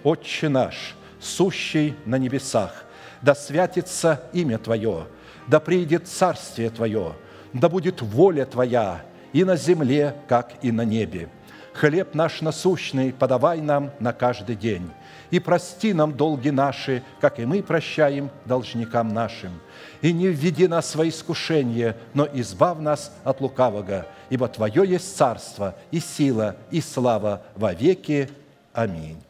Отче 0.04 0.50
наш, 0.50 0.96
сущий 1.20 1.96
на 2.06 2.18
небесах, 2.18 2.86
да 3.22 3.36
святится 3.36 4.22
имя 4.34 4.58
Твое, 4.58 5.08
да 5.48 5.60
приидет 5.60 6.08
Царствие 6.08 6.70
Твое, 6.70 7.14
да 7.54 7.70
будет 7.70 8.02
воля 8.02 8.46
Твоя 8.46 9.02
и 9.34 9.44
на 9.44 9.56
земле, 9.56 10.16
как 10.28 10.54
и 10.62 10.72
на 10.72 10.84
небе. 10.84 11.30
Хлеб 11.74 12.14
наш 12.14 12.42
насущный 12.42 13.14
подавай 13.14 13.62
нам 13.62 13.92
на 14.00 14.12
каждый 14.12 14.56
день, 14.56 14.90
и 15.32 15.40
прости 15.40 15.94
нам 15.94 16.12
долги 16.12 16.52
наши, 16.52 17.04
как 17.22 17.40
и 17.40 17.46
мы 17.46 17.62
прощаем 17.64 18.32
должникам 18.46 19.10
нашим. 19.10 19.52
И 20.02 20.12
не 20.12 20.28
введи 20.28 20.68
нас 20.68 20.96
во 20.96 21.08
искушение, 21.08 21.96
но 22.14 22.28
избав 22.34 22.80
нас 22.80 23.14
от 23.24 23.40
лукавого, 23.40 24.08
ибо 24.30 24.48
Твое 24.48 24.84
есть 24.90 25.16
царство, 25.16 25.76
и 25.92 26.00
сила, 26.00 26.56
и 26.72 26.82
слава 26.82 27.44
во 27.56 27.74
веки. 27.74 28.30
Аминь. 28.74 29.22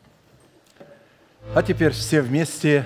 А 1.54 1.62
теперь 1.62 1.92
все 1.92 2.22
вместе 2.22 2.86